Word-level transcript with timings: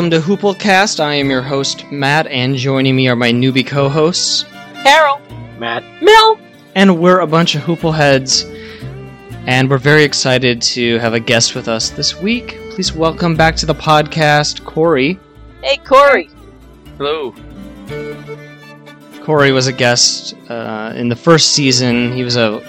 Welcome 0.00 0.18
to 0.18 0.26
Hooplecast. 0.26 0.98
I 0.98 1.12
am 1.16 1.28
your 1.28 1.42
host, 1.42 1.84
Matt, 1.92 2.26
and 2.28 2.56
joining 2.56 2.96
me 2.96 3.06
are 3.08 3.16
my 3.16 3.30
newbie 3.30 3.66
co 3.66 3.86
hosts. 3.86 4.46
Carol. 4.82 5.20
Matt. 5.58 5.84
Mel. 6.02 6.40
And 6.74 6.98
we're 6.98 7.20
a 7.20 7.26
bunch 7.26 7.54
of 7.54 7.60
Hoople 7.60 7.94
heads, 7.94 8.46
and 9.46 9.68
we're 9.68 9.76
very 9.76 10.02
excited 10.02 10.62
to 10.62 10.96
have 11.00 11.12
a 11.12 11.20
guest 11.20 11.54
with 11.54 11.68
us 11.68 11.90
this 11.90 12.16
week. 12.16 12.58
Please 12.70 12.94
welcome 12.94 13.36
back 13.36 13.56
to 13.56 13.66
the 13.66 13.74
podcast, 13.74 14.64
Corey. 14.64 15.20
Hey, 15.62 15.76
Corey. 15.76 16.30
Hello. 16.96 17.34
Corey 19.22 19.52
was 19.52 19.66
a 19.66 19.72
guest 19.72 20.32
uh, 20.48 20.94
in 20.96 21.10
the 21.10 21.16
first 21.16 21.52
season. 21.52 22.10
He 22.14 22.24
was 22.24 22.36
a 22.36 22.62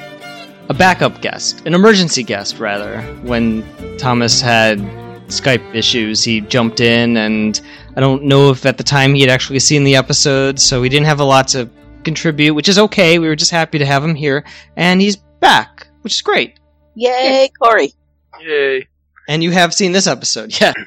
a 0.68 0.74
backup 0.74 1.22
guest, 1.22 1.66
an 1.66 1.76
emergency 1.76 2.24
guest 2.24 2.60
rather. 2.60 3.02
When 3.24 3.64
Thomas 3.98 4.42
had 4.42 4.82
Skype 5.32 5.74
issues, 5.76 6.24
he 6.24 6.42
jumped 6.42 6.80
in, 6.80 7.18
and 7.18 7.60
I 7.96 8.00
don't 8.00 8.24
know 8.24 8.50
if 8.52 8.66
at 8.66 8.78
the 8.78 8.84
time 8.84 9.14
he 9.14 9.22
had 9.22 9.30
actually 9.30 9.60
seen 9.60 9.84
the 9.84 9.96
episode, 9.96 10.60
so 10.60 10.84
he 10.84 10.90
didn't 10.90 11.08
have 11.08 11.20
a 11.20 11.26
lot 11.26 11.48
to 11.50 11.70
contribute, 12.04 12.54
which 12.54 12.70
is 12.70 12.78
okay. 12.78 13.20
We 13.20 13.28
were 13.28 13.36
just 13.36 13.52
happy 13.52 13.80
to 13.80 13.86
have 13.86 14.04
him 14.04 14.16
here, 14.16 14.44
and 14.76 15.02
he's 15.02 15.16
back, 15.16 15.88
which 16.02 16.14
is 16.14 16.22
great. 16.22 16.60
Yay, 16.96 17.50
Corey. 17.62 17.94
Yay. 18.42 18.88
And 19.28 19.42
you 19.44 19.52
have 19.52 19.74
seen 19.74 19.92
this 19.92 20.08
episode, 20.08 20.60
yeah. 20.60 20.74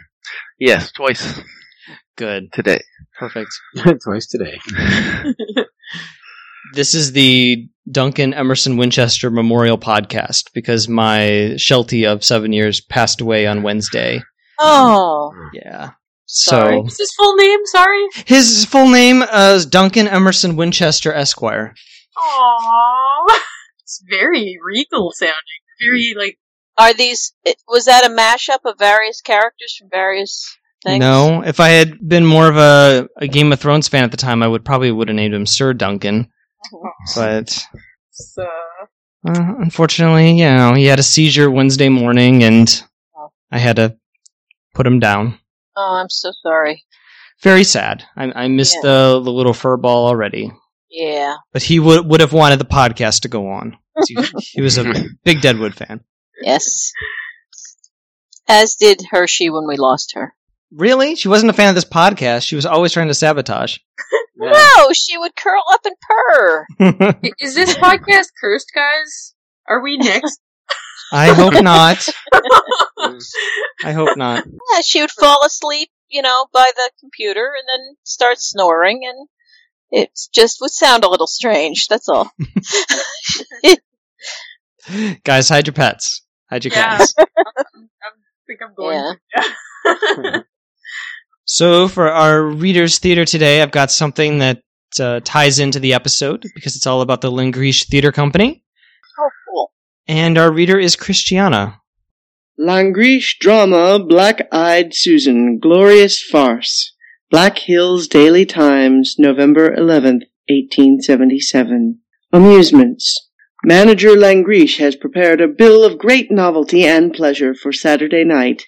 Yes, 0.60 0.92
twice 0.92 1.40
Good, 2.16 2.52
today. 2.52 2.80
perfect. 3.18 3.50
Twice 4.04 4.28
today. 4.28 4.56
This 6.72 6.94
is 6.94 7.12
the 7.12 7.68
Duncan 7.88 8.34
Emerson 8.34 8.76
Winchester 8.76 9.30
Memorial 9.30 9.78
Podcast 9.78 10.52
because 10.54 10.88
my 10.88 11.54
Sheltie 11.56 12.04
of 12.06 12.24
seven 12.24 12.52
years 12.52 12.80
passed 12.80 13.20
away 13.20 13.46
on 13.46 13.62
Wednesday. 13.62 14.22
Oh, 14.58 15.32
Yeah. 15.52 15.90
Sorry. 16.26 16.76
So 16.76 16.80
What's 16.80 16.98
his 16.98 17.12
full 17.16 17.36
name? 17.36 17.60
Sorry. 17.66 18.06
his 18.26 18.64
full 18.64 18.88
name 18.88 19.22
uh, 19.22 19.52
is 19.56 19.66
Duncan 19.66 20.08
Emerson 20.08 20.56
Winchester 20.56 21.12
Esquire. 21.12 21.74
Aww. 22.16 23.26
It's 23.82 24.02
very 24.08 24.56
regal 24.64 25.12
sounding. 25.14 25.34
Very 25.78 26.14
like. 26.16 26.38
are 26.78 26.94
these? 26.94 27.34
Was 27.68 27.84
that 27.84 28.06
a 28.06 28.08
mashup 28.08 28.60
of 28.64 28.78
various 28.78 29.20
characters 29.20 29.76
from 29.78 29.90
various 29.90 30.56
things? 30.82 31.00
No, 31.00 31.42
if 31.44 31.60
I 31.60 31.68
had 31.68 31.98
been 32.08 32.24
more 32.24 32.48
of 32.48 32.56
a, 32.56 33.06
a 33.18 33.28
Game 33.28 33.52
of 33.52 33.60
Thrones 33.60 33.86
fan 33.88 34.02
at 34.02 34.10
the 34.10 34.16
time, 34.16 34.42
I 34.42 34.48
would 34.48 34.64
probably 34.64 34.90
would 34.90 35.08
have 35.08 35.14
named 35.16 35.34
him 35.34 35.44
Sir 35.46 35.74
Duncan. 35.74 36.30
But 37.14 37.50
So, 38.12 38.42
uh, 39.28 39.54
unfortunately, 39.58 40.30
you 40.38 40.46
know, 40.46 40.72
he 40.72 40.86
had 40.86 40.98
a 40.98 41.02
seizure 41.02 41.50
Wednesday 41.50 41.90
morning, 41.90 42.42
and 42.42 42.82
I 43.52 43.58
had 43.58 43.76
to 43.76 43.98
put 44.74 44.86
him 44.86 44.98
down. 44.98 45.38
Oh, 45.76 45.94
I'm 46.00 46.10
so 46.10 46.32
sorry. 46.42 46.84
Very 47.42 47.64
sad. 47.64 48.04
I, 48.16 48.44
I 48.44 48.48
missed 48.48 48.76
Yeah. 48.76 48.90
the 48.90 49.20
the 49.24 49.32
little 49.32 49.54
fur 49.54 49.76
ball 49.76 50.06
already. 50.06 50.52
Yeah. 50.90 51.36
But 51.52 51.62
he 51.62 51.80
would 51.80 52.06
would 52.06 52.20
have 52.20 52.32
wanted 52.32 52.58
the 52.58 52.64
podcast 52.64 53.22
to 53.22 53.28
go 53.28 53.48
on. 53.48 53.76
He, 54.06 54.16
he 54.52 54.60
was 54.62 54.78
a 54.78 54.92
big 55.24 55.40
Deadwood 55.40 55.74
fan. 55.74 56.00
Yes. 56.42 56.92
As 58.48 58.74
did 58.76 59.02
Hershey 59.10 59.50
when 59.50 59.66
we 59.66 59.76
lost 59.76 60.12
her. 60.14 60.34
Really? 60.70 61.16
She 61.16 61.28
wasn't 61.28 61.50
a 61.50 61.54
fan 61.54 61.68
of 61.68 61.74
this 61.74 61.84
podcast. 61.84 62.42
She 62.46 62.56
was 62.56 62.66
always 62.66 62.92
trying 62.92 63.08
to 63.08 63.14
sabotage. 63.14 63.78
No, 64.36 64.92
she 64.92 65.16
would 65.16 65.36
curl 65.36 65.62
up 65.72 65.86
and 65.86 65.94
purr. 66.00 66.66
Is 67.40 67.54
this 67.54 67.74
podcast 67.78 68.26
cursed, 68.38 68.72
guys? 68.74 69.32
Are 69.68 69.80
we 69.80 69.96
next? 69.96 70.40
I 71.12 71.32
hope 71.32 71.62
not. 71.62 72.08
I 73.84 73.92
hope 73.92 74.16
not. 74.16 74.44
Yeah, 74.46 74.80
she 74.82 75.00
would 75.00 75.10
fall 75.10 75.44
asleep, 75.44 75.90
you 76.08 76.22
know, 76.22 76.46
by 76.52 76.70
the 76.74 76.90
computer 77.00 77.52
and 77.58 77.66
then 77.68 77.96
start 78.04 78.38
snoring, 78.40 79.02
and 79.04 79.28
it 79.90 80.10
just 80.32 80.60
would 80.60 80.70
sound 80.70 81.04
a 81.04 81.08
little 81.10 81.26
strange. 81.26 81.86
That's 81.88 82.08
all. 82.08 82.30
Guys, 85.24 85.48
hide 85.48 85.66
your 85.66 85.74
pets. 85.74 86.22
Hide 86.50 86.64
your 86.64 86.72
Yeah. 86.74 86.98
cats. 86.98 87.14
I 87.18 87.24
think 88.46 88.60
I'm 88.62 88.74
going. 88.74 89.16
Yeah. 89.34 90.40
So, 91.46 91.88
for 91.88 92.10
our 92.10 92.42
Readers 92.42 92.98
Theater 92.98 93.24
today, 93.24 93.60
I've 93.62 93.70
got 93.70 93.90
something 93.90 94.38
that 94.38 94.62
uh, 94.98 95.20
ties 95.24 95.58
into 95.58 95.78
the 95.80 95.94
episode 95.94 96.44
because 96.54 96.76
it's 96.76 96.86
all 96.86 97.00
about 97.02 97.20
the 97.20 97.30
Langrish 97.30 97.86
Theater 97.88 98.12
Company. 98.12 98.62
And 100.06 100.36
our 100.36 100.52
reader 100.52 100.78
is 100.78 100.96
Christiana. 100.96 101.80
Langrish 102.60 103.38
drama 103.38 103.98
Black 103.98 104.46
Eyed 104.52 104.94
Susan, 104.94 105.58
glorious 105.58 106.22
farce. 106.22 106.92
Black 107.30 107.58
Hills 107.58 108.06
Daily 108.06 108.44
Times, 108.44 109.16
November 109.18 109.74
11th, 109.74 110.28
1877. 110.48 112.00
Amusements. 112.32 113.30
Manager 113.64 114.10
Langrish 114.10 114.76
has 114.76 114.94
prepared 114.94 115.40
a 115.40 115.48
bill 115.48 115.84
of 115.84 115.98
great 115.98 116.30
novelty 116.30 116.84
and 116.84 117.14
pleasure 117.14 117.54
for 117.54 117.72
Saturday 117.72 118.24
night. 118.24 118.66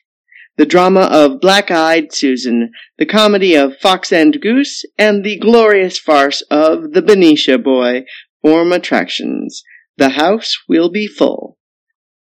The 0.56 0.64
drama 0.64 1.02
of 1.02 1.42
Black 1.42 1.70
Eyed 1.70 2.14
Susan, 2.14 2.72
the 2.96 3.04
comedy 3.04 3.54
of 3.54 3.76
Fox 3.76 4.10
and 4.10 4.40
Goose, 4.40 4.86
and 4.96 5.22
the 5.22 5.38
glorious 5.38 5.98
farce 5.98 6.40
of 6.50 6.92
The 6.94 7.02
Benicia 7.02 7.58
Boy 7.58 8.06
form 8.40 8.72
attractions. 8.72 9.62
The 9.98 10.10
house 10.10 10.56
will 10.68 10.90
be 10.90 11.06
full. 11.06 11.56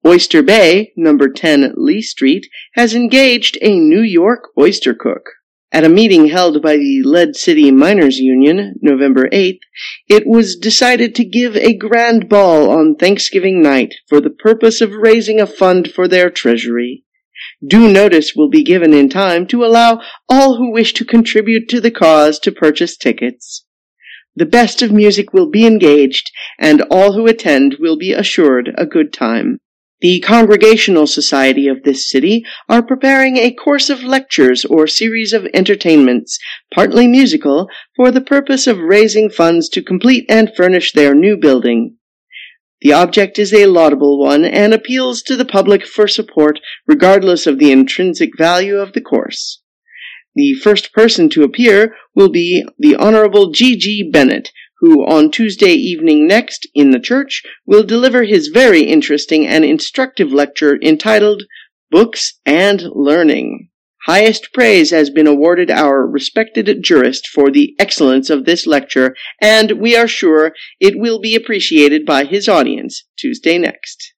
Oyster 0.05 0.43
Bay, 0.43 0.91
number 0.97 1.29
10 1.29 1.75
Lee 1.77 2.01
Street, 2.01 2.47
has 2.73 2.93
engaged 2.93 3.57
a 3.61 3.79
New 3.79 4.01
York 4.01 4.49
oyster 4.59 4.93
cook. 4.93 5.29
At 5.71 5.85
a 5.85 5.89
meeting 5.89 6.27
held 6.27 6.61
by 6.61 6.75
the 6.75 7.01
Lead 7.03 7.35
City 7.35 7.71
Miners 7.71 8.19
Union, 8.19 8.75
November 8.81 9.29
8th, 9.29 9.61
it 10.09 10.27
was 10.27 10.57
decided 10.57 11.15
to 11.15 11.25
give 11.25 11.55
a 11.55 11.73
grand 11.73 12.27
ball 12.27 12.69
on 12.69 12.95
Thanksgiving 12.95 13.61
night 13.61 13.95
for 14.07 14.19
the 14.19 14.29
purpose 14.29 14.81
of 14.81 14.91
raising 14.91 15.39
a 15.39 15.47
fund 15.47 15.89
for 15.91 16.07
their 16.07 16.29
treasury. 16.29 17.05
Due 17.65 17.89
notice 17.89 18.33
will 18.35 18.49
be 18.49 18.63
given 18.63 18.93
in 18.93 19.09
time 19.09 19.47
to 19.47 19.63
allow 19.63 20.01
all 20.29 20.57
who 20.57 20.71
wish 20.71 20.93
to 20.93 21.05
contribute 21.05 21.69
to 21.69 21.79
the 21.79 21.91
cause 21.91 22.39
to 22.39 22.51
purchase 22.51 22.97
tickets. 22.97 23.65
The 24.35 24.45
best 24.45 24.81
of 24.81 24.91
music 24.91 25.31
will 25.31 25.49
be 25.49 25.65
engaged, 25.65 26.31
and 26.59 26.81
all 26.89 27.13
who 27.13 27.27
attend 27.27 27.77
will 27.79 27.97
be 27.97 28.13
assured 28.13 28.73
a 28.77 28.85
good 28.85 29.13
time. 29.13 29.59
The 30.01 30.19
Congregational 30.19 31.07
Society 31.07 31.69
of 31.69 31.83
this 31.83 32.09
city 32.09 32.43
are 32.67 32.83
preparing 32.83 33.37
a 33.37 33.53
course 33.53 33.89
of 33.89 34.03
lectures 34.03 34.65
or 34.65 34.85
series 34.85 35.31
of 35.31 35.47
entertainments, 35.53 36.39
partly 36.73 37.07
musical, 37.07 37.69
for 37.95 38.11
the 38.11 38.19
purpose 38.19 38.67
of 38.67 38.79
raising 38.79 39.29
funds 39.29 39.69
to 39.69 39.81
complete 39.81 40.25
and 40.27 40.51
furnish 40.53 40.91
their 40.91 41.15
new 41.15 41.37
building. 41.37 41.95
The 42.81 42.91
object 42.91 43.39
is 43.39 43.53
a 43.53 43.67
laudable 43.67 44.19
one 44.19 44.43
and 44.43 44.73
appeals 44.73 45.21
to 45.23 45.37
the 45.37 45.45
public 45.45 45.85
for 45.85 46.05
support 46.05 46.59
regardless 46.85 47.47
of 47.47 47.57
the 47.57 47.71
intrinsic 47.71 48.37
value 48.37 48.75
of 48.79 48.91
the 48.91 48.99
course. 48.99 49.62
The 50.35 50.53
first 50.53 50.93
person 50.93 51.29
to 51.29 51.43
appear 51.43 51.95
will 52.15 52.29
be 52.29 52.65
the 52.79 52.95
Honorable 52.95 53.51
G. 53.51 53.75
G. 53.75 54.09
Bennett, 54.09 54.51
who 54.79 55.05
on 55.05 55.31
Tuesday 55.31 55.73
evening 55.73 56.27
next 56.27 56.67
in 56.73 56.91
the 56.91 56.99
church 56.99 57.43
will 57.65 57.83
deliver 57.83 58.23
his 58.23 58.47
very 58.47 58.81
interesting 58.81 59.47
and 59.47 59.63
instructive 59.63 60.33
lecture 60.33 60.77
entitled 60.81 61.43
Books 61.91 62.39
and 62.45 62.83
Learning. 62.91 63.69
Highest 64.05 64.51
praise 64.51 64.89
has 64.89 65.09
been 65.09 65.27
awarded 65.27 65.71
our 65.71 66.05
respected 66.05 66.83
jurist 66.83 67.27
for 67.27 67.49
the 67.49 67.75
excellence 67.79 68.29
of 68.29 68.43
this 68.43 68.67
lecture, 68.67 69.15
and 69.39 69.79
we 69.79 69.95
are 69.95 70.07
sure 70.07 70.53
it 70.79 70.99
will 70.99 71.21
be 71.21 71.35
appreciated 71.35 72.05
by 72.05 72.25
his 72.25 72.49
audience 72.49 73.05
Tuesday 73.17 73.57
next. 73.57 74.12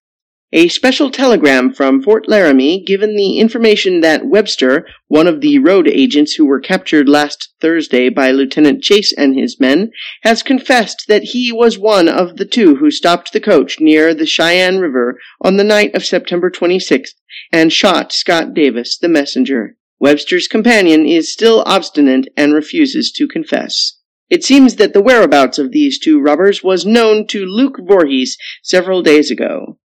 A 0.58 0.70
special 0.70 1.12
telegram 1.12 1.74
from 1.74 2.02
Fort 2.02 2.30
Laramie 2.30 2.82
given 2.82 3.18
the 3.18 3.40
information 3.40 4.00
that 4.00 4.26
Webster, 4.26 4.88
one 5.10 5.28
of 5.28 5.42
the 5.42 5.60
road 5.60 5.86
agents 5.86 6.36
who 6.36 6.46
were 6.46 6.62
captured 6.62 7.10
last 7.10 7.54
Thursday 7.60 8.08
by 8.08 8.32
Lieutenant 8.32 8.82
Chase 8.82 9.12
and 9.12 9.38
his 9.38 9.60
men, 9.60 9.92
has 10.24 10.44
confessed 10.44 11.10
that 11.10 11.24
he 11.24 11.52
was 11.52 11.78
one 11.78 12.08
of 12.08 12.38
the 12.38 12.46
two 12.46 12.78
who 12.78 12.90
stopped 12.90 13.34
the 13.34 13.42
coach 13.42 13.82
near 13.82 14.14
the 14.14 14.26
Cheyenne 14.26 14.78
River 14.78 15.20
on 15.42 15.58
the 15.58 15.64
night 15.66 15.94
of 15.94 16.06
September 16.06 16.50
26th 16.50 17.16
and 17.52 17.74
shot 17.74 18.14
Scott 18.14 18.54
Davis, 18.54 18.98
the 18.98 19.10
messenger. 19.10 19.76
Webster's 20.00 20.48
companion 20.48 21.06
is 21.06 21.34
still 21.34 21.64
obstinate 21.66 22.30
and 22.38 22.54
refuses 22.54 23.12
to 23.12 23.28
confess. 23.28 23.98
It 24.30 24.46
seems 24.46 24.78
that 24.78 24.94
the 24.94 25.04
whereabouts 25.04 25.60
of 25.60 25.74
these 25.74 26.00
two 26.00 26.22
robbers 26.22 26.64
was 26.64 26.86
known 26.86 27.28
to 27.28 27.44
Luke 27.44 27.76
Voorhees 27.78 28.38
several 28.64 29.02
days 29.02 29.30
ago. 29.30 29.80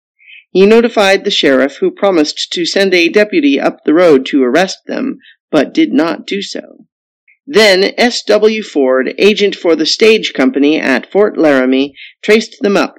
He 0.51 0.65
notified 0.65 1.23
the 1.23 1.31
sheriff, 1.31 1.77
who 1.77 1.91
promised 1.91 2.51
to 2.53 2.65
send 2.65 2.93
a 2.93 3.09
deputy 3.09 3.59
up 3.59 3.83
the 3.83 3.93
road 3.93 4.25
to 4.27 4.43
arrest 4.43 4.79
them, 4.87 5.19
but 5.51 5.73
did 5.73 5.93
not 5.93 6.25
do 6.25 6.41
so. 6.41 6.85
Then 7.45 7.93
S.W. 7.97 8.63
Ford, 8.63 9.13
agent 9.17 9.55
for 9.55 9.75
the 9.75 9.85
stage 9.85 10.33
company 10.33 10.79
at 10.79 11.11
Fort 11.11 11.37
Laramie, 11.37 11.95
traced 12.23 12.57
them 12.61 12.77
up, 12.77 12.95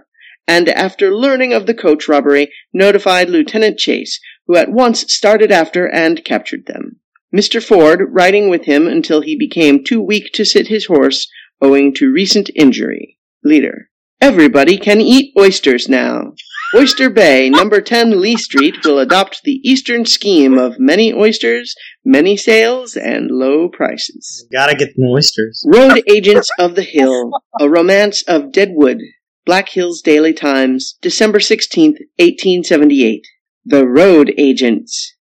and 0.46 0.68
after 0.68 1.14
learning 1.14 1.52
of 1.52 1.66
the 1.66 1.74
coach 1.74 2.08
robbery, 2.08 2.52
notified 2.72 3.30
Lieutenant 3.30 3.78
Chase, 3.78 4.20
who 4.46 4.56
at 4.56 4.72
once 4.72 5.12
started 5.12 5.52
after 5.52 5.88
and 5.88 6.24
captured 6.24 6.66
them. 6.66 6.96
Mr. 7.34 7.62
Ford 7.62 8.02
riding 8.10 8.48
with 8.48 8.64
him 8.64 8.88
until 8.88 9.20
he 9.20 9.36
became 9.36 9.84
too 9.84 10.00
weak 10.00 10.32
to 10.32 10.44
sit 10.44 10.66
his 10.66 10.86
horse 10.86 11.28
owing 11.62 11.94
to 11.94 12.10
recent 12.10 12.50
injury. 12.56 13.18
Leader. 13.44 13.90
Everybody 14.20 14.76
can 14.76 15.00
eat 15.00 15.32
oysters 15.38 15.88
now. 15.88 16.34
Oyster 16.72 17.10
Bay, 17.10 17.50
number 17.50 17.80
10 17.80 18.20
Lee 18.20 18.36
Street, 18.36 18.84
will 18.84 19.00
adopt 19.00 19.42
the 19.42 19.60
Eastern 19.68 20.04
scheme 20.04 20.56
of 20.56 20.78
many 20.78 21.12
oysters, 21.12 21.74
many 22.04 22.36
sales, 22.36 22.94
and 22.96 23.28
low 23.28 23.68
prices. 23.68 24.46
Gotta 24.52 24.76
get 24.76 24.94
the 24.94 25.10
oysters. 25.12 25.64
Road 25.66 26.00
Agents 26.08 26.48
of 26.60 26.76
the 26.76 26.84
Hill, 26.84 27.32
A 27.58 27.68
Romance 27.68 28.22
of 28.28 28.52
Deadwood, 28.52 29.00
Black 29.44 29.70
Hills 29.70 30.00
Daily 30.00 30.32
Times, 30.32 30.96
December 31.02 31.40
16th, 31.40 31.98
1878. 32.18 33.26
The 33.64 33.84
Road 33.84 34.32
Agents. 34.38 35.16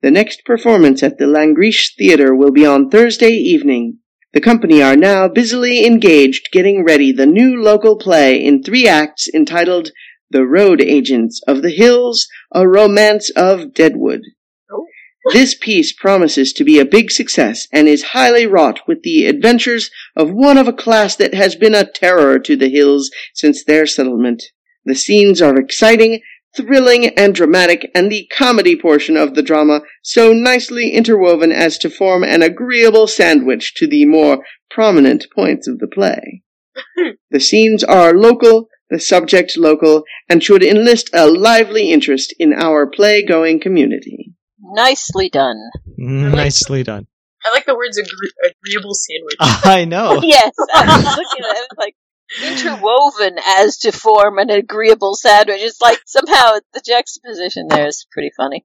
The 0.00 0.10
next 0.10 0.46
performance 0.46 1.02
at 1.02 1.18
the 1.18 1.26
Langrish 1.26 1.94
Theatre 1.98 2.34
will 2.34 2.52
be 2.52 2.64
on 2.64 2.88
Thursday 2.88 3.32
evening. 3.32 3.98
The 4.32 4.40
company 4.40 4.82
are 4.82 4.96
now 4.96 5.28
busily 5.28 5.86
engaged 5.86 6.48
getting 6.52 6.84
ready 6.84 7.12
the 7.12 7.26
new 7.26 7.62
local 7.62 7.96
play 7.96 8.42
in 8.42 8.62
three 8.62 8.88
acts 8.88 9.28
entitled 9.34 9.90
The 10.30 10.46
Road 10.46 10.80
Agents 10.80 11.40
of 11.46 11.62
the 11.62 11.70
Hills, 11.70 12.26
A 12.52 12.66
Romance 12.66 13.30
of 13.30 13.72
Deadwood. 13.72 14.22
Oh. 14.70 14.86
This 15.32 15.54
piece 15.54 15.92
promises 15.92 16.52
to 16.54 16.64
be 16.64 16.78
a 16.78 16.84
big 16.84 17.10
success 17.10 17.68
and 17.72 17.86
is 17.86 18.02
highly 18.02 18.46
wrought 18.46 18.80
with 18.88 19.02
the 19.02 19.26
adventures 19.26 19.90
of 20.16 20.32
one 20.32 20.58
of 20.58 20.68
a 20.68 20.72
class 20.72 21.16
that 21.16 21.34
has 21.34 21.54
been 21.54 21.74
a 21.74 21.84
terror 21.84 22.38
to 22.40 22.56
the 22.56 22.68
hills 22.68 23.10
since 23.34 23.64
their 23.64 23.86
settlement. 23.86 24.42
The 24.84 24.94
scenes 24.94 25.42
are 25.42 25.58
exciting, 25.58 26.20
thrilling, 26.56 27.06
and 27.18 27.34
dramatic, 27.34 27.90
and 27.94 28.10
the 28.10 28.26
comedy 28.32 28.76
portion 28.76 29.16
of 29.16 29.34
the 29.34 29.42
drama 29.42 29.82
so 30.02 30.32
nicely 30.32 30.90
interwoven 30.90 31.52
as 31.52 31.78
to 31.78 31.90
form 31.90 32.24
an 32.24 32.42
agreeable 32.42 33.06
sandwich 33.06 33.74
to 33.74 33.86
the 33.86 34.06
more 34.06 34.44
prominent 34.70 35.26
points 35.34 35.68
of 35.68 35.78
the 35.78 35.88
play. 35.88 36.42
the 37.30 37.40
scenes 37.40 37.84
are 37.84 38.14
local, 38.14 38.68
the 38.90 38.98
subject 39.00 39.56
local, 39.56 40.04
and 40.28 40.42
should 40.42 40.62
enlist 40.62 41.10
a 41.12 41.26
lively 41.26 41.90
interest 41.90 42.34
in 42.38 42.52
our 42.52 42.86
play-going 42.86 43.60
community. 43.60 44.32
Nicely 44.60 45.28
done. 45.28 45.56
Mm, 45.98 46.34
nicely 46.34 46.82
done. 46.82 47.06
I 47.44 47.52
like 47.52 47.66
the 47.66 47.74
words 47.76 47.98
agree- 47.98 48.32
agreeable 48.64 48.94
sandwich. 48.94 49.36
I 49.40 49.84
know. 49.84 50.20
yes, 50.22 50.52
I 50.74 50.84
was 50.86 51.04
looking 51.16 51.44
at 51.44 51.56
it 51.56 51.68
like 51.78 51.94
interwoven 52.42 53.38
as 53.60 53.78
to 53.78 53.92
form 53.92 54.38
an 54.38 54.50
agreeable 54.50 55.14
sandwich. 55.14 55.60
It's 55.60 55.80
like 55.80 56.00
somehow 56.06 56.58
the 56.74 56.82
juxtaposition 56.84 57.68
there 57.68 57.86
is 57.86 58.06
pretty 58.10 58.30
funny. 58.36 58.64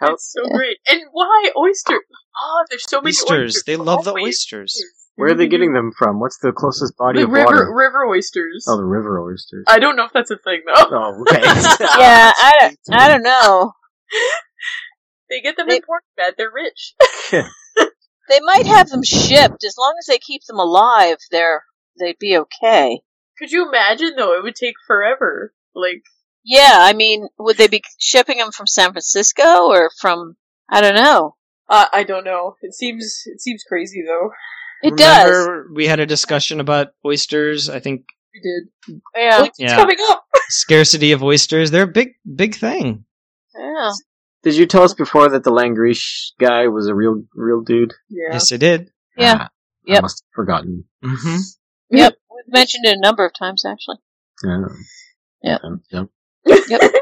That's 0.00 0.32
so 0.32 0.48
great. 0.50 0.78
And 0.88 1.00
why 1.12 1.50
oyster? 1.56 1.98
Oh, 2.40 2.64
there's 2.70 2.84
so 2.88 3.00
many 3.00 3.10
Oysters. 3.10 3.30
oysters. 3.30 3.62
They 3.66 3.76
love 3.76 4.04
the 4.04 4.10
Always. 4.10 4.26
oysters. 4.26 4.80
Where 5.16 5.30
are 5.30 5.34
they 5.34 5.48
getting 5.48 5.72
them 5.72 5.92
from? 5.96 6.20
What's 6.20 6.38
the 6.38 6.52
closest 6.52 6.96
body 6.96 7.20
The 7.20 7.24
of 7.26 7.30
river 7.32 7.44
water? 7.46 7.74
river 7.74 8.06
oysters. 8.06 8.66
Oh, 8.68 8.76
the 8.76 8.84
river 8.84 9.20
oysters. 9.20 9.64
I 9.66 9.78
don't 9.78 9.96
know 9.96 10.04
if 10.04 10.12
that's 10.12 10.30
a 10.30 10.36
thing 10.36 10.60
though. 10.66 10.74
Oh, 10.90 11.20
okay. 11.22 11.40
Yeah, 11.98 12.32
I 12.38 12.52
don't, 12.60 12.78
I 12.92 13.08
don't 13.08 13.22
know. 13.22 13.72
They 15.30 15.40
get 15.40 15.56
them 15.56 15.68
They- 15.68 15.76
in 15.76 15.82
Portland. 15.82 16.34
They're 16.38 16.50
rich. 16.52 16.94
They 18.28 18.40
might 18.40 18.66
have 18.66 18.88
them 18.88 19.02
shipped 19.04 19.62
as 19.64 19.76
long 19.78 19.94
as 20.00 20.06
they 20.06 20.18
keep 20.18 20.42
them 20.46 20.58
alive. 20.58 21.16
They're 21.30 21.62
they'd 21.98 22.18
be 22.18 22.36
okay. 22.38 23.00
Could 23.38 23.52
you 23.52 23.68
imagine 23.68 24.14
though? 24.16 24.36
It 24.36 24.42
would 24.42 24.56
take 24.56 24.74
forever. 24.86 25.54
Like 25.74 26.02
Yeah, 26.44 26.72
I 26.74 26.92
mean, 26.92 27.28
would 27.38 27.56
they 27.56 27.68
be 27.68 27.82
shipping 27.98 28.38
them 28.38 28.50
from 28.52 28.66
San 28.66 28.90
Francisco 28.92 29.68
or 29.68 29.90
from? 30.00 30.36
I 30.68 30.80
don't 30.80 30.96
know. 30.96 31.36
uh, 31.68 31.86
I 31.92 32.02
don't 32.02 32.24
know. 32.24 32.56
It 32.62 32.74
seems 32.74 33.22
it 33.26 33.40
seems 33.40 33.62
crazy 33.62 34.02
though. 34.06 34.30
It 34.86 34.96
does. 34.96 35.48
We 35.74 35.86
had 35.86 36.00
a 36.00 36.06
discussion 36.06 36.60
about 36.60 36.88
oysters. 37.04 37.68
I 37.68 37.80
think 37.80 38.04
We 38.34 38.40
did. 38.40 39.00
Yeah, 39.16 39.38
Like, 39.38 39.52
Yeah. 39.58 39.76
Coming 39.76 39.96
up. 40.10 40.24
scarcity 40.48 41.12
of 41.12 41.22
oysters. 41.22 41.70
They're 41.70 41.84
a 41.84 41.88
big, 41.88 42.10
big 42.34 42.54
thing. 42.54 43.04
yeah. 43.58 43.90
Did 44.42 44.56
you 44.56 44.66
tell 44.66 44.82
us 44.84 44.94
before 44.94 45.28
that 45.30 45.42
the 45.42 45.50
Langrish 45.50 46.30
guy 46.38 46.68
was 46.68 46.86
a 46.86 46.94
real, 46.94 47.24
real 47.34 47.62
dude? 47.62 47.94
Yeah. 48.08 48.28
Yes, 48.32 48.52
I 48.52 48.56
did. 48.58 48.90
Yeah. 49.16 49.34
Ah, 49.40 49.48
I 49.88 50.00
must 50.00 50.22
have 50.22 50.34
forgotten. 50.34 50.84
hmm 51.02 51.36
Yep. 51.90 52.14
We've 52.30 52.52
mentioned 52.52 52.84
it 52.84 52.96
a 52.96 53.00
number 53.00 53.24
of 53.24 53.32
times 53.36 53.64
actually. 53.64 53.96
Yeah. 54.44 54.66
Yeah. 55.42 55.58
Um, 55.64 55.82
yeah. 55.90 56.04
Yep. 56.68 56.92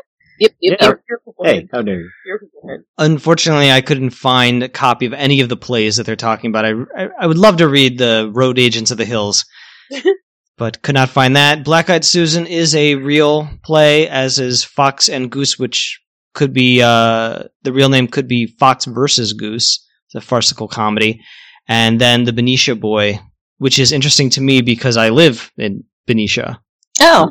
Yep. 0.40 0.52
Yep. 0.60 0.78
Yeah. 0.80 0.86
yep. 0.88 1.00
Hey, 1.42 1.68
how 1.72 1.82
dare 1.82 2.00
you? 2.00 2.10
Your 2.26 2.38
people 2.38 2.68
head. 2.68 2.80
Unfortunately, 2.98 3.70
I 3.70 3.80
couldn't 3.80 4.10
find 4.10 4.62
a 4.62 4.68
copy 4.68 5.06
of 5.06 5.12
any 5.12 5.40
of 5.40 5.48
the 5.48 5.56
plays 5.56 5.96
that 5.96 6.06
they're 6.06 6.16
talking 6.16 6.50
about. 6.50 6.64
I, 6.64 6.72
I, 6.96 7.08
I 7.20 7.26
would 7.26 7.38
love 7.38 7.58
to 7.58 7.68
read 7.68 7.98
the 7.98 8.30
Road 8.32 8.58
Agents 8.58 8.90
of 8.90 8.98
the 8.98 9.04
Hills, 9.04 9.44
but 10.58 10.82
could 10.82 10.94
not 10.94 11.10
find 11.10 11.36
that. 11.36 11.64
Black 11.64 11.90
Eyed 11.90 12.04
Susan 12.04 12.46
is 12.46 12.74
a 12.74 12.94
real 12.96 13.48
play, 13.64 14.08
as 14.08 14.38
is 14.38 14.64
Fox 14.64 15.08
and 15.08 15.30
Goose, 15.30 15.58
which 15.58 16.00
could 16.34 16.52
be 16.52 16.82
uh, 16.82 17.44
the 17.62 17.72
real 17.72 17.88
name 17.88 18.08
could 18.08 18.26
be 18.28 18.46
Fox 18.46 18.86
versus 18.86 19.32
Goose. 19.32 19.86
It's 20.06 20.14
a 20.16 20.20
farcical 20.20 20.68
comedy, 20.68 21.20
and 21.68 22.00
then 22.00 22.24
the 22.24 22.32
Benicia 22.32 22.74
Boy, 22.74 23.20
which 23.58 23.78
is 23.78 23.92
interesting 23.92 24.30
to 24.30 24.40
me 24.40 24.62
because 24.62 24.96
I 24.96 25.10
live 25.10 25.50
in 25.56 25.84
Benicia. 26.06 26.60
Oh, 27.00 27.30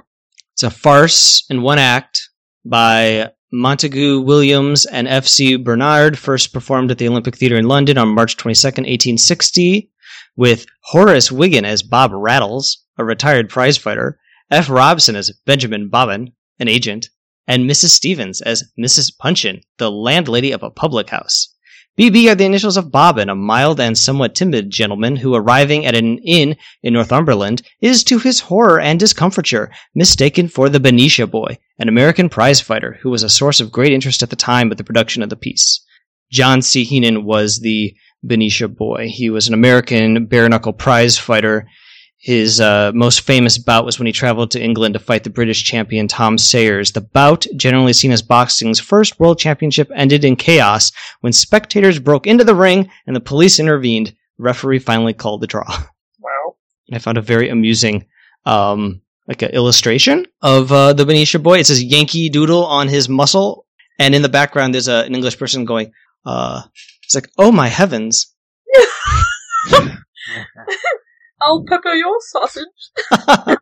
It's 0.54 0.64
a 0.64 0.70
farce 0.70 1.46
in 1.50 1.62
one 1.62 1.80
act 1.80 2.30
by 2.66 3.32
Montagu 3.54 4.24
Williams 4.26 4.86
and 4.86 5.08
F.C. 5.08 5.58
Burnand, 5.58 6.18
first 6.18 6.54
performed 6.54 6.90
at 6.92 6.98
the 6.98 7.08
Olympic 7.08 7.38
Theatre 7.38 7.58
in 7.58 7.68
London 7.68 7.98
on 7.98 8.10
March 8.10 8.38
22nd, 8.38 8.86
1860, 8.88 9.92
with 10.36 10.66
Horace 10.82 11.32
Wigan 11.32 11.66
as 11.66 11.84
Bob 11.84 12.12
Rattles, 12.14 12.84
a 12.98 13.06
retired 13.06 13.50
prize 13.50 13.78
fighter, 13.78 14.20
F. 14.50 14.70
Robson 14.70 15.16
as 15.16 15.32
Benjamin 15.46 15.90
Bobbin, 15.90 16.32
an 16.60 16.68
agent, 16.68 17.10
and 17.48 17.70
Mrs. 17.70 17.90
Stevens 17.90 18.42
as 18.42 18.64
Mrs. 18.80 19.12
Punchin, 19.18 19.62
the 19.78 19.92
landlady 19.92 20.52
of 20.52 20.64
a 20.64 20.70
public 20.70 21.10
house. 21.10 21.54
BB 21.96 22.32
are 22.32 22.34
the 22.34 22.46
initials 22.46 22.76
of 22.76 22.92
Bobbin, 22.92 23.30
a 23.30 23.36
mild 23.36 23.80
and 23.80 23.96
somewhat 23.96 24.34
timid 24.34 24.72
gentleman 24.72 25.16
who, 25.16 25.36
arriving 25.36 25.86
at 25.86 25.94
an 25.94 26.18
inn 26.20 26.58
in 26.82 26.94
Northumberland, 26.94 27.62
is, 27.82 28.04
to 28.06 28.18
his 28.18 28.40
horror 28.40 28.80
and 28.80 29.00
discomfiture, 29.00 29.70
mistaken 29.94 30.48
for 30.48 30.70
the 30.70 30.80
Benicia 30.80 31.28
boy, 31.28 31.60
an 31.78 31.88
American 31.88 32.30
prize 32.30 32.60
fighter 32.60 32.98
who 33.04 33.12
was 33.12 33.22
a 33.22 33.30
source 33.30 33.60
of 33.60 33.72
great 33.72 33.94
interest 33.94 34.24
at 34.24 34.32
the 34.32 34.36
time 34.36 34.72
of 34.72 34.78
the 34.78 34.84
production 34.84 35.22
of 35.22 35.30
the 35.30 35.36
piece. 35.36 35.86
John 36.32 36.64
C. 36.64 36.84
Heenan 36.84 37.26
was 37.26 37.60
the 37.60 37.96
Benicia 38.24 38.70
boy. 38.70 39.10
He 39.10 39.30
was 39.30 39.48
an 39.48 39.54
American 39.54 40.26
bare 40.26 40.50
knuckle 40.50 40.74
prize 40.74 41.20
fighter. 41.20 41.68
His 42.24 42.62
uh, 42.62 42.94
most 42.96 43.20
famous 43.20 43.58
bout 43.58 43.86
was 43.86 44.00
when 44.00 44.06
he 44.06 44.14
traveled 44.14 44.52
to 44.52 44.64
England 44.64 44.94
to 44.94 45.00
fight 45.00 45.26
the 45.26 45.30
British 45.30 45.62
champion 45.66 46.08
Tom 46.08 46.38
Sayers. 46.38 46.94
The 46.94 47.02
bout, 47.02 47.46
generally 47.58 47.92
seen 47.92 48.14
as 48.14 48.22
boxing's 48.22 48.80
first 48.80 49.20
world 49.20 49.40
championship, 49.40 49.92
ended 49.94 50.24
in 50.24 50.38
chaos 50.38 50.94
when 51.20 51.34
spectators 51.34 52.00
broke 52.00 52.26
into 52.26 52.46
the 52.46 52.56
ring 52.56 52.90
and 53.06 53.14
the 53.14 53.20
police 53.20 53.60
intervened. 53.60 54.16
The 54.38 54.44
referee 54.44 54.80
finally 54.80 55.12
called 55.12 55.42
the 55.42 55.48
draw. 55.48 55.68
Wow. 56.22 56.56
I 56.94 57.00
found 57.00 57.18
a 57.18 57.22
very 57.22 57.50
amusing, 57.50 58.06
um, 58.46 59.02
like 59.28 59.42
an 59.42 59.52
illustration 59.52 60.26
of 60.42 60.72
uh, 60.72 60.94
the 60.94 61.06
Benicia 61.06 61.40
boy. 61.40 61.60
It 61.60 61.68
says 61.68 61.84
Yankee 61.84 62.30
Doodle 62.30 62.66
on 62.66 62.88
his 62.88 63.10
muscle, 63.10 63.66
and 64.00 64.16
in 64.16 64.22
the 64.22 64.30
background 64.30 64.74
there's 64.74 64.88
a, 64.88 65.04
an 65.04 65.14
English 65.14 65.38
person 65.38 65.66
going, 65.66 65.92
uh, 66.26 66.62
it's 67.04 67.16
like, 67.16 67.28
oh 67.38 67.52
my 67.52 67.68
heavens. 67.68 68.34
I'll 71.44 71.64
pepper 71.68 71.94
your 71.94 72.18
sausage. 72.22 72.66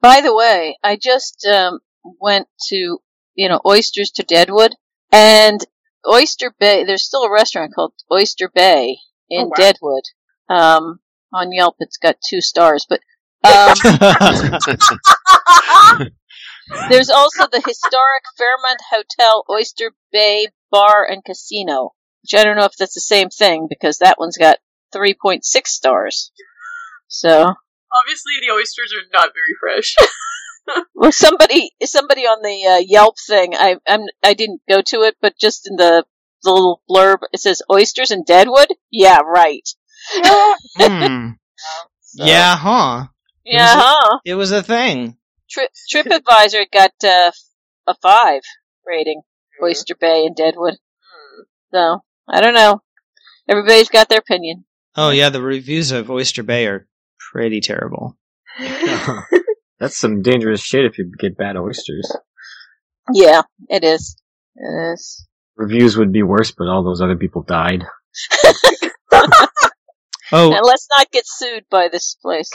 by 0.00 0.20
the 0.20 0.34
way, 0.34 0.78
I 0.82 0.96
just 0.96 1.46
um, 1.46 1.80
went 2.20 2.48
to 2.68 2.98
you 3.34 3.48
know 3.48 3.60
oysters 3.66 4.10
to 4.12 4.22
Deadwood 4.22 4.74
and 5.12 5.60
Oyster 6.06 6.54
Bay. 6.58 6.84
There's 6.84 7.04
still 7.04 7.24
a 7.24 7.32
restaurant 7.32 7.72
called 7.74 7.92
Oyster 8.12 8.50
Bay 8.52 8.98
in 9.28 9.42
Oh, 9.42 9.46
wow. 9.46 9.52
Deadwood. 9.56 10.02
Um, 10.48 11.00
on 11.32 11.52
Yelp, 11.52 11.76
it's 11.80 11.96
got 11.96 12.16
two 12.26 12.40
stars, 12.40 12.86
but 12.88 13.00
um, 13.44 13.74
there's 16.88 17.10
also 17.10 17.46
the 17.50 17.62
historic 17.64 18.22
Fairmont 18.38 18.80
Hotel 18.90 19.44
Oyster 19.50 19.92
Bay 20.12 20.46
Bar 20.70 21.06
and 21.10 21.24
Casino, 21.24 21.92
which 22.22 22.34
I 22.38 22.44
don't 22.44 22.56
know 22.56 22.64
if 22.64 22.76
that's 22.78 22.94
the 22.94 23.00
same 23.00 23.28
thing 23.30 23.66
because 23.68 23.98
that 23.98 24.16
one's 24.18 24.38
got 24.38 24.58
3.6 24.94 25.42
stars. 25.66 26.30
So, 27.08 27.54
Obviously, 28.02 28.32
the 28.40 28.52
oysters 28.52 28.92
are 28.92 29.06
not 29.12 29.30
very 29.34 29.54
fresh. 29.60 29.94
well, 30.94 31.12
somebody, 31.12 31.70
somebody 31.84 32.22
on 32.22 32.42
the 32.42 32.66
uh, 32.72 32.78
Yelp 32.86 33.14
thing, 33.26 33.54
I, 33.54 33.76
I'm, 33.86 34.02
I 34.22 34.34
didn't 34.34 34.62
go 34.68 34.80
to 34.86 35.02
it, 35.02 35.16
but 35.20 35.38
just 35.38 35.68
in 35.68 35.76
the, 35.76 36.04
the 36.42 36.50
little 36.50 36.80
blurb, 36.90 37.18
it 37.32 37.40
says 37.40 37.62
oysters 37.70 38.10
in 38.10 38.24
Deadwood. 38.24 38.68
Yeah, 38.90 39.18
right. 39.20 39.68
Hmm. 40.76 41.30
So- 42.00 42.24
Yeah, 42.26 42.56
huh? 42.56 43.06
yeah, 43.44 43.74
huh? 43.76 44.18
It 44.24 44.34
was 44.34 44.52
a 44.52 44.62
thing. 44.62 45.16
Tri- 45.50 45.68
TripAdvisor 45.92 46.64
got 46.72 46.92
uh, 47.02 47.32
a 47.88 47.94
five 48.02 48.42
rating. 48.86 49.22
Oyster 49.62 49.94
Bay 49.94 50.24
and 50.26 50.34
Deadwood. 50.36 50.74
So 51.72 52.02
I 52.28 52.40
don't 52.40 52.54
know. 52.54 52.82
Everybody's 53.48 53.88
got 53.88 54.08
their 54.08 54.18
opinion. 54.18 54.64
Oh 54.96 55.10
yeah, 55.10 55.30
the 55.30 55.42
reviews 55.42 55.90
of 55.90 56.10
Oyster 56.10 56.42
Bay 56.42 56.66
are 56.66 56.86
pretty 57.32 57.60
terrible. 57.60 58.16
That's 59.78 59.98
some 59.98 60.22
dangerous 60.22 60.60
shit 60.62 60.84
if 60.84 60.98
you 60.98 61.10
get 61.18 61.36
bad 61.36 61.56
oysters. 61.56 62.10
Yeah, 63.12 63.42
it 63.68 63.84
is. 63.84 64.16
It 64.56 64.92
is. 64.94 65.26
Reviews 65.56 65.96
would 65.96 66.12
be 66.12 66.22
worse, 66.22 66.52
but 66.52 66.68
all 66.68 66.84
those 66.84 67.00
other 67.00 67.16
people 67.16 67.42
died. 67.42 67.84
Oh, 70.32 70.52
And 70.52 70.64
let's 70.64 70.88
not 70.90 71.10
get 71.10 71.24
sued 71.26 71.64
by 71.70 71.88
this 71.88 72.16
place. 72.20 72.50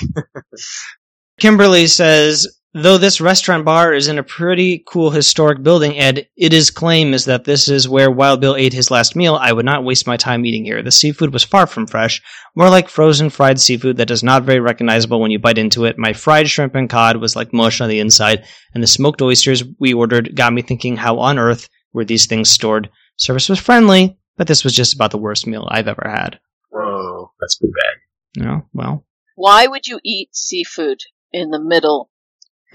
Kimberly 1.39 1.88
says, 1.88 2.59
though 2.74 2.98
this 2.98 3.20
restaurant 3.20 3.66
bar 3.66 3.94
is 3.94 4.08
in 4.08 4.20
a 4.20 4.24
pretty 4.24 4.84
cool 4.88 5.10
historic 5.10 5.64
building 5.64 5.98
and 5.98 6.26
it 6.38 6.54
is 6.54 6.70
claim 6.70 7.14
is 7.14 7.26
that 7.26 7.44
this 7.44 7.68
is 7.68 7.90
where 7.90 8.12
Wild 8.12 8.42
Bill 8.42 8.56
ate 8.56 8.74
his 8.74 8.92
last 8.92 9.16
meal, 9.16 9.36
I 9.36 9.52
would 9.52 9.66
not 9.66 9.84
waste 9.84 10.06
my 10.06 10.18
time 10.18 10.46
eating 10.46 10.66
here. 10.66 10.84
The 10.84 10.92
seafood 10.92 11.34
was 11.34 11.44
far 11.44 11.66
from 11.66 11.88
fresh, 11.88 12.22
more 12.56 12.70
like 12.70 12.88
frozen 12.88 13.30
fried 13.30 13.60
seafood 13.60 13.98
that 13.98 14.12
is 14.12 14.24
not 14.24 14.44
very 14.44 14.60
recognizable 14.60 15.20
when 15.20 15.32
you 15.32 15.40
bite 15.40 15.58
into 15.58 15.86
it. 15.86 15.98
My 15.98 16.14
fried 16.14 16.50
shrimp 16.50 16.76
and 16.76 16.90
cod 16.90 17.18
was 17.18 17.36
like 17.36 17.54
mush 17.54 17.82
on 17.82 17.90
the 17.90 18.00
inside, 18.00 18.46
and 18.74 18.84
the 18.84 18.88
smoked 18.88 19.22
oysters 19.22 19.64
we 19.80 19.94
ordered 19.94 20.36
got 20.36 20.54
me 20.54 20.62
thinking 20.62 20.96
how 20.96 21.18
on 21.20 21.40
earth 21.40 21.70
were 21.94 22.06
these 22.06 22.28
things 22.28 22.50
stored. 22.50 22.90
Service 23.18 23.50
was 23.50 23.60
friendly, 23.60 24.18
but 24.38 24.48
this 24.48 24.64
was 24.64 24.76
just 24.76 24.94
about 24.94 25.12
the 25.12 25.18
worst 25.18 25.48
meal 25.48 25.68
I've 25.72 25.88
ever 25.88 26.08
had. 26.08 26.40
Whoa, 26.70 27.32
that's 27.40 27.58
pretty 27.58 27.74
bad. 27.74 28.46
No, 28.46 28.66
well, 28.74 29.06
Why 29.36 29.66
would 29.66 29.88
you 29.88 30.00
eat 30.04 30.36
seafood 30.36 31.00
in 31.34 31.50
the 31.50 31.60
middle 31.60 32.09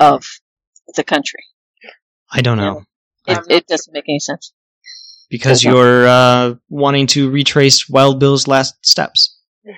of 0.01 0.25
the 0.95 1.05
country? 1.05 1.41
I 2.31 2.41
don't 2.41 2.59
know. 2.59 2.83
It, 3.27 3.39
I'm 3.39 3.45
it 3.49 3.67
doesn't 3.67 3.93
make 3.93 4.05
any 4.09 4.19
sense. 4.19 4.53
Because 5.31 5.65
you're 5.65 6.07
uh, 6.07 6.55
wanting 6.69 7.07
to 7.09 7.31
retrace 7.31 7.89
Wild 7.89 8.21
Bill's 8.21 8.47
last 8.47 8.75
steps. 8.87 9.39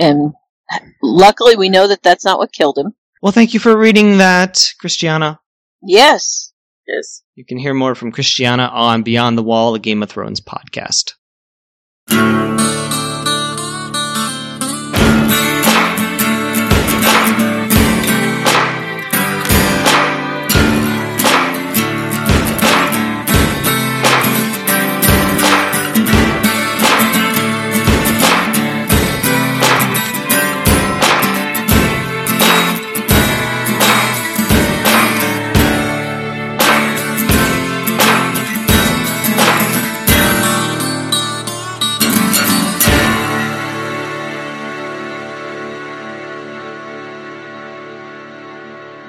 And 0.00 0.32
luckily, 1.02 1.56
we 1.56 1.68
know 1.68 1.88
that 1.88 2.04
that's 2.04 2.24
not 2.24 2.38
what 2.38 2.52
killed 2.52 2.78
him. 2.78 2.94
Well, 3.20 3.32
thank 3.32 3.52
you 3.52 3.58
for 3.58 3.76
reading 3.76 4.18
that, 4.18 4.72
Christiana. 4.78 5.40
Yes. 5.82 6.52
Yes. 6.86 7.22
You 7.34 7.44
can 7.44 7.58
hear 7.58 7.74
more 7.74 7.96
from 7.96 8.12
Christiana 8.12 8.70
on 8.72 9.02
Beyond 9.02 9.36
the 9.36 9.42
Wall, 9.42 9.74
a 9.74 9.80
Game 9.80 10.02
of 10.04 10.10
Thrones 10.10 10.40
podcast. 10.40 11.14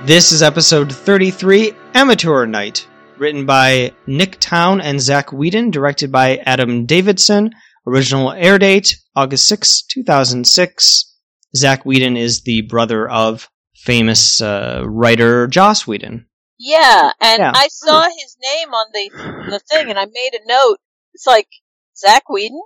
This 0.10 0.32
is 0.32 0.42
episode 0.42 0.92
33, 0.92 1.72
Amateur 1.94 2.48
Night, 2.48 2.88
written 3.20 3.46
by 3.46 3.94
Nick 4.08 4.40
Towne 4.40 4.82
and 4.82 5.00
Zack 5.00 5.32
Whedon, 5.32 5.70
directed 5.70 6.12
by 6.12 6.38
Adam 6.48 6.88
Davidson. 6.88 7.52
Original 7.86 8.32
air 8.32 8.58
date 8.58 8.96
August 9.16 9.48
6, 9.48 9.84
2006. 9.84 11.16
Zack 11.56 11.86
Whedon 11.86 12.18
is 12.18 12.42
the 12.42 12.62
brother 12.62 13.08
of 13.08 13.52
famous 13.76 14.42
uh, 14.42 14.82
writer 14.84 15.46
Joss 15.46 15.86
Whedon. 15.86 16.26
Yeah, 16.58 17.12
and 17.22 17.42
Yeah. 17.42 17.52
I 17.54 17.68
saw 17.68 18.02
his 18.06 18.36
name 18.42 18.70
on 18.70 18.88
the 18.92 19.10
the 19.52 19.60
thing, 19.70 19.92
and 19.92 20.00
I 20.00 20.06
made 20.06 20.32
a 20.34 20.48
note. 20.48 20.78
It's 21.14 21.28
like 21.28 21.50
Zack 21.96 22.28
Whedon. 22.30 22.60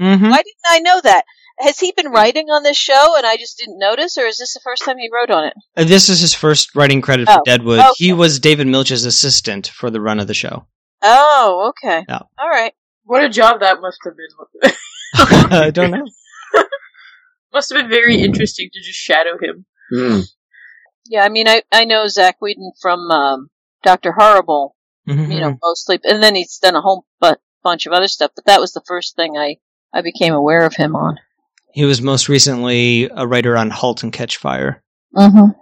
Mm-hmm. 0.00 0.30
Why 0.30 0.38
didn't 0.38 0.66
I 0.66 0.78
know 0.78 1.02
that? 1.02 1.26
Has 1.58 1.78
he 1.78 1.92
been 1.96 2.08
writing 2.10 2.46
on 2.48 2.62
this 2.62 2.76
show, 2.76 3.14
and 3.16 3.26
I 3.26 3.36
just 3.36 3.58
didn't 3.58 3.78
notice, 3.78 4.16
or 4.18 4.26
is 4.26 4.38
this 4.38 4.54
the 4.54 4.60
first 4.64 4.84
time 4.84 4.98
he 4.98 5.10
wrote 5.12 5.30
on 5.30 5.44
it? 5.44 5.54
Uh, 5.76 5.84
This 5.84 6.08
is 6.08 6.20
his 6.20 6.34
first 6.34 6.74
writing 6.74 7.00
credit 7.02 7.26
for 7.28 7.38
Oh, 7.40 7.42
Deadwood. 7.44 7.78
okay. 7.78 7.90
He 7.96 8.12
was 8.12 8.40
David 8.40 8.66
Milch's 8.66 9.04
assistant 9.04 9.68
for 9.68 9.90
the 9.90 10.00
run 10.00 10.18
of 10.18 10.26
the 10.26 10.34
show. 10.34 10.66
Oh, 11.02 11.70
okay. 11.70 12.04
Yeah. 12.08 12.20
All 12.38 12.48
right. 12.48 12.72
What 13.04 13.24
a 13.24 13.28
job 13.28 13.60
that 13.60 13.80
must 13.80 13.98
have 14.04 14.14
been. 14.16 14.72
I 15.14 15.70
don't 15.70 15.90
know. 15.90 16.06
must 17.52 17.72
have 17.72 17.82
been 17.82 17.90
very 17.90 18.16
interesting 18.22 18.70
to 18.72 18.80
just 18.80 18.98
shadow 18.98 19.36
him. 19.40 19.66
Hmm. 19.90 20.20
Yeah, 21.06 21.24
I 21.24 21.28
mean, 21.28 21.48
I 21.48 21.62
I 21.72 21.84
know 21.84 22.06
Zack 22.08 22.36
Whedon 22.40 22.72
from 22.80 23.10
um, 23.10 23.50
Doctor 23.82 24.12
Horrible, 24.12 24.76
Mhm. 25.08 25.34
you 25.34 25.40
know, 25.40 25.58
mostly, 25.62 25.98
and 26.04 26.22
then 26.22 26.34
he's 26.36 26.58
done 26.58 26.76
a 26.76 26.80
whole 26.80 27.04
bu- 27.20 27.34
bunch 27.62 27.86
of 27.86 27.92
other 27.92 28.08
stuff. 28.08 28.30
But 28.36 28.46
that 28.46 28.60
was 28.60 28.72
the 28.72 28.82
first 28.86 29.16
thing 29.16 29.36
I 29.36 29.56
I 29.92 30.00
became 30.02 30.32
aware 30.32 30.64
of 30.64 30.74
him 30.76 30.94
on. 30.96 31.18
He 31.72 31.84
was 31.84 32.02
most 32.02 32.28
recently 32.28 33.10
a 33.14 33.26
writer 33.26 33.56
on 33.56 33.70
*Halt 33.70 34.02
and 34.02 34.12
Catch 34.12 34.36
Fire*. 34.36 34.82
Mm-hmm. 35.16 35.58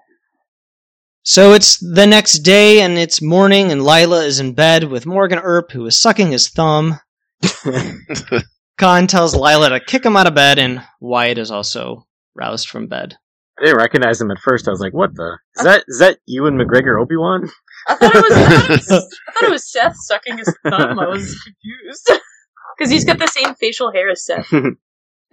So 1.23 1.53
it's 1.53 1.79
the 1.79 2.07
next 2.07 2.39
day, 2.39 2.81
and 2.81 2.99
it's 2.99 3.21
morning, 3.21 3.71
and 3.71 3.85
Lila 3.85 4.25
is 4.25 4.41
in 4.41 4.55
bed 4.55 4.85
with 4.85 5.07
Morgan 5.07 5.39
Earp, 5.39 5.71
who 5.71 5.87
is 5.87 6.01
sucking 6.01 6.33
his 6.33 6.49
thumb. 6.49 6.99
Con 8.79 9.07
tells 9.07 9.35
Lila 9.35 9.69
to 9.69 9.81
kick 9.81 10.05
him 10.05 10.17
out 10.17 10.27
of 10.27 10.35
bed, 10.35 10.59
and 10.59 10.83
Wyatt 11.01 11.39
is 11.39 11.51
also 11.51 12.07
roused 12.35 12.69
from 12.69 12.87
bed. 12.87 13.17
I 13.59 13.67
didn't 13.67 13.79
recognize 13.79 14.21
him 14.21 14.31
at 14.31 14.39
first. 14.39 14.67
I 14.67 14.71
was 14.71 14.81
like, 14.81 14.95
"What 14.95 15.15
the? 15.15 15.39
Is 15.57 15.65
that 15.65 15.85
is 15.87 15.99
that 15.99 16.19
you 16.25 16.47
and 16.47 16.59
McGregor 16.59 17.01
Obi 17.01 17.17
Wan?" 17.17 17.51
I 17.87 17.95
thought 17.95 18.15
it 18.15 18.23
was. 18.23 18.33
I 18.33 18.45
thought 18.49 18.71
it 18.71 18.71
was, 18.71 19.19
I 19.29 19.33
thought 19.33 19.45
it 19.45 19.51
was 19.51 19.71
Seth 19.71 19.97
sucking 19.97 20.39
his 20.39 20.57
thumb. 20.65 20.99
I 20.99 21.09
was 21.09 21.39
confused 21.43 22.11
because 22.79 22.91
he's 22.91 23.05
got 23.05 23.19
the 23.19 23.27
same 23.27 23.55
facial 23.57 23.93
hair 23.93 24.09
as 24.09 24.25
Seth. 24.25 24.51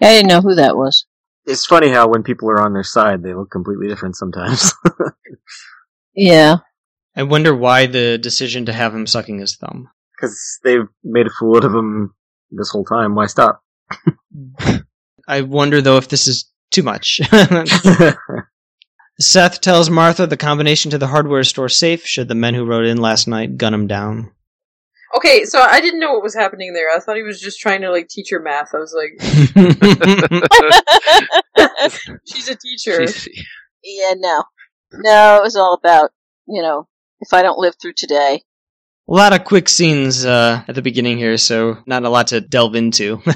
I 0.02 0.06
didn't 0.14 0.30
know 0.30 0.42
who 0.42 0.56
that 0.56 0.78
was. 0.78 1.06
It's 1.46 1.66
funny 1.66 1.90
how 1.90 2.08
when 2.10 2.24
people 2.24 2.50
are 2.50 2.60
on 2.62 2.74
their 2.74 2.84
side, 2.84 3.24
they 3.24 3.34
look 3.34 3.50
completely 3.50 3.88
different 3.88 4.16
sometimes. 4.18 4.74
Yeah. 6.18 6.58
I 7.16 7.24
wonder 7.24 7.56
why 7.56 7.86
the 7.86 8.18
decision 8.18 8.66
to 8.66 8.74
have 8.74 8.94
him 8.94 9.08
sucking 9.08 9.38
his 9.40 9.56
thumb. 9.56 9.90
Because 10.16 10.60
they've 10.64 10.88
made 11.04 11.28
a 11.28 11.30
fool 11.30 11.58
out 11.58 11.64
of 11.64 11.74
him 11.74 12.16
this 12.50 12.72
whole 12.72 12.84
time. 12.84 13.14
Why 13.14 13.28
stop? 13.28 13.64
I 15.28 15.42
wonder, 15.42 15.80
though, 15.80 15.98
if 15.98 16.10
this 16.10 16.28
is 16.28 16.52
too 16.72 16.82
much. 16.84 17.22
Seth 19.20 19.62
tells 19.62 19.90
Martha 19.90 20.26
the 20.26 20.38
combination 20.38 20.92
to 20.92 20.98
the 20.98 21.08
hardware 21.08 21.44
store 21.44 21.70
safe 21.70 22.06
should 22.06 22.28
the 22.28 22.36
men 22.36 22.54
who 22.56 22.66
rode 22.66 22.86
in 22.86 22.98
last 22.98 23.28
night 23.28 23.58
gun 23.58 23.74
him 23.74 23.88
down. 23.88 24.32
Okay, 25.16 25.46
so 25.46 25.60
I 25.60 25.80
didn't 25.80 26.00
know 26.00 26.14
what 26.14 26.24
was 26.24 26.36
happening 26.36 26.74
there. 26.74 26.88
I 26.94 27.00
thought 27.00 27.16
he 27.16 27.24
was 27.24 27.40
just 27.40 27.60
trying 27.60 27.82
to 27.82 27.92
like 27.92 28.10
teach 28.10 28.30
her 28.32 28.42
math. 28.42 28.74
I 28.74 28.78
was 28.78 28.94
like, 28.94 29.22
she's 32.28 32.50
a 32.50 32.56
teacher. 32.56 33.02
Jeez. 33.02 33.28
yeah, 33.84 34.14
no. 34.18 34.44
No, 34.92 35.38
it 35.38 35.44
was 35.44 35.56
all 35.56 35.74
about, 35.74 36.12
you 36.48 36.62
know, 36.62 36.88
if 37.20 37.34
I 37.34 37.42
don't 37.42 37.60
live 37.60 37.76
through 37.82 37.94
today. 37.94 38.44
A 39.10 39.14
lot 39.14 39.34
of 39.34 39.46
quick 39.46 39.70
scenes 39.70 40.26
uh, 40.26 40.64
at 40.68 40.76
the 40.76 40.82
beginning 40.82 41.18
here, 41.18 41.38
so 41.38 41.78
not 41.86 42.04
a 42.04 42.10
lot 42.10 42.28
to 42.28 42.42
delve 42.42 42.76
into. 42.76 43.22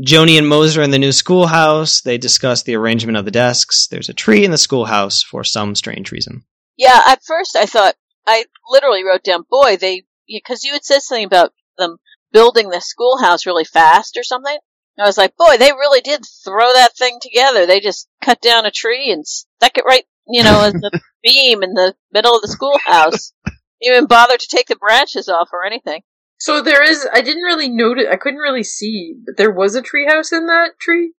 Joanie 0.00 0.38
and 0.38 0.48
Moser 0.48 0.82
in 0.82 0.90
the 0.90 0.98
new 0.98 1.12
schoolhouse. 1.12 2.00
They 2.00 2.18
discuss 2.18 2.62
the 2.62 2.76
arrangement 2.76 3.18
of 3.18 3.24
the 3.24 3.30
desks. 3.30 3.88
There's 3.88 4.08
a 4.08 4.14
tree 4.14 4.44
in 4.44 4.50
the 4.50 4.58
schoolhouse 4.58 5.22
for 5.22 5.44
some 5.44 5.74
strange 5.74 6.12
reason. 6.12 6.44
Yeah, 6.76 7.00
at 7.06 7.22
first 7.24 7.56
I 7.56 7.66
thought, 7.66 7.94
I 8.26 8.44
literally 8.70 9.04
wrote 9.04 9.24
down, 9.24 9.44
boy, 9.50 9.76
they, 9.76 10.04
because 10.26 10.64
you 10.64 10.72
had 10.72 10.84
said 10.84 11.02
something 11.02 11.24
about 11.24 11.52
them 11.78 11.98
building 12.32 12.70
the 12.70 12.80
schoolhouse 12.80 13.46
really 13.46 13.64
fast 13.64 14.16
or 14.16 14.22
something. 14.22 14.56
I 14.98 15.06
was 15.06 15.18
like, 15.18 15.36
boy, 15.36 15.56
they 15.58 15.72
really 15.72 16.00
did 16.00 16.22
throw 16.44 16.72
that 16.72 16.96
thing 16.96 17.18
together. 17.20 17.66
They 17.66 17.80
just 17.80 18.08
cut 18.22 18.40
down 18.40 18.66
a 18.66 18.70
tree 18.70 19.10
and 19.10 19.26
stuck 19.26 19.78
it 19.78 19.84
right, 19.86 20.04
you 20.28 20.42
know, 20.42 20.64
as 20.64 20.74
the 20.74 21.00
beam 21.22 21.62
in 21.62 21.72
the 21.72 21.94
middle 22.12 22.36
of 22.36 22.42
the 22.42 22.48
schoolhouse. 22.48 23.32
Even 23.80 24.06
bother 24.06 24.36
to 24.36 24.46
take 24.46 24.68
the 24.68 24.76
branches 24.76 25.28
off 25.28 25.48
or 25.52 25.64
anything. 25.64 26.02
So 26.38 26.60
there 26.60 26.82
is. 26.82 27.06
I 27.12 27.22
didn't 27.22 27.42
really 27.42 27.68
notice. 27.68 28.06
I 28.10 28.16
couldn't 28.16 28.40
really 28.40 28.64
see, 28.64 29.14
but 29.24 29.36
there 29.36 29.50
was 29.50 29.74
a 29.74 29.82
treehouse 29.82 30.32
in 30.32 30.46
that 30.46 30.72
tree. 30.80 31.14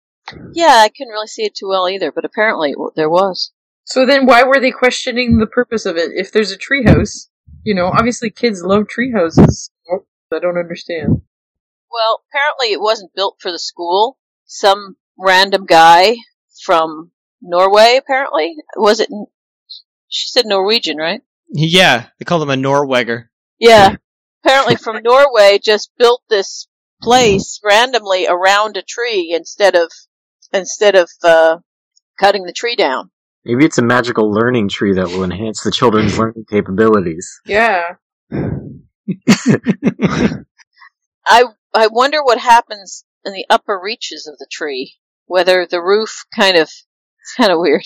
Yeah, 0.54 0.82
I 0.84 0.90
couldn't 0.90 1.12
really 1.12 1.28
see 1.28 1.44
it 1.44 1.56
too 1.56 1.68
well 1.68 1.90
either, 1.90 2.12
but 2.12 2.26
apparently 2.26 2.74
there 2.96 3.10
was. 3.10 3.52
So 3.86 4.06
then, 4.06 4.26
why 4.26 4.44
were 4.44 4.60
they 4.60 4.72
questioning 4.72 5.38
the 5.38 5.48
purpose 5.48 5.86
of 5.86 5.98
it? 5.98 6.12
If 6.14 6.32
there's 6.32 6.52
a 6.52 6.58
treehouse, 6.58 7.28
you 7.64 7.74
know, 7.76 7.88
obviously 7.88 8.30
kids 8.30 8.62
love 8.64 8.84
treehouses. 8.84 9.70
I 10.34 10.40
don't 10.40 10.58
understand. 10.58 11.22
Well, 11.92 12.24
apparently 12.30 12.74
it 12.74 12.82
wasn't 12.82 13.14
built 13.16 13.38
for 13.40 13.52
the 13.52 13.60
school. 13.60 14.18
Some 14.46 14.98
random 15.18 15.66
guy 15.66 16.16
from 16.66 17.12
Norway, 17.42 17.98
apparently. 17.98 18.56
Was 18.76 19.00
it? 19.00 19.10
She 20.08 20.28
said 20.30 20.46
Norwegian, 20.46 20.98
right? 20.98 21.22
Yeah, 21.50 22.08
they 22.18 22.26
call 22.26 22.42
him 22.42 22.50
a 22.50 22.56
Norweger. 22.56 23.26
Yeah. 23.60 23.96
apparently 24.44 24.76
from 24.76 25.02
Norway 25.04 25.60
just 25.64 25.92
built 25.98 26.24
this 26.30 26.68
place 27.02 27.60
randomly 27.64 28.28
around 28.28 28.78
a 28.78 28.82
tree 28.82 29.34
instead 29.36 29.76
of 29.76 29.92
instead 30.52 30.96
of 30.96 31.10
uh, 31.24 31.58
cutting 32.20 32.44
the 32.46 32.54
tree 32.54 32.76
down. 32.76 33.12
Maybe 33.46 33.66
it's 33.66 33.78
a 33.78 33.84
magical 33.84 34.32
learning 34.32 34.70
tree 34.70 34.94
that 34.94 35.08
will 35.08 35.24
enhance 35.24 35.62
the 35.64 35.72
children's 35.72 36.18
learning 36.18 36.46
capabilities. 36.50 37.42
Yeah. 37.46 37.96
I 41.26 41.44
I 41.74 41.88
wonder 41.88 42.24
what 42.24 42.38
happens 42.38 43.04
in 43.26 43.34
the 43.34 43.46
upper 43.50 43.80
reaches 43.82 44.28
of 44.28 44.38
the 44.38 44.48
tree. 44.50 44.96
Whether 45.26 45.68
the 45.70 45.82
roof 45.82 46.26
kind 46.36 46.56
of 46.56 46.64
it's 46.64 47.36
kind 47.36 47.52
of 47.52 47.60
weird. 47.60 47.84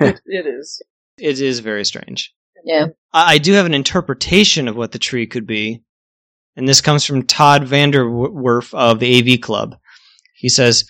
It, 0.00 0.20
it 0.26 0.46
is. 0.46 0.82
It 1.16 1.40
is 1.40 1.60
very 1.60 1.84
strange. 1.84 2.34
Yeah. 2.64 2.88
I 3.12 3.34
I 3.34 3.38
do 3.38 3.54
have 3.54 3.66
an 3.66 3.74
interpretation 3.74 4.68
of 4.68 4.76
what 4.76 4.92
the 4.92 4.98
tree 4.98 5.26
could 5.26 5.46
be, 5.46 5.82
and 6.56 6.68
this 6.68 6.80
comes 6.80 7.04
from 7.04 7.22
Todd 7.22 7.64
VanDerWerff 7.64 8.74
of 8.74 8.98
the 8.98 9.34
AV 9.34 9.40
Club. 9.40 9.76
He 10.34 10.48
says, 10.48 10.84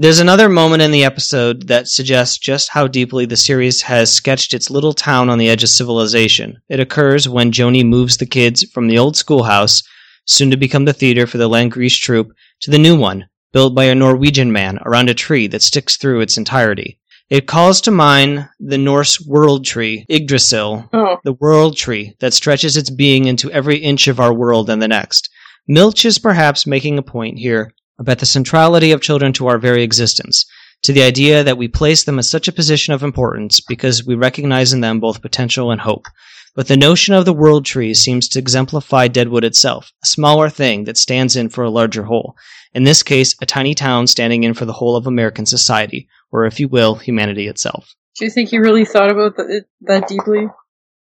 There's 0.00 0.20
another 0.20 0.48
moment 0.48 0.80
in 0.80 0.92
the 0.92 1.02
episode 1.02 1.66
that 1.66 1.88
suggests 1.88 2.38
just 2.38 2.68
how 2.68 2.86
deeply 2.86 3.26
the 3.26 3.36
series 3.36 3.82
has 3.82 4.12
sketched 4.12 4.54
its 4.54 4.70
little 4.70 4.92
town 4.92 5.28
on 5.28 5.38
the 5.38 5.48
edge 5.48 5.64
of 5.64 5.70
civilization. 5.70 6.62
It 6.68 6.78
occurs 6.78 7.28
when 7.28 7.50
Joanie 7.50 7.82
moves 7.82 8.16
the 8.16 8.24
kids 8.24 8.62
from 8.72 8.86
the 8.86 8.96
old 8.96 9.16
schoolhouse, 9.16 9.82
soon 10.24 10.52
to 10.52 10.56
become 10.56 10.84
the 10.84 10.92
theater 10.92 11.26
for 11.26 11.38
the 11.38 11.48
Langrish 11.48 12.00
troupe, 12.00 12.30
to 12.60 12.70
the 12.70 12.78
new 12.78 12.96
one, 12.96 13.26
built 13.52 13.74
by 13.74 13.86
a 13.86 13.94
Norwegian 13.96 14.52
man 14.52 14.78
around 14.86 15.10
a 15.10 15.14
tree 15.14 15.48
that 15.48 15.62
sticks 15.62 15.96
through 15.96 16.20
its 16.20 16.38
entirety. 16.38 17.00
It 17.28 17.48
calls 17.48 17.80
to 17.80 17.90
mind 17.90 18.48
the 18.60 18.78
Norse 18.78 19.20
world 19.26 19.64
tree, 19.64 20.06
Yggdrasil, 20.08 20.90
Oh, 20.92 21.16
the 21.24 21.32
world 21.32 21.76
tree 21.76 22.14
that 22.20 22.34
stretches 22.34 22.76
its 22.76 22.88
being 22.88 23.24
into 23.24 23.50
every 23.50 23.78
inch 23.78 24.06
of 24.06 24.20
our 24.20 24.32
world 24.32 24.70
and 24.70 24.80
the 24.80 24.86
next. 24.86 25.28
Milch 25.66 26.04
is 26.04 26.20
perhaps 26.20 26.68
making 26.68 26.98
a 26.98 27.02
point 27.02 27.40
here 27.40 27.72
about 27.98 28.18
the 28.18 28.26
centrality 28.26 28.92
of 28.92 29.00
children 29.00 29.32
to 29.34 29.46
our 29.46 29.58
very 29.58 29.82
existence, 29.82 30.46
to 30.82 30.92
the 30.92 31.02
idea 31.02 31.42
that 31.44 31.58
we 31.58 31.68
place 31.68 32.04
them 32.04 32.18
in 32.18 32.22
such 32.22 32.48
a 32.48 32.52
position 32.52 32.94
of 32.94 33.02
importance 33.02 33.60
because 33.60 34.06
we 34.06 34.14
recognize 34.14 34.72
in 34.72 34.80
them 34.80 35.00
both 35.00 35.22
potential 35.22 35.70
and 35.70 35.80
hope. 35.80 36.06
But 36.54 36.68
the 36.68 36.76
notion 36.76 37.14
of 37.14 37.24
the 37.24 37.32
world 37.32 37.64
tree 37.64 37.94
seems 37.94 38.28
to 38.28 38.38
exemplify 38.38 39.08
Deadwood 39.08 39.44
itself, 39.44 39.92
a 40.02 40.06
smaller 40.06 40.48
thing 40.48 40.84
that 40.84 40.96
stands 40.96 41.36
in 41.36 41.48
for 41.48 41.64
a 41.64 41.70
larger 41.70 42.04
whole. 42.04 42.36
In 42.74 42.84
this 42.84 43.02
case, 43.02 43.34
a 43.40 43.46
tiny 43.46 43.74
town 43.74 44.06
standing 44.06 44.44
in 44.44 44.54
for 44.54 44.64
the 44.64 44.72
whole 44.72 44.96
of 44.96 45.06
American 45.06 45.46
society, 45.46 46.08
or 46.32 46.46
if 46.46 46.58
you 46.58 46.68
will, 46.68 46.96
humanity 46.96 47.46
itself. 47.46 47.94
do 48.16 48.24
you 48.24 48.30
think 48.30 48.50
he 48.50 48.58
really 48.58 48.84
thought 48.84 49.10
about 49.10 49.36
th- 49.36 49.48
it 49.48 49.66
that 49.82 50.08
deeply? 50.08 50.48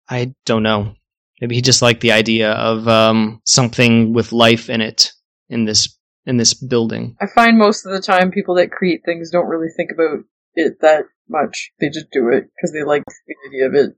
I 0.09 0.33
don't 0.45 0.63
know. 0.63 0.93
Maybe 1.41 1.55
he 1.55 1.61
just 1.61 1.81
liked 1.81 2.01
the 2.01 2.11
idea 2.11 2.51
of 2.51 2.87
um, 2.87 3.41
something 3.43 4.13
with 4.13 4.31
life 4.31 4.69
in 4.69 4.81
it 4.81 5.11
in 5.49 5.65
this 5.65 5.96
in 6.27 6.37
this 6.37 6.53
building. 6.53 7.15
I 7.19 7.25
find 7.25 7.57
most 7.57 7.85
of 7.85 7.93
the 7.93 8.01
time 8.01 8.31
people 8.31 8.55
that 8.55 8.71
create 8.71 9.01
things 9.05 9.31
don't 9.31 9.47
really 9.47 9.69
think 9.75 9.91
about 9.91 10.19
it 10.53 10.81
that 10.81 11.05
much. 11.29 11.71
They 11.79 11.89
just 11.89 12.11
do 12.11 12.29
it 12.29 12.49
because 12.55 12.73
they 12.73 12.83
like 12.83 13.03
the 13.05 13.35
idea 13.47 13.67
of 13.67 13.73
it. 13.73 13.95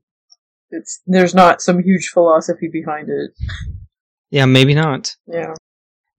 It's 0.70 1.02
there's 1.06 1.34
not 1.34 1.60
some 1.60 1.82
huge 1.82 2.08
philosophy 2.08 2.68
behind 2.72 3.08
it. 3.08 3.32
Yeah, 4.30 4.46
maybe 4.46 4.74
not. 4.74 5.16
Yeah. 5.26 5.54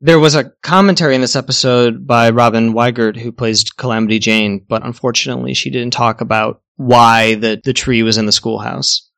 There 0.01 0.19
was 0.19 0.35
a 0.35 0.51
commentary 0.63 1.15
in 1.15 1.21
this 1.21 1.35
episode 1.35 2.05
by 2.05 2.31
Robin 2.31 2.73
Weigert, 2.73 3.17
who 3.17 3.31
plays 3.31 3.63
Calamity 3.63 4.19
Jane, 4.19 4.65
but 4.67 4.85
unfortunately, 4.85 5.53
she 5.53 5.69
didn't 5.69 5.93
talk 5.93 6.19
about 6.19 6.61
why 6.75 7.35
the 7.35 7.61
the 7.63 7.73
tree 7.73 8.03
was 8.03 8.17
in 8.17 8.25
the 8.25 8.31
schoolhouse. 8.31 9.09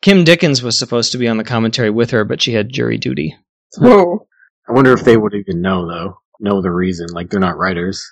Kim 0.00 0.24
Dickens 0.24 0.62
was 0.62 0.78
supposed 0.78 1.12
to 1.12 1.18
be 1.18 1.28
on 1.28 1.36
the 1.36 1.44
commentary 1.44 1.90
with 1.90 2.10
her, 2.10 2.24
but 2.24 2.40
she 2.40 2.54
had 2.54 2.72
jury 2.72 2.98
duty. 2.98 3.36
Whoa. 3.76 4.26
I 4.68 4.72
wonder 4.72 4.92
if 4.92 5.04
they 5.04 5.16
would 5.16 5.34
even 5.34 5.60
know 5.60 5.86
though. 5.86 6.21
Know 6.42 6.60
the 6.60 6.72
reason. 6.72 7.06
Like 7.12 7.30
they're 7.30 7.40
not 7.40 7.56
writers. 7.56 8.04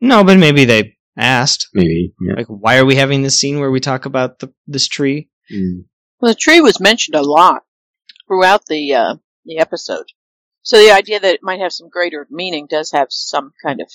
No, 0.00 0.24
but 0.24 0.38
maybe 0.38 0.64
they 0.64 0.96
asked. 1.16 1.68
Maybe. 1.72 2.14
Yeah. 2.20 2.34
Like, 2.36 2.46
why 2.48 2.78
are 2.78 2.84
we 2.84 2.96
having 2.96 3.22
this 3.22 3.38
scene 3.38 3.60
where 3.60 3.70
we 3.70 3.80
talk 3.80 4.06
about 4.06 4.40
the, 4.40 4.52
this 4.66 4.88
tree? 4.88 5.30
Mm. 5.52 5.84
Well, 6.20 6.32
the 6.32 6.38
tree 6.38 6.60
was 6.60 6.80
mentioned 6.80 7.14
a 7.14 7.22
lot 7.22 7.62
throughout 8.26 8.66
the 8.66 8.94
uh, 8.94 9.14
the 9.44 9.58
episode, 9.58 10.06
so 10.62 10.78
the 10.78 10.90
idea 10.90 11.20
that 11.20 11.34
it 11.34 11.42
might 11.42 11.60
have 11.60 11.72
some 11.72 11.88
greater 11.88 12.26
meaning 12.30 12.66
does 12.68 12.90
have 12.92 13.08
some 13.10 13.52
kind 13.64 13.80
of. 13.80 13.90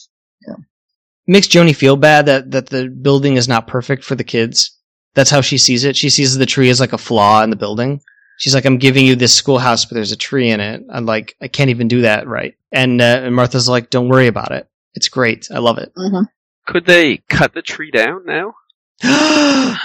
makes 1.28 1.48
Joanie 1.48 1.74
feel 1.74 1.98
bad 1.98 2.28
that 2.28 2.52
that 2.52 2.70
the 2.70 2.88
building 2.90 3.36
is 3.36 3.48
not 3.48 3.68
perfect 3.68 4.04
for 4.04 4.16
the 4.16 4.24
kids. 4.24 4.78
That's 5.14 5.30
how 5.30 5.42
she 5.42 5.58
sees 5.58 5.84
it. 5.84 5.96
She 5.96 6.10
sees 6.10 6.36
the 6.36 6.46
tree 6.46 6.70
as 6.70 6.80
like 6.80 6.94
a 6.94 6.98
flaw 6.98 7.44
in 7.44 7.50
the 7.50 7.56
building. 7.56 8.02
She's 8.38 8.54
like, 8.54 8.66
"I'm 8.66 8.78
giving 8.78 9.06
you 9.06 9.16
this 9.16 9.34
schoolhouse, 9.34 9.86
but 9.86 9.96
there's 9.96 10.12
a 10.12 10.18
tree 10.18 10.50
in 10.50 10.60
it." 10.60 10.84
I'm 10.92 11.06
like, 11.06 11.36
"I 11.42 11.48
can't 11.48 11.70
even 11.70 11.88
do 11.88 12.02
that 12.02 12.28
right." 12.28 12.56
And, 12.72 13.02
uh, 13.02 13.22
and 13.24 13.36
Martha's 13.36 13.70
like, 13.70 13.90
"Don't 13.90 14.10
worry 14.10 14.28
about 14.28 14.52
it. 14.52 14.68
It's 14.94 15.10
great. 15.10 15.48
I 15.52 15.60
love 15.60 15.78
it." 15.78 15.92
Mhm. 15.98 16.26
Could 16.68 16.86
they 16.86 17.18
cut 17.30 17.54
the 17.54 17.62
tree 17.62 17.92
down 17.92 18.26
now? 18.26 18.56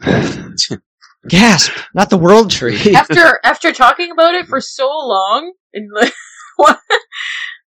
Gasp! 1.28 1.72
Not 1.94 2.10
the 2.10 2.18
world 2.18 2.50
tree. 2.50 2.94
after 2.94 3.40
after 3.44 3.72
talking 3.72 4.10
about 4.12 4.34
it 4.34 4.46
for 4.46 4.60
so 4.60 4.86
long, 4.88 5.52
and 5.74 5.90
like, 5.94 6.14
what? 6.56 6.78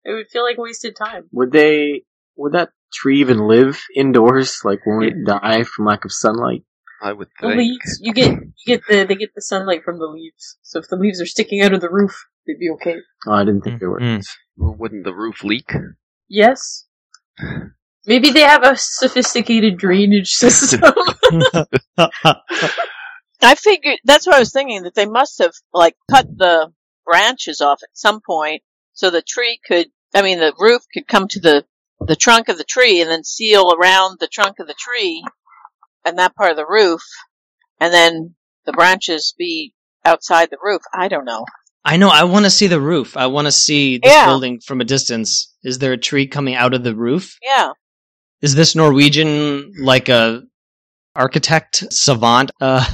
It 0.03 0.11
would 0.13 0.27
feel 0.31 0.43
like 0.43 0.57
wasted 0.57 0.95
time. 0.95 1.29
Would 1.31 1.51
they? 1.51 2.03
Would 2.35 2.53
that 2.53 2.69
tree 2.93 3.19
even 3.21 3.47
live 3.47 3.81
indoors? 3.95 4.59
Like, 4.63 4.85
won't 4.85 5.05
it 5.05 5.25
die 5.25 5.63
from 5.63 5.85
lack 5.85 6.05
of 6.05 6.11
sunlight? 6.11 6.63
I 7.01 7.13
would 7.13 7.27
think. 7.39 7.53
The 7.53 7.57
leaves, 7.57 7.99
you 8.01 8.13
get 8.13 8.31
you 8.31 8.51
get 8.65 8.81
the 8.87 9.05
they 9.05 9.15
get 9.15 9.35
the 9.35 9.41
sunlight 9.41 9.83
from 9.83 9.99
the 9.99 10.07
leaves. 10.07 10.57
So 10.61 10.79
if 10.79 10.87
the 10.89 10.95
leaves 10.95 11.21
are 11.21 11.25
sticking 11.25 11.61
out 11.61 11.73
of 11.73 11.81
the 11.81 11.89
roof, 11.89 12.25
they'd 12.45 12.59
be 12.59 12.69
okay. 12.71 12.95
Oh, 13.27 13.33
I 13.33 13.43
didn't 13.43 13.61
think 13.61 13.79
they 13.79 13.85
were. 13.87 13.99
Mm. 13.99 14.25
Well, 14.57 14.75
Wouldn't 14.77 15.03
the 15.03 15.13
roof 15.13 15.43
leak? 15.43 15.71
Yes. 16.27 16.85
Maybe 18.05 18.31
they 18.31 18.41
have 18.41 18.63
a 18.63 18.77
sophisticated 18.77 19.77
drainage 19.77 20.31
system. 20.31 20.81
I 23.41 23.55
figured 23.55 23.99
that's 24.05 24.25
what 24.25 24.37
I 24.37 24.39
was 24.39 24.53
thinking 24.53 24.83
that 24.83 24.95
they 24.95 25.05
must 25.05 25.39
have 25.39 25.51
like 25.73 25.95
cut 26.09 26.25
the 26.37 26.71
branches 27.05 27.59
off 27.59 27.79
at 27.83 27.89
some 27.93 28.21
point 28.25 28.63
so 28.93 29.09
the 29.09 29.21
tree 29.21 29.59
could. 29.65 29.87
I 30.15 30.21
mean, 30.21 30.39
the 30.39 30.53
roof 30.57 30.83
could 30.93 31.07
come 31.07 31.27
to 31.29 31.39
the 31.39 31.65
the 31.99 32.15
trunk 32.15 32.47
of 32.47 32.57
the 32.57 32.63
tree 32.63 33.01
and 33.01 33.09
then 33.09 33.23
seal 33.23 33.73
around 33.73 34.19
the 34.19 34.27
trunk 34.27 34.59
of 34.59 34.67
the 34.67 34.75
tree 34.77 35.23
and 36.07 36.17
that 36.19 36.35
part 36.35 36.51
of 36.51 36.57
the 36.57 36.65
roof, 36.67 37.01
and 37.79 37.93
then 37.93 38.35
the 38.65 38.71
branches 38.73 39.33
be 39.37 39.73
outside 40.05 40.49
the 40.49 40.57
roof. 40.61 40.81
I 40.93 41.07
don't 41.07 41.25
know. 41.25 41.45
I 41.85 41.97
know. 41.97 42.09
I 42.09 42.23
want 42.25 42.45
to 42.45 42.49
see 42.51 42.67
the 42.67 42.81
roof. 42.81 43.15
I 43.15 43.27
want 43.27 43.45
to 43.47 43.51
see 43.51 43.97
this 43.97 44.11
Yeah. 44.11 44.25
building 44.25 44.59
from 44.59 44.81
a 44.81 44.85
distance. 44.85 45.53
Is 45.63 45.79
there 45.79 45.93
a 45.93 45.97
tree 45.97 46.27
coming 46.27 46.55
out 46.55 46.73
of 46.73 46.83
the 46.83 46.95
roof? 46.95 47.37
Yeah. 47.41 47.71
Is 48.41 48.55
this 48.55 48.75
Norwegian 48.75 49.73
like 49.81 50.09
a 50.09 50.43
architect 51.15 51.83
savant? 51.91 52.51
Uh, 52.61 52.85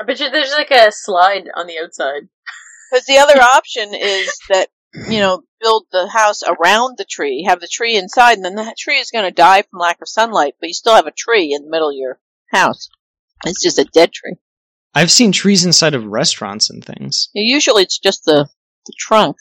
I 0.00 0.04
bet 0.04 0.20
you 0.20 0.30
there's 0.30 0.52
like 0.52 0.70
a 0.70 0.90
slide 0.92 1.48
on 1.54 1.66
the 1.66 1.78
outside. 1.82 2.22
Because 2.90 3.04
the 3.04 3.18
other 3.18 3.38
option 3.38 3.92
is 3.94 4.34
that, 4.48 4.70
you 5.10 5.20
know, 5.20 5.42
build 5.60 5.84
the 5.92 6.08
house 6.08 6.42
around 6.42 6.96
the 6.96 7.04
tree, 7.04 7.44
have 7.46 7.60
the 7.60 7.68
tree 7.68 7.96
inside, 7.98 8.38
and 8.38 8.44
then 8.46 8.54
that 8.54 8.78
tree 8.78 8.96
is 8.98 9.10
going 9.10 9.26
to 9.26 9.30
die 9.30 9.60
from 9.60 9.78
lack 9.78 10.00
of 10.00 10.08
sunlight, 10.08 10.54
but 10.58 10.68
you 10.68 10.72
still 10.74 10.94
have 10.94 11.06
a 11.06 11.10
tree 11.10 11.52
in 11.52 11.64
the 11.64 11.70
middle 11.70 11.90
of 11.90 11.94
your 11.96 12.18
house. 12.50 12.88
It's 13.46 13.62
just 13.62 13.78
a 13.78 13.84
dead 13.84 14.12
tree. 14.12 14.34
I've 14.94 15.10
seen 15.10 15.32
trees 15.32 15.64
inside 15.64 15.94
of 15.94 16.06
restaurants 16.06 16.70
and 16.70 16.84
things. 16.84 17.28
Usually 17.34 17.82
it's 17.82 17.98
just 17.98 18.24
the, 18.24 18.48
the 18.86 18.92
trunk. 18.98 19.36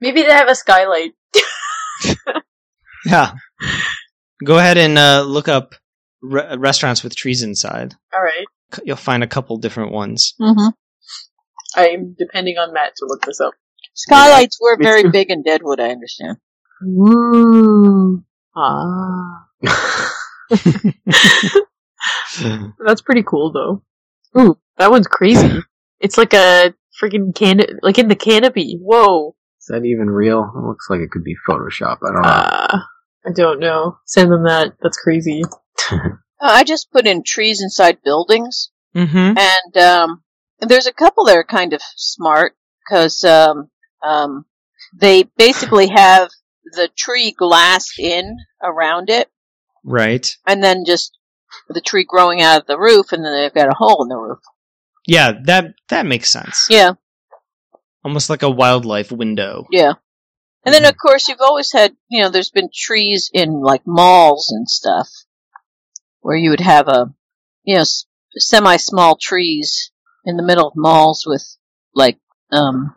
Maybe 0.00 0.22
they 0.22 0.32
have 0.32 0.48
a 0.48 0.54
skylight. 0.54 1.12
Yeah. 3.04 3.32
Go 4.44 4.58
ahead 4.58 4.78
and 4.78 4.98
uh, 4.98 5.22
look 5.22 5.48
up 5.48 5.74
re- 6.22 6.56
restaurants 6.56 7.02
with 7.02 7.16
trees 7.16 7.42
inside. 7.42 7.94
All 8.14 8.22
right. 8.22 8.46
You'll 8.84 8.96
find 8.96 9.22
a 9.22 9.28
couple 9.28 9.56
different 9.58 9.92
ones. 9.92 10.34
Mm-hmm. 10.40 10.68
I'm 11.76 12.14
depending 12.18 12.58
on 12.58 12.72
Matt 12.72 12.94
to 12.96 13.06
look 13.06 13.22
this 13.22 13.40
up. 13.40 13.54
Skylights 13.94 14.58
were 14.60 14.76
very 14.80 15.08
big 15.10 15.30
in 15.30 15.42
Deadwood, 15.42 15.80
I 15.80 15.90
understand. 15.90 16.38
Ooh. 16.84 18.24
Ah. 18.56 19.46
That's 22.84 23.02
pretty 23.02 23.22
cool 23.22 23.52
though. 23.52 23.82
Ooh, 24.40 24.58
that 24.78 24.90
one's 24.90 25.06
crazy. 25.06 25.60
It's 26.02 26.16
like 26.16 26.32
a 26.32 26.72
freaking 26.98 27.34
can 27.34 27.60
like 27.82 27.98
in 27.98 28.08
the 28.08 28.16
canopy. 28.16 28.78
Whoa. 28.80 29.36
Is 29.58 29.66
that 29.66 29.84
even 29.84 30.08
real? 30.08 30.50
It 30.56 30.66
looks 30.66 30.88
like 30.88 31.00
it 31.00 31.10
could 31.10 31.24
be 31.24 31.36
Photoshop. 31.46 31.98
I 32.02 32.12
don't 32.12 32.22
know. 32.22 32.28
Uh, 32.28 32.78
I 33.26 33.32
don't 33.34 33.60
know. 33.60 33.98
Send 34.06 34.32
them 34.32 34.44
that. 34.44 34.76
That's 34.80 34.96
crazy. 34.96 35.42
Uh, 36.42 36.52
I 36.52 36.64
just 36.64 36.90
put 36.90 37.06
in 37.06 37.22
trees 37.22 37.60
inside 37.60 37.98
buildings, 38.02 38.70
mm-hmm. 38.96 39.36
and 39.36 39.76
um, 39.76 40.22
there's 40.58 40.86
a 40.86 40.92
couple 40.92 41.26
that 41.26 41.36
are 41.36 41.44
kind 41.44 41.74
of 41.74 41.82
smart 41.96 42.56
because 42.82 43.22
um, 43.24 43.68
um, 44.02 44.46
they 44.98 45.24
basically 45.36 45.88
have 45.88 46.30
the 46.72 46.88
tree 46.96 47.32
glassed 47.32 47.98
in 47.98 48.38
around 48.62 49.10
it, 49.10 49.28
Right. 49.84 50.34
and 50.46 50.64
then 50.64 50.84
just 50.86 51.18
the 51.68 51.80
tree 51.80 52.04
growing 52.08 52.40
out 52.40 52.60
of 52.62 52.66
the 52.66 52.78
roof, 52.78 53.12
and 53.12 53.24
then 53.24 53.32
they've 53.32 53.54
got 53.54 53.68
a 53.68 53.74
hole 53.76 54.02
in 54.02 54.08
the 54.08 54.16
roof. 54.16 54.38
Yeah, 55.06 55.32
that 55.44 55.74
that 55.88 56.06
makes 56.06 56.30
sense. 56.30 56.66
Yeah, 56.70 56.92
Almost 58.04 58.30
like 58.30 58.42
a 58.42 58.50
wildlife 58.50 59.12
window. 59.12 59.66
yeah. 59.70 59.94
And 60.64 60.74
then, 60.74 60.84
of 60.84 60.94
course, 60.98 61.26
you've 61.28 61.40
always 61.40 61.72
had, 61.72 61.96
you 62.10 62.22
know, 62.22 62.28
there's 62.28 62.50
been 62.50 62.68
trees 62.74 63.30
in 63.32 63.60
like 63.62 63.80
malls 63.86 64.50
and 64.50 64.68
stuff 64.68 65.08
where 66.20 66.36
you 66.36 66.50
would 66.50 66.60
have 66.60 66.86
a, 66.86 67.06
you 67.64 67.76
know, 67.76 67.84
semi 68.36 68.76
small 68.76 69.16
trees 69.18 69.90
in 70.26 70.36
the 70.36 70.42
middle 70.42 70.68
of 70.68 70.74
malls 70.76 71.24
with 71.26 71.42
like, 71.94 72.18
um, 72.52 72.94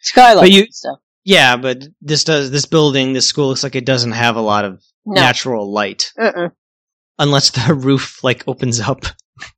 skylights 0.00 0.50
you- 0.54 0.62
and 0.62 0.74
stuff. 0.74 0.98
Yeah, 1.24 1.56
but 1.58 1.86
this 2.02 2.24
does 2.24 2.50
this 2.50 2.64
building, 2.66 3.12
this 3.12 3.26
school 3.26 3.48
looks 3.48 3.62
like 3.62 3.74
it 3.76 3.86
doesn't 3.86 4.12
have 4.12 4.36
a 4.36 4.40
lot 4.42 4.64
of 4.64 4.82
No. 5.06 5.20
natural 5.20 5.70
light, 5.72 6.10
Uh-uh. 6.18 6.48
Unless 7.18 7.50
the 7.50 7.74
roof 7.74 8.22
like 8.22 8.46
opens 8.46 8.80
up. 8.80 9.04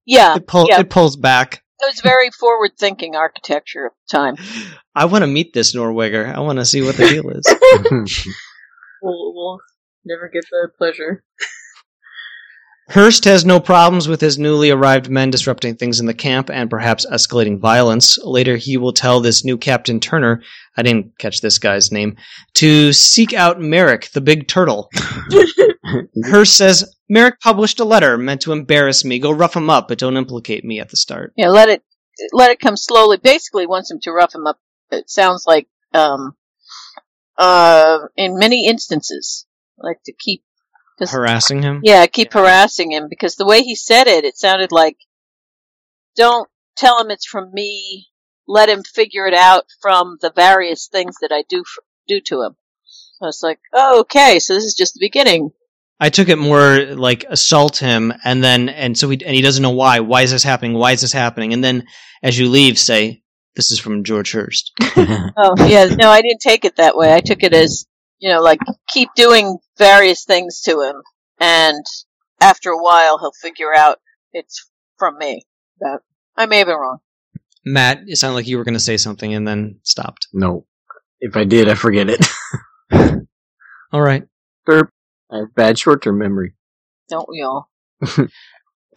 Yeah. 0.05 0.37
It 0.37 0.47
pull 0.47 0.67
yeah. 0.69 0.81
it 0.81 0.91
pulls 0.91 1.17
back. 1.17 1.63
It 1.79 1.93
was 1.93 2.01
very 2.01 2.31
forward 2.31 2.73
thinking 2.79 3.15
architecture 3.15 3.87
at 3.87 3.93
the 3.93 4.17
time. 4.17 4.37
I 4.95 5.05
want 5.05 5.23
to 5.23 5.27
meet 5.27 5.53
this 5.53 5.77
Norweger. 5.77 6.35
I 6.35 6.41
want 6.41 6.59
to 6.59 6.65
see 6.65 6.81
what 6.81 6.97
the 6.97 7.09
deal 7.09 7.29
is. 7.31 8.25
We'll, 9.03 9.35
we'll 9.35 9.61
never 10.07 10.29
get 10.29 10.45
the 10.51 10.69
pleasure. 10.79 11.23
Hearst 12.89 13.25
has 13.25 13.45
no 13.45 13.59
problems 13.59 14.07
with 14.07 14.21
his 14.21 14.39
newly 14.39 14.71
arrived 14.71 15.11
men 15.11 15.31
disrupting 15.31 15.75
things 15.75 15.99
in 15.99 16.07
the 16.07 16.15
camp 16.15 16.51
and 16.51 16.71
perhaps 16.71 17.05
escalating 17.05 17.59
violence. 17.59 18.17
Later, 18.19 18.57
he 18.57 18.77
will 18.77 18.93
tell 18.93 19.21
this 19.21 19.45
new 19.45 19.59
Captain 19.59 19.99
Turner, 19.99 20.43
I 20.77 20.83
didn't 20.83 21.19
catch 21.19 21.41
this 21.41 21.59
guy's 21.59 21.91
name, 21.91 22.17
to 22.55 22.93
seek 22.93 23.33
out 23.33 23.61
Merrick, 23.61 24.11
the 24.13 24.21
big 24.21 24.47
turtle. 24.47 24.89
Hearst 26.25 26.57
says, 26.57 26.96
Merrick 27.09 27.41
published 27.41 27.81
a 27.81 27.85
letter 27.85 28.19
meant 28.19 28.43
to 28.43 28.53
embarrass 28.53 29.05
me. 29.05 29.19
Go 29.19 29.31
rough 29.31 29.55
him 29.57 29.71
up, 29.71 29.89
but 29.89 29.99
don't 29.99 30.17
implicate 30.17 30.65
me 30.65 30.81
at 30.81 30.89
the 30.89 30.97
start. 30.97 31.33
Yeah, 31.37 31.49
let 31.49 31.69
it 31.69 31.83
let 32.33 32.51
it 32.51 32.61
come 32.61 32.77
slowly. 32.77 33.17
Basically, 33.17 33.67
wants 33.67 33.91
him 33.91 34.01
to 34.03 34.13
rough 34.13 34.35
him 34.35 34.47
up. 34.47 34.59
It 34.91 35.11
sounds 35.11 35.45
like, 35.47 35.69
um, 35.93 36.37
uh, 37.39 37.99
in 38.17 38.39
many 38.39 38.67
instances, 38.67 39.47
like 39.79 40.03
to 40.05 40.13
keep, 40.13 40.43
Harassing 40.99 41.63
him? 41.63 41.81
yeah, 41.85 42.07
keep 42.07 42.33
harassing 42.33 42.93
him 42.93 43.09
because 43.11 43.37
the 43.37 43.45
way 43.45 43.63
he 43.63 43.75
said 43.75 44.07
it, 44.07 44.25
it 44.25 44.39
sounded 44.39 44.73
like, 44.73 44.97
don't 46.17 46.49
tell 46.77 47.01
him 47.01 47.11
it's 47.11 47.27
from 47.27 47.53
me. 47.53 48.07
Let 48.49 48.69
him 48.69 48.83
figure 48.83 49.27
it 49.27 49.35
out 49.35 49.67
from 49.83 50.19
the 50.23 50.33
various 50.35 50.87
things 50.87 51.17
that 51.21 51.33
I 51.33 51.43
do 51.49 51.61
f- 51.61 51.85
do 52.09 52.21
to 52.21 52.43
him. 52.43 52.57
So 53.19 53.29
it's 53.29 53.43
like, 53.43 53.59
oh, 53.75 54.01
okay, 54.01 54.39
so 54.39 54.55
this 54.55 54.65
is 54.65 54.75
just 54.75 54.95
the 54.95 55.01
beginning. 55.05 55.51
I 55.99 56.11
took 56.11 56.29
it 56.29 56.37
more 56.39 56.85
like 56.95 57.25
assault 57.29 57.79
him, 57.79 58.13
and 58.25 58.43
then 58.45 58.69
and 58.69 58.97
so 58.97 59.09
he 59.09 59.25
and 59.25 59.35
he 59.35 59.43
doesn't 59.43 59.63
know 59.63 59.71
why. 59.71 60.01
Why 60.01 60.23
is 60.23 60.31
this 60.31 60.43
happening? 60.43 60.75
Why 60.75 60.93
is 60.93 61.01
this 61.01 61.13
happening? 61.13 61.53
And 61.53 61.65
then 61.65 61.87
as 62.23 62.39
you 62.39 62.49
leave, 62.49 62.79
say 62.79 63.23
this 63.55 63.71
is 63.71 63.79
from 63.79 64.05
George 64.05 64.33
Hearst. 64.33 64.73
Oh, 65.39 65.55
yeah, 65.67 65.87
no, 65.87 66.11
I 66.11 66.23
didn't 66.23 66.41
take 66.41 66.65
it 66.65 66.77
that 66.77 66.97
way. 66.97 67.13
I 67.13 67.21
took 67.21 67.43
it 67.43 67.53
as, 67.53 67.87
you 68.19 68.31
know, 68.31 68.41
like 68.41 68.61
keep 68.93 69.11
doing 69.17 69.59
various 69.79 70.25
things 70.25 70.63
to 70.63 70.83
him, 70.83 71.03
and 71.41 71.85
after 72.41 72.71
a 72.71 72.83
while 72.83 73.19
he'll 73.19 73.33
figure 73.33 73.75
out 73.75 73.99
it's 74.33 74.69
from 74.99 75.19
me. 75.19 75.43
But 75.81 76.01
I 76.37 76.47
may 76.47 76.59
have 76.59 76.67
been 76.67 76.77
wrong. 76.77 76.99
Matt, 77.65 78.01
it 78.07 78.17
sounded 78.17 78.37
like 78.37 78.47
you 78.47 78.59
were 78.59 78.65
going 78.65 78.75
to 78.75 78.81
say 78.81 78.97
something 78.97 79.35
and 79.35 79.47
then 79.47 79.81
stopped. 79.83 80.29
no. 80.33 80.67
If 81.19 81.35
I 81.35 81.45
did, 81.45 81.71
I 81.71 81.75
forget 81.75 82.09
it. 82.11 82.27
All 83.93 84.03
right. 84.03 84.25
Burp. 84.67 84.91
I 85.31 85.39
have 85.39 85.55
bad 85.55 85.79
short-term 85.79 86.19
memory. 86.19 86.55
Don't 87.09 87.29
we 87.29 87.43
all? 87.43 87.71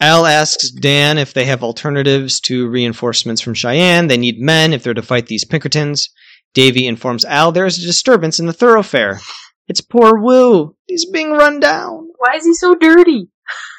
Al 0.00 0.24
asks 0.24 0.70
Dan 0.70 1.18
if 1.18 1.34
they 1.34 1.44
have 1.44 1.62
alternatives 1.62 2.40
to 2.40 2.68
reinforcements 2.68 3.42
from 3.42 3.54
Cheyenne. 3.54 4.06
They 4.06 4.16
need 4.16 4.40
men 4.40 4.72
if 4.72 4.82
they're 4.82 4.94
to 4.94 5.02
fight 5.02 5.26
these 5.26 5.44
Pinkertons. 5.44 6.08
Davy 6.54 6.86
informs 6.86 7.24
Al 7.24 7.52
there 7.52 7.66
is 7.66 7.78
a 7.78 7.86
disturbance 7.86 8.40
in 8.40 8.46
the 8.46 8.52
thoroughfare. 8.52 9.20
It's 9.68 9.80
poor 9.80 10.18
Wu. 10.20 10.74
He's 10.86 11.04
being 11.04 11.32
run 11.32 11.60
down. 11.60 12.08
Why 12.16 12.34
is 12.36 12.44
he 12.44 12.54
so 12.54 12.74
dirty? 12.74 13.28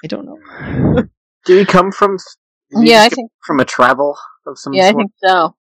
I 0.03 0.07
don't 0.07 0.25
know. 0.25 1.03
Did 1.45 1.59
he 1.59 1.65
come 1.65 1.91
from? 1.91 2.17
Yeah, 2.71 3.03
I 3.03 3.09
think. 3.09 3.31
from 3.45 3.59
a 3.59 3.65
travel 3.65 4.15
of 4.47 4.57
some 4.57 4.73
Yeah, 4.73 4.87
I 4.87 4.93
think 4.93 5.11
so. 5.23 5.55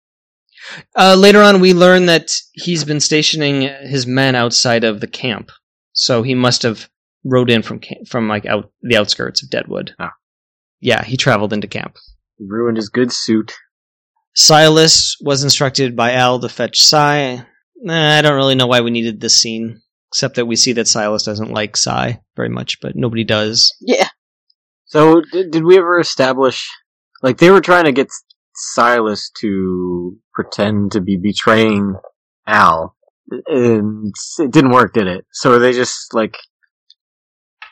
Uh, 0.95 1.15
later 1.17 1.41
on, 1.41 1.61
we 1.61 1.73
learn 1.73 2.05
that 2.07 2.31
he's 2.51 2.83
been 2.83 2.99
stationing 2.99 3.61
his 3.61 4.05
men 4.05 4.35
outside 4.35 4.83
of 4.83 4.99
the 4.99 5.07
camp, 5.07 5.51
so 5.93 6.23
he 6.23 6.35
must 6.35 6.63
have 6.63 6.89
rode 7.23 7.49
in 7.49 7.61
from 7.61 7.81
from 8.07 8.27
like 8.27 8.45
out 8.45 8.71
the 8.81 8.97
outskirts 8.97 9.43
of 9.43 9.49
Deadwood. 9.49 9.93
Ah. 9.99 10.13
Yeah, 10.79 11.03
he 11.03 11.17
traveled 11.17 11.53
into 11.53 11.67
camp. 11.67 11.97
He 12.37 12.45
ruined 12.47 12.77
his 12.77 12.89
good 12.89 13.11
suit. 13.11 13.53
Silas 14.33 15.17
was 15.21 15.43
instructed 15.43 15.95
by 15.95 16.13
Al 16.13 16.39
to 16.39 16.47
fetch 16.47 16.81
Cy. 16.81 17.45
Nah, 17.81 18.17
I 18.17 18.21
don't 18.21 18.35
really 18.35 18.55
know 18.55 18.67
why 18.67 18.81
we 18.81 18.91
needed 18.91 19.19
this 19.19 19.41
scene, 19.41 19.81
except 20.11 20.35
that 20.35 20.45
we 20.45 20.55
see 20.55 20.73
that 20.73 20.87
Silas 20.87 21.23
doesn't 21.23 21.51
like 21.51 21.75
Cy 21.75 22.21
very 22.35 22.49
much, 22.49 22.79
but 22.81 22.95
nobody 22.95 23.23
does. 23.23 23.73
Yeah. 23.81 24.07
So, 24.85 25.21
did, 25.31 25.51
did 25.51 25.63
we 25.65 25.77
ever 25.77 25.99
establish, 25.99 26.67
like, 27.21 27.37
they 27.37 27.51
were 27.51 27.61
trying 27.61 27.85
to 27.85 27.91
get 27.91 28.09
Silas 28.55 29.29
to 29.39 30.17
pretend 30.33 30.93
to 30.93 31.01
be 31.01 31.17
betraying 31.17 31.95
Al, 32.47 32.95
and 33.47 34.13
it 34.39 34.51
didn't 34.51 34.71
work, 34.71 34.93
did 34.93 35.07
it? 35.07 35.25
So 35.31 35.53
are 35.53 35.59
they 35.59 35.73
just, 35.73 36.13
like, 36.13 36.37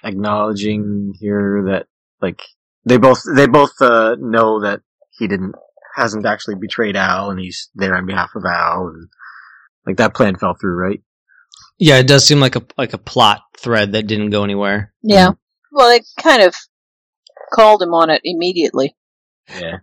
acknowledging 0.04 1.14
here 1.20 1.64
that, 1.68 1.88
like, 2.22 2.42
they 2.86 2.98
both, 2.98 3.22
they 3.36 3.48
both, 3.48 3.82
uh, 3.82 4.16
know 4.20 4.62
that 4.62 4.82
he 5.18 5.28
didn't, 5.28 5.56
hasn't 5.96 6.26
actually 6.26 6.56
betrayed 6.56 6.96
Al, 6.96 7.30
and 7.32 7.40
he's 7.40 7.70
there 7.76 7.96
on 7.96 8.06
behalf 8.06 8.32
of 8.36 8.44
Al, 8.46 8.88
and, 8.88 9.08
like, 9.86 9.98
that 9.98 10.14
plan 10.14 10.38
fell 10.38 10.56
through, 10.60 10.76
right? 10.76 11.02
Yeah, 11.80 11.98
it 12.00 12.08
does 12.08 12.26
seem 12.26 12.40
like 12.40 12.56
a 12.56 12.64
like 12.78 12.94
a 12.94 12.98
plot 12.98 13.42
thread 13.58 13.92
that 13.92 14.08
didn't 14.08 14.32
go 14.32 14.44
anywhere. 14.44 14.94
Yeah. 15.04 15.32
Well, 15.72 15.90
they 15.90 16.02
kind 16.20 16.42
of 16.42 16.56
called 17.54 17.82
him 17.82 17.94
on 17.94 18.10
it 18.10 18.22
immediately. 18.24 18.96
Yeah. 19.50 19.78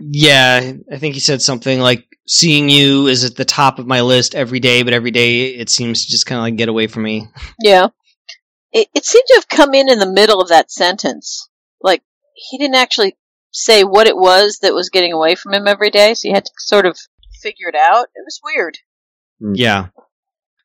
Yeah, 0.00 0.72
I 0.92 0.98
think 0.98 1.14
he 1.14 1.20
said 1.20 1.40
something 1.40 1.80
like 1.80 2.06
seeing 2.28 2.68
you 2.68 3.06
is 3.06 3.24
at 3.24 3.36
the 3.36 3.44
top 3.44 3.78
of 3.78 3.86
my 3.86 4.02
list 4.02 4.34
every 4.34 4.60
day, 4.60 4.82
but 4.82 4.92
every 4.92 5.10
day 5.10 5.46
it 5.46 5.70
seems 5.70 6.04
to 6.04 6.10
just 6.10 6.26
kind 6.26 6.38
of 6.38 6.42
like 6.42 6.56
get 6.56 6.68
away 6.68 6.86
from 6.86 7.02
me. 7.02 7.26
Yeah. 7.60 7.88
It, 8.70 8.88
it 8.94 9.04
seemed 9.04 9.24
to 9.28 9.34
have 9.36 9.48
come 9.48 9.74
in 9.74 9.88
in 9.88 9.98
the 9.98 10.10
middle 10.10 10.40
of 10.40 10.50
that 10.50 10.70
sentence. 10.70 11.48
Like, 11.80 12.02
he 12.34 12.58
didn't 12.58 12.76
actually 12.76 13.16
say 13.50 13.82
what 13.82 14.06
it 14.06 14.16
was 14.16 14.58
that 14.60 14.74
was 14.74 14.90
getting 14.90 15.12
away 15.12 15.34
from 15.34 15.54
him 15.54 15.66
every 15.66 15.90
day, 15.90 16.12
so 16.14 16.28
you 16.28 16.34
had 16.34 16.44
to 16.44 16.52
sort 16.58 16.84
of 16.84 16.98
figure 17.40 17.68
it 17.68 17.74
out. 17.74 18.08
It 18.14 18.24
was 18.24 18.40
weird. 18.44 18.78
Mm. 19.42 19.52
Yeah. 19.54 19.86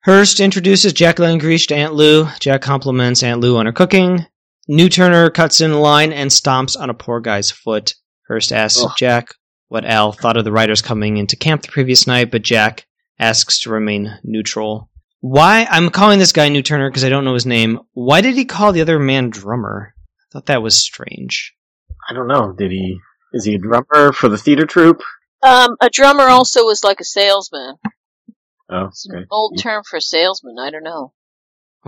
Hearst 0.04 0.42
introduces 0.42 0.92
Jacqueline 0.92 1.40
Langrish 1.40 1.68
to 1.68 1.76
Aunt 1.76 1.94
Lou. 1.94 2.28
Jack 2.42 2.62
compliments 2.62 3.24
Aunt 3.24 3.40
Lou 3.40 3.58
on 3.58 3.68
her 3.68 3.72
cooking. 3.72 4.26
New 4.68 4.90
Turner 4.90 5.30
cuts 5.30 5.62
in 5.62 5.74
line 5.74 6.12
and 6.12 6.30
stomps 6.30 6.78
on 6.78 6.90
a 6.90 6.94
poor 6.94 7.22
guy's 7.22 7.52
foot. 7.52 7.96
Hearst 8.28 8.52
asks 8.52 8.84
Ugh. 8.84 8.92
Jack 8.98 9.30
what 9.74 9.86
Al 9.86 10.12
thought 10.12 10.38
of 10.38 10.44
the 10.44 10.52
riders 10.52 10.84
coming 10.84 11.18
into 11.18 11.36
camp 11.36 11.64
the 11.64 11.68
previous 11.68 12.06
night, 12.06 12.30
but 12.30 12.44
Jack 12.44 12.86
asks 13.18 13.62
to 13.62 13.72
remain 13.72 14.20
neutral. 14.24 14.88
Why? 15.20 15.66
I'm 15.68 15.90
calling 15.90 16.20
this 16.20 16.32
guy 16.32 16.48
New 16.50 16.62
Turner 16.62 16.92
because 16.92 17.04
I 17.04 17.10
don't 17.10 17.26
know 17.26 17.34
his 17.34 17.48
name. 17.48 17.80
Why 17.94 18.22
did 18.22 18.36
he 18.36 18.46
call 18.46 18.72
the 18.72 18.82
other 18.82 19.00
man 19.00 19.32
drummer? 19.32 19.96
I 19.98 20.26
thought 20.32 20.46
that 20.46 20.62
was 20.62 20.76
strange. 20.76 21.56
I 22.08 22.14
don't 22.14 22.28
know. 22.28 22.54
Did 22.54 22.70
he? 22.70 23.00
Is 23.34 23.46
he 23.46 23.56
a 23.56 23.58
drummer 23.58 24.14
for 24.14 24.30
the 24.30 24.38
theater 24.38 24.68
troupe? 24.68 25.02
Um, 25.42 25.76
a 25.82 25.90
drummer 25.90 26.26
also 26.26 26.66
was 26.66 26.84
like 26.84 27.00
a 27.00 27.04
salesman. 27.06 27.78
Oh, 28.70 28.86
It's 28.86 29.08
an 29.10 29.16
okay. 29.16 29.26
old 29.32 29.58
term 29.60 29.82
for 29.90 30.00
salesman. 30.00 30.58
I 30.60 30.70
don't 30.70 30.84
know. 30.84 31.14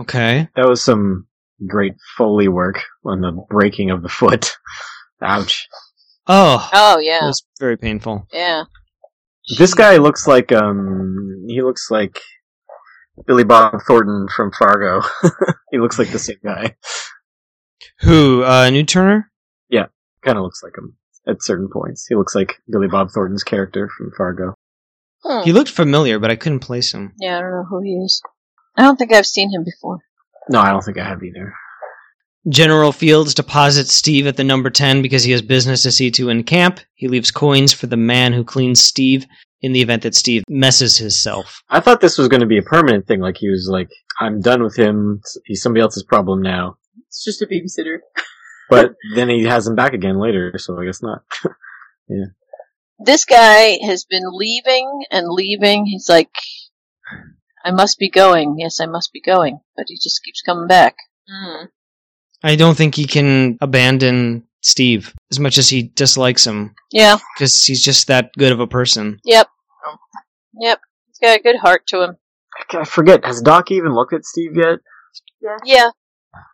Okay. 0.00 0.48
That 0.56 0.66
was 0.68 0.82
some 0.82 1.28
great 1.64 1.94
foley 2.18 2.48
work 2.48 2.82
on 3.04 3.20
the 3.20 3.30
breaking 3.48 3.92
of 3.92 4.02
the 4.02 4.08
foot. 4.08 4.56
Ouch. 5.22 5.68
Oh, 6.28 6.68
Oh 6.72 6.96
that 6.96 7.04
yeah, 7.04 7.20
was 7.26 7.44
very 7.60 7.76
painful. 7.76 8.26
yeah. 8.32 8.64
This 9.58 9.74
guy 9.74 9.96
looks 9.98 10.26
like 10.26 10.50
um 10.50 11.44
he 11.48 11.62
looks 11.62 11.88
like 11.90 12.20
Billy 13.26 13.44
Bob 13.44 13.80
Thornton 13.86 14.26
from 14.34 14.50
Fargo. 14.52 15.02
he 15.70 15.78
looks 15.78 15.98
like 15.98 16.10
the 16.10 16.18
same 16.18 16.38
guy. 16.44 16.74
Who? 18.00 18.42
Uh, 18.42 18.68
New 18.70 18.82
Turner? 18.84 19.30
Yeah. 19.70 19.86
Kind 20.22 20.36
of 20.36 20.42
looks 20.44 20.62
like 20.62 20.72
him 20.76 20.96
at 21.28 21.42
certain 21.42 21.68
points. 21.72 22.06
He 22.08 22.14
looks 22.16 22.34
like 22.34 22.56
Billy 22.70 22.88
Bob 22.88 23.10
Thornton's 23.10 23.44
character 23.44 23.88
from 23.96 24.10
Fargo. 24.16 24.54
Hmm. 25.24 25.44
He 25.44 25.52
looked 25.52 25.70
familiar, 25.70 26.18
but 26.18 26.30
I 26.30 26.36
couldn't 26.36 26.60
place 26.60 26.92
him. 26.92 27.12
Yeah, 27.20 27.38
I 27.38 27.40
don't 27.40 27.50
know 27.52 27.64
who 27.68 27.80
he 27.82 27.92
is. 28.04 28.20
I 28.76 28.82
don't 28.82 28.96
think 28.96 29.12
I've 29.14 29.26
seen 29.26 29.50
him 29.50 29.64
before. 29.64 29.98
No, 30.50 30.60
I 30.60 30.70
don't 30.70 30.82
think 30.84 30.98
I 30.98 31.04
have 31.04 31.22
either. 31.22 31.54
General 32.48 32.92
Fields 32.92 33.34
deposits 33.34 33.92
Steve 33.92 34.26
at 34.26 34.36
the 34.36 34.44
number 34.44 34.70
10 34.70 35.02
because 35.02 35.24
he 35.24 35.32
has 35.32 35.42
business 35.42 35.82
to 35.82 35.92
see 35.92 36.10
to 36.12 36.28
in 36.28 36.44
camp. 36.44 36.80
He 36.94 37.08
leaves 37.08 37.30
coins 37.30 37.72
for 37.72 37.86
the 37.86 37.96
man 37.96 38.32
who 38.32 38.44
cleans 38.44 38.80
Steve 38.80 39.26
in 39.62 39.72
the 39.72 39.82
event 39.82 40.02
that 40.02 40.14
Steve 40.14 40.44
messes 40.48 40.96
himself. 40.96 41.62
I 41.68 41.80
thought 41.80 42.00
this 42.00 42.18
was 42.18 42.28
going 42.28 42.40
to 42.40 42.46
be 42.46 42.58
a 42.58 42.62
permanent 42.62 43.06
thing. 43.06 43.20
Like 43.20 43.36
he 43.36 43.50
was 43.50 43.68
like, 43.70 43.88
I'm 44.20 44.40
done 44.40 44.62
with 44.62 44.76
him. 44.76 45.20
He's 45.44 45.62
somebody 45.62 45.82
else's 45.82 46.04
problem 46.04 46.40
now. 46.42 46.78
It's 47.08 47.24
just 47.24 47.42
a 47.42 47.46
babysitter. 47.46 47.98
But 48.68 48.94
then 49.14 49.28
he 49.28 49.44
has 49.44 49.66
him 49.66 49.76
back 49.76 49.92
again 49.92 50.18
later, 50.18 50.52
so 50.58 50.76
I 50.76 50.84
guess 50.84 51.00
not. 51.00 51.22
yeah. 52.08 52.26
This 52.98 53.24
guy 53.24 53.78
has 53.86 54.04
been 54.04 54.24
leaving 54.26 55.04
and 55.10 55.28
leaving. 55.28 55.86
He's 55.86 56.08
like, 56.08 56.30
I 57.64 57.70
must 57.70 57.98
be 57.98 58.10
going. 58.10 58.56
Yes, 58.58 58.80
I 58.80 58.86
must 58.86 59.12
be 59.12 59.20
going. 59.20 59.60
But 59.76 59.86
he 59.86 59.96
just 60.02 60.24
keeps 60.24 60.42
coming 60.42 60.66
back. 60.66 60.96
Hmm. 61.28 61.66
I 62.46 62.56
don't 62.56 62.76
think 62.76 62.94
he 62.94 63.06
can 63.06 63.58
abandon 63.60 64.44
Steve 64.62 65.12
as 65.30 65.38
much 65.40 65.58
as 65.58 65.68
he 65.68 65.82
dislikes 65.82 66.46
him 66.46 66.74
Yeah. 66.92 67.16
because 67.34 67.62
he's 67.62 67.82
just 67.82 68.06
that 68.08 68.30
good 68.38 68.52
of 68.52 68.60
a 68.60 68.66
person. 68.66 69.18
Yep. 69.24 69.48
Yep. 70.60 70.80
He's 71.08 71.18
got 71.18 71.38
a 71.38 71.42
good 71.42 71.56
heart 71.56 71.86
to 71.88 72.02
him. 72.02 72.16
I 72.72 72.84
forget. 72.84 73.24
Has 73.24 73.40
Doc 73.42 73.70
even 73.70 73.94
looked 73.94 74.12
at 74.12 74.24
Steve 74.24 74.56
yet? 74.56 74.78
Yeah. 75.42 75.56
Yeah. 75.64 75.90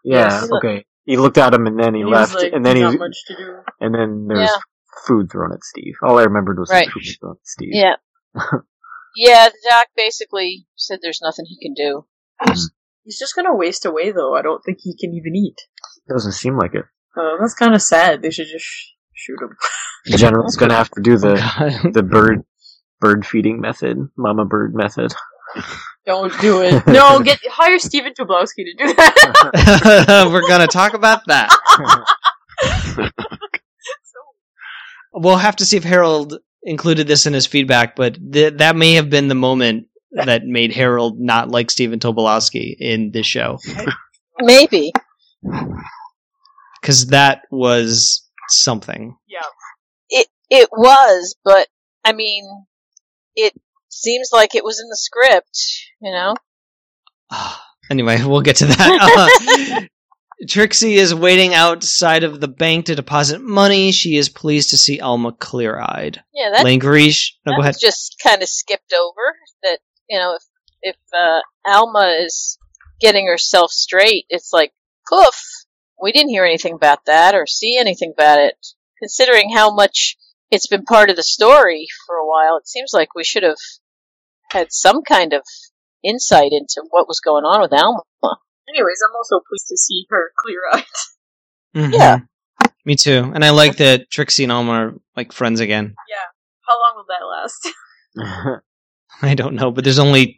Yes. 0.05 0.49
okay. 0.51 0.85
He 1.05 1.17
looked 1.17 1.39
at 1.39 1.55
him 1.55 1.67
and 1.67 1.79
then 1.79 1.95
he, 1.95 2.01
He 2.01 2.05
was 2.05 2.13
left, 2.33 2.35
like, 2.37 2.53
and 2.53 2.65
then 2.65 2.77
he 2.77 2.83
not 2.83 2.99
much 2.99 3.17
to 3.29 3.37
do. 3.37 3.57
and 3.81 3.95
then 3.95 4.27
there 4.29 4.39
was 4.39 4.51
Yeah. 4.51 4.61
food 5.07 5.31
thrown 5.31 5.53
at 5.53 5.63
Steve. 5.65 5.95
All 6.03 6.19
I 6.19 6.25
remembered 6.25 6.59
was 6.59 6.71
Right. 6.71 6.89
food 6.89 7.03
thrown 7.21 7.33
at 7.33 7.47
Steve. 7.47 7.71
Yeah. 7.73 7.95
yeah, 9.17 9.49
Doc 9.69 9.87
basically 9.97 10.67
said 10.77 11.01
there's 11.03 11.21
nothing 11.23 11.45
he 11.47 11.59
can 11.61 11.75
do. 11.75 12.07
Mm-hmm. 12.43 12.61
He's 13.05 13.19
just 13.19 13.35
gonna 13.35 13.55
waste 13.55 13.85
away, 13.85 14.13
though. 14.13 14.35
I 14.35 14.43
don't 14.43 14.63
think 14.65 14.79
he 14.81 14.97
can 14.97 15.13
even 15.15 15.35
eat. 15.35 15.57
Doesn't 16.09 16.33
seem 16.33 16.57
like 16.57 16.75
it. 16.75 16.85
Uh, 17.17 17.37
that's 17.41 17.55
kind 17.55 17.75
of 17.75 17.83
sad. 17.83 18.23
They 18.23 18.31
should 18.31 18.47
just 18.47 18.65
sh- 18.65 18.89
shoot 19.15 19.41
him. 19.41 19.57
The 20.05 20.19
general's 20.19 20.57
gonna 20.57 20.75
have 20.75 20.91
to 20.91 21.01
do 21.01 21.13
Oh, 21.15 21.19
the 21.19 21.35
God. 21.85 21.93
the 21.95 22.03
bird 22.03 22.43
bird 23.01 23.25
feeding 23.27 23.61
method, 23.61 23.99
mama 24.17 24.45
bird 24.45 24.75
method. 24.75 25.13
Don't 26.07 26.33
do 26.41 26.63
it. 26.63 26.85
No, 26.89 27.21
get 27.21 27.39
hire 27.49 27.79
Stephen 27.79 28.13
Tobolowsky 28.19 28.65
to 28.65 28.75
do 28.79 28.95
that. 28.95 30.29
We're 30.33 30.49
gonna 30.49 30.67
talk 30.67 30.95
about 30.95 31.21
that. 31.27 31.51
We'll 35.13 35.37
have 35.37 35.57
to 35.57 35.67
see 35.67 35.77
if 35.77 35.85
Harold 35.85 36.39
included 36.63 37.07
this 37.07 37.27
in 37.27 37.33
his 37.35 37.47
feedback, 37.47 37.95
but 37.97 38.17
th- 38.33 38.55
that 38.59 38.77
may 38.77 38.95
have 38.95 39.11
been 39.11 39.29
the 39.29 39.35
moment 39.35 39.87
that 40.13 40.45
made 40.45 40.73
Harold 40.73 41.19
not 41.19 41.49
like 41.49 41.71
Stephen 41.71 41.99
Tobolowsky 41.99 42.77
in 42.79 43.11
this 43.13 43.27
show 43.27 43.59
Maybe. 44.41 44.93
because 46.81 47.07
that 47.09 47.43
was 47.51 48.29
something. 48.49 49.17
yeah. 49.29 49.41
It 50.11 50.29
it 50.51 50.69
was, 50.73 51.37
but 51.45 51.69
I 52.05 52.13
mean, 52.13 52.45
it 53.35 53.55
seems 53.89 54.31
like 54.33 54.55
it 54.55 54.65
was 54.65 54.81
in 54.81 54.89
the 54.89 54.97
script, 54.97 55.59
you 56.01 56.13
know? 56.13 56.35
anyway, 57.91 58.23
we'll 58.25 58.43
get 58.43 58.57
to 58.57 58.67
that. 58.67 59.31
Uh, 59.79 59.81
Trixie 60.49 60.95
is 60.95 61.15
waiting 61.15 61.55
outside 61.55 62.25
of 62.25 62.41
the 62.41 62.49
bank 62.49 62.87
to 62.87 62.97
deposit 62.97 63.41
money. 63.41 63.93
She 63.93 64.17
is 64.17 64.29
pleased 64.29 64.71
to 64.71 64.77
see 64.77 65.01
Alma 65.01 65.33
clear 65.33 65.79
eyed. 65.79 66.23
Yeah, 66.35 66.51
that, 66.51 66.67
Langrish, 66.67 67.31
no, 67.47 67.55
go 67.55 67.63
ahead. 67.63 67.77
just 67.81 68.17
kind 68.23 68.43
of 68.43 68.49
skipped 68.49 68.93
over. 68.93 69.37
That, 70.09 70.15
you 70.15 70.19
know, 70.19 70.35
if, 70.37 70.43
if 70.83 70.97
uh, 71.17 71.41
Alma 71.67 72.17
is 72.25 72.59
getting 73.01 73.27
herself 73.27 73.71
straight, 73.71 74.27
it's 74.29 74.53
like, 74.53 74.73
poof, 75.09 75.35
we 76.01 76.13
didn't 76.13 76.31
hear 76.31 76.45
anything 76.45 76.75
about 76.75 77.05
that 77.07 77.35
or 77.35 77.47
see 77.47 77.77
anything 77.79 78.13
about 78.17 78.39
it. 78.39 78.55
Considering 78.99 79.51
how 79.53 79.75
much 79.75 80.17
it's 80.51 80.67
been 80.67 80.85
part 80.85 81.11
of 81.11 81.17
the 81.17 81.23
story 81.23 81.87
for 82.07 82.17
a 82.17 82.27
while, 82.27 82.57
it 82.57 82.69
seems 82.69 82.91
like 82.93 83.15
we 83.15 83.25
should 83.25 83.43
have 83.43 83.57
had 84.51 84.69
some 84.71 85.03
kind 85.03 85.33
of 85.33 85.43
insight 86.05 86.53
into 86.53 86.83
what 86.91 87.09
was 87.09 87.21
going 87.21 87.45
on 87.45 87.61
with 87.61 87.73
Alma. 87.73 88.03
Anyways, 88.69 89.01
I'm 89.09 89.17
also 89.17 89.41
pleased 89.49 89.67
to 89.69 89.77
see 89.77 90.07
her 90.11 90.31
clear 90.39 90.61
eyed. 90.73 90.85
Mhm. 91.75 91.95
Yeah. 91.95 92.19
Me 92.85 92.97
too. 92.97 93.33
And 93.35 93.43
I 93.43 93.49
like 93.49 93.79
that 93.79 94.11
Trixie 94.11 94.43
and 94.43 94.53
Alma 94.53 94.73
are 94.73 94.95
like 95.17 95.33
friends 95.33 95.61
again. 95.61 95.95
Yeah. 96.07 96.17
How 96.67 96.75
long 96.79 96.95
will 96.97 97.07
that 97.09 97.25
last? 97.25 98.63
I 99.31 99.35
don't 99.35 99.55
know, 99.55 99.71
but 99.71 99.85
there's 99.85 99.99
only 99.99 100.37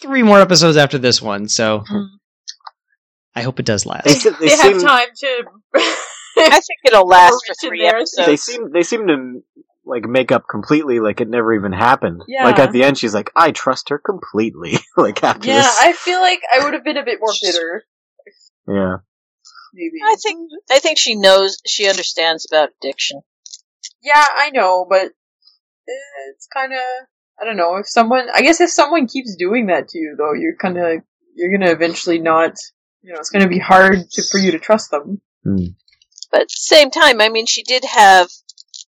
three 0.00 0.22
more 0.22 0.40
episodes 0.40 0.76
after 0.76 0.98
this 0.98 1.20
one, 1.22 1.48
so 1.48 1.84
Hmm. 1.86 2.04
I 3.34 3.42
hope 3.42 3.58
it 3.60 3.66
does 3.66 3.86
last. 3.86 4.08
se- 4.20 4.30
they 4.40 4.46
They 4.46 4.50
have 4.56 4.60
seem 4.60 4.80
time 4.80 5.08
to. 5.16 5.42
I 6.38 6.50
think 6.60 6.78
it'll 6.86 7.06
last 7.06 7.44
for 7.46 7.54
three 7.60 7.80
there. 7.82 7.96
episodes. 7.96 8.26
they 8.26 8.36
seem 8.36 8.72
they 8.72 8.82
seem 8.82 9.06
to 9.06 9.42
like 9.84 10.04
make 10.04 10.30
up 10.32 10.44
completely 10.50 11.00
like 11.00 11.20
it 11.20 11.28
never 11.28 11.52
even 11.54 11.72
happened. 11.72 12.22
Yeah. 12.28 12.44
Like 12.44 12.58
at 12.58 12.72
the 12.72 12.84
end, 12.84 12.98
she's 12.98 13.14
like, 13.14 13.30
"I 13.36 13.50
trust 13.52 13.88
her 13.90 13.98
completely." 13.98 14.78
like 14.96 15.22
after 15.22 15.48
yeah, 15.48 15.62
this, 15.62 15.78
I 15.80 15.92
feel 15.92 16.20
like 16.20 16.40
I 16.54 16.64
would 16.64 16.74
have 16.74 16.84
been 16.84 16.96
a 16.96 17.04
bit 17.04 17.18
more 17.20 17.32
bitter. 17.42 17.84
yeah. 18.68 18.96
Maybe. 19.74 19.98
I 20.04 20.16
think 20.22 20.50
I 20.70 20.78
think 20.78 20.98
she 20.98 21.14
knows 21.14 21.56
she 21.66 21.88
understands 21.88 22.46
about 22.50 22.70
addiction. 22.82 23.20
Yeah, 24.02 24.22
I 24.36 24.50
know, 24.50 24.86
but 24.88 25.12
it's 25.86 26.46
kind 26.54 26.72
of 26.72 26.78
I 27.40 27.44
don't 27.44 27.56
know 27.56 27.76
if 27.76 27.88
someone. 27.88 28.28
I 28.32 28.42
guess 28.42 28.60
if 28.60 28.70
someone 28.70 29.06
keeps 29.06 29.36
doing 29.36 29.66
that 29.66 29.88
to 29.88 29.98
you, 29.98 30.14
though, 30.16 30.32
you're 30.32 30.56
kind 30.56 30.78
of 30.78 31.02
you're 31.34 31.56
gonna 31.56 31.72
eventually 31.72 32.18
not. 32.18 32.54
You 33.02 33.12
know, 33.12 33.18
it's 33.18 33.30
gonna 33.30 33.48
be 33.48 33.58
hard 33.58 34.10
to, 34.10 34.22
for 34.30 34.38
you 34.38 34.52
to 34.52 34.58
trust 34.58 34.90
them. 34.90 35.20
But 36.30 36.42
at 36.42 36.48
the 36.48 36.54
same 36.56 36.90
time, 36.90 37.20
I 37.20 37.28
mean, 37.28 37.46
she 37.46 37.62
did 37.62 37.84
have. 37.84 38.28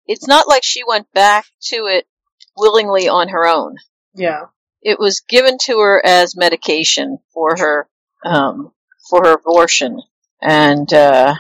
It's 0.07 0.27
not 0.27 0.49
like 0.49 0.65
she 0.65 0.83
went 0.87 1.13
back 1.13 1.47
to 1.69 1.87
it 1.87 2.07
willingly 2.57 3.09
on 3.09 3.29
her 3.29 3.47
own. 3.47 3.77
Yeah. 4.15 4.47
It 4.83 4.99
was 4.99 5.21
given 5.21 5.59
to 5.63 5.79
her 5.79 6.05
as 6.05 6.37
medication 6.37 7.19
for 7.33 7.57
her 7.57 7.89
um, 8.25 8.73
for 9.09 9.25
her 9.25 9.35
abortion, 9.35 10.01
and 10.41 10.93
uh, 10.93 11.35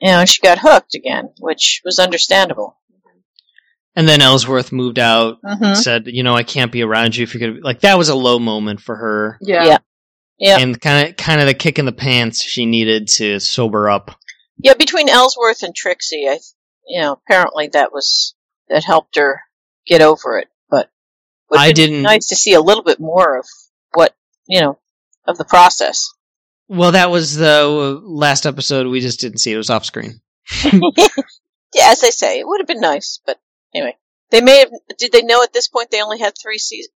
you 0.00 0.08
know 0.10 0.24
she 0.26 0.42
got 0.42 0.58
hooked 0.58 0.94
again, 0.94 1.30
which 1.38 1.80
was 1.84 1.98
understandable. 1.98 2.76
And 3.96 4.06
then 4.06 4.20
Ellsworth 4.20 4.72
moved 4.72 4.98
out, 4.98 5.38
Mm-hmm. 5.42 5.74
said, 5.74 6.06
"You 6.06 6.22
know, 6.22 6.34
I 6.34 6.42
can't 6.42 6.70
be 6.70 6.82
around 6.82 7.16
you 7.16 7.22
if 7.24 7.32
you're 7.34 7.40
gonna." 7.40 7.54
Be 7.54 7.60
like 7.62 7.80
that 7.80 7.96
was 7.98 8.10
a 8.10 8.14
low 8.14 8.38
moment 8.38 8.80
for 8.80 8.94
her, 8.94 9.38
Yeah. 9.40 9.64
Yeah. 9.64 9.78
Yeah. 10.38 10.58
and 10.58 10.78
kind 10.78 11.08
of 11.08 11.16
kind 11.16 11.40
of 11.40 11.46
the 11.46 11.54
kick 11.54 11.78
in 11.78 11.86
the 11.86 11.92
pants 11.92 12.42
she 12.42 12.66
needed 12.66 13.08
to 13.16 13.40
sober 13.40 13.88
up. 13.88 14.10
Yeah, 14.58 14.74
between 14.74 15.08
Ellsworth 15.08 15.62
and 15.62 15.74
Trixie, 15.74 16.28
I, 16.28 16.38
you 16.86 17.00
know, 17.00 17.12
apparently 17.12 17.68
that 17.68 17.90
was 17.92 18.34
that 18.68 18.84
helped 18.84 19.16
her 19.16 19.40
get 19.86 20.02
over 20.02 20.38
it. 20.38 20.48
But 20.68 20.90
would 21.50 21.58
I 21.60 21.72
didn't- 21.72 22.02
Nice 22.02 22.26
to 22.28 22.36
see 22.36 22.52
a 22.52 22.60
little 22.60 22.84
bit 22.84 23.00
more 23.00 23.38
of 23.38 23.46
what 23.94 24.14
you 24.46 24.60
know 24.60 24.78
of 25.26 25.38
the 25.38 25.44
process. 25.46 26.12
Well, 26.68 26.92
that 26.92 27.10
was 27.10 27.34
the 27.36 27.98
last 28.02 28.44
episode. 28.44 28.88
We 28.88 29.00
just 29.00 29.20
didn't 29.20 29.38
see 29.38 29.52
it. 29.52 29.54
It 29.54 29.58
was 29.58 29.70
off 29.70 29.84
screen. 29.86 30.20
Yeah, 31.74 31.90
as 31.90 32.00
they 32.00 32.10
say, 32.10 32.38
it 32.40 32.46
would 32.46 32.60
have 32.60 32.66
been 32.68 32.80
nice, 32.80 33.20
but 33.26 33.38
anyway, 33.76 33.96
they 34.30 34.40
may 34.40 34.58
have. 34.60 34.70
Did 34.98 35.12
they 35.12 35.22
know 35.22 35.42
at 35.42 35.52
this 35.52 35.68
point 35.68 35.90
they 35.90 36.02
only 36.02 36.18
had 36.18 36.34
three 36.40 36.58
seasons? 36.58 36.92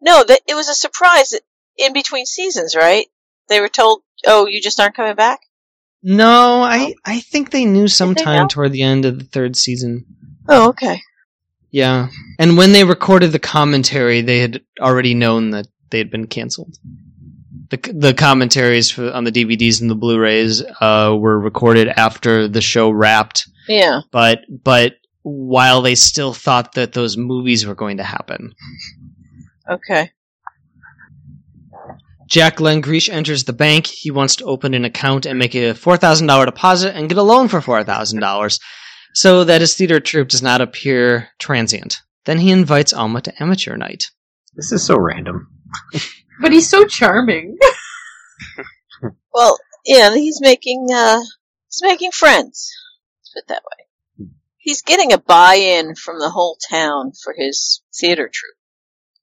No, 0.00 0.24
that 0.24 0.40
it 0.48 0.54
was 0.54 0.68
a 0.68 0.74
surprise 0.74 1.32
in 1.78 1.92
between 1.92 2.26
seasons, 2.26 2.74
right? 2.74 3.06
They 3.48 3.60
were 3.60 3.68
told, 3.68 4.02
"Oh, 4.26 4.46
you 4.46 4.60
just 4.60 4.80
aren't 4.80 4.96
coming 4.96 5.14
back." 5.14 5.40
No, 6.02 6.62
I 6.62 6.94
I 7.04 7.20
think 7.20 7.50
they 7.50 7.64
knew 7.64 7.88
sometime 7.88 8.42
know? 8.42 8.48
toward 8.48 8.72
the 8.72 8.82
end 8.82 9.04
of 9.04 9.18
the 9.18 9.24
third 9.24 9.56
season. 9.56 10.06
Oh, 10.48 10.70
okay. 10.70 11.00
Yeah, 11.70 12.08
and 12.38 12.58
when 12.58 12.72
they 12.72 12.84
recorded 12.84 13.32
the 13.32 13.38
commentary, 13.38 14.20
they 14.20 14.40
had 14.40 14.60
already 14.80 15.14
known 15.14 15.50
that 15.50 15.68
they 15.90 15.98
had 15.98 16.10
been 16.10 16.26
canceled. 16.26 16.76
The 17.70 17.78
the 17.94 18.12
commentaries 18.14 18.90
for, 18.90 19.10
on 19.10 19.24
the 19.24 19.32
DVDs 19.32 19.80
and 19.80 19.88
the 19.88 19.94
Blu-rays 19.94 20.62
uh, 20.80 21.16
were 21.18 21.38
recorded 21.40 21.88
after 21.88 22.46
the 22.46 22.60
show 22.60 22.90
wrapped, 22.90 23.48
Yeah. 23.68 24.00
but 24.10 24.40
but 24.50 24.96
while 25.22 25.82
they 25.82 25.94
still 25.94 26.32
thought 26.32 26.74
that 26.74 26.92
those 26.92 27.16
movies 27.16 27.66
were 27.66 27.74
going 27.74 27.98
to 27.98 28.02
happen. 28.04 28.54
Okay. 29.68 30.10
Jack 32.26 32.56
Langrish 32.56 33.08
enters 33.12 33.44
the 33.44 33.52
bank. 33.52 33.86
He 33.86 34.10
wants 34.10 34.36
to 34.36 34.44
open 34.44 34.74
an 34.74 34.84
account 34.84 35.26
and 35.26 35.38
make 35.38 35.54
a 35.54 35.74
four 35.74 35.96
thousand 35.96 36.26
dollar 36.28 36.46
deposit 36.46 36.96
and 36.96 37.08
get 37.08 37.18
a 37.18 37.22
loan 37.22 37.48
for 37.48 37.60
four 37.60 37.84
thousand 37.84 38.20
dollars, 38.20 38.58
so 39.12 39.44
that 39.44 39.60
his 39.60 39.74
theater 39.74 40.00
troupe 40.00 40.28
does 40.28 40.42
not 40.42 40.60
appear 40.60 41.28
transient. 41.38 42.00
Then 42.24 42.38
he 42.38 42.50
invites 42.50 42.92
Alma 42.92 43.20
to 43.22 43.42
amateur 43.42 43.76
night. 43.76 44.04
This 44.54 44.72
is 44.72 44.84
so 44.84 44.96
random. 44.98 45.48
But 46.40 46.52
he's 46.52 46.68
so 46.68 46.84
charming. 46.84 47.58
Well, 49.34 49.58
yeah, 49.86 50.14
he's 50.14 50.40
making 50.40 50.88
uh 50.92 51.18
he's 51.68 51.80
making 51.82 52.10
friends. 52.12 52.70
Let's 53.20 53.32
put 53.32 53.38
it 53.40 53.48
that 53.48 53.62
way. 53.64 53.86
He's 54.64 54.82
getting 54.82 55.12
a 55.12 55.18
buy-in 55.18 55.96
from 55.96 56.20
the 56.20 56.30
whole 56.30 56.56
town 56.70 57.10
for 57.22 57.34
his 57.36 57.82
theater 58.00 58.30
troupe. 58.32 58.56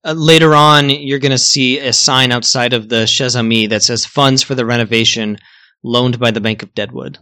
Uh, 0.04 0.14
later 0.20 0.54
on, 0.54 0.90
you're 0.90 1.20
going 1.20 1.32
to 1.32 1.38
see 1.38 1.80
a 1.80 1.94
sign 1.94 2.32
outside 2.34 2.74
of 2.74 2.90
the 2.90 3.08
Chez 3.08 3.36
Ami 3.38 3.68
that 3.68 3.82
says 3.84 4.06
"Funds 4.06 4.44
for 4.44 4.54
the 4.54 4.66
renovation 4.66 5.38
loaned 5.82 6.20
by 6.20 6.32
the 6.32 6.42
Bank 6.42 6.62
of 6.62 6.74
Deadwood." 6.76 7.18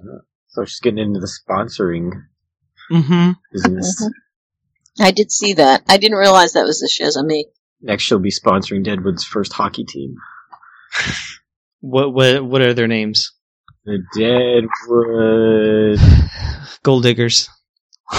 So 0.47 0.65
she's 0.65 0.79
getting 0.79 0.99
into 0.99 1.19
the 1.19 1.27
sponsoring 1.31 2.09
Mm-hmm. 2.91 3.31
business. 3.53 4.03
Mhm. 4.03 4.11
I 5.05 5.11
did 5.11 5.31
see 5.31 5.53
that. 5.53 5.83
I 5.87 5.97
didn't 5.97 6.17
realize 6.17 6.53
that 6.53 6.65
was 6.65 6.79
the 6.79 6.87
Chez 6.87 7.17
Ami. 7.17 7.45
Next, 7.81 8.03
she'll 8.03 8.17
be 8.19 8.31
sponsoring 8.31 8.83
Deadwood's 8.83 9.23
first 9.23 9.53
hockey 9.53 9.83
team. 9.85 10.15
What 11.81 12.11
what 12.13 12.43
what 12.43 12.61
are 12.61 12.73
their 12.73 12.87
names? 12.87 13.31
The 13.85 13.99
Deadwood. 14.17 15.99
Gold 16.83 17.03
diggers. 17.03 17.49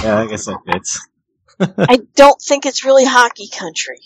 Yeah, 0.02 0.18
I 0.20 0.26
guess 0.26 0.46
that 0.46 0.58
fits. 0.70 1.06
I 1.60 1.98
don't 2.14 2.40
think 2.40 2.66
it's 2.66 2.84
really 2.84 3.04
hockey 3.04 3.48
country. 3.52 3.98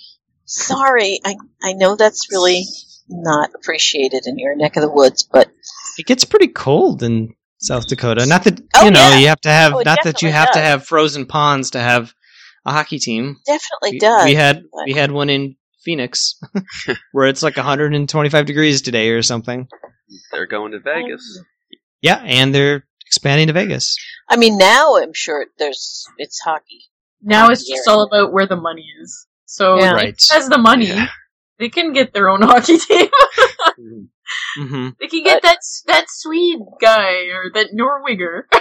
Sorry, 0.44 1.20
I 1.24 1.36
I 1.62 1.72
know 1.74 1.96
that's 1.96 2.30
really 2.30 2.64
not 3.08 3.50
appreciated 3.54 4.22
in 4.26 4.38
your 4.38 4.56
neck 4.56 4.76
of 4.76 4.82
the 4.82 4.90
woods, 4.90 5.22
but 5.22 5.50
It 5.98 6.06
gets 6.06 6.24
pretty 6.24 6.48
cold 6.48 7.02
in 7.02 7.34
South 7.58 7.86
Dakota. 7.88 8.24
Not 8.26 8.44
that 8.44 8.60
Oh, 8.76 8.84
you 8.84 8.90
know 8.90 9.00
yeah. 9.10 9.18
you 9.18 9.28
have 9.28 9.40
to 9.42 9.50
have 9.50 9.74
Oh, 9.74 9.82
not 9.84 9.98
that 10.04 10.22
you 10.22 10.28
definitely 10.28 10.30
have 10.32 10.52
to 10.52 10.60
have 10.60 10.86
frozen 10.86 11.26
ponds 11.26 11.70
to 11.72 11.80
have 11.80 12.12
a 12.64 12.72
hockey 12.72 12.98
team. 12.98 13.36
definitely 13.46 13.92
We, 13.92 13.98
does. 13.98 14.24
we 14.24 14.34
had 14.34 14.62
but- 14.72 14.84
we 14.86 14.92
had 14.94 15.10
one 15.10 15.28
in 15.30 15.56
Phoenix 15.84 16.38
where 17.12 17.26
it's 17.26 17.42
like 17.42 17.56
125 17.56 18.46
degrees 18.46 18.82
today 18.82 19.10
or 19.10 19.22
something. 19.22 19.66
They're 20.30 20.46
going 20.46 20.72
to 20.72 20.78
Vegas. 20.80 21.38
Oh. 21.40 21.44
Yeah, 22.00 22.16
and 22.24 22.54
they're 22.54 22.84
expanding 23.12 23.48
to 23.48 23.52
Vegas. 23.52 23.94
I 24.28 24.36
mean, 24.36 24.56
now 24.56 24.96
I'm 24.96 25.12
sure 25.12 25.44
there's 25.58 26.06
it's 26.16 26.40
hockey. 26.40 26.80
Now 27.20 27.50
it's 27.50 27.68
just 27.68 27.86
all 27.86 28.02
about 28.02 28.32
where 28.32 28.46
the 28.46 28.56
money 28.56 28.86
is. 29.02 29.26
So 29.44 29.76
Yeah. 29.78 29.92
Right. 29.92 30.08
it 30.08 30.24
has 30.30 30.48
the 30.48 30.56
money, 30.58 30.86
Yeah. 30.86 31.08
they 31.58 31.68
can 31.68 31.92
get 31.92 32.14
their 32.14 32.30
own 32.30 32.40
hockey 32.50 32.78
team. 32.78 33.08
hmm 34.56 34.88
they 34.98 35.08
can 35.08 35.22
get 35.24 35.42
that 35.42 35.58
that 35.88 36.06
Swede 36.08 36.60
guy 36.80 37.26
or 37.36 37.50
that 37.54 37.68
Norweger. 37.74 38.44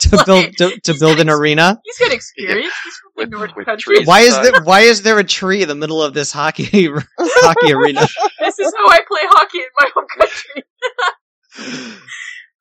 To 0.00 0.22
build 0.26 0.56
to, 0.58 0.80
to 0.80 0.94
build 0.98 1.20
an 1.20 1.30
arena. 1.30 1.80
He's 1.84 1.98
got 1.98 2.12
experience. 2.12 2.74
He's 2.84 2.96
from 2.96 3.12
With- 3.16 3.30
the 3.30 3.36
Nordic 3.38 3.64
countries. 3.64 4.06
Why 4.06 4.20
is 4.20 4.36
inside. 4.36 4.44
there 4.52 4.62
why 4.64 4.80
is 4.80 5.02
there 5.02 5.18
a 5.18 5.24
tree 5.24 5.62
in 5.62 5.68
the 5.68 5.74
middle 5.76 6.02
of 6.02 6.12
this 6.12 6.32
hockey 6.32 6.64
hockey 7.18 7.72
arena? 7.72 8.06
This 8.40 8.58
is 8.58 8.74
how 8.76 8.88
I 8.88 8.98
play 9.08 9.20
hockey 9.24 9.58
in 9.58 9.72
my 9.80 9.90
home 9.94 10.06
country. 10.18 10.62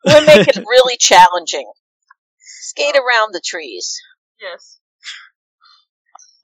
We'll 0.05 0.25
make 0.25 0.47
it 0.47 0.57
really 0.67 0.97
challenging. 0.97 1.71
Skate 2.39 2.95
around 2.95 3.33
the 3.33 3.41
trees. 3.43 3.99
Yes. 4.41 4.79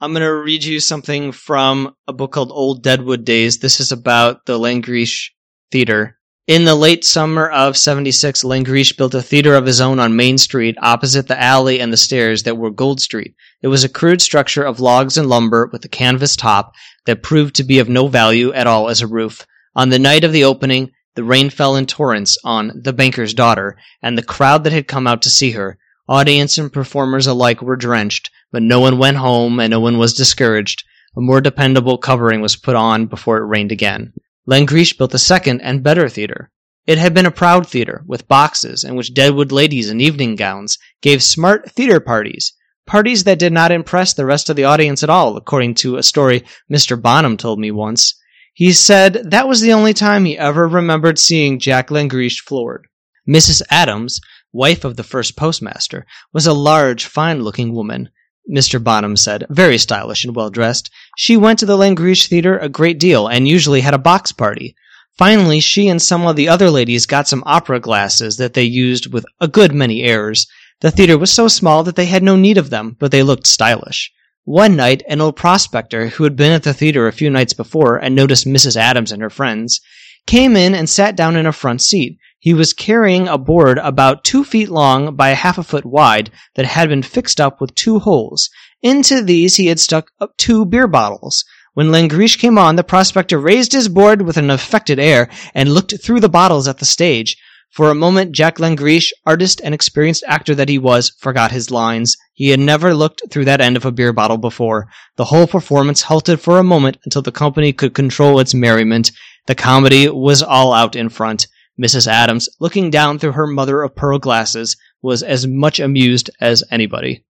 I'm 0.02 0.14
going 0.14 0.22
to 0.22 0.34
read 0.34 0.64
you 0.64 0.80
something 0.80 1.34
from 1.34 1.94
a 2.08 2.14
book 2.14 2.32
called 2.32 2.52
Old 2.54 2.84
Deadwood 2.84 3.26
Days. 3.26 3.60
This 3.60 3.82
is 3.82 3.92
about 3.92 4.46
the 4.46 4.58
Langrish 4.58 5.32
Theater. 5.72 6.18
In 6.48 6.64
the 6.64 6.74
late 6.74 7.04
summer 7.04 7.50
of 7.50 7.78
76, 7.78 8.44
Langrish 8.44 8.98
built 8.98 9.14
a 9.14 9.22
theater 9.22 9.56
of 9.56 9.66
his 9.66 9.82
own 9.82 10.00
on 10.00 10.16
Main 10.16 10.38
Street, 10.38 10.78
opposite 10.82 11.28
the 11.28 11.40
alley 11.40 11.80
and 11.80 11.92
the 11.92 11.98
stairs 11.98 12.44
that 12.44 12.58
were 12.58 12.72
Gold 12.72 13.02
Street. 13.02 13.36
It 13.62 13.68
was 13.68 13.84
a 13.84 13.90
crude 13.90 14.22
structure 14.22 14.64
of 14.64 14.80
logs 14.80 15.18
and 15.18 15.30
lumber 15.30 15.70
with 15.72 15.84
a 15.86 15.90
canvas 15.90 16.36
top 16.36 16.74
that 17.06 17.22
proved 17.22 17.56
to 17.58 17.64
be 17.64 17.80
of 17.80 17.90
no 17.90 18.08
value 18.08 18.54
at 18.54 18.68
all 18.68 18.90
as 18.90 19.02
a 19.02 19.08
roof. 19.08 19.46
On 19.76 19.90
the 19.90 20.00
night 20.00 20.24
of 20.24 20.32
the 20.32 20.46
opening, 20.46 20.92
the 21.20 21.26
rain 21.26 21.50
fell 21.50 21.76
in 21.76 21.86
torrents 21.86 22.38
on 22.46 22.72
The 22.82 22.94
Banker's 22.94 23.34
Daughter, 23.34 23.78
and 24.02 24.18
the 24.18 24.24
crowd 24.24 24.64
that 24.64 24.72
had 24.72 24.88
come 24.88 25.06
out 25.06 25.22
to 25.24 25.30
see 25.30 25.52
her, 25.52 25.78
audience 26.08 26.58
and 26.58 26.72
performers 26.72 27.28
alike, 27.28 27.62
were 27.62 27.76
drenched 27.76 28.32
but 28.54 28.64
no 28.64 28.80
one 28.80 28.98
went 28.98 29.18
home 29.18 29.60
and 29.60 29.72
no 29.72 29.82
one 29.82 29.98
was 29.98 30.14
discouraged. 30.14 30.86
A 31.18 31.20
more 31.20 31.42
dependable 31.42 31.98
covering 31.98 32.40
was 32.40 32.56
put 32.56 32.76
on 32.78 33.08
before 33.08 33.38
it 33.38 33.48
rained 33.48 33.74
again. 33.74 34.14
Langrish 34.48 34.98
built 34.98 35.14
a 35.14 35.20
second 35.20 35.60
and 35.60 35.84
better 35.84 36.08
theater. 36.08 36.52
It 36.88 36.98
had 36.98 37.14
been 37.14 37.26
a 37.26 37.32
proud 37.32 37.68
theater, 37.68 38.04
with 38.08 38.30
boxes 38.30 38.86
in 38.86 38.96
which 38.96 39.14
Deadwood 39.14 39.52
ladies 39.52 39.90
in 39.90 40.00
evening 40.00 40.38
gowns 40.38 40.78
gave 41.02 41.22
smart 41.22 41.70
theater 41.72 42.00
parties. 42.00 42.54
Parties 42.88 43.26
that 43.26 43.38
did 43.38 43.54
not 43.54 43.74
impress 43.74 44.14
the 44.14 44.26
rest 44.26 44.50
of 44.50 44.56
the 44.56 44.64
audience 44.64 45.04
at 45.04 45.10
all, 45.10 45.38
according 45.38 45.76
to 45.76 45.98
a 45.98 46.04
story 46.04 46.44
Mr. 46.72 47.00
Bonham 47.00 47.38
told 47.38 47.60
me 47.60 47.70
once. 47.70 48.16
He 48.60 48.74
said 48.74 49.32
that 49.32 49.48
was 49.48 49.62
the 49.62 49.72
only 49.72 49.94
time 49.94 50.26
he 50.26 50.38
ever 50.38 50.68
remembered 50.68 51.18
seeing 51.18 51.60
Jack 51.60 51.88
Langrish 51.88 52.42
floored. 52.42 52.88
Mrs. 53.26 53.62
Adams, 53.70 54.20
wife 54.52 54.84
of 54.84 54.98
the 54.98 55.04
first 55.04 55.38
postmaster, 55.38 56.06
was 56.34 56.46
a 56.46 56.52
large, 56.52 57.06
fine 57.06 57.42
looking 57.42 57.74
woman. 57.74 58.10
Mr. 58.54 58.84
Bonham 58.84 59.16
said, 59.16 59.46
very 59.50 59.78
stylish 59.78 60.26
and 60.26 60.36
well 60.36 60.50
dressed. 60.50 60.90
She 61.16 61.38
went 61.38 61.60
to 61.60 61.66
the 61.66 61.78
Langrish 61.78 62.28
Theater 62.28 62.58
a 62.58 62.68
great 62.68 63.00
deal 63.00 63.28
and 63.28 63.48
usually 63.48 63.80
had 63.80 63.94
a 63.94 63.98
box 63.98 64.34
party. 64.34 64.76
Finally, 65.18 65.62
she 65.62 65.88
and 65.88 66.02
some 66.02 66.28
of 66.28 66.36
the 66.36 66.50
other 66.50 66.70
ladies 66.70 67.06
got 67.06 67.30
some 67.30 67.44
opera 67.46 67.80
glasses 67.80 68.36
that 68.36 68.56
they 68.56 68.64
used 68.64 69.14
with 69.14 69.24
a 69.40 69.48
good 69.48 69.74
many 69.74 70.04
airs. 70.04 70.48
The 70.82 70.92
theater 70.92 71.18
was 71.18 71.32
so 71.32 71.48
small 71.48 71.84
that 71.84 71.96
they 71.96 72.08
had 72.08 72.24
no 72.24 72.36
need 72.36 72.58
of 72.58 72.72
them, 72.72 72.98
but 73.00 73.12
they 73.12 73.24
looked 73.24 73.48
stylish. 73.48 74.12
One 74.50 74.76
night, 74.76 75.04
an 75.08 75.22
old 75.22 75.36
prospector 75.36 76.08
who 76.08 76.24
had 76.24 76.36
been 76.36 76.52
at 76.52 76.64
the 76.64 76.74
theater 76.74 77.08
a 77.08 77.14
few 77.14 77.30
nights 77.30 77.54
before 77.54 77.98
and 77.98 78.16
noticed 78.16 78.48
Mrs. 78.48 78.76
Adams 78.76 79.12
and 79.12 79.22
her 79.22 79.30
friends 79.30 79.80
came 80.26 80.56
in 80.56 80.74
and 80.74 80.90
sat 80.90 81.16
down 81.16 81.36
in 81.36 81.46
a 81.46 81.52
front 81.52 81.84
seat. 81.84 82.18
He 82.40 82.56
was 82.56 82.74
carrying 82.74 83.28
a 83.28 83.38
board 83.38 83.78
about 83.78 84.24
two 84.24 84.44
feet 84.44 84.70
long 84.70 85.16
by 85.16 85.30
half 85.30 85.60
a 85.60 85.64
foot 85.64 85.86
wide 85.86 86.32
that 86.56 86.66
had 86.66 86.90
been 86.90 87.04
fixed 87.04 87.40
up 87.40 87.62
with 87.62 87.76
two 87.76 88.00
holes. 88.00 88.50
Into 88.82 89.22
these 89.22 89.58
he 89.58 89.68
had 89.68 89.80
stuck 89.80 90.10
up 90.20 90.36
two 90.36 90.66
beer 90.66 90.88
bottles. 90.88 91.46
When 91.76 91.92
Langrish 91.92 92.40
came 92.40 92.58
on, 92.58 92.76
the 92.76 92.84
prospector 92.84 93.38
raised 93.38 93.74
his 93.74 93.88
board 93.88 94.24
with 94.24 94.38
an 94.38 94.50
affected 94.50 94.98
air 94.98 95.30
and 95.54 95.76
looked 95.76 95.94
through 96.02 96.22
the 96.22 96.28
bottles 96.28 96.68
at 96.68 96.80
the 96.80 96.86
stage. 96.86 97.38
For 97.72 97.92
a 97.92 97.96
moment, 97.96 98.32
Jack 98.32 98.58
Langrish, 98.58 99.12
artist 99.26 99.62
and 99.64 99.74
experienced 99.74 100.24
actor 100.28 100.56
that 100.56 100.70
he 100.70 100.80
was, 100.80 101.12
forgot 101.20 101.52
his 101.52 101.70
lines. 101.70 102.18
He 102.34 102.50
had 102.50 102.60
never 102.60 102.96
looked 102.96 103.22
through 103.30 103.46
that 103.46 103.62
end 103.62 103.78
of 103.78 103.86
a 103.86 103.92
beer 103.92 104.12
bottle 104.12 104.38
before. 104.38 104.88
The 105.18 105.26
whole 105.26 105.46
performance 105.46 106.02
halted 106.02 106.42
for 106.42 106.58
a 106.58 106.64
moment 106.64 106.98
until 107.06 107.22
the 107.22 107.32
company 107.32 107.72
could 107.72 107.94
control 107.94 108.40
its 108.40 108.56
merriment. 108.56 109.12
The 109.46 109.56
comedy 109.56 110.10
was 110.10 110.42
all 110.42 110.74
out 110.74 110.96
in 110.96 111.10
front. 111.10 111.48
Mrs. 111.80 112.08
Adams, 112.08 112.50
looking 112.60 112.90
down 112.90 113.20
through 113.20 113.34
her 113.34 113.48
mother 113.48 113.84
of 113.84 113.96
pearl 113.96 114.20
glasses, 114.20 114.76
was 115.02 115.24
as 115.24 115.48
much 115.48 115.80
amused 115.80 116.30
as 116.42 116.64
anybody. 116.72 117.24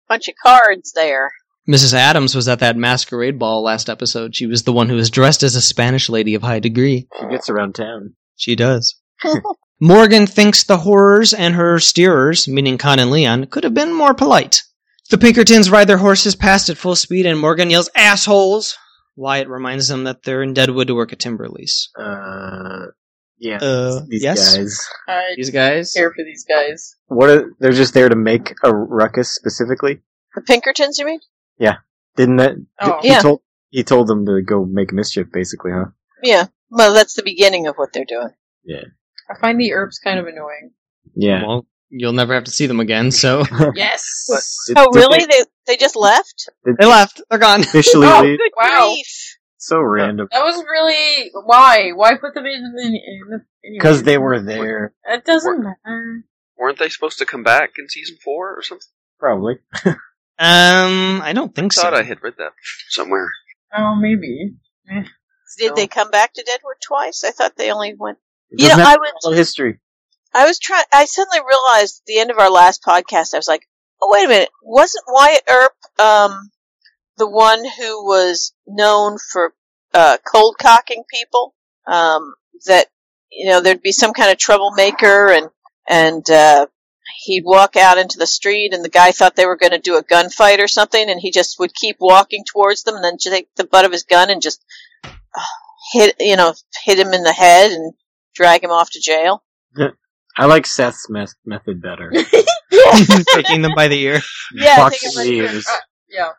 Bunch 0.08 0.28
of 0.28 0.34
cards 0.42 0.92
there. 0.94 1.32
Mrs. 1.68 1.94
Adams 1.94 2.34
was 2.34 2.46
at 2.48 2.58
that 2.58 2.76
masquerade 2.76 3.38
ball 3.38 3.62
last 3.62 3.88
episode. 3.88 4.36
She 4.36 4.46
was 4.46 4.64
the 4.64 4.72
one 4.72 4.88
who 4.88 4.96
was 4.96 5.10
dressed 5.10 5.42
as 5.42 5.54
a 5.54 5.62
Spanish 5.62 6.08
lady 6.08 6.34
of 6.34 6.42
high 6.42 6.60
degree. 6.60 7.08
She 7.18 7.26
gets 7.28 7.48
around 7.48 7.74
town. 7.74 8.14
She 8.36 8.54
does. 8.54 9.00
Morgan 9.80 10.26
thinks 10.26 10.64
the 10.64 10.78
horrors 10.78 11.32
and 11.32 11.54
her 11.54 11.76
steerers, 11.76 12.46
meaning 12.46 12.78
Con 12.78 12.98
and 12.98 13.10
Leon, 13.10 13.46
could 13.46 13.64
have 13.64 13.74
been 13.74 13.92
more 13.94 14.14
polite. 14.14 14.62
The 15.10 15.18
Pinkertons 15.18 15.70
ride 15.70 15.88
their 15.88 15.98
horses 15.98 16.34
past 16.36 16.68
at 16.68 16.76
full 16.78 16.96
speed 16.96 17.26
and 17.26 17.38
Morgan 17.38 17.70
yells, 17.70 17.90
assholes! 17.96 18.76
Wyatt 19.16 19.48
reminds 19.48 19.88
them 19.88 20.04
that 20.04 20.22
they're 20.22 20.42
in 20.42 20.54
Deadwood 20.54 20.88
to 20.88 20.94
work 20.94 21.12
a 21.12 21.16
timber 21.16 21.48
lease. 21.48 21.90
Uh, 21.98 22.86
yeah. 23.38 23.58
Uh, 23.58 24.00
these 24.08 24.22
yes? 24.22 24.56
guys. 24.56 24.88
I 25.06 25.22
These 25.36 25.50
guys? 25.50 25.92
care 25.92 26.10
for 26.10 26.24
these 26.24 26.44
guys. 26.48 26.96
What? 27.06 27.30
Are, 27.30 27.54
they're 27.60 27.72
just 27.72 27.94
there 27.94 28.08
to 28.08 28.16
make 28.16 28.54
a 28.62 28.74
ruckus 28.74 29.32
specifically. 29.34 30.00
The 30.34 30.40
Pinkertons, 30.40 30.98
you 30.98 31.06
mean? 31.06 31.20
Yeah, 31.58 31.76
didn't 32.16 32.36
that? 32.36 32.52
Oh. 32.80 32.98
he 33.02 33.08
Yeah. 33.08 33.20
told 33.20 33.40
he 33.70 33.82
told 33.84 34.06
them 34.08 34.24
to 34.26 34.40
go 34.42 34.64
make 34.64 34.92
mischief, 34.92 35.26
basically, 35.32 35.72
huh? 35.72 35.86
Yeah. 36.22 36.46
Well, 36.70 36.94
that's 36.94 37.14
the 37.14 37.22
beginning 37.22 37.66
of 37.66 37.76
what 37.76 37.92
they're 37.92 38.04
doing. 38.04 38.30
Yeah. 38.64 38.84
I 39.30 39.38
find 39.40 39.58
the 39.60 39.72
Earps 39.72 39.98
kind 39.98 40.18
of 40.18 40.26
annoying. 40.26 40.72
Yeah. 41.14 41.44
Well, 41.46 41.66
you'll 41.88 42.12
never 42.12 42.34
have 42.34 42.44
to 42.44 42.50
see 42.50 42.66
them 42.66 42.80
again, 42.80 43.10
so. 43.10 43.44
Yes. 43.74 44.26
Did- 44.68 44.76
Oh, 44.78 44.90
did 44.92 44.98
really? 45.00 45.18
They, 45.26 45.26
They 45.26 45.44
they 45.66 45.76
just 45.76 45.96
left? 45.96 46.48
did 46.64 46.76
they 46.78 46.86
left. 46.86 47.20
They're 47.30 47.38
gone. 47.38 47.60
officially 47.68 48.06
Oh, 48.06 48.22
leave? 48.22 48.38
Good 48.38 48.52
Wow. 48.56 48.90
grief! 48.92 49.36
So 49.56 49.80
random. 49.80 50.28
That 50.30 50.44
was 50.44 50.56
really 50.56 51.30
why? 51.44 51.90
Why 51.94 52.16
put 52.16 52.34
them 52.34 52.44
in 52.46 52.72
the? 52.74 52.82
In 52.82 53.30
the 53.30 53.44
Because 53.62 53.98
anyways. 53.98 54.02
they 54.04 54.18
were 54.18 54.40
there, 54.40 54.94
It 55.06 55.24
doesn't 55.24 55.62
matter. 55.64 56.24
Weren't 56.58 56.78
they 56.78 56.88
supposed 56.90 57.18
to 57.18 57.26
come 57.26 57.42
back 57.42 57.70
in 57.78 57.88
season 57.88 58.16
four 58.22 58.54
or 58.56 58.62
something? 58.62 58.86
probably. 59.18 59.54
Um, 60.38 61.20
I 61.22 61.32
don't 61.34 61.54
think 61.54 61.72
I 61.78 61.82
thought 61.82 61.92
so. 61.94 61.98
I 62.00 62.02
had 62.02 62.22
read 62.22 62.34
that 62.38 62.52
somewhere. 62.90 63.30
Oh, 63.76 63.94
maybe. 63.94 64.54
Did 65.58 65.76
they 65.76 65.86
come 65.86 66.10
back 66.10 66.32
to 66.34 66.42
Deadwood 66.42 66.76
twice? 66.84 67.22
I 67.24 67.30
thought 67.30 67.56
they 67.56 67.70
only 67.70 67.94
went. 67.98 68.18
It 68.50 68.62
You 68.62 68.68
know, 68.68 68.82
I 68.84 68.96
was- 68.96 69.36
history. 69.36 69.78
I 70.34 70.46
was 70.46 70.58
trying. 70.58 70.84
I 70.92 71.04
suddenly 71.04 71.38
realized 71.46 72.02
at 72.02 72.06
the 72.06 72.18
end 72.18 72.32
of 72.32 72.38
our 72.38 72.50
last 72.50 72.82
podcast. 72.82 73.34
I 73.34 73.36
was 73.38 73.46
like, 73.46 73.68
"Oh, 74.02 74.10
wait 74.12 74.24
a 74.24 74.28
minute! 74.28 74.48
Wasn't 74.64 75.04
Wyatt 75.06 75.42
Earp 75.48 75.72
um, 76.00 76.50
the 77.18 77.28
one 77.30 77.64
who 77.64 78.04
was 78.04 78.52
known 78.66 79.16
for 79.32 79.54
uh, 79.92 80.16
cold 80.26 80.56
cocking 80.60 81.04
people? 81.08 81.54
Um, 81.86 82.34
that 82.66 82.88
you 83.30 83.48
know, 83.48 83.60
there'd 83.60 83.80
be 83.80 83.92
some 83.92 84.12
kind 84.12 84.32
of 84.32 84.38
troublemaker, 84.38 85.30
and 85.30 85.50
and 85.88 86.28
uh, 86.28 86.66
he'd 87.24 87.44
walk 87.44 87.76
out 87.76 87.98
into 87.98 88.18
the 88.18 88.26
street, 88.26 88.72
and 88.72 88.84
the 88.84 88.88
guy 88.88 89.12
thought 89.12 89.36
they 89.36 89.46
were 89.46 89.56
going 89.56 89.72
to 89.72 89.78
do 89.78 89.96
a 89.96 90.04
gunfight 90.04 90.58
or 90.58 90.68
something, 90.68 91.10
and 91.10 91.20
he 91.20 91.30
just 91.30 91.58
would 91.58 91.74
keep 91.74 91.96
walking 92.00 92.44
towards 92.50 92.82
them, 92.82 92.96
and 92.96 93.04
then 93.04 93.16
take 93.18 93.48
the 93.56 93.64
butt 93.64 93.84
of 93.84 93.92
his 93.92 94.04
gun 94.04 94.30
and 94.30 94.42
just 94.42 94.64
uh, 95.04 95.40
hit, 95.92 96.16
you 96.20 96.36
know, 96.36 96.54
hit 96.84 96.98
him 96.98 97.12
in 97.12 97.22
the 97.22 97.32
head 97.32 97.70
and 97.70 97.94
drag 98.34 98.62
him 98.62 98.70
off 98.70 98.90
to 98.90 99.00
jail. 99.00 99.42
I 100.36 100.46
like 100.46 100.66
Seth's 100.66 101.08
me- 101.08 101.26
method 101.46 101.80
better. 101.80 102.12
Taking 103.34 103.62
them 103.62 103.72
by 103.76 103.88
the 103.88 104.00
ear. 104.00 104.20
Yeah, 104.52 104.72
I 104.72 104.76
Fuck 104.76 104.92
think 104.94 105.02
it 105.04 105.16
the 105.16 105.30
ears. 105.30 105.66
Uh, 105.66 105.76
yeah. 106.08 106.30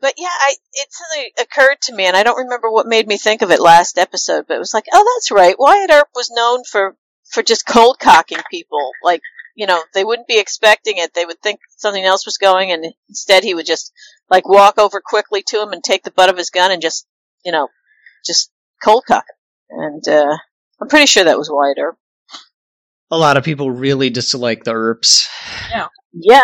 but 0.00 0.14
yeah, 0.16 0.26
I 0.28 0.54
it 0.72 0.88
suddenly 0.90 1.32
occurred 1.40 1.80
to 1.82 1.94
me, 1.94 2.04
and 2.04 2.16
I 2.16 2.24
don't 2.24 2.44
remember 2.44 2.70
what 2.70 2.86
made 2.86 3.06
me 3.06 3.16
think 3.16 3.42
of 3.42 3.50
it 3.52 3.60
last 3.60 3.96
episode, 3.98 4.46
but 4.48 4.54
it 4.54 4.60
was 4.60 4.74
like, 4.74 4.86
oh, 4.92 5.14
that's 5.14 5.30
right. 5.30 5.54
Wyatt 5.58 5.90
Earp 5.90 6.08
was 6.14 6.30
known 6.30 6.64
for 6.64 6.96
for 7.30 7.42
just 7.42 7.66
cold 7.66 7.98
cocking 8.00 8.40
people, 8.50 8.90
like 9.04 9.20
you 9.56 9.66
know, 9.66 9.82
they 9.94 10.04
wouldn't 10.04 10.28
be 10.28 10.38
expecting 10.38 10.98
it. 10.98 11.14
They 11.14 11.24
would 11.24 11.40
think 11.40 11.60
something 11.76 12.04
else 12.04 12.26
was 12.26 12.36
going, 12.36 12.70
and 12.70 12.92
instead 13.08 13.42
he 13.42 13.54
would 13.54 13.66
just 13.66 13.90
like 14.30 14.46
walk 14.46 14.78
over 14.78 15.00
quickly 15.04 15.42
to 15.48 15.62
him 15.62 15.72
and 15.72 15.82
take 15.82 16.04
the 16.04 16.10
butt 16.10 16.28
of 16.28 16.36
his 16.36 16.50
gun 16.50 16.70
and 16.70 16.82
just, 16.82 17.06
you 17.44 17.52
know, 17.52 17.68
just 18.24 18.50
cold 18.84 19.04
cock 19.08 19.24
him. 19.28 19.78
And 19.78 20.08
uh, 20.08 20.36
I'm 20.80 20.88
pretty 20.88 21.06
sure 21.06 21.24
that 21.24 21.38
was 21.38 21.50
Wyatt 21.50 21.78
Earp. 21.80 21.96
A 23.10 23.16
lot 23.16 23.36
of 23.36 23.44
people 23.44 23.70
really 23.70 24.10
dislike 24.10 24.64
the 24.64 24.72
Earps. 24.72 25.26
Yeah, 25.70 25.86
Yeah. 26.12 26.40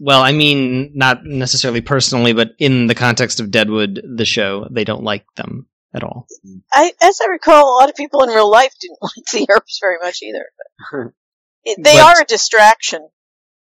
Well, 0.00 0.22
I 0.22 0.32
mean, 0.32 0.90
not 0.94 1.24
necessarily 1.24 1.80
personally, 1.80 2.32
but 2.32 2.50
in 2.58 2.88
the 2.88 2.96
context 2.96 3.38
of 3.38 3.52
Deadwood, 3.52 4.02
the 4.04 4.24
show, 4.24 4.66
they 4.68 4.82
don't 4.82 5.04
like 5.04 5.24
them 5.36 5.68
at 5.94 6.02
all. 6.02 6.26
I, 6.72 6.92
as 7.00 7.20
I 7.24 7.28
recall, 7.30 7.76
a 7.76 7.78
lot 7.78 7.88
of 7.88 7.94
people 7.94 8.24
in 8.24 8.30
real 8.30 8.50
life 8.50 8.72
didn't 8.80 8.98
like 9.02 9.24
the 9.32 9.46
Earps 9.48 9.78
very 9.80 9.98
much 10.02 10.20
either. 10.20 11.12
But 11.64 11.70
it, 11.72 11.78
they 11.84 11.96
But- 11.96 12.18
are 12.18 12.22
a 12.22 12.24
distraction. 12.26 13.08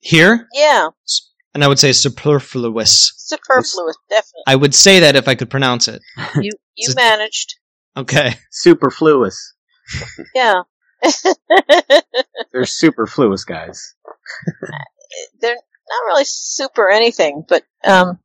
Here, 0.01 0.49
Yeah, 0.53 0.89
and 1.55 1.65
I 1.65 1.69
would 1.69 1.79
say 1.79 1.93
superfluous. 1.93 3.15
superfluous, 3.17 3.97
definitely. 4.11 4.43
I 4.47 4.55
would 4.55 4.75
say 4.75 5.01
that 5.01 5.17
if 5.17 5.29
I 5.29 5.35
could 5.35 5.49
pronounce 5.49 5.89
it. 5.89 6.03
You 6.43 6.51
you 6.75 6.93
managed. 6.95 7.55
Okay. 7.97 8.35
Superfluous. 8.51 9.55
Yeah. 10.35 10.63
They're 12.53 12.67
superfluous 12.67 13.45
guys. 13.45 13.95
they're 15.41 15.55
not 15.55 16.05
really 16.07 16.25
super 16.25 16.91
anything, 16.91 17.45
but 17.49 17.63
um, 17.85 18.19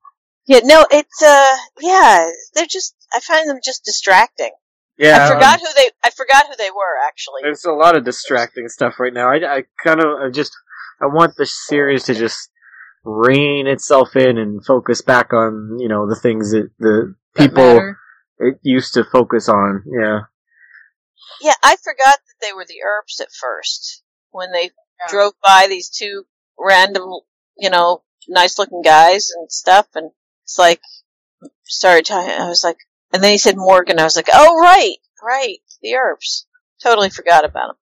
yeah, 0.48 0.60
no, 0.64 0.86
it's 0.90 1.22
uh, 1.22 1.56
yeah, 1.80 2.30
they're 2.56 2.66
just. 2.66 2.96
I 3.14 3.20
find 3.20 3.50
them 3.50 3.60
just 3.64 3.84
distracting. 3.86 4.52
Yeah, 5.00 5.24
I 5.24 5.28
forgot 5.34 5.54
um, 5.56 5.60
who 5.62 5.74
they. 5.78 5.90
I 6.04 6.10
forgot 6.10 6.48
who 6.48 6.56
they 6.58 6.70
were 6.72 6.98
actually. 7.08 7.40
There's 7.44 7.64
a 7.64 7.72
lot 7.72 7.96
of 7.96 8.04
distracting 8.04 8.68
stuff 8.68 9.00
right 9.00 9.14
now. 9.14 9.30
I, 9.32 9.60
I 9.60 9.64
kind 9.82 10.02
of 10.02 10.20
I 10.20 10.30
just 10.30 10.52
I 11.02 11.06
want 11.06 11.36
the 11.38 11.46
series 11.46 12.04
to 12.06 12.14
just 12.14 12.50
rein 13.06 13.66
itself 13.66 14.18
in 14.18 14.38
and 14.38 14.64
focus 14.66 15.02
back 15.02 15.32
on 15.32 15.78
you 15.80 15.88
know 15.88 16.08
the 16.08 16.20
things 16.20 16.52
that 16.52 16.70
the 16.80 17.16
people 17.34 17.64
matter. 17.64 17.98
it 18.40 18.60
used 18.62 18.94
to 18.96 19.06
focus 19.06 19.48
on. 19.48 19.84
Yeah, 19.88 20.20
Yeah, 21.42 21.54
I 21.64 21.78
forgot 21.78 22.18
that 22.18 22.36
they 22.42 22.52
were 22.52 22.66
the 22.66 22.82
Earps 22.86 23.22
at 23.22 23.32
first 23.32 24.04
when 24.32 24.52
they 24.52 24.72
Yeah. 25.00 25.08
drove 25.12 25.34
by 25.42 25.68
these 25.70 25.88
two 25.90 26.26
random, 26.60 27.10
you 27.58 27.70
know, 27.70 28.04
nice 28.28 28.60
looking 28.60 28.82
guys 28.82 29.30
and 29.30 29.50
stuff, 29.50 29.88
and 29.96 30.12
it's 30.44 30.60
like 30.60 30.82
started 31.64 32.06
talking. 32.06 32.32
I 32.32 32.50
was 32.50 32.66
like, 32.66 32.80
and 33.14 33.24
then 33.24 33.32
he 33.32 33.38
said 33.38 33.58
Morgan. 33.58 34.00
I 34.00 34.04
was 34.04 34.16
like, 34.16 34.30
oh 34.34 34.60
right, 34.60 34.98
right, 35.24 35.60
the 35.82 35.96
Earps. 35.96 36.46
Totally 36.82 37.10
forgot 37.10 37.46
about 37.46 37.68
them. 37.68 37.76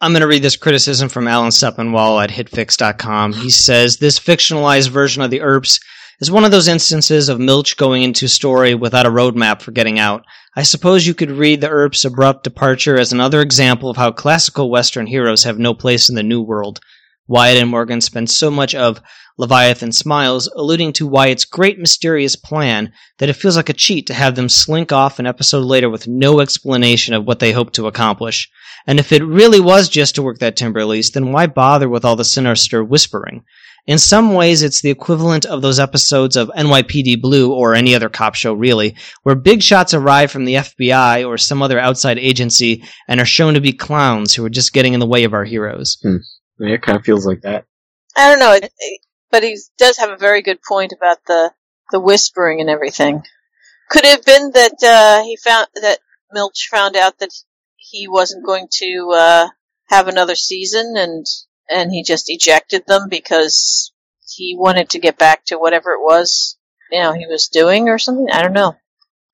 I'm 0.00 0.12
going 0.12 0.20
to 0.20 0.28
read 0.28 0.42
this 0.44 0.56
criticism 0.56 1.08
from 1.08 1.26
Alan 1.26 1.50
Sepinwall 1.50 2.22
at 2.22 2.30
hitfix.com. 2.30 3.32
He 3.32 3.50
says 3.50 3.96
this 3.96 4.20
fictionalized 4.20 4.90
version 4.90 5.22
of 5.22 5.30
the 5.32 5.40
Earps 5.40 5.80
is 6.20 6.30
one 6.30 6.44
of 6.44 6.52
those 6.52 6.68
instances 6.68 7.28
of 7.28 7.40
Milch 7.40 7.76
going 7.76 8.04
into 8.04 8.28
story 8.28 8.76
without 8.76 9.06
a 9.06 9.10
roadmap 9.10 9.60
for 9.60 9.72
getting 9.72 9.98
out. 9.98 10.24
I 10.54 10.62
suppose 10.62 11.06
you 11.06 11.14
could 11.14 11.30
read 11.30 11.60
the 11.60 11.68
Earps' 11.68 12.04
abrupt 12.04 12.44
departure 12.44 12.96
as 12.96 13.12
another 13.12 13.40
example 13.40 13.90
of 13.90 13.96
how 13.96 14.12
classical 14.12 14.70
Western 14.70 15.06
heroes 15.06 15.44
have 15.44 15.58
no 15.58 15.74
place 15.74 16.08
in 16.08 16.14
the 16.14 16.22
New 16.22 16.42
World. 16.42 16.80
Wyatt 17.28 17.58
and 17.58 17.70
Morgan 17.70 18.00
spend 18.00 18.30
so 18.30 18.50
much 18.50 18.74
of 18.74 19.00
Leviathan 19.36 19.92
Smiles 19.92 20.48
alluding 20.56 20.92
to 20.94 21.06
Wyatt's 21.06 21.44
great 21.44 21.78
mysterious 21.78 22.34
plan 22.34 22.92
that 23.18 23.28
it 23.28 23.34
feels 23.34 23.56
like 23.56 23.68
a 23.68 23.74
cheat 23.74 24.08
to 24.08 24.14
have 24.14 24.34
them 24.34 24.48
slink 24.48 24.90
off 24.90 25.20
an 25.20 25.26
episode 25.26 25.64
later 25.64 25.88
with 25.88 26.08
no 26.08 26.40
explanation 26.40 27.14
of 27.14 27.24
what 27.24 27.38
they 27.38 27.52
hope 27.52 27.72
to 27.74 27.86
accomplish. 27.86 28.50
And 28.86 28.98
if 28.98 29.12
it 29.12 29.22
really 29.22 29.60
was 29.60 29.88
just 29.88 30.16
to 30.16 30.22
work 30.22 30.38
that 30.38 30.56
timber 30.56 30.84
lease, 30.84 31.10
then 31.10 31.30
why 31.30 31.46
bother 31.46 31.88
with 31.88 32.04
all 32.04 32.16
the 32.16 32.24
sinister 32.24 32.82
whispering? 32.82 33.44
In 33.86 33.98
some 33.98 34.34
ways, 34.34 34.62
it's 34.62 34.82
the 34.82 34.90
equivalent 34.90 35.46
of 35.46 35.62
those 35.62 35.78
episodes 35.78 36.36
of 36.36 36.50
NYPD 36.50 37.22
Blue 37.22 37.52
or 37.52 37.74
any 37.74 37.94
other 37.94 38.10
cop 38.10 38.34
show, 38.34 38.52
really, 38.52 38.96
where 39.22 39.34
big 39.34 39.62
shots 39.62 39.94
arrive 39.94 40.30
from 40.30 40.44
the 40.44 40.56
FBI 40.56 41.26
or 41.26 41.38
some 41.38 41.62
other 41.62 41.78
outside 41.78 42.18
agency 42.18 42.84
and 43.06 43.20
are 43.20 43.24
shown 43.24 43.54
to 43.54 43.60
be 43.60 43.72
clowns 43.72 44.34
who 44.34 44.44
are 44.44 44.50
just 44.50 44.72
getting 44.72 44.94
in 44.94 45.00
the 45.00 45.06
way 45.06 45.24
of 45.24 45.32
our 45.32 45.44
heroes. 45.44 45.96
Hmm. 46.02 46.16
Yeah 46.58 46.74
it 46.74 46.82
kind 46.82 46.98
of 46.98 47.04
feels 47.04 47.26
like 47.26 47.42
that. 47.42 47.64
I 48.16 48.30
don't 48.30 48.38
know, 48.40 48.52
it, 48.52 48.64
it- 48.78 49.00
but 49.30 49.42
he 49.42 49.58
does 49.78 49.98
have 49.98 50.10
a 50.10 50.16
very 50.16 50.40
good 50.42 50.58
point 50.66 50.92
about 50.96 51.18
the 51.26 51.52
the 51.92 52.00
whispering 52.00 52.60
and 52.60 52.70
everything. 52.70 53.22
Could 53.90 54.04
it 54.04 54.10
have 54.10 54.24
been 54.24 54.50
that 54.52 54.82
uh, 54.82 55.22
he 55.24 55.36
found 55.36 55.66
that 55.80 55.98
Milch 56.32 56.68
found 56.70 56.96
out 56.96 57.18
that 57.18 57.30
he 57.76 58.08
wasn't 58.08 58.44
going 58.46 58.68
to 58.80 59.10
uh, 59.14 59.48
have 59.88 60.08
another 60.08 60.34
season, 60.34 60.94
and 60.96 61.26
and 61.70 61.90
he 61.92 62.02
just 62.02 62.30
ejected 62.30 62.84
them 62.86 63.08
because 63.10 63.92
he 64.26 64.56
wanted 64.58 64.90
to 64.90 64.98
get 64.98 65.18
back 65.18 65.44
to 65.46 65.56
whatever 65.58 65.90
it 65.92 66.00
was 66.02 66.56
you 66.90 67.00
know 67.02 67.12
he 67.12 67.26
was 67.26 67.48
doing 67.48 67.88
or 67.88 67.98
something. 67.98 68.28
I 68.32 68.42
don't 68.42 68.52
know. 68.54 68.74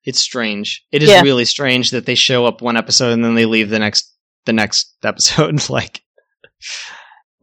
It's 0.05 0.21
strange. 0.21 0.85
It 0.93 1.03
is 1.03 1.11
Yeah. 1.11 1.23
really 1.23 1.45
strange 1.45 1.93
that 1.93 2.05
they 2.05 2.15
show 2.17 2.47
up 2.47 2.61
one 2.63 2.77
episode 2.77 3.13
and 3.13 3.25
then 3.25 3.35
they 3.37 3.47
leave 3.47 3.71
the 3.71 3.79
next 3.79 4.13
the 4.45 4.53
next 4.53 4.93
episode. 5.05 5.69
like 5.71 6.03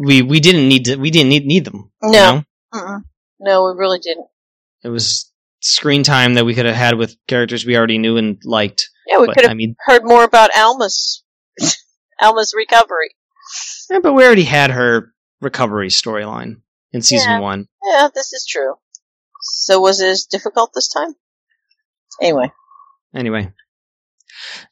we 0.05 0.21
we 0.21 0.39
didn't 0.39 0.67
need 0.67 0.85
to 0.85 0.95
we 0.97 1.11
didn't 1.11 1.29
need 1.29 1.45
need 1.45 1.65
them. 1.65 1.91
you 2.03 2.11
No. 2.11 2.35
know? 2.35 2.43
Mm-mm. 2.73 3.03
No, 3.39 3.65
we 3.65 3.79
really 3.79 3.99
didn't. 3.99 4.27
It 4.83 4.89
was 4.89 5.31
screen 5.61 6.03
time 6.03 6.33
that 6.35 6.45
we 6.45 6.53
could 6.55 6.65
have 6.65 6.75
had 6.75 6.95
with 6.97 7.15
characters 7.27 7.65
we 7.65 7.77
already 7.77 7.97
knew 7.97 8.17
and 8.17 8.39
liked. 8.43 8.89
Yeah, 9.07 9.19
we 9.19 9.27
could 9.27 9.41
have 9.43 9.51
I 9.51 9.55
mean, 9.55 9.75
heard 9.85 10.03
more 10.03 10.23
about 10.23 10.55
Alma's 10.55 11.23
Alma's 12.21 12.53
recovery. 12.55 13.11
yeah, 13.89 13.99
but 13.99 14.13
we 14.13 14.23
already 14.25 14.43
had 14.43 14.71
her 14.71 15.13
recovery 15.41 15.89
storyline 15.89 16.61
in 16.93 17.01
season 17.01 17.31
Yeah. 17.31 17.39
one. 17.39 17.67
Yeah, 17.83 18.09
this 18.13 18.31
is 18.33 18.45
true. 18.47 18.75
So 19.41 19.79
was 19.79 20.01
it 20.01 20.07
as 20.09 20.25
difficult 20.25 20.71
this 20.73 20.87
time? 20.87 21.15
Anyway. 22.21 22.51
Anyway. 23.15 23.51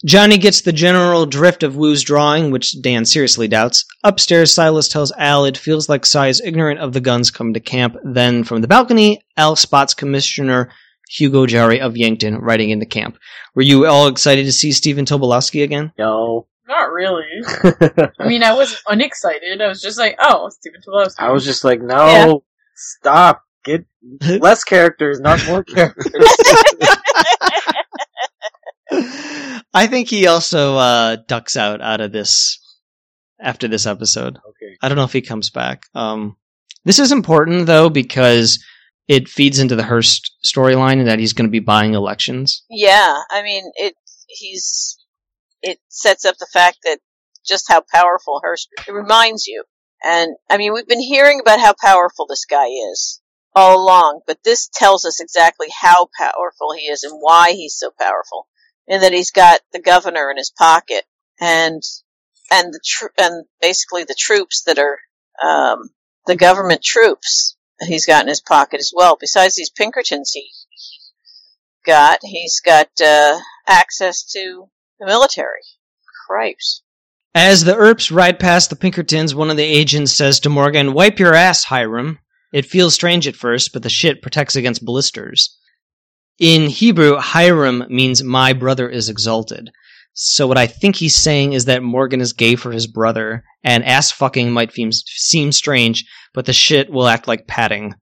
Johnny 0.06 0.38
gets 0.38 0.62
the 0.62 0.72
general 0.74 1.26
drift 1.26 1.64
of 1.64 1.76
Wu's 1.76 2.04
drawing, 2.04 2.52
which 2.52 2.82
Dan 2.82 3.06
seriously 3.06 3.48
doubts. 3.48 3.86
Upstairs, 4.04 4.54
Silas 4.54 4.88
tells 4.88 5.12
Al 5.18 5.46
it 5.46 5.58
feels 5.58 5.90
like 5.90 6.06
Cy 6.06 6.28
is 6.28 6.42
ignorant 6.42 6.80
of 6.80 6.94
the 6.94 7.02
guns 7.02 7.32
coming 7.32 7.54
to 7.54 7.60
camp. 7.60 7.96
Then, 8.04 8.44
from 8.44 8.62
the 8.62 8.68
balcony, 8.68 9.22
Al 9.38 9.56
spots 9.56 9.94
Commissioner 9.94 10.72
Hugo 11.10 11.46
Jarry 11.46 11.82
of 11.82 11.98
Yankton 11.98 12.38
riding 12.38 12.70
into 12.70 12.86
camp. 12.86 13.18
Were 13.56 13.62
you 13.64 13.86
all 13.88 14.08
excited 14.08 14.46
to 14.46 14.52
see 14.52 14.72
Stephen 14.72 15.06
Tobolowsky 15.06 15.64
again? 15.64 15.92
No, 15.98 16.48
Not 16.68 16.92
really. 16.92 17.26
I 18.20 18.28
mean, 18.28 18.44
I 18.44 18.54
wasn't 18.54 18.82
unexcited. 18.88 19.60
I 19.62 19.68
was 19.68 19.82
just 19.82 19.98
like, 19.98 20.16
oh, 20.22 20.50
Stephen 20.50 20.82
Tobolowsky. 20.88 21.16
I 21.18 21.32
was 21.32 21.44
just 21.46 21.64
like, 21.64 21.82
no, 21.82 21.96
Yeah. 22.06 22.34
stop, 22.76 23.44
get 23.66 23.86
less 24.40 24.64
characters, 24.64 25.20
not 25.20 25.44
more 25.48 25.64
characters. 25.64 26.14
I 28.92 29.88
think 29.88 30.10
he 30.10 30.28
also 30.28 30.78
uh, 30.78 31.18
ducks 31.28 31.56
out 31.56 31.82
out 31.82 32.02
of 32.02 32.12
this 32.12 32.60
after 33.40 33.68
this 33.68 33.86
episode. 33.86 34.38
okay. 34.38 34.78
I 34.82 34.90
don't 34.90 34.98
know 34.98 35.04
if 35.04 35.14
he 35.14 35.22
comes 35.22 35.50
back. 35.50 35.84
Um, 35.94 36.38
this 36.86 37.00
is 37.00 37.12
important 37.12 37.68
though 37.68 37.90
because 37.90 38.64
it 39.08 39.28
feeds 39.28 39.60
into 39.60 39.76
the 39.76 39.84
Hearst 39.84 40.36
storyline 40.46 41.00
and 41.00 41.08
that 41.08 41.20
he's 41.20 41.34
going 41.34 41.48
to 41.48 41.52
be 41.52 41.60
buying 41.60 41.94
elections. 41.94 42.64
Yeah, 42.70 43.18
I 43.30 43.44
mean 43.44 43.72
it 43.76 43.96
he's 44.28 44.98
it 45.62 45.80
sets 45.90 46.26
up 46.26 46.38
the 46.38 46.48
fact 46.52 46.80
that 46.84 47.00
just 47.46 47.66
how 47.68 47.84
powerful 47.94 48.40
Hearst 48.44 48.70
it 48.88 48.92
reminds 48.92 49.48
you. 49.48 49.64
And 50.04 50.36
I 50.50 50.58
mean 50.58 50.74
we've 50.74 50.88
been 50.88 51.02
hearing 51.02 51.40
about 51.40 51.60
how 51.60 51.74
powerful 51.80 52.26
this 52.28 52.46
guy 52.46 52.68
is 52.68 53.22
all 53.56 53.84
along, 53.84 54.22
but 54.28 54.44
this 54.44 54.70
tells 54.74 55.06
us 55.06 55.20
exactly 55.20 55.68
how 55.82 56.08
powerful 56.18 56.74
he 56.78 56.86
is 56.86 57.04
and 57.04 57.20
why 57.20 57.52
he's 57.52 57.76
so 57.78 57.92
powerful. 58.00 58.48
And 58.90 59.04
that 59.04 59.14
he's 59.14 59.32
got 59.32 59.62
the 59.72 59.80
governor 59.80 60.32
in 60.32 60.38
his 60.38 60.52
pocket 60.52 61.06
and 61.40 61.82
and 62.52 62.74
the 62.74 62.80
tr- 62.84 63.14
and 63.20 63.46
basically 63.62 64.04
the 64.04 64.16
troops 64.18 64.64
that 64.64 64.80
are 64.80 64.98
um, 65.44 65.90
the 66.26 66.36
government 66.36 66.84
troops 66.84 67.56
he's 67.82 68.06
got 68.06 68.24
in 68.24 68.28
his 68.28 68.42
pocket 68.42 68.80
as 68.80 68.92
well. 68.94 69.18
Besides 69.20 69.56
these 69.56 69.70
Pinkertons 69.70 70.32
he 70.34 70.50
got, 71.86 72.20
he's 72.24 72.60
got 72.60 72.90
uh, 73.04 73.40
access 73.68 74.24
to 74.32 74.66
the 75.00 75.06
military. 75.06 75.62
Cripes. 76.28 76.84
As 77.34 77.64
the 77.64 77.76
Earps 77.76 78.12
ride 78.12 78.40
past 78.40 78.70
the 78.70 78.76
Pinkertons, 78.76 79.34
one 79.34 79.50
of 79.50 79.58
the 79.58 79.64
agents 79.64 80.12
says 80.12 80.40
to 80.42 80.50
Morgan, 80.50 80.94
Wipe 80.94 81.20
your 81.20 81.34
ass, 81.34 81.64
Hiram. 81.64 82.20
It 82.52 82.66
feels 82.66 82.96
strange 82.96 83.28
at 83.28 83.36
first, 83.36 83.72
but 83.72 83.84
the 83.84 83.90
shit 83.90 84.22
protects 84.22 84.56
against 84.56 84.84
blisters. 84.84 85.58
In 86.40 86.70
Hebrew, 86.70 87.18
Hiram 87.18 87.84
means 87.90 88.24
my 88.24 88.54
brother 88.54 88.88
is 88.90 89.10
exalted. 89.10 89.72
So 90.14 90.48
what 90.48 90.58
I 90.58 90.68
think 90.68 90.96
he's 90.96 91.16
saying 91.16 91.54
is 91.54 91.66
that 91.66 91.84
Morgan 91.84 92.22
is 92.22 92.34
gay 92.34 92.56
for 92.56 92.72
his 92.72 92.88
brother, 92.88 93.44
and 93.64 93.86
ass 93.86 94.12
fucking 94.12 94.52
might 94.52 94.72
seem, 94.74 94.92
seem 94.92 95.52
strange, 95.52 96.06
but 96.34 96.46
the 96.46 96.54
shit 96.54 96.90
will 96.90 97.08
act 97.08 97.28
like 97.28 97.48
patting. 97.48 97.94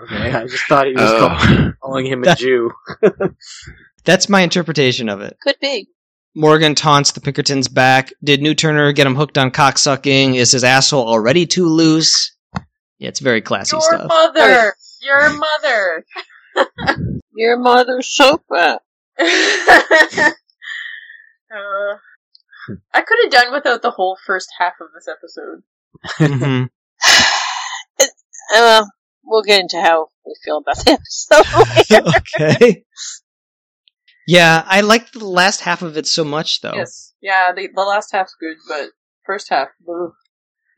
Okay, 0.00 0.32
I 0.32 0.46
just 0.46 0.64
thought 0.68 0.86
he 0.86 0.92
was 0.92 1.02
Oh. 1.02 1.18
call- 1.28 1.72
calling 1.82 2.06
him 2.06 2.22
a 2.24 2.34
Jew. 2.36 2.70
That's 4.04 4.28
my 4.28 4.42
interpretation 4.42 5.08
of 5.08 5.20
it. 5.20 5.36
Could 5.42 5.56
be. 5.60 5.88
Morgan 6.34 6.76
taunts 6.76 7.10
the 7.12 7.20
Pinkertons 7.20 7.66
back. 7.68 8.12
Did 8.22 8.40
New 8.40 8.54
Turner 8.54 8.92
get 8.92 9.06
him 9.08 9.16
hooked 9.16 9.36
on 9.38 9.50
cocksucking? 9.50 10.36
Is 10.36 10.52
his 10.52 10.62
asshole 10.62 11.08
already 11.08 11.46
too 11.46 11.66
loose? 11.66 12.36
Yeah, 12.98 13.08
it's 13.08 13.20
very 13.20 13.42
classy 13.42 13.74
Your 13.74 13.80
stuff. 13.82 14.06
mother! 14.08 14.74
Your 15.02 15.30
mother! 15.30 16.04
Your 17.36 17.58
mother's 17.58 18.08
sofa. 18.08 18.80
uh, 19.18 19.24
I 22.92 23.00
could 23.02 23.18
have 23.24 23.30
done 23.32 23.52
without 23.52 23.82
the 23.82 23.90
whole 23.92 24.16
first 24.26 24.48
half 24.58 24.74
of 24.80 24.88
this 24.94 25.08
episode. 25.08 25.62
Mhm. 26.18 26.68
Uh, 28.54 28.82
we'll 29.24 29.42
get 29.42 29.60
into 29.60 29.78
how 29.78 30.06
we 30.24 30.34
feel 30.42 30.56
about 30.56 30.78
the 30.78 30.92
episode. 30.92 32.14
okay. 32.40 32.82
Yeah, 34.26 34.64
I 34.66 34.80
liked 34.80 35.12
the 35.12 35.26
last 35.26 35.60
half 35.60 35.82
of 35.82 35.98
it 35.98 36.06
so 36.06 36.24
much, 36.24 36.62
though. 36.62 36.72
Yes. 36.74 37.12
Yeah, 37.20 37.52
the, 37.54 37.68
the 37.74 37.82
last 37.82 38.10
half's 38.10 38.34
good, 38.40 38.56
but 38.66 38.88
first 39.26 39.50
half, 39.50 39.68
ugh, 39.86 40.12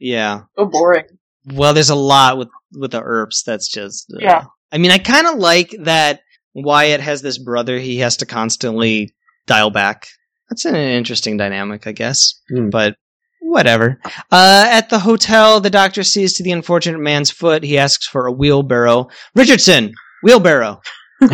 Yeah. 0.01 0.41
so 0.59 0.67
boring. 0.67 1.05
Well, 1.47 1.73
there's 1.73 1.91
a 1.91 1.95
lot 1.95 2.39
with 2.39 2.49
with 2.73 2.91
the 2.91 3.03
Earps 3.03 3.45
that's 3.45 3.69
just. 3.69 4.13
uh, 4.13 4.19
Yeah. 4.21 4.45
I 4.73 4.79
mean, 4.79 4.91
I 4.91 4.99
kind 4.99 5.27
of 5.27 5.37
like 5.37 5.75
that 5.83 6.21
Wyatt 6.55 7.01
has 7.01 7.23
this 7.23 7.39
brother 7.39 7.79
he 7.79 7.99
has 7.99 8.19
to 8.19 8.27
constantly 8.27 9.15
dial 9.47 9.71
back. 9.71 10.07
That's 10.49 10.65
an 10.65 10.75
interesting 10.75 11.37
dynamic, 11.37 11.87
I 11.87 11.93
guess. 11.93 12.41
Hmm. 12.49 12.71
But 12.71 12.97
whatever. 13.41 14.01
Uh, 14.31 14.67
at 14.71 14.91
the 14.91 14.99
hotel, 14.99 15.61
the 15.61 15.71
doctor 15.71 16.03
sees 16.03 16.35
to 16.35 16.43
the 16.43 16.53
unfortunate 16.53 16.99
man's 16.99 17.31
foot. 17.31 17.63
He 17.63 17.79
asks 17.79 18.07
for 18.07 18.27
a 18.27 18.33
wheelbarrow. 18.33 19.09
Richardson, 19.35 19.95
wheelbarrow. 20.23 20.81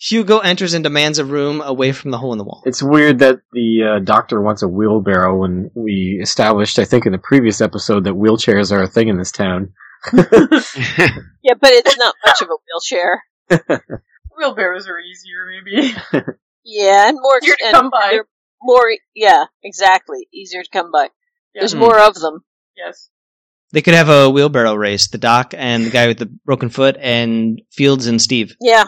Hugo 0.00 0.38
enters 0.38 0.74
and 0.74 0.82
demands 0.82 1.18
a 1.18 1.24
room 1.24 1.60
away 1.60 1.92
from 1.92 2.10
the 2.10 2.18
hole 2.18 2.32
in 2.32 2.38
the 2.38 2.44
wall. 2.44 2.62
it's 2.64 2.82
weird 2.82 3.18
that 3.20 3.40
the 3.52 3.82
uh, 3.82 3.98
doctor 4.00 4.40
wants 4.40 4.62
a 4.62 4.68
wheelbarrow 4.68 5.36
when 5.36 5.70
we 5.74 6.18
established, 6.22 6.78
I 6.78 6.84
think, 6.84 7.06
in 7.06 7.12
the 7.12 7.18
previous 7.18 7.60
episode 7.60 8.04
that 8.04 8.14
wheelchairs 8.14 8.72
are 8.72 8.82
a 8.82 8.88
thing 8.88 9.08
in 9.08 9.18
this 9.18 9.30
town. 9.30 9.72
yeah, 10.12 11.54
but 11.60 11.70
it's 11.72 11.98
not 11.98 12.14
much 12.24 12.40
of 12.42 12.48
a 12.48 12.56
wheelchair. 12.66 13.22
Wheelbarrows 14.38 14.88
are 14.88 14.98
easier, 14.98 15.46
maybe. 15.46 15.94
Yeah, 16.64 17.08
and 17.08 17.18
more 17.20 17.38
Easier 17.42 17.56
to 17.56 17.64
and 17.66 17.74
come 17.74 17.90
by. 17.90 18.18
More, 18.62 18.90
yeah, 19.14 19.44
exactly. 19.62 20.28
Easier 20.32 20.62
to 20.62 20.68
come 20.70 20.90
by. 20.92 21.08
Yeah. 21.54 21.60
There's 21.62 21.72
Hmm. 21.72 21.78
more 21.80 21.98
of 21.98 22.14
them. 22.14 22.44
yes. 22.76 23.08
They 23.72 23.82
could 23.82 23.94
have 23.94 24.08
a 24.08 24.28
wheelbarrow 24.30 24.74
race. 24.74 25.08
The 25.08 25.18
doc 25.18 25.54
and 25.56 25.86
the 25.86 25.90
guy 25.90 26.08
with 26.08 26.18
the 26.18 26.26
broken 26.44 26.70
foot, 26.70 26.96
and 26.98 27.60
Fields 27.70 28.06
and 28.06 28.20
Steve. 28.20 28.54
Yeah, 28.60 28.84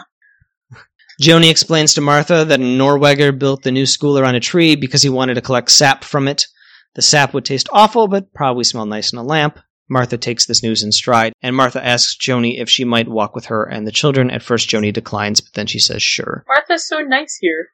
Joanie 1.21 1.49
explains 1.49 1.93
to 1.93 2.01
Martha 2.01 2.43
that 2.45 2.59
a 2.59 2.63
Norweger 2.63 3.37
built 3.37 3.63
the 3.63 3.71
new 3.71 3.85
school 3.85 4.17
around 4.19 4.35
a 4.35 4.39
tree 4.41 4.75
because 4.75 5.01
he 5.01 5.09
wanted 5.09 5.35
to 5.35 5.41
collect 5.41 5.71
sap 5.71 6.03
from 6.03 6.27
it. 6.27 6.47
The 6.95 7.01
sap 7.01 7.33
would 7.33 7.45
taste 7.45 7.69
awful, 7.71 8.07
but 8.07 8.33
probably 8.33 8.63
smell 8.65 8.85
nice 8.85 9.13
in 9.13 9.19
a 9.19 9.23
lamp. 9.23 9.57
Martha 9.89 10.17
takes 10.17 10.45
this 10.45 10.63
news 10.63 10.83
in 10.83 10.91
stride, 10.91 11.33
and 11.41 11.55
Martha 11.55 11.83
asks 11.83 12.15
Joanie 12.15 12.59
if 12.59 12.69
she 12.69 12.85
might 12.85 13.07
walk 13.07 13.35
with 13.35 13.45
her 13.45 13.63
and 13.63 13.85
the 13.85 13.91
children. 13.91 14.31
At 14.31 14.41
first, 14.41 14.69
Joanie 14.69 14.91
declines, 14.91 15.41
but 15.41 15.53
then 15.53 15.67
she 15.67 15.79
says 15.79 16.01
sure. 16.01 16.45
Martha's 16.47 16.87
so 16.87 16.99
nice 16.99 17.37
here. 17.39 17.69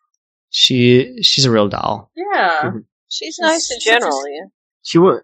She 0.49 1.22
she's 1.22 1.45
a 1.45 1.51
real 1.51 1.68
doll. 1.68 2.12
Yeah. 2.16 2.62
Mm-hmm. 2.64 2.78
she's 3.07 3.38
nice 3.39 3.72
in 3.72 3.80
general. 3.82 4.28
Yeah. 4.28 4.47
She 4.84 4.97
was. 4.97 5.22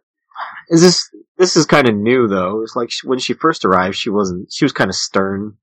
Is 0.69 0.81
this 0.81 1.09
this 1.37 1.55
is 1.55 1.65
kind 1.65 1.87
of 1.87 1.95
new 1.95 2.27
though? 2.27 2.61
It's 2.61 2.75
like 2.75 2.91
she, 2.91 3.07
when 3.07 3.19
she 3.19 3.33
first 3.33 3.65
arrived, 3.65 3.95
she 3.95 4.09
wasn't. 4.09 4.51
She 4.51 4.65
was 4.65 4.71
kind 4.71 4.89
of 4.89 4.95
stern, 4.95 5.55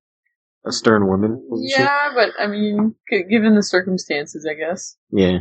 a 0.66 0.72
stern 0.72 1.06
woman. 1.06 1.40
wasn't 1.46 1.70
she? 1.70 1.80
Yeah, 1.80 2.10
but 2.14 2.30
I 2.38 2.46
mean, 2.46 2.94
given 3.08 3.54
the 3.54 3.62
circumstances, 3.62 4.48
I 4.50 4.54
guess. 4.54 4.96
Yeah. 5.10 5.38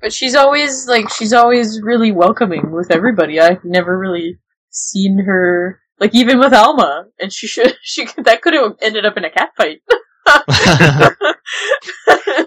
But 0.00 0.12
she's 0.12 0.36
always 0.36 0.86
like 0.86 1.10
she's 1.10 1.32
always 1.32 1.80
really 1.82 2.12
welcoming 2.12 2.70
with 2.70 2.92
everybody. 2.92 3.40
I've 3.40 3.64
never 3.64 3.98
really 3.98 4.38
seen 4.70 5.18
her 5.26 5.80
like 6.00 6.14
even 6.14 6.38
with 6.38 6.54
Alma, 6.54 7.06
and 7.18 7.32
she 7.32 7.46
should 7.46 7.74
she 7.82 8.06
could, 8.06 8.24
that 8.24 8.42
could 8.42 8.54
have 8.54 8.76
ended 8.80 9.04
up 9.06 9.16
in 9.16 9.24
a 9.24 9.30
cat 9.30 9.50
fight. 9.56 9.80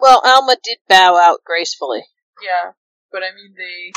Well, 0.00 0.20
Alma 0.24 0.56
did 0.62 0.78
bow 0.88 1.16
out 1.16 1.40
gracefully. 1.46 2.02
yeah, 2.42 2.72
but 3.10 3.22
I 3.22 3.34
mean 3.34 3.54
they 3.56 3.92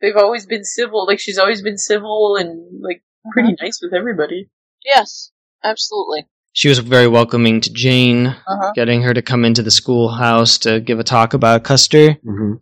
they've 0.00 0.16
always 0.16 0.44
been 0.46 0.64
civil. 0.64 1.06
Like 1.06 1.20
she's 1.20 1.38
always 1.38 1.62
been 1.62 1.78
civil 1.78 2.36
and 2.36 2.82
like 2.82 3.02
pretty 3.32 3.54
nice 3.60 3.80
with 3.80 3.94
everybody. 3.94 4.48
Yes, 4.84 5.30
absolutely. 5.62 6.26
she 6.52 6.68
was 6.68 6.78
very 6.80 7.06
welcoming 7.06 7.60
to 7.60 7.72
Jane, 7.72 8.26
Uh-huh. 8.28 8.72
getting 8.74 9.02
her 9.02 9.14
to 9.14 9.22
come 9.22 9.44
into 9.44 9.62
the 9.62 9.70
schoolhouse 9.70 10.58
to 10.58 10.80
give 10.80 10.98
a 10.98 11.04
talk 11.04 11.34
about 11.34 11.62
Custer. 11.64 12.14
hmm 12.24 12.54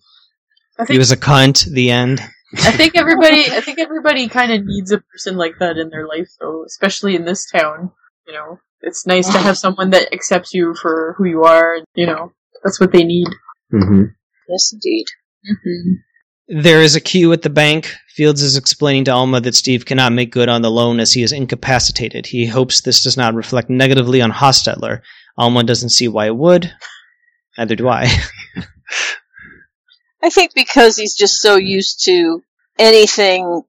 I 0.78 0.84
He 0.88 0.98
was 0.98 1.12
a 1.12 1.16
cunt. 1.16 1.64
The 1.72 1.90
end. 1.90 2.20
I 2.58 2.72
think 2.72 2.96
everybody 2.96 3.44
I 3.50 3.60
think 3.60 3.78
everybody 3.78 4.28
kind 4.28 4.52
of 4.52 4.64
needs 4.64 4.90
a 4.90 4.98
person 4.98 5.36
like 5.36 5.54
that 5.60 5.76
in 5.76 5.90
their 5.90 6.06
life 6.06 6.30
though, 6.40 6.64
especially 6.66 7.14
in 7.14 7.24
this 7.24 7.48
town. 7.48 7.92
You 8.26 8.34
know, 8.34 8.60
it's 8.82 9.06
nice 9.06 9.30
to 9.32 9.38
have 9.38 9.58
someone 9.58 9.90
that 9.90 10.12
accepts 10.12 10.52
you 10.52 10.74
for 10.74 11.14
who 11.16 11.24
you 11.26 11.44
are. 11.44 11.78
You 11.94 12.06
know, 12.06 12.32
that's 12.64 12.80
what 12.80 12.92
they 12.92 13.04
need. 13.04 13.28
hmm 13.70 14.04
Yes, 14.48 14.72
indeed. 14.72 15.06
Mm-hmm. 15.48 16.60
There 16.62 16.82
is 16.82 16.96
a 16.96 17.00
queue 17.00 17.32
at 17.32 17.42
the 17.42 17.50
bank. 17.50 17.94
Fields 18.16 18.42
is 18.42 18.56
explaining 18.56 19.04
to 19.04 19.12
Alma 19.12 19.40
that 19.40 19.54
Steve 19.54 19.86
cannot 19.86 20.12
make 20.12 20.32
good 20.32 20.48
on 20.48 20.62
the 20.62 20.70
loan 20.70 20.98
as 20.98 21.12
he 21.12 21.22
is 21.22 21.30
incapacitated. 21.30 22.26
He 22.26 22.46
hopes 22.46 22.80
this 22.80 23.04
does 23.04 23.16
not 23.16 23.34
reflect 23.34 23.70
negatively 23.70 24.20
on 24.20 24.32
Hostetler. 24.32 25.02
Alma 25.38 25.62
doesn't 25.62 25.90
see 25.90 26.08
why 26.08 26.26
it 26.26 26.36
would. 26.36 26.72
Neither 27.56 27.76
do 27.76 27.88
I. 27.88 28.08
I 30.22 30.30
think 30.30 30.52
because 30.54 30.96
he's 30.96 31.14
just 31.14 31.40
so 31.40 31.56
used 31.56 32.04
to 32.04 32.42
anything 32.78 33.62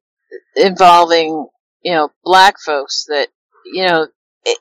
involving, 0.55 1.47
you 1.83 1.93
know, 1.93 2.09
black 2.23 2.55
folks 2.59 3.05
that, 3.07 3.27
you 3.65 3.85
know, 3.85 4.07
it, 4.45 4.59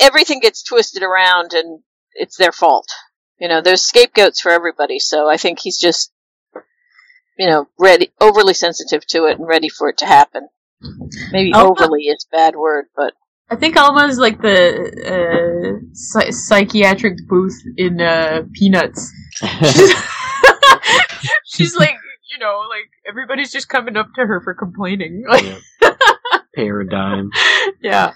everything 0.00 0.40
gets 0.40 0.62
twisted 0.62 1.02
around 1.02 1.52
and 1.52 1.80
it's 2.14 2.36
their 2.36 2.52
fault. 2.52 2.88
You 3.40 3.48
know, 3.48 3.60
there's 3.60 3.82
scapegoats 3.82 4.40
for 4.40 4.50
everybody, 4.50 4.98
so 4.98 5.28
I 5.28 5.36
think 5.36 5.60
he's 5.60 5.78
just, 5.78 6.12
you 7.38 7.46
know, 7.46 7.68
ready, 7.78 8.10
overly 8.20 8.54
sensitive 8.54 9.06
to 9.08 9.26
it 9.26 9.38
and 9.38 9.46
ready 9.46 9.68
for 9.68 9.88
it 9.88 9.98
to 9.98 10.06
happen. 10.06 10.48
Maybe 11.30 11.52
Alma- 11.52 11.70
overly 11.70 12.02
is 12.02 12.26
a 12.32 12.36
bad 12.36 12.56
word, 12.56 12.86
but 12.96 13.14
I 13.50 13.56
think 13.56 13.76
Alma's 13.76 14.18
like 14.18 14.42
the 14.42 15.80
uh, 15.80 16.32
psychiatric 16.32 17.26
booth 17.28 17.58
in 17.76 18.00
uh, 18.00 18.42
Peanuts. 18.52 19.12
She's 21.44 21.76
like, 21.76 21.96
you 22.32 22.38
know, 22.38 22.62
like 22.68 22.88
everybody's 23.08 23.52
just 23.52 23.68
coming 23.68 23.96
up 23.96 24.08
to 24.16 24.26
her 24.26 24.40
for 24.40 24.54
complaining. 24.54 25.24
Like, 25.28 25.44
Pay 26.54 26.66
her 26.66 26.80
a 26.80 26.88
dime 26.88 27.30
yeah, 27.82 28.12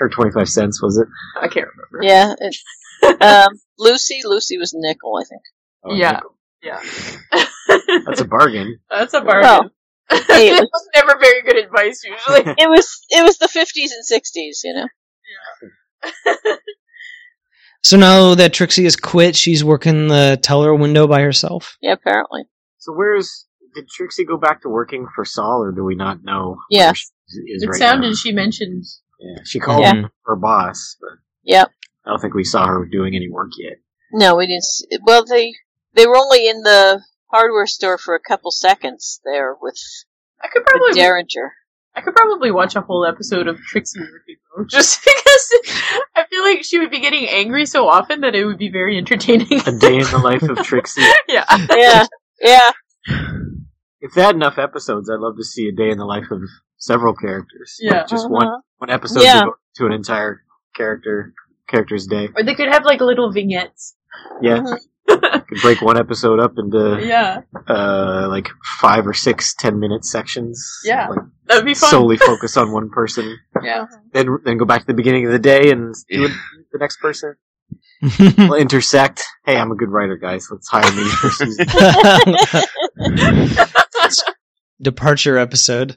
or 0.00 0.08
twenty 0.08 0.30
five 0.32 0.48
cents 0.48 0.80
was 0.82 0.96
it? 0.98 1.06
I 1.40 1.48
can't 1.48 1.66
remember. 1.68 2.02
yeah. 2.02 2.34
It's, 2.40 2.64
um, 3.20 3.58
Lucy, 3.78 4.20
Lucy 4.24 4.56
was 4.58 4.72
nickel, 4.74 5.16
I 5.20 5.24
think. 5.28 5.42
Oh, 5.84 5.94
Yeah. 5.94 6.12
nickel. 6.12 6.36
Yeah, 6.62 6.80
That's 8.06 8.20
a 8.20 8.24
bargain. 8.24 8.78
that's 8.88 9.12
a 9.14 9.20
bargain. 9.20 9.70
Hey, 10.10 10.48
it 10.50 10.60
was- 10.60 10.88
never 10.94 11.18
very 11.18 11.42
good 11.42 11.56
advice 11.56 12.04
usually. 12.04 12.54
It 12.58 12.68
was, 12.70 13.00
it 13.10 13.22
was 13.24 13.38
the 13.38 13.46
50s 13.48 13.90
and 13.92 14.22
60s, 14.22 14.60
you 14.64 14.74
know. 14.74 14.86
So 17.82 17.96
now 17.96 18.34
that 18.36 18.52
Trixie 18.52 18.84
has 18.84 18.96
quit, 18.96 19.34
she's 19.36 19.64
working 19.64 20.08
the 20.08 20.38
teller 20.40 20.74
window 20.74 21.06
by 21.06 21.20
herself. 21.22 21.76
Yeah, 21.80 21.92
apparently. 21.92 22.42
So 22.78 22.92
where's 22.92 23.46
did 23.74 23.88
Trixie 23.88 24.24
go 24.24 24.36
back 24.36 24.62
to 24.62 24.68
working 24.68 25.06
for 25.14 25.24
Sol, 25.24 25.62
or 25.62 25.72
do 25.72 25.82
we 25.84 25.94
not 25.94 26.22
know? 26.22 26.58
Yeah. 26.70 26.88
where 26.88 26.94
she 26.94 27.06
is 27.48 27.62
it 27.62 27.66
right 27.68 27.78
sounded 27.78 28.08
now? 28.08 28.14
she 28.14 28.32
mentioned. 28.32 28.84
Yeah, 29.18 29.42
she 29.44 29.58
called 29.60 29.80
Yeah. 29.82 30.02
her 30.26 30.36
boss, 30.36 30.96
but 31.00 31.18
Yep. 31.44 31.70
I 32.04 32.10
don't 32.10 32.20
think 32.20 32.34
we 32.34 32.44
saw 32.44 32.66
her 32.66 32.84
doing 32.84 33.14
any 33.16 33.30
work 33.30 33.50
yet. 33.56 33.78
No, 34.12 34.36
we 34.36 34.46
didn't. 34.46 34.64
See, 34.64 34.86
well, 35.02 35.24
they 35.24 35.54
they 35.94 36.06
were 36.06 36.16
only 36.16 36.48
in 36.48 36.62
the 36.62 37.02
hardware 37.30 37.66
store 37.66 37.98
for 37.98 38.14
a 38.14 38.20
couple 38.20 38.50
seconds 38.50 39.20
there 39.24 39.56
with, 39.60 39.76
I 40.42 40.48
could 40.48 40.64
probably 40.64 40.94
Derringer. 40.94 41.52
I 41.94 42.00
could 42.00 42.14
probably 42.14 42.50
watch 42.50 42.74
a 42.76 42.80
whole 42.80 43.04
episode 43.06 43.48
of 43.48 43.58
Trixie 43.60 44.00
working 44.00 44.36
though, 44.56 44.64
just 44.68 45.04
because 45.04 45.52
I 46.16 46.24
feel 46.30 46.42
like 46.42 46.64
she 46.64 46.78
would 46.78 46.90
be 46.90 47.00
getting 47.00 47.28
angry 47.28 47.66
so 47.66 47.88
often 47.88 48.22
that 48.22 48.34
it 48.34 48.44
would 48.46 48.58
be 48.58 48.70
very 48.70 48.96
entertaining. 48.98 49.60
A 49.66 49.72
day 49.78 49.96
in 49.98 50.04
the 50.10 50.18
life 50.24 50.42
of 50.42 50.58
Trixie. 50.64 51.02
yeah. 51.28 51.44
Yeah, 51.70 52.06
yeah. 52.40 52.70
If 54.00 54.14
they 54.14 54.22
had 54.22 54.34
enough 54.34 54.58
episodes, 54.58 55.08
I'd 55.10 55.20
love 55.20 55.36
to 55.36 55.44
see 55.44 55.68
a 55.68 55.72
day 55.72 55.90
in 55.90 55.98
the 55.98 56.04
life 56.04 56.30
of 56.30 56.40
several 56.78 57.14
characters. 57.14 57.78
Like, 57.82 57.92
Yeah. 57.94 58.06
just 58.06 58.24
Uh-huh. 58.26 58.34
one 58.34 58.48
one 58.78 58.90
episode 58.90 59.22
Yeah. 59.22 59.40
devoted 59.40 59.58
to 59.76 59.86
an 59.86 59.92
entire 59.92 60.42
character 60.74 61.34
character's 61.68 62.06
day. 62.06 62.28
Or 62.36 62.42
they 62.42 62.54
could 62.54 62.68
have 62.68 62.84
like 62.84 63.00
little 63.00 63.30
vignettes. 63.32 63.96
Yeah, 64.42 64.58
Mhm. 64.58 64.78
Could 65.20 65.58
break 65.62 65.82
one 65.82 65.98
episode 65.98 66.40
up 66.40 66.52
into 66.58 67.00
Yeah, 67.04 67.42
uh 67.68 68.26
like 68.28 68.48
five 68.80 69.06
or 69.06 69.14
six 69.14 69.54
ten 69.54 69.78
minute 69.78 70.04
sections. 70.04 70.80
Yeah. 70.84 71.08
like, 71.08 71.18
that 71.46 71.56
would 71.56 71.64
be 71.64 71.74
fun. 71.74 71.90
solely 71.90 72.16
focus 72.30 72.56
on 72.56 72.72
one 72.72 72.90
person. 72.90 73.38
Yeah. 73.62 73.86
Then 74.12 74.38
then 74.44 74.58
go 74.58 74.64
back 74.64 74.80
to 74.82 74.86
the 74.86 74.94
beginning 74.94 75.26
of 75.26 75.32
the 75.32 75.38
day 75.38 75.70
and 75.70 75.94
do 76.08 76.24
it 76.24 76.32
the 76.72 76.78
next 76.78 77.00
person. 77.00 77.36
will 78.38 78.54
intersect. 78.54 79.22
Hey, 79.46 79.56
I'm 79.56 79.70
a 79.70 79.76
good 79.76 79.88
writer, 79.88 80.16
guys. 80.16 80.48
Let's 80.50 80.68
hire 80.68 80.90
me 80.92 81.08
for 81.08 81.30
season. 81.30 81.66
Departure 84.80 85.38
episode. 85.38 85.96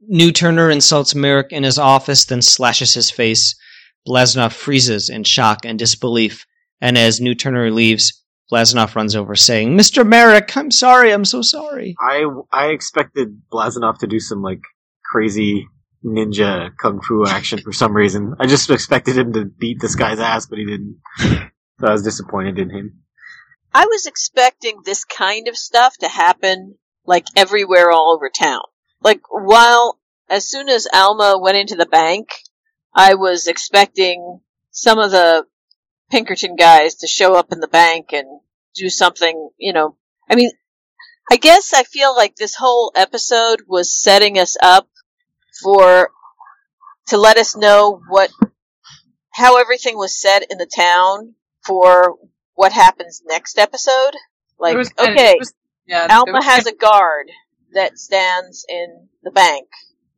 New 0.00 0.32
Turner 0.32 0.70
insults 0.70 1.14
Merrick 1.14 1.52
in 1.52 1.62
his 1.62 1.78
office, 1.78 2.24
then 2.24 2.40
slashes 2.40 2.94
his 2.94 3.10
face. 3.10 3.54
Blazanov 4.06 4.52
freezes 4.52 5.10
in 5.10 5.24
shock 5.24 5.66
and 5.66 5.78
disbelief, 5.78 6.46
and 6.80 6.96
as 6.98 7.20
New 7.20 7.34
Turner 7.34 7.70
leaves, 7.70 8.24
Blazanov 8.50 8.94
runs 8.94 9.14
over, 9.14 9.34
saying, 9.34 9.76
"Mr. 9.76 10.06
Merrick, 10.06 10.56
I'm 10.56 10.70
sorry. 10.70 11.12
I'm 11.12 11.24
so 11.24 11.42
sorry." 11.42 11.96
I 12.00 12.24
I 12.52 12.68
expected 12.68 13.42
Blazanov 13.52 13.98
to 13.98 14.06
do 14.06 14.20
some 14.20 14.42
like 14.42 14.62
crazy 15.04 15.68
ninja 16.04 16.70
kung 16.80 17.00
fu 17.00 17.26
action 17.26 17.60
for 17.60 17.72
some 17.72 17.94
reason. 17.94 18.34
I 18.38 18.46
just 18.46 18.70
expected 18.70 19.18
him 19.18 19.32
to 19.34 19.44
beat 19.44 19.80
this 19.80 19.96
guy's 19.96 20.20
ass, 20.20 20.46
but 20.46 20.58
he 20.58 20.64
didn't. 20.64 20.96
So 21.80 21.86
I 21.86 21.92
was 21.92 22.02
disappointed 22.02 22.58
in 22.58 22.70
him. 22.70 23.04
I 23.72 23.86
was 23.86 24.06
expecting 24.06 24.80
this 24.84 25.04
kind 25.04 25.46
of 25.46 25.56
stuff 25.56 25.96
to 25.98 26.08
happen 26.08 26.76
like 27.06 27.24
everywhere 27.36 27.90
all 27.90 28.12
over 28.14 28.30
town. 28.30 28.62
Like 29.00 29.20
while 29.30 30.00
as 30.28 30.48
soon 30.48 30.68
as 30.68 30.88
Alma 30.92 31.38
went 31.40 31.56
into 31.56 31.76
the 31.76 31.86
bank, 31.86 32.30
I 32.94 33.14
was 33.14 33.46
expecting 33.46 34.40
some 34.70 34.98
of 34.98 35.10
the 35.10 35.44
Pinkerton 36.10 36.56
guys 36.56 36.96
to 36.96 37.06
show 37.06 37.34
up 37.34 37.52
in 37.52 37.60
the 37.60 37.68
bank 37.68 38.12
and 38.12 38.40
do 38.74 38.88
something, 38.88 39.50
you 39.58 39.72
know. 39.72 39.96
I 40.30 40.34
mean, 40.34 40.50
I 41.30 41.36
guess 41.36 41.72
I 41.74 41.82
feel 41.84 42.14
like 42.14 42.36
this 42.36 42.54
whole 42.54 42.92
episode 42.96 43.62
was 43.66 43.94
setting 43.94 44.38
us 44.38 44.56
up 44.62 44.88
for 45.62 46.10
to 47.08 47.16
let 47.18 47.36
us 47.36 47.56
know 47.56 48.00
what 48.08 48.30
how 49.32 49.58
everything 49.60 49.96
was 49.96 50.18
said 50.20 50.42
in 50.50 50.58
the 50.58 50.66
town 50.74 51.34
for 51.64 52.16
what 52.54 52.72
happens 52.72 53.22
next 53.26 53.58
episode. 53.58 54.12
Like, 54.58 54.76
was 54.76 54.90
okay, 54.98 55.36
was- 55.38 55.54
yeah, 55.86 56.06
Alma 56.10 56.32
was 56.32 56.44
has 56.44 56.66
a 56.66 56.74
guard 56.74 57.30
that 57.72 57.98
stands 57.98 58.64
in 58.68 59.08
the 59.22 59.30
bank, 59.30 59.66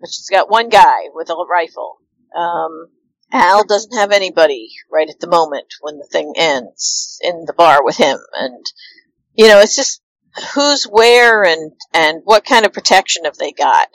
but 0.01 0.09
she's 0.09 0.29
got 0.31 0.51
one 0.51 0.69
guy 0.69 1.09
with 1.13 1.31
a 1.31 1.35
rifle. 1.49 1.99
Um, 2.37 2.89
Al 3.33 3.65
doesn't 3.65 3.97
have 3.97 4.11
anybody 4.11 4.71
right 4.91 5.09
at 5.09 5.21
the 5.21 5.29
moment 5.29 5.75
when 5.81 5.99
the 5.99 6.07
thing 6.11 6.33
ends 6.37 7.19
in 7.23 7.45
the 7.47 7.53
bar 7.53 7.85
with 7.85 7.97
him, 7.97 8.19
and 8.33 8.65
you 9.35 9.49
know, 9.49 9.61
it's 9.61 9.77
just 9.77 10.03
who's 10.55 10.85
where 10.85 11.45
and 11.45 11.73
and 11.93 12.23
what 12.25 12.45
kind 12.45 12.65
of 12.65 12.73
protection 12.73 13.25
have 13.25 13.37
they 13.37 13.53
got. 13.53 13.89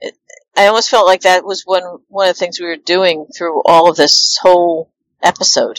It, 0.00 0.14
I 0.56 0.66
almost 0.66 0.90
felt 0.90 1.06
like 1.06 1.22
that 1.22 1.44
was 1.44 1.62
one 1.64 1.82
one 2.08 2.28
of 2.28 2.34
the 2.34 2.38
things 2.38 2.60
we 2.60 2.66
were 2.66 2.76
doing 2.76 3.26
through 3.36 3.62
all 3.64 3.90
of 3.90 3.96
this 3.96 4.38
whole 4.40 4.92
episode. 5.22 5.78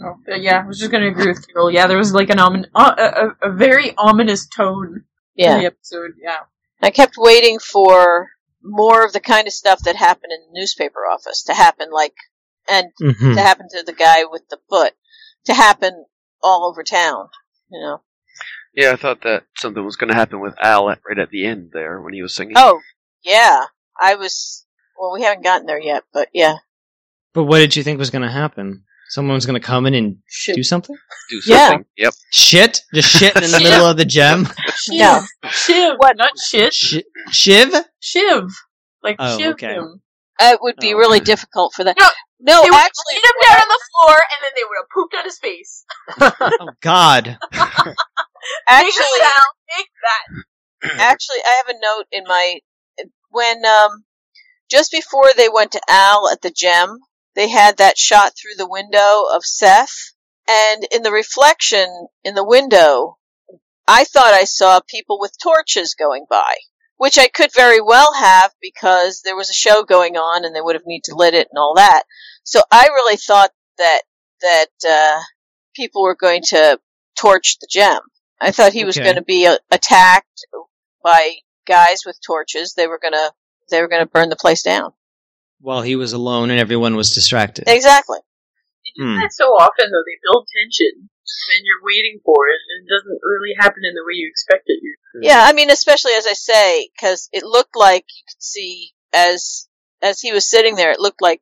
Oh, 0.00 0.16
yeah, 0.28 0.62
I 0.62 0.66
was 0.66 0.78
just 0.78 0.92
gonna 0.92 1.08
agree 1.08 1.26
with 1.26 1.46
Carol. 1.48 1.70
Yeah, 1.72 1.88
there 1.88 1.98
was 1.98 2.14
like 2.14 2.30
an 2.30 2.38
omin- 2.38 2.70
uh, 2.74 3.32
a, 3.42 3.48
a, 3.48 3.52
very 3.52 3.94
ominous 3.98 4.46
tone 4.46 4.94
to 4.94 5.00
Yeah. 5.34 5.58
the 5.58 5.66
episode. 5.66 6.12
Yeah, 6.22 6.38
I 6.80 6.90
kept 6.90 7.14
waiting 7.16 7.58
for 7.58 8.28
more 8.62 9.04
of 9.04 9.12
the 9.12 9.20
kind 9.20 9.46
of 9.46 9.52
stuff 9.52 9.80
that 9.84 9.96
happened 9.96 10.32
in 10.32 10.40
the 10.52 10.60
newspaper 10.60 11.00
office 11.00 11.44
to 11.44 11.54
happen, 11.54 11.90
like, 11.90 12.14
and 12.68 12.92
Mhm. 13.00 13.34
to 13.34 13.40
happen 13.40 13.66
to 13.70 13.82
the 13.82 13.92
guy 13.92 14.24
with 14.24 14.48
the 14.48 14.58
foot, 14.68 14.94
to 15.46 15.54
happen 15.54 16.06
all 16.42 16.68
over 16.68 16.82
town. 16.82 17.28
You 17.70 17.80
know. 17.80 18.02
Yeah, 18.74 18.92
I 18.92 18.96
thought 18.96 19.22
that 19.22 19.44
something 19.58 19.84
was 19.84 19.96
going 19.96 20.08
to 20.08 20.14
happen 20.14 20.40
with 20.40 20.54
Al 20.60 20.90
at, 20.90 21.00
right 21.08 21.18
at 21.18 21.30
the 21.30 21.46
end 21.46 21.70
there 21.72 22.00
when 22.00 22.12
he 22.14 22.22
was 22.22 22.34
singing. 22.34 22.54
Oh, 22.56 22.80
yeah. 23.24 23.64
I 24.00 24.14
was. 24.14 24.64
Well, 24.96 25.12
we 25.12 25.22
haven't 25.22 25.42
gotten 25.42 25.66
there 25.66 25.80
yet, 25.80 26.04
but 26.12 26.28
yeah. 26.32 26.56
But 27.32 27.44
what 27.44 27.58
did 27.58 27.76
you 27.76 27.82
think 27.82 27.98
was 27.98 28.10
going 28.10 28.22
to 28.22 28.30
happen? 28.30 28.84
Someone's 29.10 29.46
going 29.46 29.60
to 29.60 29.66
come 29.66 29.86
in 29.86 29.94
and 29.94 30.18
shit. 30.26 30.54
do 30.56 30.62
something? 30.62 30.96
do 31.30 31.40
yeah. 31.46 31.68
something. 31.68 31.86
Yep. 31.96 32.14
Shit? 32.32 32.80
Just 32.94 33.08
shit 33.10 33.34
in 33.36 33.50
the 33.50 33.60
middle 33.62 33.86
of 33.86 33.96
the 33.96 34.04
gem? 34.04 34.46
No. 34.90 35.22
Shiv, 35.50 35.94
What? 35.96 36.16
not 36.16 36.32
shit. 36.38 36.74
Sh- 36.74 36.98
Shiv? 37.30 37.72
Shiv, 38.00 38.50
like 39.02 39.16
Oh, 39.18 39.38
shiv 39.38 39.52
okay. 39.52 39.74
him. 39.74 40.02
It 40.40 40.58
would 40.62 40.76
be 40.80 40.94
Oh. 40.94 40.98
really 40.98 41.20
difficult 41.20 41.72
for 41.74 41.84
that. 41.84 41.96
No, 41.98 42.06
no, 42.40 42.62
they 42.62 42.70
would 42.70 42.76
actually, 42.76 43.14
laid 43.14 43.24
him 43.24 43.48
down 43.48 43.60
on 43.62 43.68
the 43.68 43.80
floor, 43.90 44.14
and 44.16 44.38
then 44.42 44.50
they 44.54 44.62
would 44.64 44.78
have 44.80 44.88
pooped 44.94 45.14
on 45.16 45.24
his 45.24 45.38
face. 45.38 45.84
Oh, 46.60 46.70
God. 46.80 47.38
actually, 48.68 48.92
take 49.02 49.20
that, 49.20 49.44
take 49.76 49.86
that. 50.02 50.98
actually, 51.00 51.38
I 51.44 51.62
have 51.64 51.68
a 51.74 51.78
note 51.80 52.06
in 52.12 52.24
my 52.26 52.58
when 53.30 53.64
um 53.64 54.04
just 54.70 54.92
before 54.92 55.30
they 55.36 55.48
went 55.48 55.72
to 55.72 55.80
Al 55.88 56.28
at 56.30 56.42
the 56.42 56.50
gem, 56.50 56.98
they 57.38 57.48
had 57.48 57.76
that 57.76 57.96
shot 57.96 58.32
through 58.36 58.56
the 58.56 58.68
window 58.68 59.22
of 59.32 59.44
Seth, 59.44 60.12
and 60.48 60.84
in 60.90 61.02
the 61.04 61.12
reflection 61.12 62.08
in 62.24 62.34
the 62.34 62.44
window, 62.44 63.16
I 63.86 64.02
thought 64.02 64.34
I 64.34 64.42
saw 64.42 64.80
people 64.80 65.20
with 65.20 65.38
torches 65.40 65.94
going 65.94 66.26
by, 66.28 66.56
which 66.96 67.16
I 67.16 67.28
could 67.28 67.54
very 67.54 67.80
well 67.80 68.12
have 68.14 68.50
because 68.60 69.22
there 69.24 69.36
was 69.36 69.50
a 69.50 69.54
show 69.54 69.84
going 69.84 70.16
on 70.16 70.44
and 70.44 70.52
they 70.54 70.60
would 70.60 70.74
have 70.74 70.82
need 70.84 71.04
to 71.04 71.14
lit 71.14 71.32
it 71.34 71.46
and 71.52 71.58
all 71.58 71.74
that. 71.76 72.02
So 72.42 72.60
I 72.72 72.86
really 72.88 73.16
thought 73.16 73.52
that 73.78 74.02
that 74.40 74.66
uh, 74.88 75.20
people 75.76 76.02
were 76.02 76.16
going 76.16 76.42
to 76.48 76.80
torch 77.16 77.58
the 77.60 77.68
gem. 77.70 78.00
I 78.40 78.50
thought 78.50 78.72
he 78.72 78.84
was 78.84 78.96
Okay. 78.96 79.04
going 79.04 79.16
to 79.16 79.22
be 79.22 79.46
uh, 79.46 79.58
attacked 79.70 80.44
by 81.04 81.34
guys 81.68 82.00
with 82.04 82.18
torches. 82.26 82.74
They 82.74 82.88
were 82.88 82.98
going 82.98 83.14
to 83.14 83.32
they 83.70 83.80
were 83.80 83.88
going 83.88 84.02
to 84.04 84.10
burn 84.10 84.28
the 84.28 84.36
place 84.36 84.62
down. 84.62 84.92
While 85.60 85.82
he 85.82 85.96
was 85.96 86.12
alone 86.12 86.50
and 86.50 86.60
everyone 86.60 86.94
was 86.96 87.12
distracted. 87.14 87.64
Exactly. 87.68 88.18
They 88.84 88.92
do 89.02 89.08
Hmm. 89.10 89.20
that 89.20 89.32
so 89.32 89.44
often, 89.46 89.90
though. 89.90 90.04
They 90.06 90.18
build 90.22 90.46
tension, 90.54 90.92
and 91.10 91.60
you're 91.64 91.84
waiting 91.84 92.20
for 92.24 92.48
it, 92.48 92.58
and 92.70 92.86
it 92.86 92.90
doesn't 92.94 93.20
really 93.22 93.54
happen 93.58 93.82
in 93.84 93.94
the 93.94 94.04
way 94.06 94.14
you 94.14 94.28
expect 94.30 94.64
it. 94.66 94.78
Yeah, 95.20 95.42
I 95.44 95.52
mean, 95.52 95.70
especially 95.70 96.12
as 96.12 96.26
I 96.26 96.32
say, 96.34 96.88
because 96.94 97.28
it 97.32 97.42
looked 97.42 97.76
like 97.76 98.04
you 98.08 98.22
could 98.28 98.42
see 98.42 98.92
as 99.12 99.68
as 100.00 100.20
he 100.20 100.32
was 100.32 100.48
sitting 100.48 100.76
there, 100.76 100.92
it 100.92 101.00
looked 101.00 101.20
like 101.20 101.40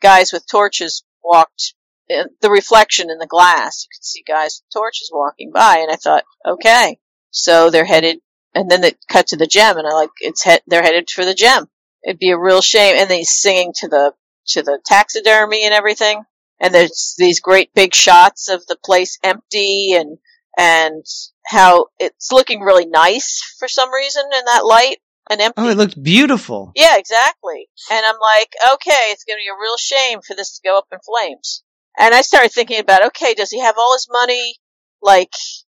guys 0.00 0.32
with 0.32 0.46
torches 0.48 1.02
walked. 1.24 1.74
The 2.08 2.50
reflection 2.50 3.10
in 3.10 3.18
the 3.18 3.26
glass, 3.26 3.84
you 3.84 3.88
could 3.96 4.04
see 4.04 4.22
guys 4.26 4.62
with 4.62 4.72
torches 4.72 5.10
walking 5.12 5.50
by, 5.52 5.78
and 5.78 5.90
I 5.90 5.96
thought, 5.96 6.22
okay, 6.46 7.00
so 7.30 7.68
they're 7.68 7.84
headed. 7.84 8.20
And 8.54 8.70
then 8.70 8.84
it 8.84 8.96
cut 9.08 9.26
to 9.28 9.36
the 9.36 9.46
gem, 9.48 9.76
and 9.76 9.86
I 9.88 9.92
like 9.92 10.10
it's 10.20 10.42
he- 10.44 10.60
they're 10.68 10.82
headed 10.84 11.10
for 11.10 11.24
the 11.24 11.34
gem. 11.34 11.68
It'd 12.06 12.18
be 12.18 12.30
a 12.30 12.38
real 12.38 12.62
shame. 12.62 12.96
And 12.96 13.10
he's 13.10 13.32
singing 13.32 13.72
to 13.80 13.88
the 13.88 14.12
to 14.48 14.62
the 14.62 14.78
taxidermy 14.86 15.64
and 15.64 15.74
everything. 15.74 16.22
And 16.60 16.72
there's 16.72 17.14
these 17.18 17.40
great 17.40 17.74
big 17.74 17.94
shots 17.94 18.48
of 18.48 18.66
the 18.66 18.78
place 18.82 19.18
empty 19.22 19.92
and 19.92 20.18
and 20.56 21.04
how 21.44 21.86
it's 21.98 22.32
looking 22.32 22.60
really 22.60 22.86
nice 22.86 23.42
for 23.58 23.68
some 23.68 23.92
reason 23.92 24.24
in 24.24 24.44
that 24.46 24.64
light 24.64 24.96
and 25.28 25.40
empty. 25.40 25.60
Oh, 25.60 25.68
it 25.68 25.76
looked 25.76 26.02
beautiful. 26.02 26.72
yeah, 26.74 26.96
exactly. 26.96 27.68
And 27.90 28.04
I'm 28.06 28.16
like, 28.20 28.54
okay, 28.74 29.10
it's 29.10 29.24
going 29.24 29.36
to 29.36 29.42
be 29.42 29.48
a 29.48 29.60
real 29.60 29.76
shame 29.76 30.20
for 30.26 30.34
this 30.34 30.56
to 30.56 30.66
go 30.66 30.78
up 30.78 30.86
in 30.92 30.98
flames. 31.04 31.62
And 31.98 32.14
I 32.14 32.22
started 32.22 32.52
thinking 32.52 32.80
about, 32.80 33.06
okay, 33.06 33.34
does 33.34 33.50
he 33.50 33.60
have 33.60 33.76
all 33.78 33.94
his 33.94 34.08
money, 34.10 34.56
like, 35.02 35.32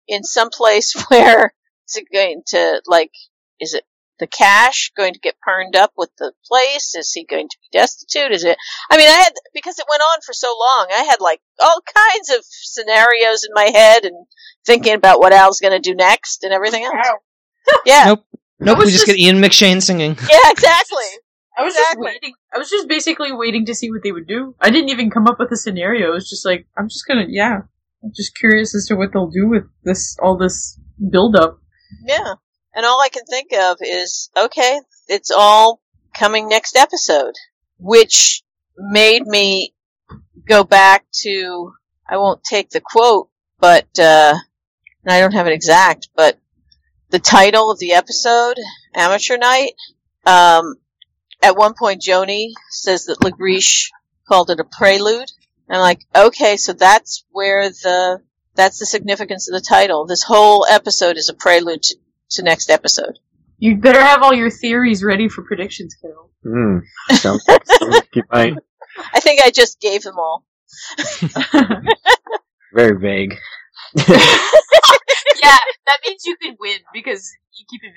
in 0.09 0.24
some 0.24 0.51
place 0.51 0.95
where 1.09 1.55
is 1.89 1.97
it 1.97 2.07
going 2.12 2.43
to, 2.49 2.83
like, 2.87 3.12
is 3.61 3.74
it 3.74 3.85
the 4.19 4.27
cash 4.27 4.93
going 4.97 5.12
to 5.14 5.21
get 5.21 5.37
burned 5.45 5.77
up 5.77 5.93
with 5.97 6.11
the 6.19 6.33
place? 6.47 6.95
Is 6.95 7.12
he 7.12 7.25
going 7.25 7.49
to 7.49 7.57
be 7.61 7.79
destitute? 7.79 8.33
Is 8.33 8.45
it, 8.45 8.57
I 8.91 8.97
mean, 8.97 9.09
I 9.09 9.12
had, 9.12 9.33
because 9.55 9.79
it 9.79 9.87
went 9.89 10.03
on 10.03 10.19
for 10.25 10.33
so 10.33 10.49
long, 10.49 10.87
I 10.91 11.03
had 11.05 11.21
like 11.21 11.41
all 11.62 11.81
kinds 11.95 12.31
of 12.31 12.39
scenarios 12.45 13.45
in 13.45 13.51
my 13.55 13.71
head 13.73 14.05
and 14.05 14.27
thinking 14.64 14.95
about 14.95 15.19
what 15.21 15.33
Al's 15.33 15.61
going 15.61 15.81
to 15.81 15.91
do 15.91 15.95
next 15.95 16.45
and 16.45 16.53
everything 16.53 16.85
else. 16.85 16.95
Yeah. 17.85 18.05
Nope. 18.07 18.25
Nope, 18.59 18.79
we 18.79 18.85
just, 18.85 18.95
just- 18.95 19.07
get 19.07 19.19
Ian 19.19 19.37
McShane 19.37 19.83
singing. 19.83 20.17
Yeah, 20.31 20.51
exactly. 20.51 21.05
I 21.59 21.62
was 21.64 21.75
Exactly. 21.75 22.07
just 22.07 22.14
waiting. 22.23 22.35
I 22.55 22.59
was 22.59 22.69
just 22.71 22.87
basically 22.87 23.33
waiting 23.33 23.64
to 23.67 23.75
see 23.75 23.91
what 23.91 24.03
they 24.03 24.12
would 24.12 24.27
do. 24.27 24.55
I 24.61 24.69
didn't 24.71 24.91
even 24.91 25.11
come 25.11 25.27
up 25.27 25.39
with 25.39 25.51
a 25.53 25.57
scenario. 25.57 26.11
It 26.11 26.14
was 26.14 26.29
just 26.29 26.45
like 26.45 26.67
I'm 26.77 26.89
just 26.89 27.07
gonna, 27.07 27.25
yeah. 27.29 27.61
I'm 28.05 28.12
just 28.14 28.37
curious 28.37 28.75
as 28.75 28.85
to 28.87 28.95
what 28.95 29.12
they'll 29.12 29.31
do 29.31 29.49
with 29.49 29.64
this, 29.83 30.17
all 30.23 30.37
this 30.37 30.79
build 31.11 31.35
up. 31.35 31.59
Yeah. 32.05 32.35
And 32.77 32.85
all 32.85 33.01
I 33.01 33.09
can 33.09 33.24
think 33.24 33.55
of 33.55 33.79
is, 33.81 34.31
okay, 34.37 34.79
it's 35.09 35.31
all 35.31 35.81
coming 36.14 36.47
next 36.47 36.77
episode, 36.77 37.33
which 37.79 38.43
made 38.77 39.27
me 39.27 39.72
go 40.47 40.62
back 40.62 41.07
to, 41.22 41.72
I 42.07 42.18
won't 42.18 42.45
take 42.45 42.68
the 42.68 42.83
quote, 42.83 43.31
but, 43.59 43.89
uh, 43.99 44.35
and 45.05 45.12
I 45.12 45.20
don't 45.20 45.33
have 45.33 45.47
it 45.47 45.55
exact, 45.55 46.11
but 46.14 46.39
the 47.09 47.18
title 47.18 47.70
of 47.70 47.79
the 47.79 47.95
episode, 47.95 48.59
Amateur 48.95 49.39
Night, 49.39 49.72
um, 50.27 50.74
at 51.43 51.57
one 51.57 51.72
point 51.72 52.03
Joanie 52.03 52.53
says 52.68 53.07
that 53.07 53.20
Langrish 53.20 53.89
called 54.29 54.51
it 54.51 54.61
a 54.61 54.64
prelude. 54.64 55.31
And 55.66 55.77
I'm 55.77 55.81
like, 55.81 56.01
okay, 56.14 56.59
so 56.59 56.74
that's 56.74 57.24
where 57.31 57.70
the, 57.70 58.20
that's 58.55 58.81
the 58.81 58.87
significance 58.87 59.49
of 59.49 59.55
the 59.55 59.66
title. 59.66 60.05
This 60.05 60.22
whole 60.22 60.66
episode 60.68 61.16
is 61.16 61.31
a 61.31 61.35
prelude 61.35 61.83
to, 61.85 61.97
to 62.31 62.43
next 62.43 62.70
episode. 62.70 63.18
You 63.59 63.77
better 63.77 64.01
have 64.01 64.22
all 64.22 64.35
your 64.35 64.51
theories 64.51 65.03
ready 65.03 65.29
for 65.29 65.43
predictions, 65.43 65.97
Carol. 66.01 66.31
Hmm. 66.43 66.79
Sounds, 67.16 67.45
sounds 67.45 67.68
like 67.81 68.09
might. 68.31 68.55
I 69.14 69.20
think 69.20 69.41
I 69.43 69.51
just 69.51 69.81
gave 69.81 70.03
them 70.03 70.16
all. 70.18 70.45
Very 72.74 72.99
vague. 72.99 73.35
yeah, 73.97 74.05
that 75.87 75.99
means 76.05 76.24
you 76.24 76.37
can 76.37 76.57
win 76.61 76.79
because 76.93 77.31
you 77.55 77.64
keep 77.70 77.81
it 77.85 77.93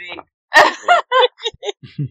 vague. 1.98 2.10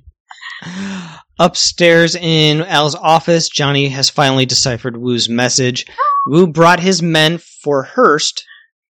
Upstairs 1.38 2.14
in 2.14 2.62
Al's 2.62 2.94
office, 2.94 3.48
Johnny 3.48 3.88
has 3.88 4.10
finally 4.10 4.46
deciphered 4.46 4.96
Wu's 4.96 5.28
message. 5.28 5.86
Wu 6.26 6.46
brought 6.46 6.80
his 6.80 7.02
men 7.02 7.38
for 7.38 7.84
Hearst, 7.84 8.44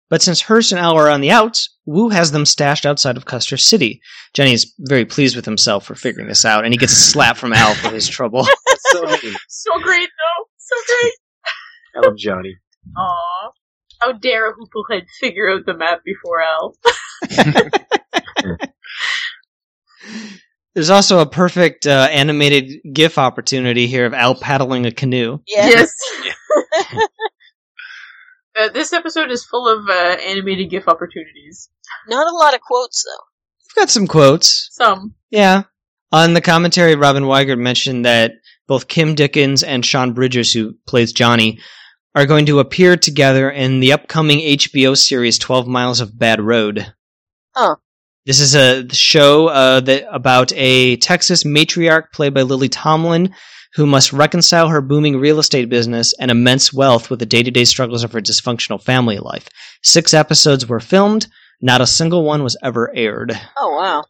but 0.08 0.22
since 0.22 0.40
Hearst 0.42 0.72
and 0.72 0.80
Al 0.80 0.96
are 0.96 1.10
on 1.10 1.20
the 1.20 1.30
outs, 1.30 1.75
Wu 1.86 2.08
has 2.08 2.32
them 2.32 2.44
stashed 2.44 2.84
outside 2.84 3.16
of 3.16 3.24
Custer 3.24 3.56
City. 3.56 4.00
Johnny 4.34 4.52
is 4.52 4.74
very 4.80 5.04
pleased 5.04 5.36
with 5.36 5.44
himself 5.44 5.86
for 5.86 5.94
figuring 5.94 6.28
this 6.28 6.44
out, 6.44 6.64
and 6.64 6.74
he 6.74 6.78
gets 6.78 6.92
a 6.92 6.96
slap 6.96 7.36
from 7.36 7.52
Al 7.52 7.74
for 7.74 7.90
his 7.90 8.08
trouble. 8.08 8.44
so 8.78 9.06
happy. 9.06 9.32
so 9.48 9.70
great, 9.80 10.08
though. 10.08 10.44
So 10.58 10.76
great. 10.86 11.12
I 11.96 12.00
love 12.06 12.16
Johnny. 12.18 12.56
Aw. 12.96 13.50
How 14.00 14.12
dare 14.12 14.50
a 14.50 14.52
Hooplehead 14.52 15.06
figure 15.20 15.50
out 15.50 15.64
the 15.64 15.76
map 15.76 16.00
before 16.04 16.42
Al? 16.42 16.76
There's 20.74 20.90
also 20.90 21.20
a 21.20 21.26
perfect 21.26 21.86
uh, 21.86 22.08
animated 22.10 22.80
GIF 22.92 23.16
opportunity 23.16 23.86
here 23.86 24.04
of 24.04 24.12
Al 24.12 24.34
paddling 24.34 24.84
a 24.84 24.92
canoe. 24.92 25.38
Yeah. 25.46 25.68
Yes. 25.68 25.94
uh, 28.58 28.68
this 28.68 28.92
episode 28.92 29.30
is 29.30 29.44
full 29.44 29.68
of 29.68 29.88
uh, 29.88 30.16
animated 30.22 30.70
GIF 30.70 30.88
opportunities. 30.88 31.68
Not 32.08 32.26
a 32.26 32.36
lot 32.36 32.54
of 32.54 32.60
quotes 32.60 33.04
though. 33.04 33.24
We've 33.68 33.82
got 33.82 33.90
some 33.90 34.06
quotes. 34.06 34.68
Some. 34.72 35.14
Yeah. 35.30 35.64
On 36.12 36.34
the 36.34 36.40
commentary, 36.40 36.94
Robin 36.94 37.24
Weigert 37.24 37.58
mentioned 37.58 38.04
that 38.04 38.32
both 38.66 38.88
Kim 38.88 39.14
Dickens 39.14 39.62
and 39.62 39.84
Sean 39.84 40.12
Bridgers, 40.12 40.52
who 40.52 40.74
plays 40.86 41.12
Johnny, 41.12 41.58
are 42.14 42.26
going 42.26 42.46
to 42.46 42.60
appear 42.60 42.96
together 42.96 43.50
in 43.50 43.80
the 43.80 43.92
upcoming 43.92 44.38
HBO 44.38 44.96
series 44.96 45.38
12 45.38 45.66
Miles 45.66 46.00
of 46.00 46.18
Bad 46.18 46.40
Road. 46.40 46.92
Huh. 47.54 47.76
This 48.26 48.40
is 48.40 48.56
a 48.56 48.92
show 48.92 49.46
uh, 49.46 49.78
that 49.80 50.04
about 50.12 50.52
a 50.54 50.96
Texas 50.96 51.44
matriarch 51.44 52.10
played 52.12 52.34
by 52.34 52.42
Lily 52.42 52.68
Tomlin 52.68 53.32
who 53.74 53.86
must 53.86 54.12
reconcile 54.12 54.68
her 54.68 54.80
booming 54.80 55.18
real 55.18 55.38
estate 55.38 55.68
business 55.68 56.12
and 56.18 56.30
immense 56.30 56.72
wealth 56.72 57.08
with 57.08 57.20
the 57.20 57.26
day-to-day 57.26 57.64
struggles 57.64 58.02
of 58.02 58.10
her 58.10 58.20
dysfunctional 58.20 58.82
family 58.82 59.18
life. 59.18 59.48
Six 59.82 60.12
episodes 60.12 60.66
were 60.66 60.80
filmed. 60.80 61.28
Not 61.60 61.80
a 61.80 61.86
single 61.86 62.24
one 62.24 62.42
was 62.42 62.56
ever 62.64 62.92
aired. 62.96 63.38
Oh 63.56 63.76
wow. 63.76 64.02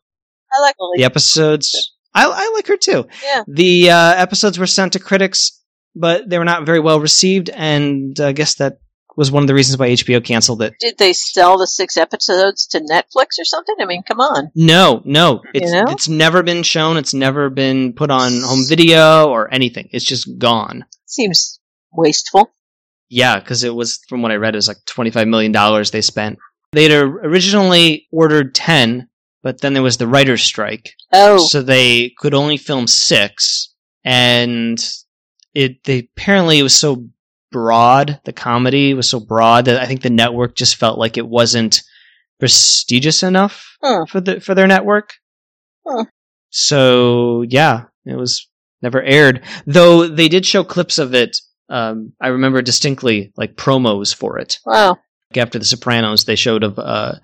I 0.51 0.61
like 0.63 0.77
Lily. 0.81 0.99
The 0.99 1.05
episodes, 1.05 1.93
I, 2.15 2.25
I 2.25 2.53
like 2.55 2.69
her 2.69 2.77
too. 2.79 3.07
Yeah. 3.23 3.43
The 3.47 3.91
uh, 3.91 4.15
episodes 4.15 4.59
were 4.59 4.67
sent 4.67 4.95
to 4.95 4.99
critics, 4.99 5.63
but 5.95 6.29
they 6.31 6.39
were 6.39 6.45
not 6.47 6.65
very 6.65 6.81
well 6.81 7.01
received, 7.01 7.51
and 7.51 8.19
I 8.19 8.33
guess 8.33 8.55
that 8.55 8.79
was 9.17 9.31
one 9.31 9.43
of 9.43 9.47
the 9.47 9.55
reasons 9.55 9.79
why 9.79 9.89
HBO 9.89 10.23
canceled 10.23 10.63
it. 10.63 10.75
Did 10.79 10.99
they 10.99 11.13
sell 11.13 11.59
the 11.59 11.67
six 11.67 11.97
episodes 11.97 12.67
to 12.69 12.81
Netflix 12.81 13.39
or 13.41 13.45
something? 13.45 13.75
I 13.81 13.87
mean, 13.87 14.03
come 14.03 14.21
on. 14.21 14.51
No, 14.55 15.03
no, 15.05 15.43
it's 15.55 15.73
know? 15.73 15.85
it's 15.89 16.09
never 16.09 16.43
been 16.43 16.63
shown. 16.63 16.97
It's 16.97 17.15
never 17.15 17.49
been 17.51 17.95
put 17.95 18.11
on 18.11 18.43
home 18.43 18.65
video 18.69 19.29
or 19.29 19.53
anything. 19.53 19.89
It's 19.93 20.05
just 20.05 20.39
gone. 20.39 20.85
Seems 21.07 21.61
wasteful. 21.93 22.51
Yeah, 23.09 23.39
because 23.39 23.65
it 23.65 23.75
was 23.75 24.01
from 24.09 24.23
what 24.23 24.33
I 24.33 24.37
read, 24.37 24.55
it 24.55 24.59
was 24.59 24.69
like 24.69 24.85
twenty 24.87 25.11
five 25.11 25.29
million 25.29 25.53
dollars 25.53 25.91
they 25.91 26.03
spent. 26.03 26.39
They'd 26.73 26.93
originally 26.93 28.07
ordered 28.13 28.55
ten, 28.55 29.09
but 29.43 29.61
then 29.61 29.73
there 29.73 29.83
was 29.83 29.97
the 29.97 30.09
writers' 30.09 30.43
strike, 30.43 30.93
Oh, 31.13 31.39
so 31.39 31.63
they 31.63 32.13
could 32.19 32.35
only 32.35 32.57
film 32.57 32.87
six, 32.87 33.73
and 34.05 34.79
it 35.55 35.85
they 35.85 36.01
apparently 36.01 36.59
it 36.59 36.65
was 36.65 36.75
so 36.75 37.07
broad. 37.53 38.21
The 38.25 38.33
comedy 38.33 38.95
was 38.95 39.09
so 39.09 39.21
broad 39.21 39.67
that 39.67 39.81
I 39.81 39.87
think 39.87 40.03
the 40.03 40.11
network 40.11 40.55
just 40.57 40.77
felt 40.77 40.99
like 40.99 41.17
it 41.17 41.27
wasn't 41.29 41.83
prestigious 42.41 43.23
enough 43.23 43.77
Hmm. 43.83 44.05
for 44.09 44.21
the 44.21 44.41
for 44.41 44.55
their 44.55 44.67
network. 44.67 45.15
Hmm. 45.87 46.03
So 46.51 47.43
yeah, 47.43 47.85
it 48.05 48.17
was 48.17 48.49
never 48.83 49.03
aired. 49.03 49.43
Though 49.67 50.07
they 50.07 50.29
did 50.29 50.47
show 50.47 50.65
clips 50.65 50.99
of 50.99 51.15
it. 51.15 51.37
Um, 51.69 52.13
I 52.21 52.29
remember 52.29 52.63
distinctly, 52.63 53.33
like 53.37 53.57
promos 53.57 54.15
for 54.15 54.39
it. 54.39 54.59
wow. 54.65 54.99
After 55.37 55.59
The 55.59 55.65
Sopranos, 55.65 56.25
they 56.25 56.37
showed 56.37 56.63
of 56.63 56.79
uh, 56.79 57.15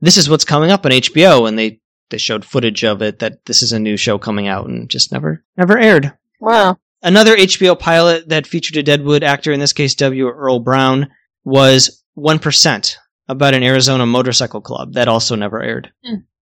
this 0.00 0.16
is 0.16 0.28
what's 0.28 0.44
coming 0.44 0.72
up 0.72 0.84
on 0.84 0.90
HBO, 0.90 1.48
and 1.48 1.56
they 1.56 1.80
they 2.10 2.18
showed 2.18 2.44
footage 2.44 2.82
of 2.84 3.00
it 3.02 3.20
that 3.20 3.44
this 3.46 3.62
is 3.62 3.72
a 3.72 3.78
new 3.78 3.96
show 3.96 4.18
coming 4.18 4.48
out, 4.48 4.66
and 4.66 4.90
just 4.90 5.12
never 5.12 5.44
never 5.56 5.78
aired. 5.78 6.12
Wow. 6.40 6.78
Another 7.02 7.36
HBO 7.36 7.78
pilot 7.78 8.28
that 8.28 8.46
featured 8.46 8.76
a 8.76 8.82
Deadwood 8.82 9.22
actor, 9.22 9.52
in 9.52 9.60
this 9.60 9.72
case 9.72 9.94
W. 9.96 10.28
Earl 10.28 10.60
Brown, 10.60 11.08
was 11.44 12.02
One 12.14 12.38
Percent 12.38 12.98
about 13.28 13.54
an 13.54 13.62
Arizona 13.62 14.06
motorcycle 14.06 14.60
club 14.60 14.94
that 14.94 15.08
also 15.08 15.34
never 15.36 15.62
aired. 15.62 15.92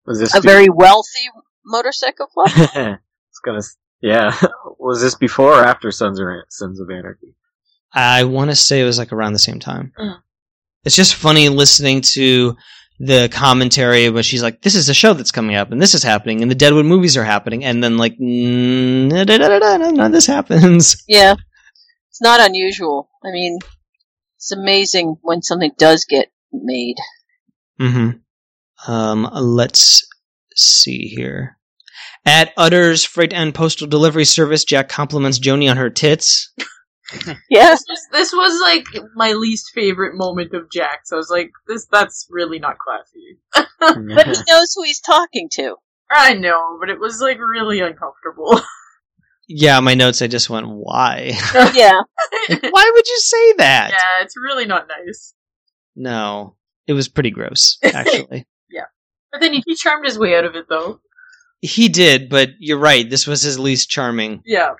Was 0.06 0.20
this 0.20 0.34
A 0.34 0.40
very 0.40 0.68
wealthy 0.68 1.28
motorcycle 1.64 2.26
club? 2.26 2.48
it's 3.30 3.40
gonna. 3.44 3.60
Yeah. 4.00 4.34
Was 4.78 5.02
this 5.02 5.16
before 5.16 5.54
or 5.54 5.64
after 5.64 5.90
Sons 5.90 6.20
of 6.20 6.26
Sons 6.48 6.80
of 6.80 6.88
Anarchy? 6.90 7.34
I 7.92 8.24
want 8.24 8.50
to 8.50 8.56
say 8.56 8.80
it 8.80 8.84
was 8.84 8.98
like 8.98 9.12
around 9.12 9.32
the 9.32 9.38
same 9.38 9.58
time. 9.58 9.92
Mm. 9.98 10.20
It's 10.84 10.94
just 10.94 11.14
funny 11.14 11.48
listening 11.48 12.00
to 12.02 12.56
the 12.98 13.28
commentary 13.32 14.10
where 14.10 14.22
she's 14.22 14.42
like, 14.42 14.62
"This 14.62 14.74
is 14.74 14.88
a 14.88 14.94
show 14.94 15.14
that's 15.14 15.30
coming 15.30 15.56
up, 15.56 15.70
and 15.70 15.80
this 15.80 15.94
is 15.94 16.02
happening, 16.02 16.42
and 16.42 16.50
the 16.50 16.56
Deadwood 16.56 16.86
movies 16.86 17.16
are 17.16 17.24
happening," 17.24 17.64
and 17.64 17.82
then 17.82 17.96
like, 17.96 18.18
mm, 18.18 19.08
none 19.94 20.12
this 20.12 20.26
happens. 20.26 21.02
yeah. 21.08 21.34
It's 22.10 22.22
not 22.22 22.40
unusual. 22.40 23.08
I 23.24 23.30
mean, 23.30 23.58
it's 24.36 24.52
amazing 24.52 25.18
when 25.22 25.42
something 25.42 25.70
does 25.78 26.04
get 26.04 26.32
made. 26.52 26.96
Mm-hmm. 27.80 28.90
Um, 28.90 29.28
let's 29.32 30.06
see 30.56 31.06
here. 31.08 31.58
At 32.26 32.52
Utter's 32.56 33.04
Freight 33.04 33.32
and 33.32 33.54
Postal 33.54 33.86
Delivery 33.86 34.24
Service, 34.24 34.64
Jack 34.64 34.88
compliments 34.88 35.38
Joanie 35.38 35.68
on 35.68 35.76
her 35.76 35.90
tits. 35.90 36.52
Yeah. 37.50 37.70
This 37.70 37.84
was, 37.88 38.06
this 38.12 38.32
was 38.32 38.60
like 38.60 38.86
my 39.14 39.32
least 39.32 39.70
favorite 39.74 40.14
moment 40.14 40.52
of 40.54 40.70
Jack's. 40.70 41.12
I 41.12 41.16
was 41.16 41.30
like, 41.30 41.50
this 41.66 41.86
that's 41.90 42.26
really 42.30 42.58
not 42.58 42.76
classy. 42.78 43.38
But 43.80 44.26
he 44.26 44.42
knows 44.48 44.74
who 44.74 44.82
he's 44.82 45.00
talking 45.00 45.48
to. 45.52 45.76
I 46.10 46.34
know, 46.34 46.76
but 46.80 46.90
it 46.90 46.98
was 46.98 47.20
like 47.20 47.38
really 47.38 47.80
uncomfortable. 47.80 48.60
Yeah, 49.50 49.80
my 49.80 49.94
notes. 49.94 50.20
I 50.20 50.26
just 50.26 50.50
went, 50.50 50.68
why? 50.68 51.32
Yeah. 51.74 52.00
why 52.48 52.90
would 52.94 53.08
you 53.08 53.18
say 53.18 53.52
that? 53.54 53.92
yeah, 53.92 54.22
it's 54.22 54.36
really 54.36 54.66
not 54.66 54.86
nice. 54.88 55.32
No, 55.96 56.56
it 56.86 56.92
was 56.92 57.08
pretty 57.08 57.30
gross, 57.30 57.78
actually. 57.82 58.46
Yeah. 58.70 58.84
But 59.32 59.40
then 59.40 59.54
he, 59.54 59.62
he 59.66 59.74
charmed 59.74 60.04
his 60.04 60.18
way 60.18 60.36
out 60.36 60.44
of 60.44 60.54
it, 60.54 60.66
though. 60.68 61.00
he 61.62 61.88
did, 61.88 62.28
but 62.28 62.50
you're 62.58 62.78
right. 62.78 63.08
This 63.08 63.26
was 63.26 63.40
his 63.40 63.58
least 63.58 63.88
charming 63.88 64.42
Yeah. 64.44 64.74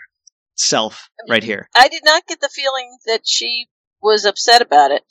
Self 0.59 1.09
right 1.29 1.43
here. 1.43 1.69
I 1.77 1.89
did 1.89 2.03
not 2.05 2.27
get 2.27 2.41
the 2.41 2.49
feeling 2.53 2.99
that 3.07 3.21
she 3.25 3.67
was 4.03 4.25
upset 4.25 4.61
about 4.61 4.91
it. 4.91 5.03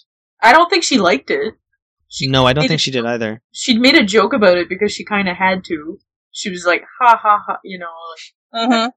I 0.42 0.52
don't 0.54 0.70
think 0.70 0.84
she 0.84 0.98
liked 0.98 1.30
it. 1.32 1.56
No, 2.22 2.46
I 2.46 2.54
don't 2.54 2.68
think 2.68 2.80
she 2.82 2.92
did 2.92 3.06
either. 3.06 3.42
She'd 3.52 3.80
made 3.80 3.96
a 3.96 4.04
joke 4.04 4.34
about 4.34 4.58
it 4.58 4.70
because 4.70 4.92
she 4.94 5.04
kind 5.06 5.28
of 5.28 5.36
had 5.38 5.64
to. 5.66 6.00
She 6.32 6.50
was 6.50 6.66
like, 6.66 6.84
ha 7.00 7.18
ha 7.22 7.44
ha, 7.46 7.58
you 7.64 7.80
know, 7.80 7.88
like, 8.12 8.70
Mm-hmm. 8.70 8.90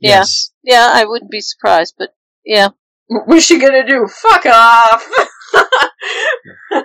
Yeah. 0.00 0.10
Yes. 0.20 0.52
Yeah, 0.62 0.90
I 0.92 1.04
wouldn't 1.04 1.30
be 1.30 1.40
surprised, 1.40 1.94
but 1.98 2.10
yeah. 2.44 2.68
"What- 3.08 3.26
what's 3.28 3.44
she 3.44 3.58
gonna 3.58 3.86
do? 3.86 4.06
Fuck 4.06 4.46
off! 4.46 5.06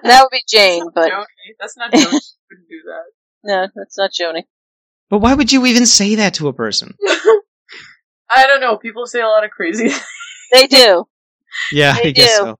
That 0.03 0.23
would 0.23 0.29
be 0.31 0.43
Jane, 0.47 0.85
but 0.93 1.09
Joanie, 1.09 1.25
that's 1.59 1.77
not 1.77 1.91
Joanie. 1.91 2.05
She 2.05 2.09
wouldn't 2.49 2.69
do 2.69 2.81
that. 2.85 3.03
no, 3.43 3.67
that's 3.75 3.97
not 3.97 4.11
Joanie. 4.11 4.47
But 5.09 5.19
why 5.19 5.33
would 5.33 5.51
you 5.51 5.65
even 5.65 5.85
say 5.85 6.15
that 6.15 6.35
to 6.35 6.47
a 6.47 6.53
person? 6.53 6.95
I 8.33 8.47
don't 8.47 8.61
know. 8.61 8.77
People 8.77 9.05
say 9.05 9.21
a 9.21 9.27
lot 9.27 9.43
of 9.43 9.51
crazy. 9.51 9.89
things. 9.89 10.01
They 10.53 10.67
do. 10.67 11.05
Yeah, 11.71 11.95
They 12.01 12.09
I 12.09 12.11
guess 12.11 12.37
do. 12.39 12.45
so. 12.45 12.59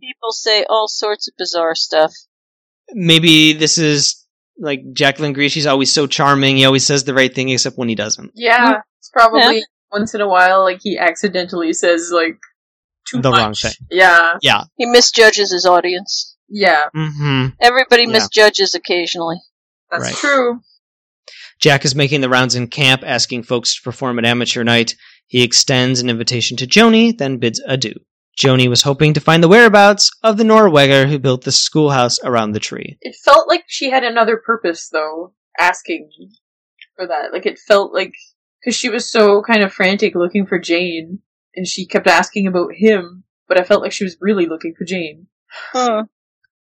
People 0.00 0.32
say 0.32 0.64
all 0.68 0.88
sorts 0.88 1.28
of 1.28 1.34
bizarre 1.38 1.74
stuff. 1.74 2.12
Maybe 2.92 3.52
this 3.52 3.78
is 3.78 4.24
like 4.58 4.80
Jack 4.92 5.18
Langrish. 5.18 5.50
She's 5.52 5.66
always 5.66 5.92
so 5.92 6.06
charming. 6.06 6.56
He 6.56 6.64
always 6.64 6.84
says 6.86 7.04
the 7.04 7.14
right 7.14 7.32
thing, 7.34 7.48
except 7.48 7.78
when 7.78 7.88
he 7.88 7.94
doesn't. 7.94 8.32
Yeah, 8.34 8.80
it's 8.98 9.08
probably 9.10 9.64
once 9.92 10.14
in 10.14 10.20
a 10.20 10.28
while, 10.28 10.62
like 10.62 10.80
he 10.82 10.98
accidentally 10.98 11.72
says 11.72 12.10
like 12.12 12.38
too 13.08 13.20
The 13.20 13.30
much. 13.30 13.40
wrong 13.40 13.54
thing. 13.54 13.72
Yeah, 13.90 14.34
yeah, 14.42 14.64
He 14.76 14.86
misjudges 14.86 15.52
his 15.52 15.64
audience. 15.66 16.36
yeah, 16.48 16.86
Mm-hmm. 16.94 17.54
Everybody 17.60 18.02
Yeah. 18.02 18.12
misjudges 18.12 18.74
occasionally. 18.74 19.36
that's 19.90 20.04
Right. 20.04 20.14
true. 20.14 20.60
Jack 21.62 21.84
is 21.84 21.94
making 21.94 22.20
the 22.20 22.28
rounds 22.28 22.56
in 22.56 22.66
camp, 22.66 23.04
asking 23.06 23.44
folks 23.44 23.76
to 23.76 23.82
perform 23.82 24.18
at 24.18 24.24
amateur 24.24 24.64
night. 24.64 24.96
He 25.28 25.44
extends 25.44 26.00
an 26.00 26.10
invitation 26.10 26.56
to 26.56 26.66
Joanie, 26.66 27.12
then 27.12 27.38
bids 27.38 27.62
adieu. 27.64 27.94
Joanie 28.36 28.66
was 28.66 28.82
hoping 28.82 29.14
to 29.14 29.20
find 29.20 29.44
the 29.44 29.48
whereabouts 29.48 30.10
of 30.24 30.38
the 30.38 30.42
Norweger 30.42 31.08
who 31.08 31.20
built 31.20 31.44
the 31.44 31.52
schoolhouse 31.52 32.18
around 32.24 32.50
the 32.50 32.58
tree. 32.58 32.98
It 33.00 33.14
felt 33.24 33.46
like 33.46 33.62
she 33.68 33.90
had 33.90 34.02
another 34.02 34.42
purpose 34.44 34.88
though, 34.88 35.34
asking 35.56 36.10
for 36.96 37.06
that. 37.06 37.32
Like 37.32 37.46
it 37.46 37.60
felt 37.60 37.94
like 37.94 38.14
because 38.60 38.76
she 38.76 38.88
was 38.88 39.08
so 39.08 39.40
kind 39.42 39.62
of 39.62 39.72
frantic 39.72 40.16
looking 40.16 40.46
for 40.46 40.58
Jane, 40.58 41.20
and 41.54 41.66
she 41.66 41.86
kept 41.86 42.08
asking 42.08 42.48
about 42.48 42.72
him. 42.74 43.22
but 43.46 43.60
I 43.60 43.64
felt 43.64 43.82
like 43.82 43.92
she 43.92 44.04
was 44.04 44.16
really 44.20 44.46
looking 44.46 44.74
for 44.76 44.84
Jane. 44.84 45.28
Hmm. 45.72 46.06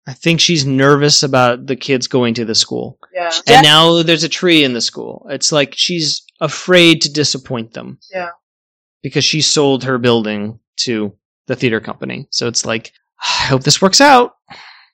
I 0.06 0.12
think 0.12 0.40
she's 0.40 0.66
nervous 0.66 1.22
about 1.22 1.66
the 1.66 1.76
kids 1.76 2.08
going 2.08 2.34
to 2.34 2.44
the 2.44 2.54
school. 2.54 2.98
Yeah. 3.14 3.32
And 3.46 3.64
now 3.64 4.02
there's 4.02 4.24
a 4.24 4.28
tree 4.28 4.62
in 4.62 4.74
the 4.74 4.80
school. 4.80 5.26
It's 5.30 5.50
like 5.50 5.74
she's 5.76 6.22
afraid 6.40 7.02
to 7.02 7.12
disappoint 7.12 7.72
them 7.72 7.98
yeah. 8.12 8.30
because 9.02 9.24
she 9.24 9.40
sold 9.40 9.84
her 9.84 9.96
building 9.98 10.58
to 10.80 11.16
the 11.46 11.56
theater 11.56 11.80
company. 11.80 12.26
So 12.30 12.48
it's 12.48 12.66
like, 12.66 12.92
I 13.20 13.46
hope 13.46 13.62
this 13.62 13.80
works 13.80 14.00
out. 14.02 14.32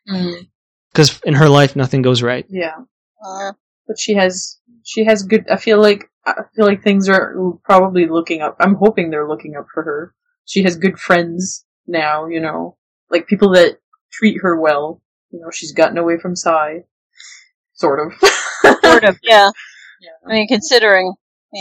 Mm, 0.08 0.48
Because 0.92 1.20
in 1.24 1.34
her 1.34 1.48
life, 1.48 1.74
nothing 1.74 2.02
goes 2.02 2.22
right. 2.22 2.46
yeah. 2.48 2.76
Uh, 3.24 3.52
But 3.88 3.98
she 3.98 4.14
has 4.14 4.58
she 4.84 5.04
has 5.04 5.24
good. 5.24 5.44
I 5.50 5.56
feel 5.56 5.80
like 5.80 6.04
I 6.24 6.42
feel 6.54 6.66
like 6.66 6.82
things 6.82 7.08
are 7.08 7.34
probably 7.64 8.06
looking 8.06 8.40
up. 8.42 8.56
I'm 8.60 8.74
hoping 8.76 9.10
they're 9.10 9.28
looking 9.28 9.56
up 9.56 9.66
for 9.74 9.82
her. 9.82 10.14
She 10.46 10.62
has 10.62 10.76
good 10.76 10.98
friends 10.98 11.64
now. 11.86 12.26
You 12.28 12.40
know, 12.40 12.76
like 13.10 13.26
people 13.26 13.50
that 13.54 13.79
treat 14.12 14.38
her 14.42 14.58
well. 14.60 15.00
You 15.30 15.40
know, 15.40 15.50
she's 15.52 15.72
gotten 15.72 15.98
away 15.98 16.18
from 16.18 16.34
Cy, 16.36 16.84
sort 17.74 18.00
of. 18.00 18.30
sort 18.82 19.04
of, 19.04 19.18
yeah. 19.22 19.50
Yeah. 20.00 20.10
I 20.28 20.32
mean, 20.32 20.48
considering. 20.48 21.14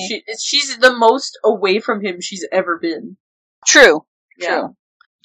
She, 0.07 0.23
she's 0.39 0.77
the 0.77 0.95
most 0.95 1.37
away 1.43 1.79
from 1.79 2.03
him 2.03 2.21
she's 2.21 2.45
ever 2.51 2.77
been. 2.77 3.17
True. 3.65 4.05
Yeah. 4.37 4.59
True. 4.59 4.75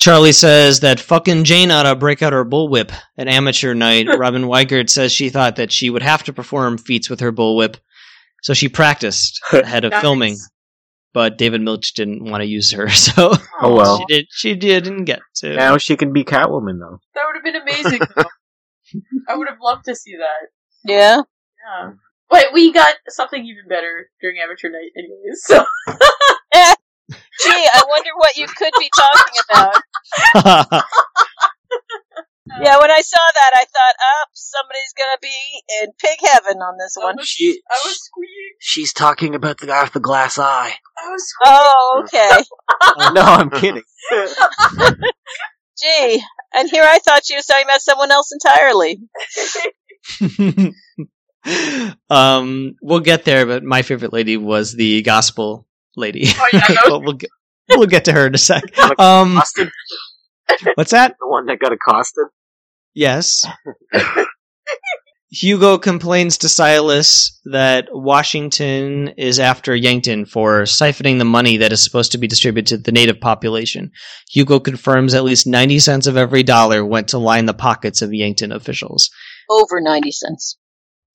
Charlie 0.00 0.32
says 0.32 0.80
that 0.80 0.98
fucking 1.00 1.44
Jane 1.44 1.70
ought 1.70 1.84
to 1.84 1.94
break 1.94 2.20
out 2.22 2.32
her 2.32 2.44
bullwhip. 2.44 2.90
At 3.16 3.28
amateur 3.28 3.74
night, 3.74 4.08
Robin 4.18 4.44
Weigert 4.44 4.90
says 4.90 5.12
she 5.12 5.28
thought 5.30 5.56
that 5.56 5.70
she 5.70 5.88
would 5.90 6.02
have 6.02 6.24
to 6.24 6.32
perform 6.32 6.78
feats 6.78 7.08
with 7.08 7.20
her 7.20 7.32
bullwhip, 7.32 7.76
so 8.42 8.54
she 8.54 8.68
practiced 8.68 9.40
ahead 9.52 9.84
of 9.84 9.92
Nice. 9.92 10.00
filming. 10.00 10.36
But 11.14 11.38
David 11.38 11.62
Milch 11.62 11.94
didn't 11.94 12.24
want 12.24 12.42
to 12.42 12.46
use 12.46 12.72
her, 12.72 12.88
so 12.90 13.32
Oh 13.62 13.74
well. 13.74 13.98
she 13.98 14.04
did. 14.14 14.26
She 14.30 14.54
didn't 14.56 15.04
get 15.04 15.20
to. 15.36 15.54
Now 15.54 15.78
she 15.78 15.96
can 15.96 16.12
be 16.12 16.24
Catwoman 16.24 16.78
though. 16.80 16.98
That 17.14 17.22
would 17.26 17.36
have 17.36 17.44
been 17.44 17.56
amazing. 17.56 18.00
though. 18.14 19.00
I 19.28 19.36
would 19.36 19.48
have 19.48 19.58
loved 19.62 19.86
to 19.86 19.94
see 19.94 20.16
that. 20.16 20.48
Yeah. 20.84 21.22
Yeah. 21.66 21.92
But 22.28 22.46
we 22.52 22.72
got 22.72 22.96
something 23.08 23.42
even 23.44 23.68
better 23.68 24.10
during 24.20 24.38
amateur 24.42 24.68
night, 24.70 24.90
anyways. 24.98 25.40
So 25.44 25.64
Gee, 27.10 27.68
I 27.74 27.84
wonder 27.88 28.10
what 28.16 28.36
you 28.36 28.46
could 28.46 28.72
be 28.78 28.90
talking 28.96 29.40
about. 30.42 30.84
Yeah, 32.46 32.78
when 32.78 32.90
I 32.90 33.00
saw 33.00 33.18
that, 33.34 33.50
I 33.54 33.64
thought, 33.64 33.94
up, 34.22 34.28
somebody's 34.34 34.92
gonna 34.96 35.16
be 35.22 35.82
in 35.82 35.92
pig 35.98 36.18
heaven 36.30 36.58
on 36.58 36.76
this 36.78 36.94
I 37.00 37.04
one. 37.06 37.16
was, 37.16 37.26
She- 37.28 37.62
I 37.70 37.76
was 37.86 37.98
squeaking. 38.04 38.52
She's 38.60 38.92
talking 38.92 39.34
about 39.34 39.58
the 39.58 39.66
guy 39.66 39.82
with 39.82 39.92
the 39.94 40.00
glass 40.00 40.38
eye. 40.38 40.74
I 40.98 41.10
was 41.10 41.28
squeaking. 41.28 41.54
Oh, 41.56 42.02
okay. 42.04 43.14
no, 43.14 43.22
I'm 43.22 43.50
kidding. 43.60 43.82
Gee, 45.80 46.22
and 46.54 46.70
here 46.70 46.84
I 46.84 46.98
thought 46.98 47.24
she 47.24 47.34
was 47.34 47.46
talking 47.46 47.64
about 47.64 47.80
someone 47.80 48.10
else 48.12 48.30
entirely. 48.32 49.00
um, 52.10 52.76
we'll 52.82 53.00
get 53.00 53.24
there, 53.24 53.46
but 53.46 53.62
my 53.64 53.82
favorite 53.82 54.12
lady 54.12 54.36
was 54.36 54.72
the 54.72 55.02
gospel 55.02 55.66
lady. 55.96 56.24
Oh, 56.28 56.46
yeah, 56.52 56.60
that 56.60 56.68
was- 56.70 56.88
but 56.88 57.00
we'll 57.02 57.12
get, 57.14 57.30
we'll 57.70 57.86
get 57.86 58.04
to 58.06 58.12
her 58.12 58.26
in 58.26 58.34
a 58.34 58.38
sec. 58.38 58.62
Um, 58.98 59.36
Accosted? 59.36 59.70
what's 60.74 60.90
that? 60.92 61.16
The 61.18 61.28
one 61.28 61.46
that 61.46 61.58
got 61.58 61.72
accosted? 61.72 62.26
Yes. 62.94 63.44
Hugo 65.34 65.78
complains 65.78 66.38
to 66.38 66.48
Silas 66.48 67.40
that 67.46 67.88
Washington 67.90 69.08
is 69.16 69.40
after 69.40 69.74
Yankton 69.74 70.26
for 70.26 70.62
siphoning 70.62 71.18
the 71.18 71.24
money 71.24 71.56
that 71.56 71.72
is 71.72 71.82
supposed 71.82 72.12
to 72.12 72.18
be 72.18 72.28
distributed 72.28 72.68
to 72.68 72.78
the 72.78 72.92
native 72.92 73.20
population. 73.20 73.90
Hugo 74.30 74.60
confirms 74.60 75.12
at 75.12 75.24
least 75.24 75.48
90 75.48 75.80
cents 75.80 76.06
of 76.06 76.16
every 76.16 76.44
dollar 76.44 76.84
went 76.84 77.08
to 77.08 77.18
line 77.18 77.46
the 77.46 77.54
pockets 77.54 78.00
of 78.00 78.14
Yankton 78.14 78.52
officials. 78.52 79.10
Over 79.50 79.80
90 79.80 80.12
cents. 80.12 80.56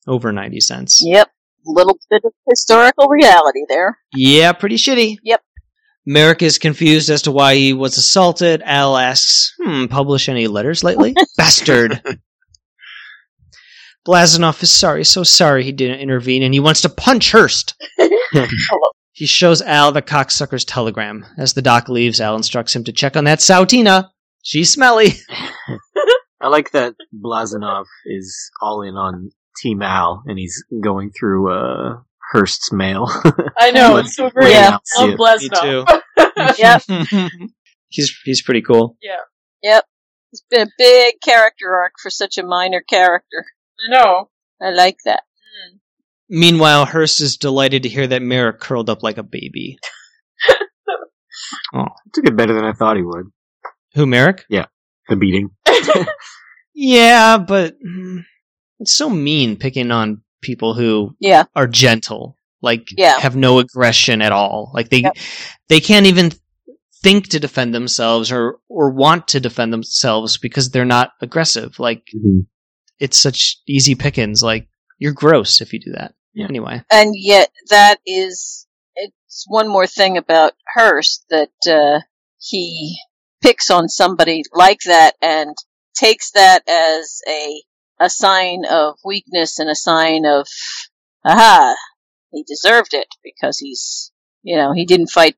Over 0.06 0.34
90 0.34 0.60
cents. 0.60 1.00
Yep. 1.02 1.30
Little 1.66 1.98
bit 2.10 2.24
of 2.26 2.34
historical 2.50 3.08
reality 3.08 3.62
there. 3.70 4.00
Yeah, 4.14 4.52
pretty 4.52 4.76
shitty. 4.76 5.18
Yep. 5.24 5.42
Merrick 6.10 6.42
is 6.42 6.58
confused 6.58 7.12
as 7.12 7.22
to 7.22 7.32
why 7.32 7.54
he 7.54 7.72
was 7.72 7.96
assaulted. 7.96 8.64
Al 8.66 8.98
asks, 8.98 9.54
hmm, 9.62 9.86
publish 9.86 10.28
any 10.28 10.48
letters 10.48 10.84
lately? 10.84 11.14
Bastard. 11.38 12.02
Blazanov 14.08 14.64
is 14.64 14.72
sorry, 14.72 15.04
so 15.04 15.22
sorry 15.24 15.64
he 15.64 15.72
didn't 15.72 16.00
intervene, 16.00 16.42
and 16.42 16.52
he 16.52 16.60
wants 16.60 16.82
to 16.82 16.90
punch 16.90 17.32
Hearst. 17.32 17.76
he 19.12 19.28
shows 19.28 19.62
Al 19.62 19.92
the 19.92 20.02
cocksucker's 20.02 20.66
telegram. 20.66 21.28
As 21.38 21.54
the 21.54 21.62
doc 21.62 21.90
leaves, 21.90 22.20
Al 22.20 22.36
instructs 22.36 22.76
him 22.76 22.84
to 22.86 22.92
check 22.92 23.16
on 23.16 23.26
that 23.26 23.38
Sautina. 23.38 24.10
She's 24.42 24.74
smelly. 24.74 25.10
I 26.42 26.48
like 26.48 26.72
that 26.72 26.96
Blazanov 27.14 27.86
is 28.08 28.50
all 28.64 28.82
in 28.82 28.96
on 28.96 29.30
Team 29.62 29.84
Al, 29.84 30.24
and 30.26 30.40
he's 30.40 30.64
going 30.82 31.12
through 31.12 31.54
uh, 31.54 31.98
Hearst's 32.32 32.72
mail. 32.72 33.08
I 33.58 33.72
know, 33.74 33.98
it's 33.98 34.16
so 34.16 34.30
great. 34.30 34.52
Yeah. 34.54 34.78
Love 34.98 35.10
Yeah. 35.10 35.16
Blazanov. 35.16 36.02
Yep. 36.58 37.32
he's 37.90 38.16
he's 38.24 38.42
pretty 38.42 38.62
cool. 38.62 38.98
Yeah. 39.02 39.18
Yep. 39.64 39.86
It's 40.32 40.44
been 40.50 40.68
a 40.68 40.72
big 40.78 41.16
character 41.24 41.76
arc 41.76 41.94
for 42.02 42.10
such 42.10 42.38
a 42.38 42.44
minor 42.44 42.82
character. 42.88 43.46
I 43.88 43.92
know. 43.92 44.30
I 44.62 44.70
like 44.72 44.98
that. 45.06 45.24
Meanwhile, 46.32 46.86
Hearst 46.86 47.22
is 47.22 47.38
delighted 47.38 47.84
to 47.84 47.90
hear 47.90 48.06
that 48.06 48.22
Merrick 48.22 48.60
curled 48.60 48.90
up 48.90 49.02
like 49.02 49.18
a 49.18 49.24
baby. 49.24 49.80
Oh, 51.74 51.86
took 52.14 52.26
it 52.26 52.36
better 52.36 52.54
than 52.54 52.66
I 52.66 52.74
thought 52.74 52.98
he 52.98 53.02
would. 53.04 53.28
Who, 53.96 54.06
Merrick? 54.06 54.46
Yeah, 54.50 54.66
the 55.08 55.16
beating. 55.16 55.50
Yeah, 56.76 57.38
but 57.38 57.76
mm, 57.82 58.24
it's 58.80 58.94
so 58.96 59.10
mean 59.10 59.56
picking 59.58 59.90
on 59.92 60.22
people 60.42 60.74
who 60.74 61.16
Yeah. 61.20 61.44
are 61.56 61.68
gentle, 61.68 62.38
like 62.62 62.88
Yeah. 62.98 63.20
have 63.20 63.36
no 63.36 63.60
aggression 63.60 64.22
at 64.22 64.32
all. 64.32 64.72
Like 64.74 64.90
they 64.90 65.02
Yep. 65.02 65.18
they 65.68 65.80
can't 65.80 66.06
even 66.08 66.32
think 67.02 67.30
to 67.30 67.40
defend 67.40 67.74
themselves 67.74 68.32
or 68.32 68.60
or 68.68 68.92
want 68.92 69.28
to 69.30 69.40
defend 69.40 69.72
themselves 69.72 70.38
because 70.38 70.70
they're 70.70 70.86
not 70.86 71.12
aggressive. 71.22 71.80
Like 71.80 72.04
it's 73.00 73.18
such 73.18 73.58
easy 73.68 73.96
pickings. 73.96 74.44
Like 74.44 74.68
you're 74.98 75.14
gross 75.14 75.62
if 75.62 75.72
you 75.74 75.80
do 75.80 75.92
that. 75.94 76.14
Yeah. 76.34 76.46
Anyway, 76.50 76.84
And 76.92 77.14
yet, 77.16 77.50
that 77.70 77.98
is, 78.06 78.68
it's 78.96 79.46
one 79.48 79.68
more 79.68 79.88
thing 79.88 80.16
about 80.18 80.54
Hearst 80.76 81.26
that, 81.30 81.50
uh, 81.68 82.02
he 82.38 82.98
picks 83.42 83.72
on 83.72 83.90
somebody 83.90 84.44
like 84.54 84.80
that 84.86 85.16
and 85.22 85.56
takes 85.96 86.32
that 86.32 86.62
as 86.68 87.22
a, 87.28 87.64
a 88.00 88.10
sign 88.10 88.64
of 88.70 88.96
weakness 89.04 89.60
and 89.60 89.70
a 89.70 89.76
sign 89.76 90.26
of, 90.26 90.48
aha, 91.26 91.76
he 92.32 92.44
deserved 92.44 92.94
it 92.94 93.08
because 93.24 93.58
he's, 93.60 94.12
you 94.44 94.56
know, 94.56 94.74
he 94.74 94.86
didn't 94.86 95.10
fight, 95.10 95.36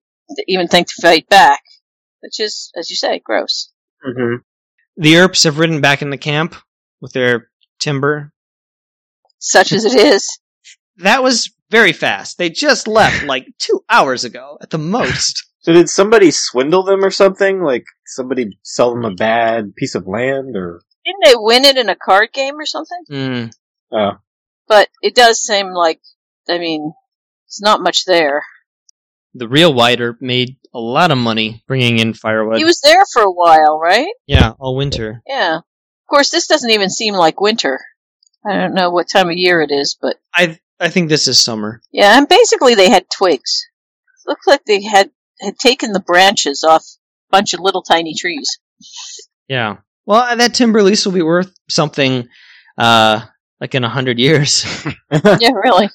even 0.48 0.68
think 0.68 0.88
to 0.88 1.02
fight 1.02 1.28
back, 1.30 1.62
which 2.22 2.40
is, 2.40 2.72
as 2.78 2.90
you 2.90 2.96
say, 2.96 3.20
gross. 3.24 3.72
Mm-hmm. 4.08 4.38
the 4.98 5.18
Earps 5.18 5.44
have 5.44 5.60
ridden 5.60 5.80
back 5.80 6.02
in 6.02 6.10
the 6.10 6.18
camp 6.18 6.56
with 7.02 7.14
their 7.14 7.50
timber. 7.80 8.34
Such 9.38 9.72
as 9.72 9.86
it 9.86 9.96
is. 9.96 10.40
That 10.98 11.24
was 11.24 11.52
very 11.70 11.94
fast. 11.94 12.38
They 12.38 12.50
just 12.50 12.88
left 12.88 13.24
like 13.24 13.48
two 13.58 13.84
hours 13.90 14.24
ago 14.24 14.58
at 14.62 14.70
the 14.70 14.78
most. 14.78 15.46
So 15.64 15.74
did 15.74 15.90
somebody 15.90 16.32
swindle 16.32 16.82
them 16.82 17.06
or 17.06 17.12
something? 17.12 17.62
Like 17.62 17.84
somebody 18.04 18.58
sell 18.64 18.96
them 18.96 19.06
a 19.06 19.14
bad 19.14 19.76
piece 19.76 19.94
of 19.94 20.08
land 20.08 20.56
or? 20.58 20.82
Didn't 21.06 21.24
they 21.26 21.34
win 21.36 21.66
it 21.66 21.78
in 21.78 21.90
a 21.90 21.96
card 21.96 22.30
game 22.34 22.56
or 22.60 22.66
something? 22.66 23.04
Mm. 23.10 23.52
Oh, 23.92 24.18
But 24.68 24.88
it 25.02 25.16
does 25.16 25.40
seem 25.42 25.72
like, 25.72 26.00
I 26.50 26.58
mean, 26.58 26.94
it's 27.48 27.62
not 27.62 27.82
much 27.82 28.06
there. 28.06 28.44
The 29.34 29.48
real 29.48 29.74
Wider 29.74 30.18
made 30.20 30.58
a 30.74 30.80
lot 30.80 31.12
of 31.12 31.18
money 31.18 31.64
bringing 31.68 32.00
in 32.00 32.14
firewood. 32.14 32.58
He 32.58 32.66
was 32.66 32.82
there 32.82 33.04
for 33.14 33.22
a 33.24 33.32
while, 33.32 33.80
right? 33.80 34.08
yeah, 34.28 34.54
all 34.60 34.76
winter. 34.76 35.22
Yeah. 35.26 35.58
Of 35.58 36.08
course, 36.10 36.30
this 36.32 36.48
doesn't 36.48 36.70
even 36.70 36.90
seem 36.90 37.14
like 37.14 37.40
winter. 37.40 37.80
I 38.46 38.54
don't 38.58 38.74
know 38.74 38.90
what 38.90 39.08
time 39.10 39.30
of 39.30 39.38
year 39.38 39.62
it 39.62 39.72
is, 39.72 39.96
but 40.02 40.18
I 40.34 40.60
I 40.80 40.90
think 40.90 41.10
this 41.10 41.28
is 41.28 41.40
summer. 41.42 41.82
yeah, 41.92 42.18
and 42.18 42.28
basically 42.28 42.76
they 42.76 42.90
had 42.90 43.06
twigs. 43.10 43.68
Looked 44.26 44.48
like 44.48 44.66
they 44.66 44.82
had 44.82 45.12
had 45.40 45.58
taken 45.60 45.94
the 45.94 46.00
branches 46.00 46.64
off 46.64 46.84
a 46.84 47.32
bunch 47.38 47.54
of 47.54 47.60
little 47.60 47.84
tiny 47.84 48.14
trees. 48.16 48.60
Yeah. 49.48 49.78
Well, 50.06 50.22
uh, 50.22 50.36
that 50.36 50.54
timber 50.54 50.82
lease 50.84 51.06
will 51.06 51.14
be 51.14 51.22
worth 51.22 51.54
something, 51.70 52.28
uh, 52.78 53.22
like 53.60 53.76
in 53.76 53.84
a 53.84 53.90
hundred 53.90 54.20
years. 54.20 54.66
yeah, 55.12 55.52
really. 55.64 55.90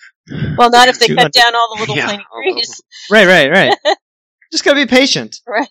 Well, 0.56 0.70
not 0.70 0.88
if 0.88 0.98
they 0.98 1.08
cut 1.08 1.32
down 1.32 1.54
all 1.54 1.74
the 1.74 1.80
little 1.80 1.96
Yeah. 1.96 2.06
tiny 2.06 2.24
trees, 2.42 2.82
right, 3.10 3.26
right, 3.26 3.50
right. 3.50 3.76
Just 4.52 4.64
gotta 4.64 4.76
be 4.76 4.86
patient. 4.86 5.36
right? 5.46 5.68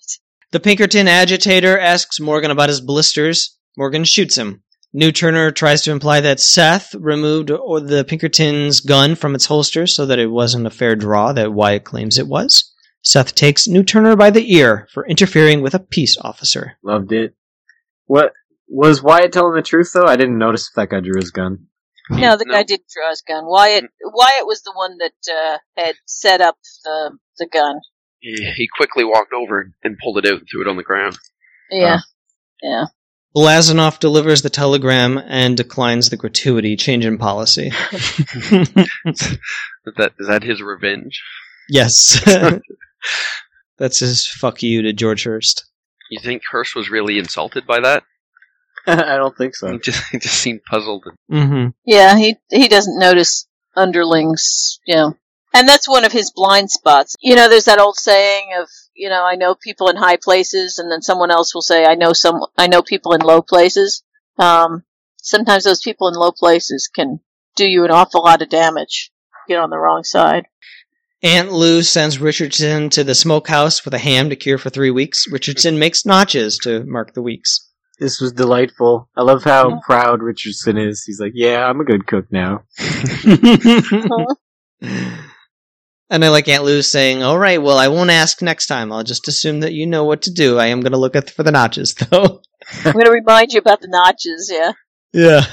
The 0.52 0.60
Pinkerton 0.60 1.08
agitator 1.08 1.78
asks 1.78 2.20
Morgan 2.20 2.52
about 2.52 2.70
his 2.70 2.82
blisters. 2.82 3.58
Morgan 3.78 4.04
shoots 4.04 4.38
him. 4.38 4.62
New 4.94 5.12
Turner 5.12 5.52
tries 5.52 5.82
to 5.82 5.92
imply 5.92 6.22
that 6.22 6.40
Seth 6.40 6.96
removed 6.96 7.50
the 7.50 8.06
Pinkerton's 8.08 8.80
gun 8.80 9.16
from 9.16 9.36
its 9.36 9.46
holster 9.46 9.88
so 9.88 10.06
that 10.06 10.20
it 10.20 10.28
wasn't 10.28 10.68
a 10.68 10.70
fair 10.70 10.96
draw 10.96 11.34
that 11.34 11.52
Wyatt 11.54 11.84
claims 11.84 12.18
it 12.18 12.28
was. 12.28 12.72
Seth 13.02 13.36
takes 13.36 13.68
New 13.68 13.84
Turner 13.84 14.16
by 14.16 14.30
the 14.30 14.54
ear 14.56 14.88
for 14.94 15.06
interfering 15.06 15.62
with 15.62 15.74
a 15.74 15.80
peace 15.80 16.18
officer. 16.22 16.78
Loved 16.82 17.12
it. 17.12 17.36
What 18.06 18.34
was 18.68 19.02
Wyatt 19.04 19.32
telling 19.34 19.56
the 19.56 19.62
truth 19.62 19.92
though? 19.94 20.06
I 20.06 20.16
didn't 20.16 20.38
notice 20.38 20.70
if 20.70 20.76
that 20.76 20.90
guy 20.90 21.00
drew 21.00 21.20
his 21.20 21.32
gun. 21.32 21.68
No, 22.10 22.38
the 22.38 22.46
No. 22.48 22.54
guy 22.54 22.64
didn't 22.64 22.86
draw 22.94 23.10
his 23.10 23.24
gun. 23.28 23.46
Wyatt 23.46 23.86
Wyatt 24.04 24.46
was 24.46 24.62
the 24.64 24.74
one 24.76 24.98
that 25.00 25.14
uh, 25.32 25.58
had 25.76 25.96
set 26.06 26.42
up 26.42 26.56
the 26.84 27.18
the 27.40 27.48
gun. 27.52 27.76
He, 28.20 28.36
he 28.56 28.68
quickly 28.76 29.04
walked 29.04 29.34
over 29.34 29.72
and 29.84 29.98
pulled 30.04 30.18
it 30.20 30.26
out 30.26 30.40
and 30.40 30.48
threw 30.52 30.62
it 30.62 30.68
on 30.68 30.78
the 30.78 30.84
ground. 30.84 31.18
Yeah, 31.72 32.00
yeah. 32.62 32.86
Blazanov 33.36 34.00
delivers 34.00 34.42
the 34.44 34.50
telegram 34.50 35.18
and 35.18 35.58
declines 35.58 36.10
the 36.10 36.18
gratuity 36.18 36.76
change 36.76 37.06
in 37.06 37.18
policy. 37.18 37.72
Is 37.92 39.38
that 39.98 40.14
is 40.20 40.28
that 40.28 40.44
his 40.44 40.62
revenge? 40.62 41.22
yes. 41.70 42.22
That's 43.78 44.00
his 44.00 44.26
fuck 44.26 44.64
you 44.64 44.84
to 44.84 44.94
George 44.94 45.26
Hearst. 45.26 45.66
You 46.10 46.20
think 46.20 46.44
Hearst 46.52 46.76
was 46.76 46.90
really 46.90 47.18
insulted 47.18 47.66
by 47.66 47.80
that? 47.82 48.04
I 48.88 49.18
don't 49.18 49.36
think 49.36 49.56
so. 49.56 49.72
He 49.72 49.80
just 49.80 50.04
he 50.12 50.20
just 50.20 50.36
seemed 50.36 50.62
puzzled. 50.70 51.06
Mm-hmm. 51.32 51.70
Yeah, 51.86 52.18
he 52.18 52.38
he 52.52 52.68
doesn't 52.68 53.00
notice 53.00 53.48
underlings, 53.76 54.80
you 54.86 54.96
know. 54.96 55.18
And 55.54 55.68
that's 55.70 55.88
one 55.88 56.04
of 56.04 56.12
his 56.12 56.32
blind 56.32 56.70
spots. 56.70 57.16
You 57.22 57.36
know, 57.36 57.48
there's 57.48 57.66
that 57.66 57.80
old 57.80 57.96
saying 57.98 58.50
of, 58.60 58.68
you 58.94 59.08
know, 59.08 59.24
I 59.24 59.36
know 59.36 59.56
people 59.56 59.88
in 59.88 59.96
high 59.96 60.18
places 60.22 60.80
and 60.80 60.92
then 60.92 61.02
someone 61.02 61.32
else 61.32 61.56
will 61.56 61.62
say 61.62 61.86
I 61.86 61.96
know 61.96 62.14
some 62.14 62.42
I 62.58 62.68
know 62.68 62.82
people 62.82 63.14
in 63.14 63.22
low 63.22 63.42
places. 63.42 64.04
Um 64.38 64.84
sometimes 65.18 65.64
those 65.64 65.82
people 65.82 66.10
in 66.10 66.14
low 66.14 66.32
places 66.32 66.90
can 66.94 67.22
do 67.56 67.66
you 67.66 67.86
an 67.86 67.92
awful 67.92 68.24
lot 68.24 68.42
of 68.42 68.50
damage. 68.50 69.12
Get 69.48 69.60
on 69.60 69.70
the 69.70 69.78
wrong 69.78 70.04
side. 70.04 70.48
Aunt 71.24 71.52
Lou 71.52 71.82
sends 71.82 72.20
Richardson 72.20 72.90
to 72.92 73.04
the 73.04 73.16
smokehouse 73.16 73.84
with 73.84 73.94
a 73.94 74.00
ham 74.00 74.30
to 74.30 74.36
cure 74.36 74.58
for 74.58 74.70
three 74.70 74.92
weeks. 74.92 75.26
Richardson 75.32 75.80
makes 75.80 76.06
notches 76.06 76.58
to 76.60 76.84
mark 76.84 77.14
the 77.14 77.22
weeks. 77.22 77.72
This 78.00 78.20
was 78.20 78.34
delightful. 78.34 79.10
I 79.16 79.22
love 79.22 79.44
how 79.44 79.80
proud 79.86 80.22
Richardson 80.22 80.78
is. 80.78 81.04
He's 81.04 81.20
like, 81.20 81.32
"Yeah, 81.34 81.66
I'm 81.66 81.80
a 81.80 81.86
good 81.86 82.06
cook 82.06 82.26
now." 82.30 82.64
and 84.82 86.26
I 86.26 86.28
like 86.28 86.50
Aunt 86.50 86.66
Lou 86.66 86.82
saying, 86.82 87.24
"All 87.24 87.40
right, 87.40 87.62
well, 87.62 87.78
I 87.78 87.88
won't 87.88 88.10
ask 88.10 88.42
next 88.42 88.68
time. 88.68 88.92
I'll 88.92 89.04
just 89.04 89.30
assume 89.30 89.62
that 89.62 89.72
you 89.72 89.88
know 89.88 90.04
what 90.04 90.24
to 90.24 90.32
do. 90.32 90.60
I 90.60 90.68
am 90.68 90.82
going 90.82 90.92
to 90.92 90.98
look 90.98 91.16
at 91.16 91.30
for 91.30 91.44
the 91.44 91.52
notches, 91.52 91.94
though." 92.12 92.42
I'm 92.84 92.94
going 92.94 93.06
to 93.06 93.12
remind 93.12 93.54
you 93.54 93.60
about 93.60 93.80
the 93.80 93.88
notches, 93.88 94.50
yeah. 94.52 94.72
yeah, 95.14 95.46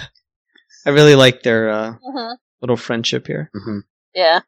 I 0.87 0.91
really 0.91 1.15
like 1.15 1.43
their 1.43 1.71
uh, 1.71 1.95
hmm 2.03 2.33
little 2.61 2.77
friendship 2.77 3.27
here. 3.27 3.51
hmm 3.55 3.81
Yeah. 4.15 4.41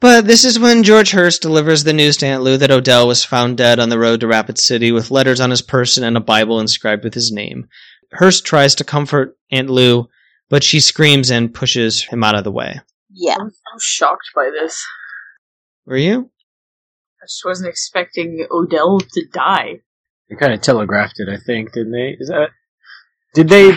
But 0.00 0.26
this 0.26 0.46
is 0.46 0.58
when 0.58 0.82
George 0.82 1.10
Hearst 1.10 1.42
delivers 1.42 1.84
the 1.84 1.92
news 1.92 2.16
to 2.18 2.26
Aunt 2.26 2.42
Lou 2.42 2.56
that 2.56 2.70
Odell 2.70 3.06
was 3.06 3.22
found 3.22 3.58
dead 3.58 3.78
on 3.78 3.90
the 3.90 3.98
road 3.98 4.20
to 4.20 4.26
Rapid 4.26 4.56
City 4.56 4.92
with 4.92 5.10
letters 5.10 5.40
on 5.40 5.50
his 5.50 5.60
person 5.60 6.04
and 6.04 6.16
a 6.16 6.20
Bible 6.20 6.58
inscribed 6.58 7.04
with 7.04 7.12
his 7.12 7.30
name. 7.30 7.68
Hearst 8.14 8.46
tries 8.46 8.74
to 8.76 8.84
comfort 8.84 9.36
Aunt 9.52 9.68
Lou, 9.68 10.08
but 10.48 10.64
she 10.64 10.80
screams 10.80 11.30
and 11.30 11.52
pushes 11.52 12.02
him 12.02 12.24
out 12.24 12.34
of 12.34 12.44
the 12.44 12.50
way. 12.50 12.80
Yeah. 13.10 13.36
I'm, 13.38 13.48
I'm 13.48 13.78
shocked 13.78 14.30
by 14.34 14.50
this. 14.50 14.82
Were 15.84 15.98
you? 15.98 16.30
I 17.22 17.26
just 17.26 17.44
wasn't 17.44 17.68
expecting 17.68 18.46
Odell 18.50 19.00
to 19.00 19.26
die. 19.30 19.80
They 20.30 20.36
kind 20.36 20.54
of 20.54 20.62
telegraphed 20.62 21.16
it, 21.18 21.28
I 21.28 21.36
think, 21.36 21.72
didn't 21.72 21.92
they? 21.92 22.16
Is 22.18 22.28
that? 22.28 22.50
Did 23.34 23.50
they? 23.50 23.72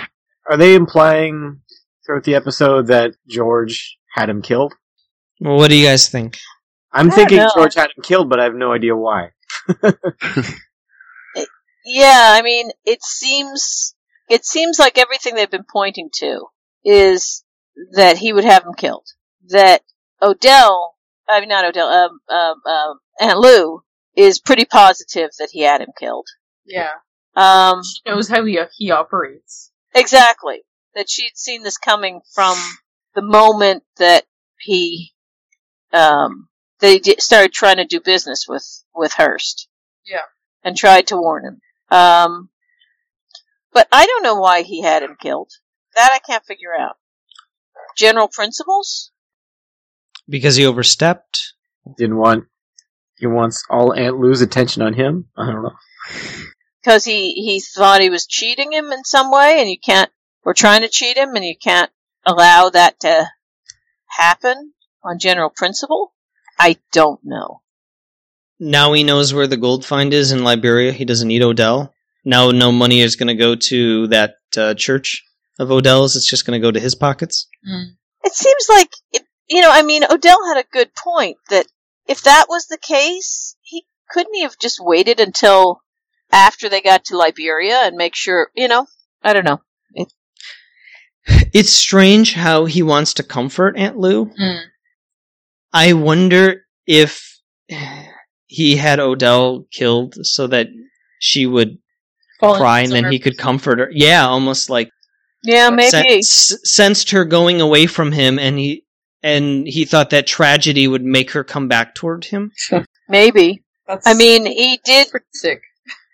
Are 0.49 0.55
they 0.55 0.75
implying 0.75 1.59
throughout 2.05 2.23
the 2.23 2.35
episode 2.35 2.87
that 2.87 3.15
George 3.27 3.97
had 4.13 4.29
him 4.29 4.41
killed? 4.41 4.73
Well, 5.39 5.57
what 5.57 5.69
do 5.69 5.75
you 5.77 5.85
guys 5.87 6.07
think? 6.09 6.37
I'm 6.91 7.11
I 7.11 7.15
thinking 7.15 7.37
know. 7.37 7.49
George 7.55 7.75
had 7.75 7.87
him 7.95 8.03
killed, 8.03 8.29
but 8.29 8.39
I 8.39 8.43
have 8.45 8.55
no 8.55 8.71
idea 8.71 8.95
why. 8.95 9.29
Yeah, 11.85 12.29
I 12.37 12.41
mean, 12.41 12.71
it 12.85 13.03
seems 13.03 13.93
it 14.29 14.45
seems 14.45 14.79
like 14.79 14.97
everything 14.97 15.35
they've 15.35 15.51
been 15.51 15.65
pointing 15.69 16.09
to 16.19 16.45
is 16.85 17.43
that 17.91 18.17
he 18.17 18.31
would 18.31 18.45
have 18.45 18.63
him 18.63 18.73
killed. 18.73 19.05
That 19.49 19.81
Odell, 20.21 20.95
I 21.27 21.41
mean 21.41 21.49
not 21.49 21.65
Odell, 21.65 21.89
um, 21.89 22.19
um, 22.33 22.55
um, 22.65 22.99
Aunt 23.19 23.39
Lou 23.39 23.81
is 24.15 24.39
pretty 24.39 24.63
positive 24.63 25.31
that 25.39 25.49
he 25.51 25.61
had 25.63 25.81
him 25.81 25.89
killed. 25.99 26.27
Yeah. 26.65 26.91
Um, 27.35 27.81
She 27.83 28.09
knows 28.09 28.29
how 28.29 28.45
he, 28.45 28.59
he 28.77 28.91
operates. 28.91 29.71
exactly. 29.93 30.61
That 30.95 31.09
she'd 31.09 31.35
seen 31.35 31.63
this 31.63 31.77
coming 31.77 32.21
from 32.33 32.55
the 33.15 33.23
moment 33.23 33.83
that 33.97 34.23
he, 34.59 35.12
um, 35.93 36.49
they 36.79 36.99
di- 36.99 37.15
started 37.19 37.53
trying 37.53 37.77
to 37.77 37.85
do 37.85 37.99
business 38.01 38.45
with 38.47 38.65
with 38.93 39.13
Hearst. 39.13 39.67
Yeah. 40.05 40.19
and 40.65 40.75
tried 40.75 41.07
to 41.07 41.17
warn 41.17 41.45
him. 41.45 41.61
Um, 41.89 42.49
but 43.71 43.87
I 43.91 44.05
don't 44.05 44.23
know 44.23 44.35
why 44.35 44.63
he 44.63 44.81
had 44.81 45.01
him 45.01 45.15
killed. 45.19 45.49
That 45.95 46.11
I 46.11 46.19
can't 46.19 46.45
figure 46.45 46.73
out. 46.77 46.97
General 47.97 48.27
principles? 48.27 49.11
Because 50.27 50.55
he 50.57 50.65
overstepped? 50.65 51.53
Didn't 51.97 52.17
want. 52.17 52.45
He 53.17 53.27
wants 53.27 53.63
all 53.69 53.93
Aunt 53.93 54.19
Lou's 54.19 54.41
attention 54.41 54.81
on 54.81 54.93
him. 54.93 55.29
I 55.37 55.45
don't 55.45 55.63
know. 55.63 55.73
Because 56.81 57.05
he, 57.05 57.33
he 57.33 57.61
thought 57.61 58.01
he 58.01 58.09
was 58.09 58.25
cheating 58.27 58.73
him 58.73 58.91
in 58.91 59.05
some 59.05 59.31
way, 59.31 59.61
and 59.61 59.69
you 59.69 59.77
can't, 59.79 60.11
We're 60.43 60.53
trying 60.53 60.81
to 60.81 60.89
cheat 60.89 61.15
him, 61.17 61.35
and 61.35 61.45
you 61.45 61.55
can't 61.57 61.89
allow 62.25 62.69
that 62.69 62.99
to 63.01 63.29
happen 64.07 64.73
on 65.03 65.19
general 65.19 65.49
principle? 65.49 66.13
I 66.59 66.77
don't 66.91 67.19
know. 67.23 67.61
Now 68.59 68.93
he 68.93 69.03
knows 69.03 69.33
where 69.33 69.47
the 69.47 69.57
gold 69.57 69.85
find 69.85 70.13
is 70.13 70.31
in 70.31 70.43
Liberia. 70.43 70.91
He 70.91 71.05
doesn't 71.05 71.27
need 71.27 71.41
Odell. 71.41 71.93
Now 72.23 72.51
no 72.51 72.71
money 72.71 73.01
is 73.01 73.15
going 73.15 73.27
to 73.27 73.35
go 73.35 73.55
to 73.55 74.07
that 74.07 74.35
uh, 74.55 74.73
church 74.75 75.23
of 75.59 75.71
Odell's. 75.71 76.15
It's 76.15 76.29
just 76.29 76.45
going 76.45 76.59
to 76.59 76.65
go 76.65 76.71
to 76.71 76.79
his 76.79 76.95
pockets. 76.95 77.47
It 78.23 78.33
seems 78.33 78.67
like, 78.69 78.91
it, 79.11 79.23
you 79.49 79.61
know, 79.61 79.71
I 79.71 79.81
mean, 79.81 80.03
Odell 80.09 80.37
had 80.47 80.63
a 80.63 80.69
good 80.71 80.95
point 80.95 81.37
that 81.49 81.67
if 82.07 82.23
that 82.23 82.45
was 82.47 82.67
the 82.67 82.77
case, 82.77 83.55
he 83.61 83.85
couldn't 84.09 84.33
he 84.33 84.43
have 84.43 84.57
just 84.57 84.79
waited 84.79 85.19
until 85.19 85.81
after 86.31 86.69
they 86.69 86.81
got 86.81 87.05
to 87.05 87.17
Liberia 87.17 87.81
and 87.83 87.97
make 87.97 88.15
sure, 88.15 88.49
you 88.55 88.67
know, 88.67 88.87
I 89.21 89.33
don't 89.33 89.45
know. 89.45 89.61
It's 91.53 91.69
strange 91.69 92.33
how 92.33 92.65
he 92.65 92.83
wants 92.83 93.13
to 93.15 93.23
comfort 93.23 93.77
Aunt 93.77 93.97
Lou. 93.97 94.25
Mm. 94.25 94.61
I 95.73 95.93
wonder 95.93 96.65
if 96.85 97.39
he 98.47 98.75
had 98.75 98.99
Odell 98.99 99.65
killed 99.71 100.15
so 100.25 100.47
that 100.47 100.67
she 101.19 101.45
would 101.45 101.77
Falling 102.39 102.59
cry 102.59 102.79
and 102.81 102.91
then 102.91 103.11
he 103.11 103.19
could 103.19 103.37
comfort 103.37 103.79
her. 103.79 103.89
Yeah, 103.91 104.25
almost 104.27 104.69
like 104.69 104.89
Yeah, 105.43 105.69
maybe. 105.69 105.89
sen- 105.89 106.05
s- 106.05 106.57
sensed 106.63 107.11
her 107.11 107.25
going 107.25 107.61
away 107.61 107.87
from 107.87 108.11
him 108.11 108.37
and 108.37 108.57
he 108.59 108.83
and 109.23 109.65
he 109.67 109.85
thought 109.85 110.09
that 110.09 110.27
tragedy 110.27 110.87
would 110.87 111.03
make 111.03 111.31
her 111.31 111.43
come 111.45 111.67
back 111.69 111.95
toward 111.95 112.25
him. 112.25 112.51
Maybe. 113.07 113.63
That's 113.87 114.05
I 114.05 114.13
mean, 114.15 114.45
he 114.45 114.79
did. 114.83 115.09
pretty 115.09 115.25
sick. 115.31 115.61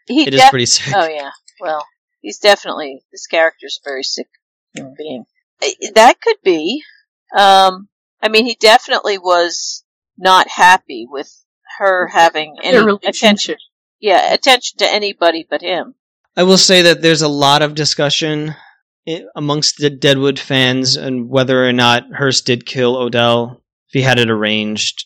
He 0.07 0.27
It 0.27 0.33
is 0.35 0.41
def- 0.41 0.49
pretty 0.51 0.67
sick. 0.67 0.93
Oh 0.95 1.07
yeah. 1.07 1.31
Well, 1.59 1.85
he's 2.21 2.37
definitely 2.37 3.01
this 3.11 3.25
character's 3.25 3.79
a 3.83 3.89
very 3.89 4.03
sick 4.03 4.27
human 4.75 4.93
being. 4.97 5.25
That 5.95 6.21
could 6.21 6.37
be. 6.43 6.83
Um, 7.35 7.89
I 8.21 8.29
mean, 8.29 8.45
he 8.45 8.55
definitely 8.59 9.17
was 9.17 9.83
not 10.17 10.47
happy 10.47 11.07
with 11.09 11.31
her 11.77 12.07
having 12.07 12.55
any 12.61 12.97
attention. 13.05 13.55
Yeah, 13.99 14.33
attention 14.33 14.77
to 14.79 14.93
anybody 14.93 15.45
but 15.49 15.61
him. 15.61 15.95
I 16.35 16.43
will 16.43 16.57
say 16.57 16.81
that 16.83 17.01
there's 17.01 17.21
a 17.21 17.27
lot 17.27 17.61
of 17.61 17.75
discussion 17.75 18.55
amongst 19.35 19.77
the 19.77 19.89
Deadwood 19.89 20.39
fans 20.39 20.95
and 20.95 21.29
whether 21.29 21.67
or 21.67 21.73
not 21.73 22.03
Hearst 22.13 22.45
did 22.45 22.65
kill 22.65 22.95
Odell 22.95 23.63
if 23.87 23.93
he 23.93 24.01
had 24.01 24.19
it 24.19 24.29
arranged. 24.29 25.05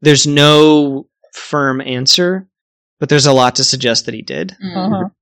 There's 0.00 0.26
no 0.26 1.06
firm 1.32 1.80
answer, 1.80 2.48
but 2.98 3.08
there's 3.08 3.26
a 3.26 3.32
lot 3.32 3.56
to 3.56 3.64
suggest 3.64 4.06
that 4.06 4.14
he 4.14 4.22
did. 4.22 4.56
Mm. 4.62 5.12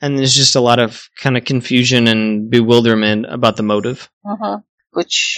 And 0.00 0.18
there's 0.18 0.34
just 0.34 0.56
a 0.56 0.60
lot 0.60 0.78
of 0.78 1.08
kind 1.18 1.36
of 1.36 1.44
confusion 1.44 2.08
and 2.08 2.50
bewilderment 2.50 3.26
about 3.28 3.56
the 3.56 3.62
motive. 3.62 4.10
Uh-huh. 4.28 4.58
Which 4.96 5.36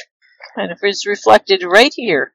kind 0.54 0.70
of 0.70 0.78
is 0.84 1.04
reflected 1.04 1.64
right 1.64 1.92
here. 1.92 2.32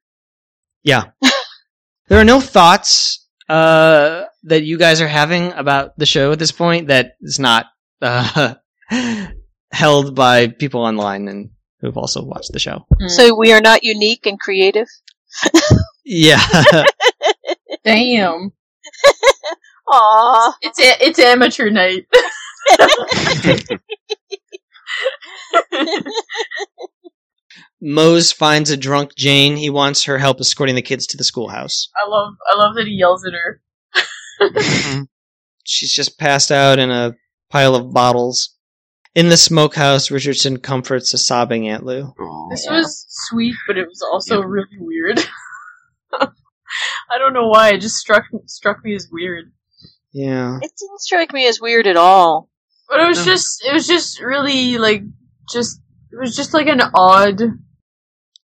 Yeah. 0.84 1.12
there 2.10 2.20
are 2.20 2.26
no 2.26 2.42
thoughts 2.42 3.26
uh, 3.48 4.26
that 4.44 4.64
you 4.64 4.78
guys 4.78 5.00
are 5.00 5.08
having 5.08 5.54
about 5.54 5.98
the 5.98 6.06
show 6.06 6.34
at 6.34 6.40
this 6.40 6.52
point 6.52 6.90
that 6.90 7.14
is 7.22 7.40
not 7.40 7.68
uh, 8.02 8.56
held 9.72 10.16
by 10.16 10.48
people 10.48 10.82
online 10.82 11.30
and 11.30 11.52
who've 11.80 11.98
also 11.98 12.24
watched 12.24 12.52
the 12.52 12.60
show. 12.60 12.86
Mm. 13.02 13.10
So 13.10 13.38
we 13.38 13.54
are 13.54 13.62
not 13.62 13.84
unique 13.84 14.26
and 14.26 14.38
creative. 14.38 14.88
Yeah. 16.04 16.44
Damn. 17.86 18.52
Aww. 19.88 20.54
It's 20.62 20.80
a- 20.80 21.06
it's 21.06 21.20
amateur 21.20 21.70
night. 21.70 22.06
Mose 27.86 28.32
finds 28.32 28.70
a 28.70 28.78
drunk 28.78 29.14
Jane. 29.16 29.58
He 29.58 29.70
wants 29.70 30.06
her 30.06 30.18
help 30.18 30.40
escorting 30.40 30.76
the 30.76 30.82
kids 30.82 31.06
to 31.08 31.18
the 31.18 31.24
schoolhouse. 31.26 31.90
I 31.96 32.10
love 32.10 32.34
I 32.52 32.56
love 32.56 32.76
that 32.76 32.88
he 32.88 32.94
yells 32.94 33.26
at 33.26 33.34
her. 33.34 33.62
Mm-hmm. 34.42 35.02
She's 35.66 35.94
just 35.94 36.18
passed 36.18 36.52
out 36.52 36.80
in 36.80 36.92
a 36.92 37.16
pile 37.50 37.76
of 37.76 37.94
bottles. 37.94 38.56
In 39.16 39.30
the 39.30 39.38
smokehouse, 39.38 40.10
Richardson 40.10 40.58
comforts 40.58 41.14
a 41.14 41.18
sobbing 41.18 41.68
Aunt 41.68 41.86
Lou. 41.86 42.14
This 42.50 42.66
was 42.70 43.06
sweet, 43.30 43.54
but 43.68 43.78
it 43.78 43.88
was 43.88 44.02
also 44.02 44.40
Yeah. 44.40 44.46
really 44.48 44.78
weird. 44.80 45.20
I 46.20 47.18
don't 47.20 47.34
know 47.34 47.48
why. 47.48 47.70
It 47.74 47.82
just 47.82 47.98
struck 47.98 48.26
struck 48.48 48.84
me 48.84 48.96
as 48.96 49.08
weird. 49.12 49.52
Yeah. 50.12 50.58
It 50.62 50.72
didn't 50.80 51.00
strike 51.02 51.34
me 51.34 51.48
as 51.48 51.62
weird 51.62 51.86
at 51.88 51.98
all. 51.98 52.50
But 52.90 53.00
it 53.02 53.08
was 53.08 53.20
No. 53.26 53.34
just 53.34 53.64
it 53.66 53.74
was 53.74 53.88
just 53.88 54.20
really 54.22 54.78
like 54.78 55.04
just 55.52 55.80
it 56.12 56.20
was 56.20 56.36
just 56.36 56.54
like 56.54 56.68
an 56.68 56.82
odd 56.96 57.42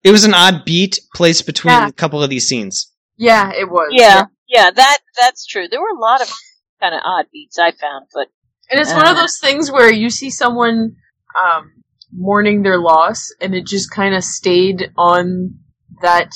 It 0.04 0.10
was 0.12 0.24
an 0.24 0.34
odd 0.34 0.64
beat 0.64 0.98
placed 1.14 1.46
between 1.46 1.72
Yeah. 1.74 1.88
a 1.88 1.92
couple 1.92 2.22
of 2.22 2.30
these 2.30 2.46
scenes. 2.48 2.92
Yeah, 3.16 3.50
it 3.52 3.68
was. 3.70 3.88
Yeah, 3.90 4.24
yeah, 4.48 4.70
that 4.70 4.98
that's 5.20 5.44
true. 5.46 5.66
There 5.68 5.80
were 5.80 5.96
a 5.96 6.00
lot 6.00 6.22
of 6.22 6.32
kind 6.80 6.94
of 6.94 7.00
odd 7.04 7.26
beats 7.32 7.58
I 7.58 7.72
found, 7.72 8.06
but 8.14 8.28
And 8.70 8.78
it's 8.80 8.92
one 8.92 9.06
of 9.06 9.16
Uh. 9.16 9.20
those 9.22 9.38
things 9.40 9.72
where 9.72 9.92
you 9.92 10.10
see 10.10 10.30
someone 10.30 10.94
um, 11.42 11.72
mourning 12.12 12.62
their 12.62 12.78
loss, 12.78 13.28
and 13.40 13.54
it 13.54 13.66
just 13.66 13.90
kind 13.90 14.14
of 14.14 14.22
stayed 14.24 14.92
on 14.96 15.54
that 16.02 16.30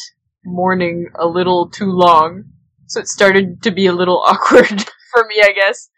mourning 0.44 1.08
a 1.18 1.26
little 1.26 1.68
too 1.70 1.90
long. 1.90 2.44
So 2.86 3.00
it 3.00 3.06
started 3.08 3.62
to 3.62 3.70
be 3.70 3.86
a 3.86 3.92
little 3.92 4.20
awkward 4.26 4.66
for 5.12 5.24
me, 5.28 5.40
I 5.42 5.52
guess. 5.52 5.88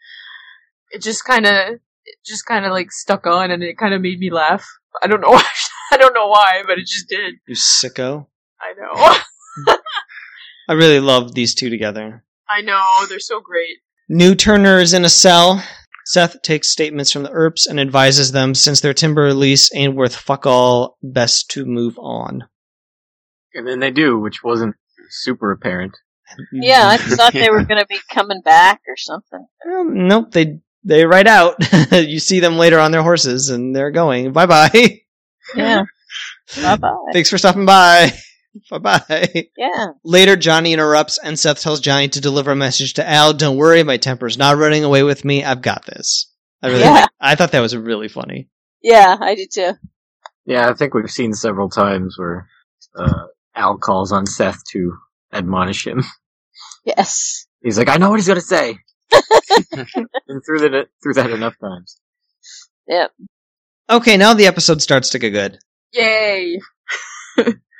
It 0.91 1.01
just 1.01 1.25
kind 1.25 1.45
of, 1.45 1.79
just 2.25 2.45
kind 2.45 2.65
of 2.65 2.71
like 2.71 2.91
stuck 2.91 3.25
on, 3.25 3.49
and 3.51 3.63
it 3.63 3.77
kind 3.77 3.93
of 3.93 4.01
made 4.01 4.19
me 4.19 4.29
laugh. 4.29 4.65
I 5.01 5.07
don't 5.07 5.21
know 5.21 5.29
why. 5.37 5.43
I 5.95 5.97
don't 5.97 6.13
know 6.13 6.27
why, 6.27 6.61
but 6.67 6.77
it 6.77 6.87
just 6.87 7.07
did. 7.07 7.35
You 7.47 7.55
sicko. 7.55 8.27
I 8.59 8.73
know. 8.73 9.73
I 10.67 10.73
really 10.73 10.99
love 10.99 11.33
these 11.33 11.55
two 11.55 11.69
together. 11.69 12.21
I 12.49 12.59
know. 12.59 12.83
They're 13.07 13.21
so 13.21 13.39
great. 13.39 13.77
New 14.09 14.35
Turner 14.35 14.81
is 14.81 14.93
in 14.93 15.05
a 15.05 15.09
cell. 15.09 15.63
Seth 16.05 16.41
takes 16.41 16.69
statements 16.69 17.13
from 17.13 17.23
the 17.23 17.31
Earps 17.31 17.65
and 17.65 17.79
advises 17.79 18.33
them 18.33 18.53
since 18.53 18.81
their 18.81 18.93
timber 18.93 19.33
lease 19.33 19.73
ain't 19.73 19.95
worth 19.95 20.13
fuck 20.17 20.45
all, 20.45 20.97
best 21.01 21.49
to 21.51 21.65
move 21.65 21.97
on. 21.97 22.43
and 23.53 23.65
then 23.65 23.79
they 23.79 23.89
do, 23.89 24.19
which 24.19 24.43
wasn't 24.43 24.75
super 25.09 25.53
apparent. 25.53 25.95
yeah, 26.51 26.89
I 26.89 26.97
thought 26.97 27.31
they 27.31 27.49
were 27.49 27.63
going 27.63 27.79
to 27.79 27.87
be 27.87 27.99
coming 28.11 28.41
back 28.41 28.81
or 28.85 28.97
something. 28.97 29.47
Um, 29.65 30.07
nope, 30.09 30.31
they 30.31 30.59
they 30.83 31.05
ride 31.05 31.27
out. 31.27 31.55
you 31.93 32.19
see 32.19 32.41
them 32.41 32.57
later 32.57 32.79
on 32.79 32.91
their 32.91 33.01
horses, 33.01 33.49
and 33.49 33.73
they're 33.73 33.91
going. 33.91 34.33
Bye 34.33 34.45
bye. 34.45 34.99
Yeah. 35.55 35.83
bye 36.61 36.75
bye. 36.77 36.89
Thanks 37.13 37.29
for 37.29 37.37
stopping 37.37 37.65
by. 37.65 38.11
bye 38.69 38.77
bye. 38.77 39.47
Yeah. 39.57 39.87
Later, 40.03 40.35
Johnny 40.35 40.73
interrupts, 40.73 41.17
and 41.17 41.37
Seth 41.37 41.61
tells 41.61 41.81
Johnny 41.81 42.07
to 42.09 42.21
deliver 42.21 42.51
a 42.51 42.55
message 42.55 42.93
to 42.95 43.07
Al. 43.09 43.33
Don't 43.33 43.57
worry, 43.57 43.83
my 43.83 43.97
temper's 43.97 44.37
not 44.37 44.57
running 44.57 44.83
away 44.83 45.03
with 45.03 45.25
me. 45.25 45.43
I've 45.43 45.61
got 45.61 45.85
this. 45.85 46.31
I 46.63 46.67
really, 46.67 46.79
Yeah. 46.81 46.91
like- 46.91 47.09
I 47.19 47.35
thought 47.35 47.51
that 47.51 47.59
was 47.61 47.75
really 47.75 48.07
funny. 48.07 48.49
Yeah, 48.81 49.17
I 49.19 49.35
did 49.35 49.49
too. 49.51 49.71
Yeah, 50.45 50.69
I 50.69 50.73
think 50.73 50.93
we've 50.93 51.09
seen 51.09 51.33
several 51.33 51.69
times 51.69 52.15
where 52.17 52.47
uh, 52.97 53.25
Al 53.55 53.77
calls 53.77 54.11
on 54.11 54.25
Seth 54.27 54.63
to 54.71 54.93
admonish 55.33 55.85
him. 55.87 56.03
Yes. 56.85 57.47
He's 57.63 57.77
like, 57.79 57.89
"I 57.89 57.97
know 57.97 58.11
what 58.11 58.19
he's 58.19 58.27
gonna 58.27 58.41
say," 58.41 58.77
and 59.11 60.41
through 60.45 60.59
that 60.69 60.87
through 61.01 61.15
that 61.15 61.31
enough 61.31 61.55
times. 61.59 61.99
Yep. 62.87 63.11
Okay, 63.89 64.17
now 64.17 64.33
the 64.33 64.47
episode 64.47 64.81
starts 64.81 65.09
to 65.11 65.19
get 65.19 65.31
good. 65.31 65.59
Yay! 65.93 66.59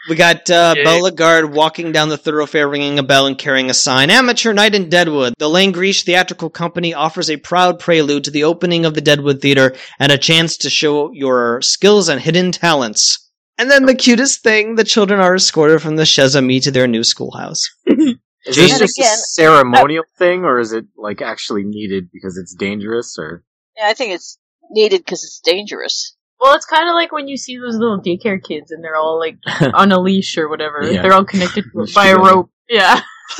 We 0.08 0.16
got 0.16 0.48
uh, 0.52 0.76
Yay. 0.78 0.84
Bella 0.84 1.12
Guard 1.12 1.52
walking 1.52 1.92
down 1.92 2.10
the 2.10 2.18
thoroughfare, 2.18 2.70
ringing 2.70 3.00
a 3.00 3.04
bell 3.04 3.26
and 3.26 3.36
carrying 3.36 3.72
a 3.72 3.74
sign. 3.74 4.12
Amateur 4.12 4.54
night 4.54 4.76
in 4.76 4.88
Deadwood. 4.88 5.34
The 5.40 5.50
Langrish 5.50 6.04
Theatrical 6.04 6.52
Company 6.52 6.94
offers 6.94 7.28
a 7.32 7.38
proud 7.38 7.80
prelude 7.80 8.26
to 8.26 8.32
the 8.32 8.44
opening 8.44 8.86
of 8.86 8.94
the 8.94 9.02
Deadwood 9.02 9.42
Theater 9.42 9.76
and 10.00 10.12
a 10.12 10.18
chance 10.20 10.58
to 10.58 10.70
show 10.70 11.12
your 11.12 11.60
skills 11.64 12.08
and 12.08 12.22
hidden 12.22 12.52
talents. 12.52 13.32
And 13.58 13.72
then 13.72 13.88
the 13.88 13.96
cutest 13.96 14.44
thing, 14.44 14.76
the 14.76 14.84
children 14.84 15.20
are 15.20 15.34
escorted 15.34 15.82
from 15.82 15.96
the 15.96 16.06
Chez 16.06 16.36
Ami 16.36 16.60
to 16.60 16.70
their 16.70 16.88
new 16.88 17.04
schoolhouse. 17.04 17.68
Is 17.88 18.58
this 18.58 18.78
just 18.78 19.00
again- 19.00 19.12
a 19.12 19.18
ceremonial 19.18 20.04
thing, 20.20 20.44
or 20.44 20.60
is 20.60 20.72
it 20.72 20.86
like 20.96 21.24
actually 21.24 21.64
needed 21.64 22.12
because 22.14 22.38
it's 22.38 22.54
dangerous? 22.54 23.18
Or 23.18 23.44
Yeah, 23.76 23.88
I 23.88 23.94
think 23.96 24.14
it's 24.14 24.38
needed 24.72 25.00
because 25.00 25.24
it's 25.24 25.40
dangerous. 25.44 26.16
Well, 26.40 26.54
it's 26.56 26.66
kind 26.66 26.90
of 26.90 26.94
like 26.94 27.12
when 27.12 27.28
you 27.28 27.38
see 27.38 27.58
those 27.58 27.76
little 27.78 28.02
daycare 28.02 28.44
kids 28.44 28.72
and 28.72 28.84
they're 28.84 28.96
all 28.96 29.18
like 29.20 29.38
on 29.74 29.92
a 29.92 30.00
leash 30.00 30.38
or 30.38 30.50
whatever. 30.50 30.84
Yeah. 30.84 31.02
They're 31.02 31.14
all 31.14 31.26
connected 31.26 31.66
by 31.94 32.08
a 32.08 32.18
rope. 32.22 32.50
Yeah. 32.70 33.02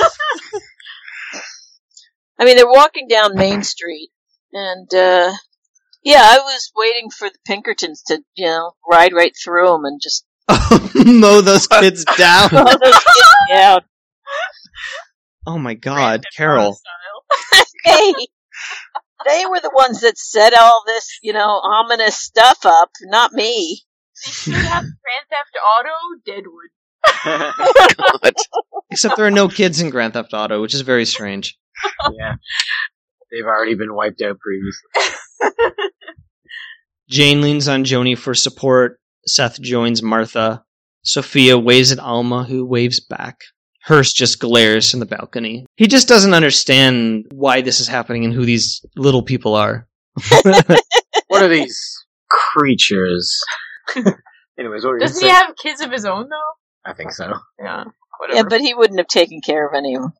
I 2.38 2.44
mean, 2.44 2.56
they're 2.56 2.66
walking 2.66 3.08
down 3.08 3.34
Main 3.34 3.62
Street, 3.62 4.10
and 4.52 4.92
uh 4.94 5.32
yeah, 6.02 6.22
I 6.22 6.38
was 6.38 6.70
waiting 6.76 7.10
for 7.10 7.28
the 7.28 7.38
Pinkertons 7.46 8.02
to, 8.08 8.20
you 8.36 8.46
know, 8.46 8.72
ride 8.88 9.12
right 9.12 9.32
through 9.42 9.66
them 9.68 9.84
and 9.84 10.00
just 10.02 10.24
Mow 10.94 11.40
those 11.40 11.66
kids 11.66 12.04
down. 12.16 12.48
throw 12.50 12.62
those 12.64 12.78
kids 12.80 13.28
down. 13.50 13.80
Oh 15.46 15.58
my 15.58 15.74
god, 15.74 16.24
Carol. 16.36 16.78
Hey, 17.84 18.12
they 19.24 19.44
were 19.48 19.60
the 19.60 19.72
ones 19.74 20.00
that 20.00 20.18
set 20.18 20.54
all 20.58 20.82
this, 20.86 21.18
you 21.22 21.32
know, 21.32 21.60
ominous 21.62 22.18
stuff 22.18 22.58
up, 22.64 22.90
not 23.02 23.32
me. 23.32 23.82
They 24.24 24.32
should 24.32 24.54
have 24.54 24.82
Grand 24.82 25.26
Theft 25.30 25.56
Auto 25.62 26.20
Deadwood. 26.24 26.70
God. 27.24 28.34
Except 28.90 29.16
there 29.16 29.26
are 29.26 29.30
no 29.30 29.48
kids 29.48 29.80
in 29.80 29.90
Grand 29.90 30.14
Theft 30.14 30.32
Auto, 30.32 30.60
which 30.62 30.74
is 30.74 30.80
very 30.82 31.04
strange. 31.04 31.58
yeah, 32.18 32.34
they've 33.30 33.44
already 33.44 33.74
been 33.74 33.94
wiped 33.94 34.22
out 34.22 34.38
previously. 34.38 35.70
Jane 37.08 37.40
leans 37.40 37.68
on 37.68 37.84
Joanie 37.84 38.14
for 38.14 38.34
support. 38.34 38.98
Seth 39.26 39.60
joins 39.60 40.02
Martha. 40.02 40.64
Sophia 41.02 41.58
waves 41.58 41.92
at 41.92 41.98
Alma, 41.98 42.44
who 42.44 42.64
waves 42.64 43.00
back. 43.00 43.38
Hearst 43.86 44.16
just 44.16 44.40
glares 44.40 44.90
from 44.90 45.00
the 45.00 45.06
balcony. 45.06 45.64
He 45.76 45.86
just 45.86 46.08
doesn't 46.08 46.34
understand 46.34 47.26
why 47.32 47.60
this 47.60 47.78
is 47.80 47.86
happening 47.88 48.24
and 48.24 48.34
who 48.34 48.44
these 48.44 48.84
little 48.96 49.22
people 49.22 49.54
are. 49.54 49.86
What 51.28 51.42
are 51.42 51.48
these 51.48 51.78
creatures? 52.30 53.38
Anyways, 54.58 54.84
what 54.84 54.90
were 54.92 54.98
Doesn't 54.98 55.20
he 55.22 55.28
say? 55.28 55.34
have 55.34 55.54
kids 55.60 55.80
of 55.80 55.90
his 55.90 56.04
own 56.04 56.28
though? 56.28 56.90
I 56.90 56.94
think 56.94 57.12
so. 57.12 57.32
Yeah. 57.60 57.84
Whatever. 58.18 58.36
Yeah, 58.36 58.42
but 58.48 58.60
he 58.60 58.74
wouldn't 58.74 58.98
have 59.00 59.08
taken 59.08 59.40
care 59.44 59.66
of 59.66 59.74
any 59.74 59.96
of 59.96 60.02
them. 60.02 60.12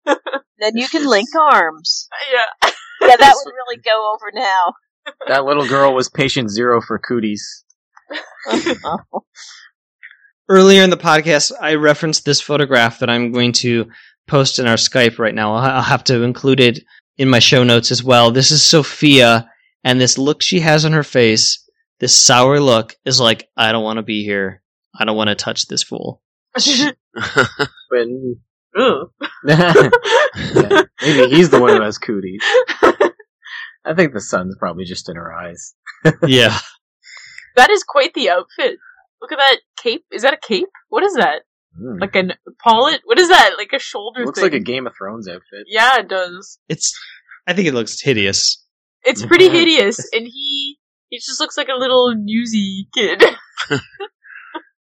yeah. 0.06 0.16
then 0.60 0.74
you 0.76 0.88
can 0.90 1.08
link 1.08 1.30
arms. 1.40 2.08
yeah. 2.32 2.70
Yeah, 3.02 3.16
that 3.18 3.34
would 3.36 3.52
really 3.52 3.82
go 3.84 4.12
over 4.14 4.32
now. 4.34 4.74
That 5.28 5.46
little 5.46 5.68
girl 5.68 5.94
was 5.94 6.10
patient 6.10 6.50
zero 6.50 6.82
for 6.82 7.00
cooties. 7.00 7.64
Earlier 10.50 10.84
in 10.84 10.90
the 10.90 10.98
podcast, 10.98 11.52
I 11.60 11.76
referenced 11.76 12.26
this 12.26 12.42
photograph 12.42 13.00
that 13.00 13.10
I'm 13.10 13.32
going 13.32 13.54
to 13.54 13.90
post 14.28 14.60
in 14.60 14.68
our 14.68 14.76
Skype 14.76 15.18
right 15.20 15.34
now. 15.34 15.56
I'll 15.56 15.78
I'll 15.78 15.82
have 15.82 16.04
to 16.06 16.24
include 16.24 16.60
it 16.60 16.84
in 17.18 17.30
my 17.30 17.40
show 17.40 17.64
notes 17.64 17.92
as 17.92 18.04
well. 18.04 18.32
This 18.32 18.52
is 18.52 18.62
Sophia, 18.62 19.50
and 19.84 20.00
this 20.00 20.18
look 20.18 20.42
she 20.42 20.60
has 20.60 20.86
on 20.86 20.92
her 20.94 21.04
face, 21.04 21.68
this 22.00 22.16
sour 22.16 22.60
look, 22.60 22.96
is 23.06 23.20
like, 23.20 23.50
I 23.56 23.72
don't 23.72 23.84
want 23.84 23.98
to 23.98 24.04
be 24.04 24.24
here. 24.24 24.62
I 24.98 25.06
don't 25.06 25.18
want 25.18 25.30
to 25.30 25.36
touch 25.36 25.68
this 25.68 25.84
fool. 25.84 26.22
When 27.90 28.38
Ugh. 28.76 29.12
yeah, 29.46 29.90
maybe 31.02 31.36
he's 31.36 31.50
the 31.50 31.60
one 31.60 31.76
who 31.76 31.82
has 31.82 31.98
cooties. 31.98 32.42
I 33.86 33.94
think 33.94 34.14
the 34.14 34.22
sun's 34.22 34.56
probably 34.58 34.86
just 34.86 35.10
in 35.10 35.16
her 35.16 35.34
eyes. 35.34 35.74
yeah. 36.28 36.58
That 37.56 37.70
is 37.70 37.84
quite 37.84 38.14
the 38.14 38.30
outfit. 38.30 38.78
Look 39.22 39.32
at 39.32 39.38
that 39.38 39.58
cape. 39.78 40.06
Is 40.12 40.24
that 40.24 40.34
a 40.34 40.38
cape? 40.38 40.70
What 40.90 41.04
is 41.04 41.16
that? 41.16 41.44
Mm. 41.80 42.00
Like 42.02 42.16
an 42.16 42.34
pollet? 42.64 43.02
What 43.06 43.20
is 43.20 43.30
that? 43.30 43.52
Like 43.58 43.72
a 43.74 43.80
shoulder 43.80 44.26
Looks 44.26 44.40
thing? 44.40 44.52
like 44.52 44.60
a 44.60 44.64
Game 44.64 44.88
of 44.88 44.94
Thrones 44.98 45.28
outfit. 45.28 45.66
Yeah, 45.68 46.00
it 46.00 46.08
does. 46.08 46.60
It's, 46.70 46.98
I 47.48 47.54
think 47.54 47.68
it 47.68 47.74
looks 47.74 48.02
hideous. 48.02 48.64
It's 49.04 49.26
pretty 49.26 49.50
hideous, 49.50 50.00
and 50.14 50.26
he 50.26 50.78
he 51.10 51.18
just 51.18 51.40
looks 51.42 51.58
like 51.58 51.68
a 51.68 51.78
little 51.78 52.16
newsy 52.16 52.88
kid. 52.94 53.22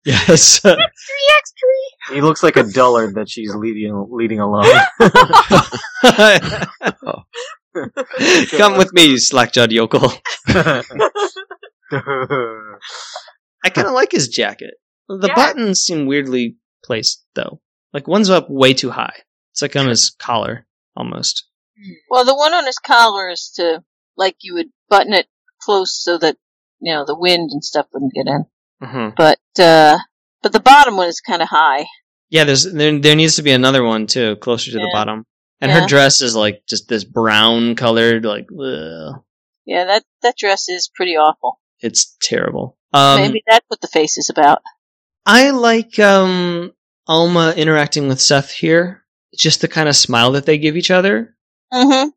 Yes. 0.07 0.61
Three 0.61 0.71
X 0.73 1.53
tree. 1.59 2.15
He 2.15 2.21
looks 2.21 2.41
like 2.41 2.57
a 2.57 2.63
dullard 2.63 3.17
that 3.17 3.29
she's 3.29 3.53
leading 3.57 4.07
leading 4.09 4.39
along. 4.39 4.67
Come 8.57 8.77
with 8.79 8.93
me, 8.93 9.07
you 9.11 9.19
slack-jawed 9.19 9.73
yokel. 9.73 10.13
I 10.49 10.83
kind 13.71 13.87
of 13.87 13.93
like 13.95 14.13
his 14.13 14.29
jacket. 14.29 14.75
The 15.09 15.29
Yeah. 15.29 15.35
buttons 15.35 15.81
seem 15.81 16.07
weirdly 16.07 16.57
placed, 16.85 17.25
though. 17.35 17.61
Like 17.93 18.09
one's 18.09 18.31
up 18.31 18.51
way 18.51 18.75
too 18.75 18.91
high. 18.91 19.23
It's 19.53 19.63
like 19.63 19.77
on 19.77 19.89
his 19.89 20.11
collar, 20.19 20.67
almost. 20.97 21.45
Well, 22.11 22.25
the 22.25 22.35
one 22.35 22.55
on 22.55 22.67
his 22.67 22.79
collar 22.79 23.29
is 23.31 23.53
to 23.57 23.83
like 24.17 24.37
you 24.41 24.55
would 24.55 24.69
button 24.89 25.13
it 25.13 25.27
close 25.63 25.97
so 26.03 26.19
that 26.19 26.37
you 26.81 26.93
know 26.93 27.05
the 27.07 27.19
wind 27.19 27.51
and 27.53 27.65
stuff 27.65 27.87
wouldn't 27.93 28.13
get 28.15 28.27
in. 28.27 28.45
hmm 28.83 29.09
But 29.17 29.39
uh 29.59 29.99
but 30.43 30.53
the 30.53 30.61
bottom 30.61 30.97
one 30.97 31.09
is 31.09 31.21
kind 31.21 31.43
of 31.43 31.49
high. 31.49 31.87
Yeah, 32.29 32.45
there's 32.45 32.65
there, 32.65 32.99
there 32.99 33.17
needs 33.17 33.37
to 33.37 33.43
be 33.43 33.53
another 33.53 33.83
one 33.85 34.07
too, 34.07 34.37
closer 34.37 34.73
to 34.73 34.79
the 34.79 34.91
bottom. 34.93 35.25
And 35.61 35.71
Yeah. 35.71 35.81
her 35.81 35.87
dress 35.87 36.21
is 36.21 36.37
like 36.37 36.63
just 36.69 36.89
this 36.89 37.05
brown 37.05 37.75
colored, 37.77 38.25
like 38.25 38.47
ugh, 38.53 39.23
Yeah, 39.65 39.85
that 39.85 40.05
that 40.23 40.37
dress 40.37 40.69
is 40.69 40.91
pretty 40.95 41.17
awful. 41.17 41.61
it's 41.81 42.17
terrible. 42.21 42.77
Um, 42.93 43.21
Maybe 43.21 43.43
that's 43.47 43.65
what 43.69 43.81
the 43.81 43.89
face 43.89 44.17
is 44.19 44.31
about. 44.31 44.61
I 45.25 45.51
like 45.51 45.99
um 45.99 46.73
Alma 47.09 47.53
interacting 47.57 48.09
with 48.09 48.21
Seth 48.21 48.51
here. 48.51 49.05
Just 49.39 49.61
the 49.61 49.69
kind 49.69 49.89
of 49.89 49.97
smile 49.97 50.33
that 50.33 50.47
they 50.47 50.59
give 50.59 50.77
each 50.77 50.91
other. 50.91 51.37
Mm-hmm. 51.73 52.09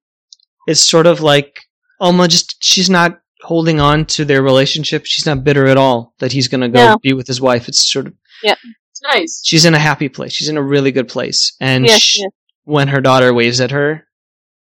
It's 0.67 0.81
sort 0.87 1.07
of 1.07 1.21
like 1.21 1.61
Alma 1.99 2.27
just 2.27 2.55
she's 2.63 2.89
not 2.89 3.19
holding 3.41 3.79
on 3.79 4.05
to 4.05 4.25
their 4.25 4.41
relationship. 4.41 5.05
She's 5.05 5.25
not 5.25 5.43
bitter 5.43 5.65
at 5.67 5.77
all 5.77 6.13
that 6.19 6.31
he's 6.31 6.47
gonna 6.49 6.69
go 6.69 6.85
No. 6.85 6.97
be 7.01 7.13
with 7.13 7.27
his 7.27 7.39
wife. 7.41 7.67
It's 7.69 7.89
sort 7.91 8.07
of 8.07 8.13
yeah, 8.43 8.55
It's 8.91 9.01
nice. 9.03 9.41
she's 9.43 9.65
in 9.65 9.73
a 9.73 9.79
happy 9.79 10.09
place. 10.09 10.33
She's 10.33 10.49
in 10.49 10.57
a 10.57 10.63
really 10.63 10.91
good 10.91 11.07
place. 11.07 11.53
And 11.59 11.85
Yes, 11.85 12.01
sh- 12.01 12.19
yes. 12.19 12.31
When 12.69 12.87
her 12.89 13.01
daughter 13.01 13.33
waves 13.33 13.59
at 13.61 13.71
her, 13.71 14.07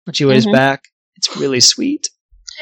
when 0.05 0.15
she 0.15 0.25
waves 0.25 0.47
Mhm. 0.47 0.53
back, 0.53 0.85
it's 1.17 1.37
really 1.37 1.61
sweet. 1.61 2.09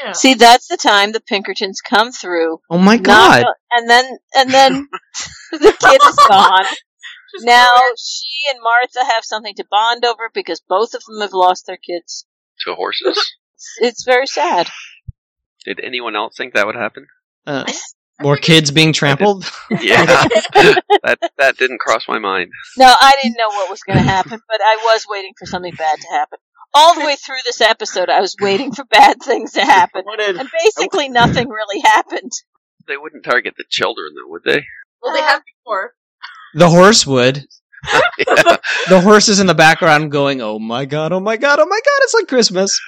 Yeah. 0.03 0.11
See, 0.11 0.33
that's 0.35 0.67
the 0.67 0.77
time 0.77 1.11
the 1.11 1.21
Pinkertons 1.21 1.81
come 1.81 2.11
through. 2.11 2.59
Oh 2.69 2.77
my 2.77 2.97
god. 2.97 3.43
on- 3.45 3.53
and 3.71 3.89
then 3.89 4.05
and 4.35 4.49
then 4.51 4.87
the 5.51 5.75
kid 5.79 6.01
is 6.09 6.15
gone. 6.27 6.65
Just 7.33 7.45
Now 7.45 7.71
weird. 7.81 7.97
she 7.99 8.49
and 8.49 8.59
Martha 8.61 9.03
have 9.13 9.23
something 9.23 9.55
to 9.55 9.65
bond 9.69 10.05
over 10.05 10.29
because 10.33 10.61
both 10.61 10.93
of 10.93 11.03
them 11.05 11.21
have 11.21 11.33
lost 11.33 11.65
their 11.65 11.77
kids. 11.77 12.25
To 12.65 12.73
horses. 12.75 13.17
It's 13.79 14.03
very 14.03 14.27
sad. 14.27 14.69
Did 15.65 15.79
anyone 15.83 16.15
else 16.15 16.35
think 16.37 16.53
that 16.53 16.65
would 16.67 16.75
happen? 16.75 17.07
Uh, 17.45 17.65
more 18.21 18.37
kids 18.37 18.71
being 18.71 18.93
trampled. 18.93 19.45
Yeah, 19.81 20.05
that 21.03 21.19
that 21.37 21.57
didn't 21.57 21.79
cross 21.79 22.07
my 22.07 22.19
mind. 22.19 22.51
No, 22.77 22.85
I 22.87 23.15
didn't 23.21 23.35
know 23.37 23.49
what 23.49 23.69
was 23.69 23.81
going 23.81 23.97
to 23.97 24.03
happen, 24.03 24.39
but 24.47 24.61
I 24.61 24.77
was 24.83 25.05
waiting 25.09 25.33
for 25.37 25.45
something 25.45 25.73
bad 25.77 25.99
to 25.99 26.07
happen. 26.07 26.39
All 26.73 26.95
the 26.95 27.05
way 27.05 27.15
through 27.15 27.37
this 27.43 27.59
episode, 27.59 28.09
I 28.09 28.21
was 28.21 28.35
waiting 28.39 28.71
for 28.71 28.85
bad 28.85 29.21
things 29.21 29.51
to 29.53 29.61
happen, 29.61 30.03
What 30.05 30.21
and 30.21 30.49
basically 30.63 31.09
nothing 31.09 31.49
really 31.49 31.81
happened. 31.81 32.31
They 32.87 32.97
wouldn't 32.97 33.25
target 33.25 33.55
the 33.57 33.65
children, 33.69 34.13
though, 34.15 34.31
would 34.31 34.43
they? 34.45 34.63
Well, 35.01 35.13
they 35.13 35.21
have 35.21 35.41
before. 35.45 35.93
The 36.53 36.69
horse 36.69 37.05
would. 37.05 37.45
yeah. 38.17 38.57
The 38.89 39.01
horse 39.01 39.27
is 39.27 39.39
in 39.39 39.47
the 39.47 39.53
background 39.53 40.11
going, 40.11 40.41
"Oh 40.41 40.59
my 40.59 40.85
god! 40.85 41.11
Oh 41.11 41.19
my 41.19 41.37
god! 41.37 41.59
Oh 41.59 41.65
my 41.65 41.79
god! 41.83 41.99
It's 42.01 42.13
like 42.13 42.27
Christmas." 42.27 42.79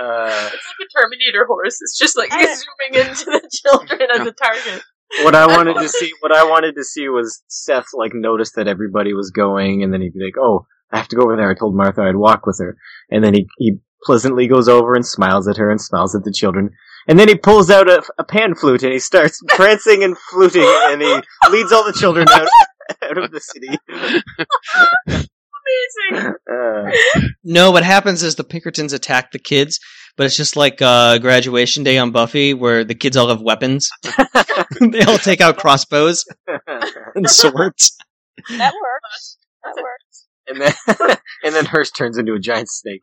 Uh, 0.00 0.50
It's 0.52 0.66
like 0.66 0.86
a 0.86 1.00
Terminator 1.00 1.46
horse. 1.46 1.78
It's 1.80 1.98
just 1.98 2.16
like 2.16 2.30
zooming 2.32 3.08
into 3.08 3.24
the 3.26 3.50
children 3.50 4.08
as 4.12 4.26
a 4.26 4.32
target. 4.32 4.82
what 5.22 5.34
I 5.34 5.46
wanted 5.46 5.74
to 5.74 5.88
see, 5.88 6.12
what 6.20 6.32
I 6.32 6.44
wanted 6.44 6.74
to 6.76 6.84
see 6.84 7.08
was 7.08 7.42
Seth 7.48 7.88
like 7.94 8.12
notice 8.14 8.52
that 8.52 8.68
everybody 8.68 9.14
was 9.14 9.30
going, 9.30 9.82
and 9.82 9.92
then 9.92 10.00
he'd 10.02 10.12
be 10.12 10.24
like, 10.24 10.38
"Oh, 10.38 10.66
I 10.92 10.98
have 10.98 11.08
to 11.08 11.16
go 11.16 11.22
over 11.22 11.36
there." 11.36 11.50
I 11.50 11.54
told 11.54 11.74
Martha 11.74 12.02
I'd 12.02 12.16
walk 12.16 12.46
with 12.46 12.58
her, 12.60 12.76
and 13.10 13.24
then 13.24 13.34
he 13.34 13.46
he 13.58 13.78
pleasantly 14.02 14.46
goes 14.46 14.68
over 14.68 14.94
and 14.94 15.04
smiles 15.06 15.48
at 15.48 15.56
her 15.56 15.70
and 15.70 15.80
smiles 15.80 16.14
at 16.14 16.24
the 16.24 16.32
children, 16.32 16.70
and 17.08 17.18
then 17.18 17.28
he 17.28 17.34
pulls 17.34 17.70
out 17.70 17.88
a, 17.88 18.02
a 18.18 18.24
pan 18.24 18.54
flute 18.54 18.82
and 18.82 18.92
he 18.92 18.98
starts 18.98 19.40
prancing 19.48 20.04
and 20.04 20.16
fluting, 20.30 20.62
and 20.64 21.00
he 21.00 21.20
leads 21.50 21.72
all 21.72 21.84
the 21.84 21.96
children 21.98 22.26
out 22.30 22.48
out 23.02 23.18
of 23.18 23.30
the 23.30 23.40
city. 23.40 25.28
Amazing. 26.10 26.34
Uh, 26.50 26.90
No, 27.44 27.70
what 27.70 27.82
happens 27.84 28.22
is 28.22 28.34
the 28.36 28.44
Pinkertons 28.44 28.92
attack 28.92 29.30
the 29.32 29.38
kids, 29.38 29.78
but 30.16 30.24
it's 30.26 30.36
just 30.36 30.56
like 30.56 30.80
uh, 30.80 31.18
graduation 31.18 31.84
day 31.84 31.98
on 31.98 32.10
Buffy, 32.10 32.54
where 32.54 32.84
the 32.84 32.94
kids 32.94 33.16
all 33.16 33.28
have 33.28 33.40
weapons. 33.42 33.90
they 34.80 35.02
all 35.02 35.18
take 35.18 35.40
out 35.40 35.56
crossbows 35.58 36.24
and 37.14 37.28
swords. 37.28 37.96
That 38.50 38.72
works. 38.74 39.38
That 39.64 39.74
works. 39.76 40.26
and 40.46 40.60
then 40.60 41.16
and 41.44 41.54
then 41.54 41.66
Hearst 41.66 41.94
turns 41.96 42.16
into 42.18 42.32
a 42.34 42.38
giant 42.38 42.68
snake. 42.70 43.02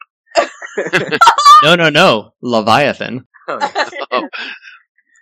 No, 1.64 1.76
no, 1.76 1.90
no, 1.90 2.32
Leviathan. 2.42 3.26
Oh, 3.48 3.58
yeah. 3.62 3.90
Oh, 4.12 4.28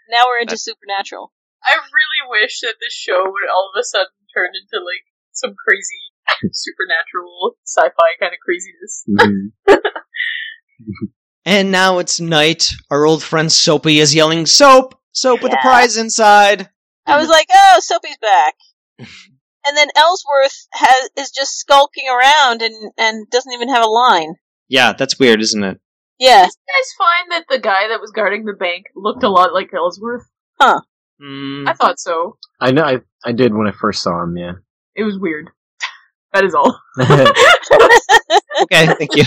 Now 0.09 0.23
we're 0.27 0.39
into 0.41 0.57
supernatural. 0.57 1.31
I 1.63 1.75
really 1.75 2.41
wish 2.41 2.61
that 2.61 2.75
this 2.79 2.93
show 2.93 3.21
would 3.25 3.49
all 3.53 3.71
of 3.73 3.79
a 3.79 3.83
sudden 3.83 4.07
turn 4.35 4.49
into 4.55 4.83
like 4.83 5.03
some 5.33 5.53
crazy 5.67 5.99
supernatural 6.51 7.57
sci-fi 7.65 8.09
kind 8.19 8.33
of 8.33 8.39
craziness. 8.43 9.03
Mhm. 9.09 9.51
And 11.45 11.71
now 11.71 11.99
it's 11.99 12.21
night. 12.21 12.71
Our 12.89 13.05
old 13.05 13.21
friend 13.21 13.51
Soapy 13.51 13.99
is 13.99 14.15
yelling, 14.15 14.45
"Soap! 14.45 14.97
Soap 15.11 15.43
with 15.43 15.51
the 15.51 15.57
prize 15.61 15.97
inside!" 15.97 16.69
I 17.05 17.17
was 17.17 17.27
like, 17.27 17.47
oh, 17.53 17.79
Soapy's 17.81 18.17
back. 18.17 18.55
And 19.65 19.77
then 19.77 19.87
Ellsworth 19.95 20.67
has 20.73 21.09
is 21.15 21.31
just 21.31 21.57
skulking 21.57 22.03
around 22.09 22.61
and, 22.61 22.91
and 22.97 23.29
doesn't 23.29 23.53
even 23.53 23.69
have 23.69 23.81
a 23.81 23.87
line. 23.89 24.35
Yeah, 24.67 24.91
that's 24.91 25.17
weird, 25.17 25.39
isn't 25.39 25.63
it? 25.63 25.79
Yeah. 26.19 26.43
Did 26.43 26.51
you 26.51 26.73
guys 26.75 26.89
find 26.97 27.31
that 27.31 27.45
the 27.49 27.61
guy 27.61 27.87
that 27.87 28.01
was 28.01 28.11
guarding 28.11 28.43
the 28.43 28.51
bank 28.51 28.87
looked 28.93 29.23
a 29.23 29.29
lot 29.29 29.53
like 29.53 29.73
Ellsworth? 29.73 30.29
Mm, 30.61 31.65
I 31.65 31.73
thought 31.73 31.97
so. 31.97 32.37
I 32.59 32.71
know. 32.71 32.83
I 32.83 32.97
I 33.23 33.31
did 33.31 33.53
when 33.53 33.67
I 33.67 33.71
first 33.71 34.01
saw 34.03 34.21
him. 34.23 34.35
Yeah. 34.35 34.53
It 34.95 35.03
was 35.03 35.17
weird. 35.17 35.49
That 36.33 36.43
is 36.45 36.55
all. 36.55 36.79
okay, 38.63 38.87
thank 38.97 39.15
you. 39.15 39.23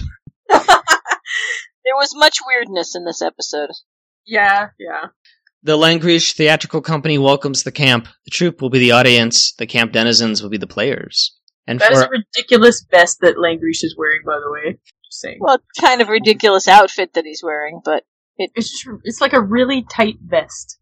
There 0.48 1.94
was 1.94 2.14
much 2.16 2.38
weirdness 2.46 2.96
in 2.96 3.04
this 3.04 3.22
episode. 3.22 3.70
yeah, 4.26 4.68
yeah. 4.78 5.06
The 5.62 5.76
Langrish 5.76 6.34
Theatrical 6.34 6.80
Company 6.80 7.18
welcomes 7.18 7.62
the 7.64 7.72
camp. 7.72 8.06
The 8.24 8.30
troupe 8.30 8.60
will 8.60 8.70
be 8.70 8.78
the 8.78 8.92
audience. 8.92 9.52
The 9.54 9.66
camp 9.66 9.92
denizens 9.92 10.42
will 10.42 10.50
be 10.50 10.58
the 10.58 10.66
players. 10.66 11.36
And 11.66 11.80
That 11.80 11.92
is 11.92 11.98
for 12.04 12.06
a 12.06 12.10
ridiculous 12.10 12.84
vest 12.88 13.18
that 13.22 13.36
Langrish 13.36 13.82
is 13.82 13.96
wearing, 13.98 14.22
by 14.24 14.38
the 14.38 14.50
way. 14.50 14.78
Just 15.04 15.20
saying. 15.20 15.38
Well, 15.40 15.58
kind 15.80 16.00
of 16.00 16.08
ridiculous 16.08 16.68
outfit 16.68 17.14
that 17.14 17.24
he's 17.24 17.42
wearing, 17.42 17.80
but 17.84 18.04
It's 18.36 18.70
just, 18.70 18.86
it's 19.04 19.20
like 19.20 19.32
a 19.32 19.40
really 19.40 19.84
tight 19.90 20.18
vest. 20.20 20.78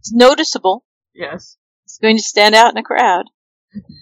it's 0.00 0.12
noticeable. 0.12 0.84
Yes. 1.14 1.56
It's 1.84 1.98
going 1.98 2.16
to 2.16 2.22
stand 2.22 2.54
out 2.56 2.72
in 2.72 2.78
a 2.78 2.82
crowd. 2.82 3.26
Mm-hmm. 3.76 3.94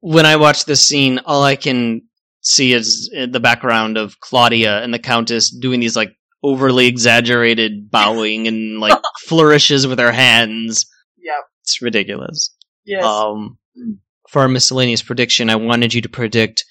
When 0.00 0.26
I 0.26 0.36
watch 0.36 0.64
this 0.64 0.84
scene, 0.84 1.18
all 1.24 1.42
I 1.42 1.56
can 1.56 2.02
see 2.40 2.72
is 2.72 3.10
uh, 3.16 3.26
the 3.26 3.40
background 3.40 3.96
of 3.96 4.18
Claudia 4.20 4.82
and 4.82 4.92
the 4.94 4.98
Countess 4.98 5.50
doing 5.50 5.80
these 5.80 5.96
like 5.96 6.12
overly 6.42 6.86
exaggerated 6.86 7.90
bowing 7.90 8.48
and 8.48 8.80
like 8.80 8.98
flourishes 9.26 9.86
with 9.86 9.98
her 9.98 10.12
hands. 10.12 10.86
Yeah, 11.18 11.32
It's 11.62 11.82
ridiculous. 11.82 12.54
Yes. 12.84 13.04
Um, 13.04 13.58
for 14.28 14.42
our 14.42 14.48
miscellaneous 14.48 15.02
prediction, 15.02 15.50
I 15.50 15.56
wanted 15.56 15.92
you 15.92 16.00
to 16.02 16.08
predict 16.08 16.64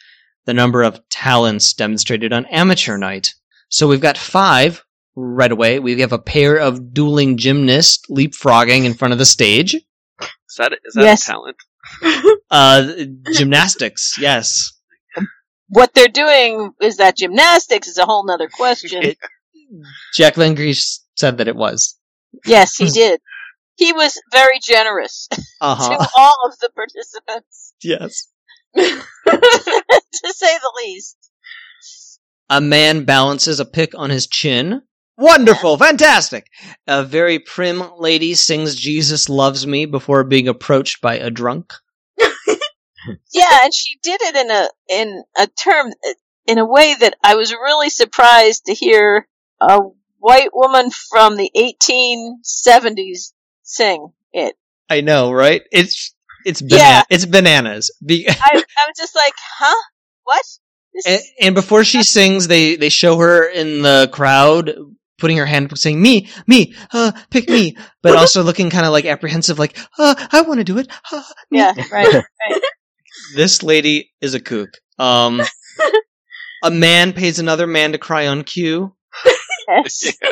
the 0.45 0.53
number 0.53 0.81
of 0.81 0.99
talents 1.09 1.73
demonstrated 1.73 2.33
on 2.33 2.45
amateur 2.47 2.97
night. 2.97 3.33
So 3.69 3.87
we've 3.87 4.01
got 4.01 4.17
five 4.17 4.83
right 5.15 5.51
away. 5.51 5.79
We 5.79 5.99
have 6.01 6.13
a 6.13 6.17
pair 6.19 6.57
of 6.57 6.93
dueling 6.93 7.37
gymnasts 7.37 8.01
leapfrogging 8.09 8.85
in 8.85 8.93
front 8.95 9.11
of 9.11 9.19
the 9.19 9.25
stage. 9.25 9.75
is 9.75 9.83
that 10.57 10.73
is 10.83 10.93
that 10.95 11.03
Yes. 11.03 11.23
a 11.27 11.31
talent? 11.31 11.57
Uh, 12.51 12.93
gymnastics, 13.33 14.15
yes. 14.19 14.71
What 15.67 15.93
they're 15.93 16.07
doing 16.07 16.71
is 16.81 16.97
that 16.97 17.15
gymnastics 17.15 17.87
is 17.87 17.99
a 17.99 18.05
whole 18.05 18.25
nother 18.25 18.47
question. 18.49 19.03
It- 19.03 19.17
Jack 20.15 20.33
Langrish 20.33 20.97
said 21.15 21.37
that 21.37 21.47
it 21.47 21.55
was. 21.55 21.95
yes, 22.47 22.75
he 22.75 22.89
did. 22.89 23.21
He 23.75 23.93
was 23.93 24.19
very 24.31 24.59
generous 24.63 25.27
Uh 25.61 25.75
huh. 25.75 25.89
to 25.97 26.09
all 26.17 26.35
of 26.47 26.57
the 26.59 26.69
participants, 26.75 27.73
yes. 27.83 28.27
to 28.75 28.83
say 30.33 30.57
the 30.57 30.73
least. 30.83 31.17
A 32.49 32.59
man 32.61 33.03
balances 33.05 33.59
a 33.59 33.65
pick 33.65 33.93
on 33.95 34.09
his 34.09 34.25
chin. 34.25 34.81
Wonderful, 35.19 35.77
fantastic. 35.77 36.47
A 36.87 37.03
very 37.03 37.39
prim 37.39 37.83
lady 37.97 38.33
sings 38.35 38.73
Jesus 38.75 39.27
Loves 39.27 39.67
Me 39.67 39.85
before 39.85 40.23
being 40.23 40.47
approached 40.47 41.01
by 41.01 41.15
a 41.15 41.29
drunk. 41.29 41.73
Yeah, 43.33 43.63
and 43.63 43.73
she 43.73 43.97
did 44.03 44.21
it 44.21 44.35
in 44.35 44.51
a 44.51 44.69
in 44.89 45.23
a 45.37 45.47
term 45.47 45.91
in 46.45 46.57
a 46.57 46.65
way 46.65 46.95
that 46.99 47.15
I 47.23 47.35
was 47.35 47.51
really 47.51 47.89
surprised 47.89 48.65
to 48.65 48.73
hear 48.73 49.27
a 49.61 49.79
white 50.19 50.49
woman 50.53 50.89
from 50.91 51.35
the 51.37 51.49
1870s 51.55 53.33
sing 53.63 54.09
it. 54.33 54.55
I 54.89 55.01
know, 55.01 55.31
right? 55.31 55.63
It's 55.71 56.13
it's 56.45 56.61
bana- 56.61 56.81
Yeah. 56.81 57.03
it's 57.09 57.25
bananas. 57.25 57.91
Be- 58.05 58.27
I, 58.29 58.33
I 58.51 58.53
was 58.55 58.97
just 58.97 59.15
like, 59.15 59.33
huh? 59.37 59.83
What? 60.23 60.45
And, 61.05 61.21
and 61.41 61.55
before 61.55 61.83
she 61.83 62.03
sings, 62.03 62.47
they 62.47 62.75
they 62.75 62.89
show 62.89 63.17
her 63.17 63.47
in 63.47 63.81
the 63.81 64.09
crowd 64.11 64.71
putting 65.19 65.37
her 65.37 65.45
hand 65.45 65.71
up 65.71 65.77
saying 65.77 66.01
me 66.01 66.29
me 66.47 66.73
uh 66.93 67.11
pick 67.29 67.49
me 67.49 67.75
but 68.01 68.15
also 68.17 68.43
looking 68.43 68.69
kind 68.69 68.85
of 68.85 68.91
like 68.91 69.05
apprehensive 69.05 69.59
like 69.59 69.77
uh 69.97 70.15
i 70.31 70.41
want 70.41 70.59
to 70.59 70.63
do 70.63 70.77
it 70.77 70.87
uh, 71.11 71.21
yeah, 71.51 71.73
right, 71.91 72.13
right. 72.13 72.61
this 73.35 73.61
lady 73.63 74.11
is 74.21 74.33
a 74.33 74.39
kook 74.39 74.69
um 74.97 75.41
A 76.63 76.71
man 76.71 77.13
pays 77.13 77.39
another 77.39 77.67
man 77.67 77.93
to 77.93 77.97
cry 77.97 78.27
on 78.27 78.43
cue. 78.43 78.93
Yes. 79.67 80.13
Yeah. 80.21 80.31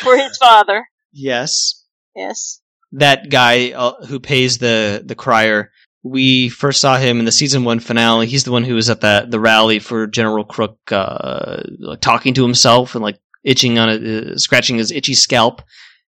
For 0.00 0.16
his 0.16 0.36
father. 0.36 0.86
Yes. 1.12 1.84
Yes. 2.14 2.60
That 2.92 3.30
guy 3.30 3.70
uh, 3.72 4.04
who 4.06 4.20
pays 4.20 4.58
the 4.58 5.02
the 5.04 5.14
crier. 5.14 5.70
We 6.02 6.48
first 6.48 6.80
saw 6.80 6.96
him 6.96 7.18
in 7.18 7.24
the 7.24 7.32
season 7.32 7.64
one 7.64 7.80
finale. 7.80 8.26
He's 8.26 8.44
the 8.44 8.52
one 8.52 8.64
who 8.64 8.74
was 8.74 8.90
at 8.90 9.00
the 9.00 9.26
the 9.28 9.40
rally 9.40 9.78
for 9.78 10.06
General 10.06 10.44
Crook, 10.44 10.78
uh, 10.90 11.62
like, 11.78 12.00
talking 12.00 12.34
to 12.34 12.42
himself 12.42 12.94
and 12.94 13.02
like 13.02 13.18
itching 13.44 13.78
on 13.78 13.88
a, 13.88 14.32
uh, 14.32 14.36
scratching 14.36 14.76
his 14.78 14.90
itchy 14.92 15.14
scalp, 15.14 15.62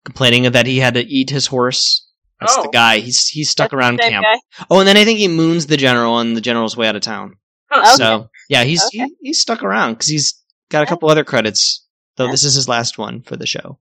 complaining 0.06 0.52
that 0.52 0.66
he 0.66 0.80
had 0.80 0.94
to 0.96 1.02
eat 1.06 1.30
his 1.30 1.48
horse. 1.48 2.06
That's 2.40 2.56
the 2.56 2.68
Oh. 2.68 2.72
guy. 2.72 3.00
He's 3.00 3.28
he's 3.28 3.50
stuck 3.50 3.72
That's 3.72 3.78
around 3.80 4.00
camp. 4.00 4.24
guy? 4.24 4.40
Oh, 4.70 4.80
and 4.80 4.88
then 4.88 4.96
I 4.98 5.04
think 5.04 5.20
he 5.20 5.28
moons 5.28 5.66
the 5.68 5.78
general 5.78 6.14
on 6.14 6.34
the 6.36 6.42
general's 6.42 6.78
way 6.78 6.88
out 6.88 6.96
of 6.96 7.02
town. 7.02 7.36
Okay. 7.76 7.90
So 7.98 8.30
yeah, 8.50 8.64
he's 8.64 8.84
Okay. 8.86 9.06
he, 9.06 9.16
he's 9.22 9.42
stuck 9.42 9.62
around 9.62 9.94
because 9.94 10.08
he's 10.08 10.42
got 10.70 10.84
a 10.84 10.86
couple 10.86 11.10
other 11.10 11.24
credits. 11.26 11.86
Though 12.16 12.26
Yeah. 12.26 12.32
this 12.32 12.44
is 12.46 12.54
his 12.56 12.68
last 12.70 12.98
one 12.98 13.22
for 13.24 13.36
the 13.36 13.46
show. 13.46 13.80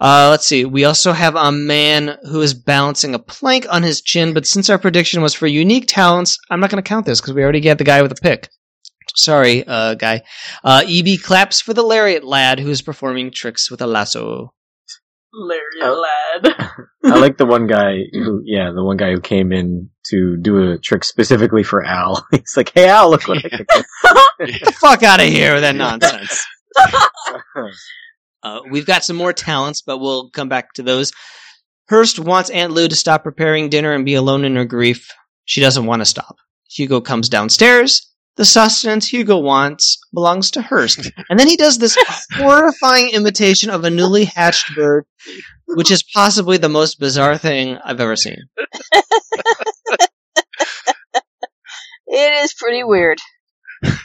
Uh, 0.00 0.28
let's 0.30 0.46
see. 0.46 0.64
We 0.64 0.84
also 0.84 1.12
have 1.12 1.36
a 1.36 1.52
man 1.52 2.16
who 2.28 2.40
is 2.42 2.52
balancing 2.52 3.14
a 3.14 3.18
plank 3.18 3.66
on 3.70 3.82
his 3.82 4.00
chin, 4.02 4.34
but 4.34 4.46
since 4.46 4.68
our 4.68 4.78
prediction 4.78 5.22
was 5.22 5.34
for 5.34 5.46
unique 5.46 5.84
talents, 5.86 6.36
I'm 6.50 6.60
not 6.60 6.68
going 6.70 6.82
to 6.82 6.86
count 6.88 7.06
this 7.06 7.20
because 7.20 7.32
we 7.34 7.42
already 7.42 7.60
get 7.60 7.78
the 7.78 7.84
guy 7.84 8.02
with 8.02 8.10
a 8.12 8.16
pick. 8.16 8.48
Sorry, 9.16 9.64
uh, 9.66 9.94
guy. 9.94 10.22
Uh, 10.62 10.82
EB 10.86 11.20
claps 11.22 11.60
for 11.60 11.74
the 11.74 11.82
lariat 11.82 12.24
lad 12.24 12.60
who 12.60 12.70
is 12.70 12.82
performing 12.82 13.30
tricks 13.30 13.70
with 13.70 13.80
a 13.82 13.86
lasso. 13.86 14.52
Larry 15.32 15.60
Oh. 15.82 16.02
lad. 16.42 16.54
I 17.04 17.18
like 17.18 17.36
the 17.36 17.46
one 17.46 17.66
guy 17.66 17.98
who, 18.12 18.42
yeah, 18.44 18.70
the 18.74 18.82
one 18.84 18.96
guy 18.96 19.12
who 19.12 19.20
came 19.20 19.52
in 19.52 19.90
to 20.10 20.36
do 20.40 20.72
a 20.72 20.78
trick 20.78 21.04
specifically 21.04 21.62
for 21.62 21.84
Al. 21.84 22.26
He's 22.32 22.54
like, 22.56 22.72
"Hey, 22.74 22.88
Al, 22.88 23.10
look 23.10 23.28
what 23.28 23.44
I 23.44 23.48
can 23.48 23.66
do." 23.68 24.46
Get 24.46 24.64
the 24.64 24.72
fuck 24.72 25.02
out 25.02 25.20
of 25.20 25.26
here 25.26 25.54
with 25.54 25.62
that 25.62 25.74
nonsense. 25.76 26.44
Uh, 28.42 28.60
we've 28.70 28.86
got 28.86 29.04
some 29.04 29.16
more 29.16 29.32
talents, 29.32 29.82
but 29.82 29.98
we'll 29.98 30.30
come 30.30 30.48
back 30.48 30.72
to 30.74 30.82
those. 30.82 31.12
Hearst 31.90 32.18
wants 32.18 32.50
Aunt 32.50 32.72
Lou 32.72 32.86
to 32.88 32.94
stop 32.96 33.24
preparing 33.24 33.68
dinner 33.68 33.92
and 33.92 34.04
be 34.04 34.14
alone 34.14 34.44
in 34.44 34.56
her 34.56 34.64
grief. 34.64 35.08
She 35.44 35.60
doesn't 35.60 35.86
want 35.86 36.00
to 36.02 36.06
stop. 36.06 36.36
Hugo 36.70 37.00
comes 37.00 37.28
downstairs. 37.28 38.07
The 38.38 38.44
sustenance 38.44 39.08
Hugo 39.08 39.38
wants 39.38 39.98
belongs 40.14 40.52
to 40.52 40.62
Hearst. 40.62 41.10
And 41.28 41.38
then 41.38 41.48
he 41.48 41.56
does 41.56 41.76
this 41.76 41.98
horrifying 42.32 43.10
imitation 43.10 43.68
of 43.68 43.84
a 43.84 43.90
newly 43.90 44.26
hatched 44.26 44.74
bird, 44.76 45.04
which 45.66 45.90
is 45.90 46.04
possibly 46.14 46.56
the 46.56 46.68
most 46.68 47.00
bizarre 47.00 47.36
thing 47.36 47.78
I've 47.84 48.00
ever 48.00 48.14
seen. 48.14 48.38
It 52.08 52.44
is 52.44 52.54
pretty 52.54 52.84
weird. 52.84 53.18
As 53.84 53.98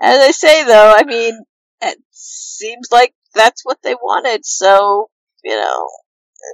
I 0.00 0.30
say, 0.30 0.64
though, 0.64 0.94
I 0.96 1.02
mean, 1.04 1.38
it 1.82 1.98
seems 2.12 2.88
like 2.92 3.12
that's 3.34 3.64
what 3.64 3.78
they 3.82 3.94
wanted, 3.94 4.46
so, 4.46 5.10
you 5.42 5.56
know, 5.56 5.88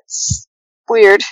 it's 0.01 0.49
weird. 0.89 1.23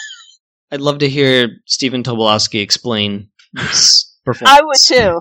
I'd 0.70 0.80
love 0.80 0.98
to 0.98 1.08
hear 1.08 1.48
Stephen 1.66 2.04
Tobolowsky 2.04 2.62
explain 2.62 3.30
this 3.52 4.16
performance. 4.24 4.60
I 4.60 4.64
would 4.64 4.78
too. 4.78 5.20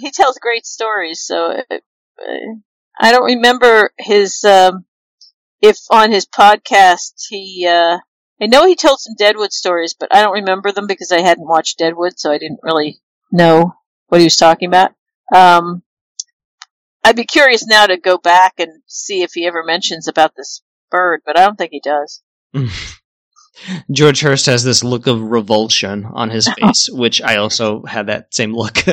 He 0.00 0.10
tells 0.10 0.38
great 0.38 0.66
stories, 0.66 1.20
so 1.20 1.62
it, 1.70 1.84
uh, 2.20 2.54
I 2.98 3.12
don't 3.12 3.24
remember 3.24 3.90
his, 3.98 4.44
um, 4.44 4.84
if 5.60 5.78
on 5.90 6.10
his 6.10 6.26
podcast 6.26 7.12
he, 7.28 7.66
uh, 7.68 7.98
I 8.40 8.46
know 8.46 8.66
he 8.66 8.76
told 8.76 9.00
some 9.00 9.14
Deadwood 9.16 9.52
stories, 9.52 9.94
but 9.98 10.14
I 10.14 10.20
don't 10.22 10.32
remember 10.32 10.72
them 10.72 10.86
because 10.86 11.12
I 11.12 11.20
hadn't 11.20 11.46
watched 11.46 11.78
Deadwood, 11.78 12.18
so 12.18 12.32
I 12.32 12.38
didn't 12.38 12.60
really 12.62 13.00
know 13.30 13.74
what 14.08 14.20
he 14.20 14.26
was 14.26 14.36
talking 14.36 14.68
about. 14.68 14.92
Um, 15.34 15.82
I'd 17.04 17.16
be 17.16 17.24
curious 17.24 17.66
now 17.66 17.86
to 17.86 17.96
go 17.96 18.18
back 18.18 18.54
and 18.58 18.82
see 18.86 19.22
if 19.22 19.32
he 19.32 19.46
ever 19.46 19.64
mentions 19.64 20.08
about 20.08 20.34
this 20.36 20.62
bird, 20.90 21.22
but 21.24 21.38
I 21.38 21.44
don't 21.44 21.56
think 21.56 21.72
he 21.72 21.80
does. 21.80 22.22
George 23.90 24.20
Hearst 24.20 24.46
has 24.46 24.64
this 24.64 24.84
look 24.84 25.06
of 25.06 25.20
revulsion 25.20 26.04
on 26.04 26.30
his 26.30 26.48
face, 26.60 26.88
which 26.90 27.20
I 27.20 27.36
also 27.36 27.84
had 27.84 28.06
that 28.06 28.34
same 28.34 28.54
look. 28.54 28.78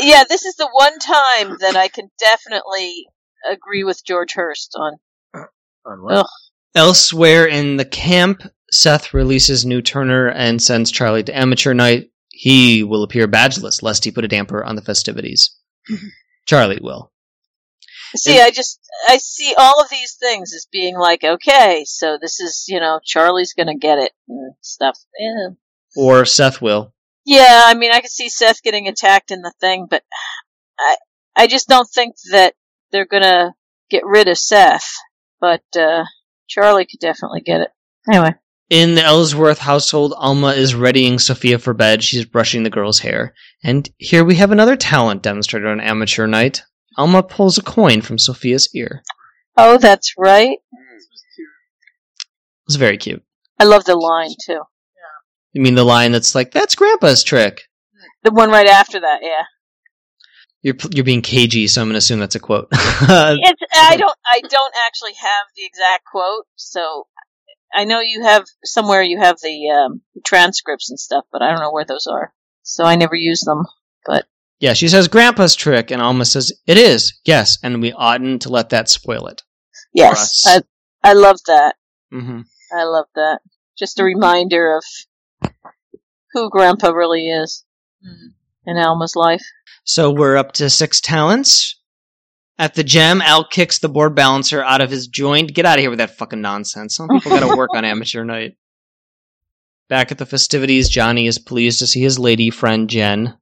Yeah, 0.00 0.24
this 0.28 0.44
is 0.44 0.56
the 0.56 0.68
one 0.72 0.98
time 0.98 1.56
that 1.60 1.76
I 1.76 1.88
can 1.88 2.08
definitely 2.18 3.06
agree 3.50 3.84
with 3.84 4.04
George 4.04 4.32
Hearst 4.34 4.76
on. 4.78 4.92
Uh, 5.34 5.44
on 5.84 6.02
what? 6.02 6.16
Ugh. 6.18 6.26
Elsewhere 6.74 7.46
in 7.46 7.76
the 7.76 7.84
camp, 7.84 8.42
Seth 8.70 9.12
releases 9.12 9.66
New 9.66 9.82
Turner 9.82 10.28
and 10.28 10.62
sends 10.62 10.90
Charlie 10.90 11.24
to 11.24 11.36
amateur 11.36 11.74
night. 11.74 12.10
He 12.30 12.82
will 12.82 13.02
appear 13.02 13.28
badgeless, 13.28 13.82
lest 13.82 14.04
he 14.04 14.10
put 14.10 14.24
a 14.24 14.28
damper 14.28 14.64
on 14.64 14.76
the 14.76 14.82
festivities. 14.82 15.54
Charlie 16.46 16.80
will. 16.80 17.12
See, 18.16 18.40
I 18.40 18.50
just 18.50 18.78
I 19.08 19.18
see 19.18 19.54
all 19.56 19.80
of 19.80 19.88
these 19.88 20.14
things 20.14 20.52
as 20.54 20.66
being 20.70 20.96
like, 20.98 21.24
okay, 21.24 21.84
so 21.86 22.18
this 22.20 22.40
is 22.40 22.66
you 22.68 22.78
know 22.78 23.00
Charlie's 23.04 23.54
gonna 23.54 23.76
get 23.76 23.98
it 23.98 24.12
and 24.28 24.54
stuff. 24.60 24.98
Yeah, 25.18 25.48
Or 25.96 26.24
Seth 26.24 26.60
will. 26.60 26.92
Yeah. 27.24 27.62
I 27.66 27.74
mean, 27.74 27.92
I 27.92 28.00
could 28.00 28.10
see 28.10 28.28
Seth 28.28 28.62
getting 28.62 28.88
attacked 28.88 29.30
in 29.30 29.42
the 29.42 29.52
thing, 29.60 29.86
but 29.88 30.02
I 30.78 30.96
I 31.36 31.46
just 31.46 31.68
don't 31.68 31.88
think 31.88 32.14
that 32.30 32.54
they're 32.90 33.06
gonna 33.06 33.54
get 33.90 34.04
rid 34.04 34.28
of 34.28 34.38
Seth. 34.38 34.90
But 35.40 35.62
uh, 35.76 36.04
Charlie 36.48 36.86
could 36.86 37.00
definitely 37.00 37.40
get 37.40 37.60
it. 37.62 37.70
Anyway, 38.08 38.34
In 38.70 38.94
the 38.94 39.02
Ellsworth 39.02 39.58
household, 39.58 40.14
Alma 40.16 40.48
is 40.52 40.74
readying 40.74 41.18
Sophia 41.18 41.58
for 41.58 41.74
bed. 41.74 42.02
She's 42.04 42.24
brushing 42.24 42.62
the 42.62 42.70
girl's 42.70 43.00
hair. 43.00 43.34
And 43.64 43.88
here 43.98 44.24
we 44.24 44.36
have 44.36 44.52
another 44.52 44.76
talent 44.76 45.22
demonstrated 45.22 45.68
on 45.68 45.80
amateur 45.80 46.26
night. 46.26 46.62
Alma 46.96 47.22
pulls 47.22 47.58
a 47.58 47.62
coin 47.62 48.02
from 48.02 48.18
Sophia's 48.18 48.68
ear. 48.74 49.02
oh, 49.56 49.78
that's 49.78 50.14
right. 50.16 50.58
It's 52.66 52.76
very 52.76 52.98
cute. 52.98 53.22
I 53.58 53.64
love 53.64 53.84
the 53.84 53.96
line 53.96 54.30
too. 54.46 54.60
You 55.52 55.62
mean 55.62 55.74
the 55.74 55.84
line 55.84 56.12
that's 56.12 56.34
like, 56.34 56.52
that's 56.52 56.74
Grandpa's 56.74 57.22
trick? 57.22 57.62
The 58.22 58.30
one 58.30 58.50
right 58.50 58.68
after 58.68 59.00
that, 59.00 59.20
yeah. 59.22 59.44
You're 60.62 60.76
you're 60.92 61.04
being 61.04 61.22
cagey, 61.22 61.66
so 61.66 61.82
I'm 61.82 61.88
gonna 61.88 61.98
assume 61.98 62.20
that's 62.20 62.36
a 62.36 62.40
quote. 62.40 62.68
It's 62.70 62.80
I 63.74 63.96
don't 63.96 64.16
I 64.24 64.40
don't 64.48 64.74
actually 64.86 65.14
have 65.14 65.46
the 65.56 65.64
exact 65.64 66.04
quote, 66.04 66.46
so 66.54 67.08
I 67.74 67.82
know 67.84 67.98
you 68.00 68.22
have 68.22 68.44
somewhere 68.64 69.02
you 69.02 69.18
have 69.18 69.38
the 69.42 69.70
um, 69.70 70.02
transcripts 70.24 70.88
and 70.88 71.00
stuff, 71.00 71.24
but 71.32 71.42
I 71.42 71.50
don't 71.50 71.58
know 71.58 71.72
where 71.72 71.84
those 71.84 72.06
are, 72.06 72.32
so 72.62 72.84
I 72.84 72.94
never 72.94 73.16
use 73.16 73.40
them. 73.40 73.64
But 74.06 74.26
yeah, 74.60 74.74
she 74.74 74.86
says 74.86 75.08
Grandpa's 75.08 75.56
trick, 75.56 75.90
and 75.90 76.00
Alma 76.00 76.24
says 76.24 76.52
it 76.68 76.78
is. 76.78 77.18
Yes, 77.24 77.58
and 77.64 77.82
we 77.82 77.92
oughtn't 77.92 78.42
to 78.42 78.48
let 78.48 78.68
that 78.68 78.88
spoil 78.88 79.26
it. 79.26 79.42
Yes. 79.92 80.44
I 80.46 80.60
I 81.02 81.14
love 81.14 81.40
that. 81.48 81.74
hmm 82.12 82.42
I 82.72 82.84
love 82.84 83.06
that. 83.16 83.40
Just 83.76 83.98
a 83.98 84.04
reminder 84.04 84.76
of 84.76 84.84
who 86.32 86.50
Grandpa 86.50 86.90
really 86.90 87.28
is 87.28 87.64
hmm. 88.02 88.28
in 88.66 88.76
Alma's 88.76 89.16
life. 89.16 89.44
So 89.84 90.10
we're 90.10 90.36
up 90.36 90.52
to 90.52 90.70
six 90.70 91.00
talents. 91.00 91.78
At 92.58 92.74
the 92.74 92.84
gem, 92.84 93.20
Al 93.20 93.44
kicks 93.44 93.78
the 93.78 93.88
board 93.88 94.14
balancer 94.14 94.62
out 94.62 94.80
of 94.80 94.90
his 94.90 95.08
joint. 95.08 95.54
Get 95.54 95.66
out 95.66 95.78
of 95.78 95.80
here 95.80 95.90
with 95.90 95.98
that 95.98 96.16
fucking 96.16 96.40
nonsense. 96.40 96.96
Some 96.96 97.08
people 97.08 97.32
gotta 97.32 97.56
work 97.56 97.70
on 97.74 97.84
amateur 97.84 98.24
night. 98.24 98.56
Back 99.88 100.12
at 100.12 100.18
the 100.18 100.26
festivities, 100.26 100.88
Johnny 100.88 101.26
is 101.26 101.38
pleased 101.38 101.80
to 101.80 101.86
see 101.86 102.00
his 102.00 102.18
lady 102.18 102.50
friend 102.50 102.88
Jen. 102.88 103.36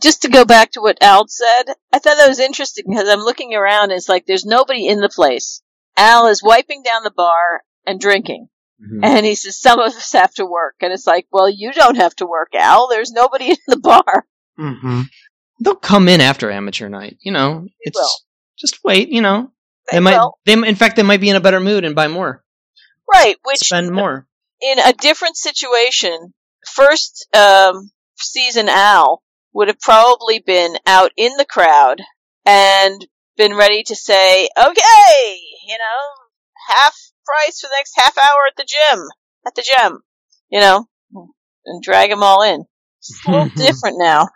Just 0.00 0.22
to 0.22 0.28
go 0.28 0.44
back 0.44 0.72
to 0.72 0.80
what 0.80 1.02
Al 1.02 1.26
said, 1.28 1.74
I 1.92 1.98
thought 1.98 2.16
that 2.18 2.28
was 2.28 2.40
interesting 2.40 2.84
because 2.88 3.08
I'm 3.08 3.20
looking 3.20 3.54
around. 3.54 3.84
And 3.84 3.92
it's 3.92 4.08
like 4.08 4.26
there's 4.26 4.44
nobody 4.44 4.86
in 4.86 5.00
the 5.00 5.08
place. 5.08 5.62
Al 5.96 6.26
is 6.26 6.42
wiping 6.42 6.82
down 6.82 7.04
the 7.04 7.10
bar 7.10 7.62
and 7.86 8.00
drinking. 8.00 8.48
Mhm. 8.84 9.04
And 9.04 9.24
he 9.26 9.34
says, 9.34 9.58
some 9.60 9.78
of 9.78 9.86
us 9.94 10.12
have 10.12 10.34
to 10.34 10.44
work. 10.46 10.74
And 10.80 10.92
it's 10.92 11.06
like, 11.06 11.26
well, 11.32 11.48
you 11.48 11.72
don't 11.72 11.96
have 11.96 12.14
to 12.16 12.26
work, 12.26 12.54
Al. 12.54 12.88
There's 12.88 13.12
nobody 13.12 13.50
in 13.50 13.56
the 13.66 13.78
bar. 13.78 14.26
Mm-hmm. 14.58 15.02
They'll 15.60 15.74
come 15.76 16.08
in 16.08 16.20
after 16.20 16.50
amateur 16.50 16.88
night. 16.88 17.16
You 17.20 17.32
know, 17.32 17.66
it's 17.80 17.98
will. 17.98 18.08
just 18.58 18.78
wait. 18.84 19.08
You 19.08 19.22
know, 19.22 19.50
They 19.90 19.96
they 19.96 20.00
might. 20.00 20.18
will. 20.18 20.38
They 20.44 20.52
in 20.54 20.74
fact 20.74 20.96
they 20.96 21.02
might 21.02 21.20
be 21.20 21.30
in 21.30 21.36
a 21.36 21.40
better 21.40 21.60
mood 21.60 21.84
and 21.84 21.94
buy 21.94 22.08
more, 22.08 22.44
Right, 23.10 23.36
which 23.44 23.58
spend 23.60 23.90
more. 23.92 24.26
in 24.60 24.78
a 24.78 24.92
different 24.92 25.36
situation, 25.36 26.34
first 26.72 27.26
um, 27.36 27.90
season 28.16 28.68
Al 28.68 29.22
would 29.52 29.68
have 29.68 29.78
probably 29.80 30.40
been 30.40 30.76
out 30.86 31.12
in 31.16 31.36
the 31.36 31.44
crowd 31.44 32.02
and 32.44 33.06
been 33.36 33.54
ready 33.56 33.82
to 33.84 33.94
say, 33.96 34.48
okay, 34.58 35.38
you 35.66 35.78
know, 35.78 36.74
half 36.74 36.96
price 37.24 37.60
for 37.60 37.68
the 37.68 37.76
next 37.76 37.94
half 37.96 38.16
hour 38.18 38.46
at 38.48 38.56
the 38.56 38.66
Gem, 38.66 39.06
at 39.46 39.54
the 39.54 39.62
Gem, 39.76 40.00
you 40.50 40.60
know, 40.60 40.86
and 41.66 41.82
drag 41.82 42.10
them 42.10 42.22
all 42.22 42.42
in. 42.42 42.64
It's 43.00 43.26
a 43.26 43.30
little 43.30 43.48
different 43.56 43.96
now. 43.98 44.28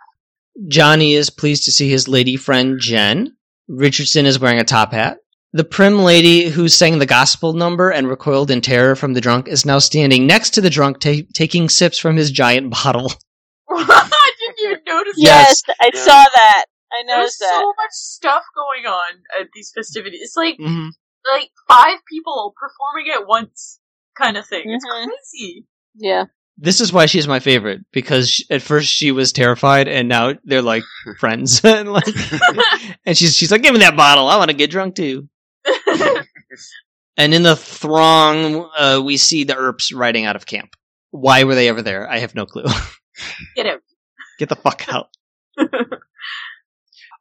Johnny 0.67 1.13
is 1.13 1.29
pleased 1.29 1.65
to 1.65 1.71
see 1.71 1.89
his 1.89 2.07
lady 2.07 2.35
friend 2.35 2.79
Jen. 2.79 3.35
Richardson 3.67 4.25
is 4.25 4.39
wearing 4.39 4.59
a 4.59 4.63
top 4.63 4.91
hat. 4.93 5.17
The 5.53 5.63
prim 5.63 5.99
lady 5.99 6.49
who 6.49 6.67
sang 6.67 6.99
the 6.99 7.05
gospel 7.07 7.53
number 7.53 7.89
and 7.89 8.07
recoiled 8.07 8.51
in 8.51 8.61
terror 8.61 8.95
from 8.95 9.13
the 9.13 9.21
drunk 9.21 9.47
is 9.47 9.65
now 9.65 9.79
standing 9.79 10.27
next 10.27 10.51
to 10.51 10.61
the 10.61 10.69
drunk, 10.69 10.99
ta- 10.99 11.25
taking 11.33 11.69
sips 11.69 11.97
from 11.97 12.17
his 12.17 12.29
giant 12.29 12.71
bottle. 12.71 13.11
I 13.69 14.31
didn't 14.39 14.59
even 14.71 14.83
notice 14.85 15.13
Yes. 15.17 15.63
Yes, 15.67 15.77
I 15.81 15.91
Yeah. 15.93 16.01
saw 16.03 16.23
that. 16.35 16.65
I 16.91 17.03
There's 17.05 17.17
noticed 17.17 17.39
that. 17.39 17.59
so 17.61 17.67
much 17.67 17.91
stuff 17.91 18.43
going 18.55 18.85
on 18.85 19.13
at 19.39 19.47
these 19.53 19.71
festivities. 19.73 20.19
It's 20.21 20.35
like 20.35 20.57
Mhm. 20.59 20.89
Like 21.33 21.49
five 21.67 21.99
people 22.11 22.53
performing 22.57 23.11
at 23.13 23.27
once, 23.27 23.79
kind 24.17 24.37
of 24.37 24.45
thing. 24.45 24.63
It's 24.67 24.85
Mhm. 24.85 25.05
crazy. 25.05 25.65
Yeah. 25.95 26.25
This 26.57 26.81
is 26.81 26.91
why 26.91 27.05
she's 27.05 27.27
my 27.27 27.39
favorite 27.39 27.81
because 27.93 28.29
sh 28.29 28.41
at 28.49 28.61
first 28.61 28.89
she 28.91 29.11
was 29.11 29.31
terrified, 29.31 29.87
and 29.87 30.09
now 30.09 30.33
they're 30.43 30.61
like 30.61 30.83
friends. 31.19 31.61
and 31.63 31.91
like, 31.91 32.05
and 33.05 33.17
she's 33.17 33.35
she's 33.35 33.51
like, 33.51 33.61
"Give 33.63 33.73
me 33.73 33.79
that 33.79 33.95
bottle. 33.95 34.27
I 34.27 34.37
want 34.37 34.49
to 34.51 34.57
get 34.57 34.69
drunk 34.71 34.95
too." 34.95 35.29
And 37.17 37.33
in 37.33 37.43
the 37.43 37.55
throng, 37.57 38.69
uh, 38.77 39.01
we 39.03 39.17
see 39.17 39.43
the 39.43 39.55
Earps 39.55 39.91
riding 39.91 40.23
out 40.25 40.37
of 40.37 40.45
camp. 40.45 40.75
Why 41.11 41.43
were 41.43 41.53
they 41.55 41.67
ever 41.67 41.81
there? 41.81 42.09
I 42.09 42.19
have 42.19 42.33
no 42.33 42.45
clue. 42.45 42.63
Get 43.57 43.65
out. 43.65 43.81
Get 44.37 44.47
the 44.47 44.55
fuck 44.55 44.85
out. 44.87 45.09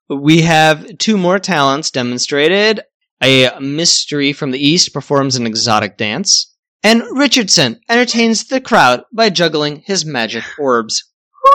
we 0.09 0.43
have 0.43 0.99
two 0.99 1.17
more 1.19 1.39
talents 1.41 1.91
demonstrated. 1.91 2.81
A 3.23 3.59
mystery 3.61 4.33
from 4.33 4.51
the 4.53 4.59
East 4.65 4.93
performs 4.95 5.37
an 5.37 5.47
exotic 5.47 5.97
dance. 5.97 6.55
And 6.85 7.03
Richardson 7.13 7.81
entertains 7.89 8.45
the 8.47 8.61
crowd 8.61 9.03
by 9.13 9.31
juggling 9.31 9.83
his 9.85 10.05
magic 10.05 10.45
orbs. 10.59 11.05
Who 11.43 11.53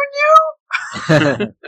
knew? 1.37 1.47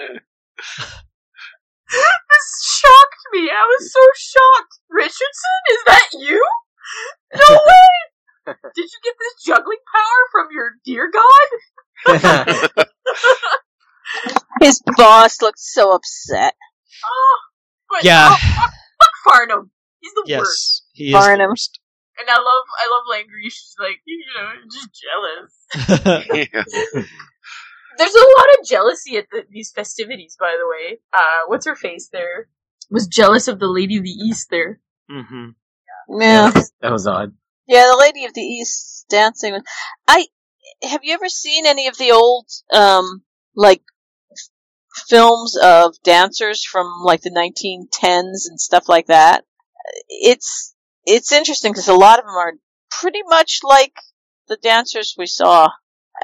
This 1.87 2.81
shocked 2.81 3.23
me. 3.31 3.49
I 3.49 3.65
was 3.79 3.91
so 3.93 3.99
shocked. 4.17 4.79
Richardson, 4.89 5.61
is 5.71 5.83
that 5.87 6.09
you? 6.13 6.45
No 7.35 7.55
way! 7.67 8.53
Did 8.75 8.83
you 8.85 8.99
get 9.03 9.13
this 9.19 9.43
juggling 9.45 9.77
power 9.93 10.27
from 10.31 10.47
your 10.51 10.71
dear 10.83 11.09
god? 11.11 12.85
His 14.61 14.81
boss 14.97 15.41
looked 15.41 15.59
so 15.59 15.93
upset. 15.93 16.53
Oh, 17.05 17.37
but 17.89 18.03
Yeah. 18.03 18.29
oh, 18.31 18.35
fuck, 18.35 18.71
fuck 18.99 19.15
Farnum. 19.33 19.71
He's 20.05 20.13
the 20.13 20.37
worst. 20.37 20.83
Yes, 20.93 20.93
he 20.93 21.05
is 21.09 21.13
Farnum. 21.15 21.39
the 21.39 21.47
worst. 21.49 21.79
And 22.19 22.29
I 22.29 22.35
love, 22.37 22.65
I 22.77 22.87
love 22.91 23.03
Langry. 23.11 23.49
She's 23.49 23.75
like, 23.79 24.01
you 24.05 24.23
know, 24.37 24.51
just 24.71 24.89
jealous. 24.93 26.69
There's 27.97 28.13
a 28.13 28.19
lot 28.37 28.47
of 28.59 28.65
jealousy 28.67 29.17
at 29.17 29.25
the, 29.31 29.43
these 29.49 29.71
festivities, 29.71 30.35
by 30.39 30.55
the 30.59 30.67
way. 30.67 30.99
Uh, 31.13 31.47
what's 31.47 31.65
her 31.65 31.75
face 31.75 32.09
there? 32.11 32.47
Was 32.91 33.07
jealous 33.07 33.47
of 33.47 33.59
the 33.59 33.67
Lady 33.67 33.97
of 33.97 34.03
the 34.03 34.09
East 34.09 34.49
there. 34.51 34.79
hmm 35.09 35.49
Yeah. 36.09 36.51
that 36.81 36.91
was 36.91 37.07
odd. 37.07 37.33
Yeah, 37.67 37.87
the 37.89 37.97
Lady 37.99 38.25
of 38.25 38.33
the 38.33 38.41
East 38.41 39.05
dancing. 39.09 39.59
I 40.07 40.27
have 40.83 41.01
you 41.03 41.13
ever 41.15 41.29
seen 41.29 41.65
any 41.65 41.87
of 41.87 41.97
the 41.97 42.11
old 42.11 42.47
um 42.71 43.23
like 43.55 43.81
f- 44.31 45.07
films 45.07 45.57
of 45.57 45.95
dancers 46.03 46.63
from 46.63 46.85
like 47.03 47.21
the 47.21 47.31
1910s 47.31 48.47
and 48.47 48.59
stuff 48.59 48.87
like 48.87 49.07
that? 49.07 49.45
It's 50.09 50.73
it's 51.05 51.31
interesting 51.31 51.71
because 51.71 51.87
a 51.87 51.93
lot 51.93 52.19
of 52.19 52.25
them 52.25 52.35
are 52.35 52.53
pretty 52.89 53.21
much 53.27 53.59
like 53.63 53.93
the 54.47 54.57
dancers 54.61 55.15
we 55.17 55.25
saw. 55.27 55.69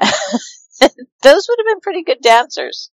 Those 1.22 1.46
would 1.48 1.58
have 1.58 1.66
been 1.66 1.80
pretty 1.80 2.02
good 2.02 2.20
dancers 2.22 2.90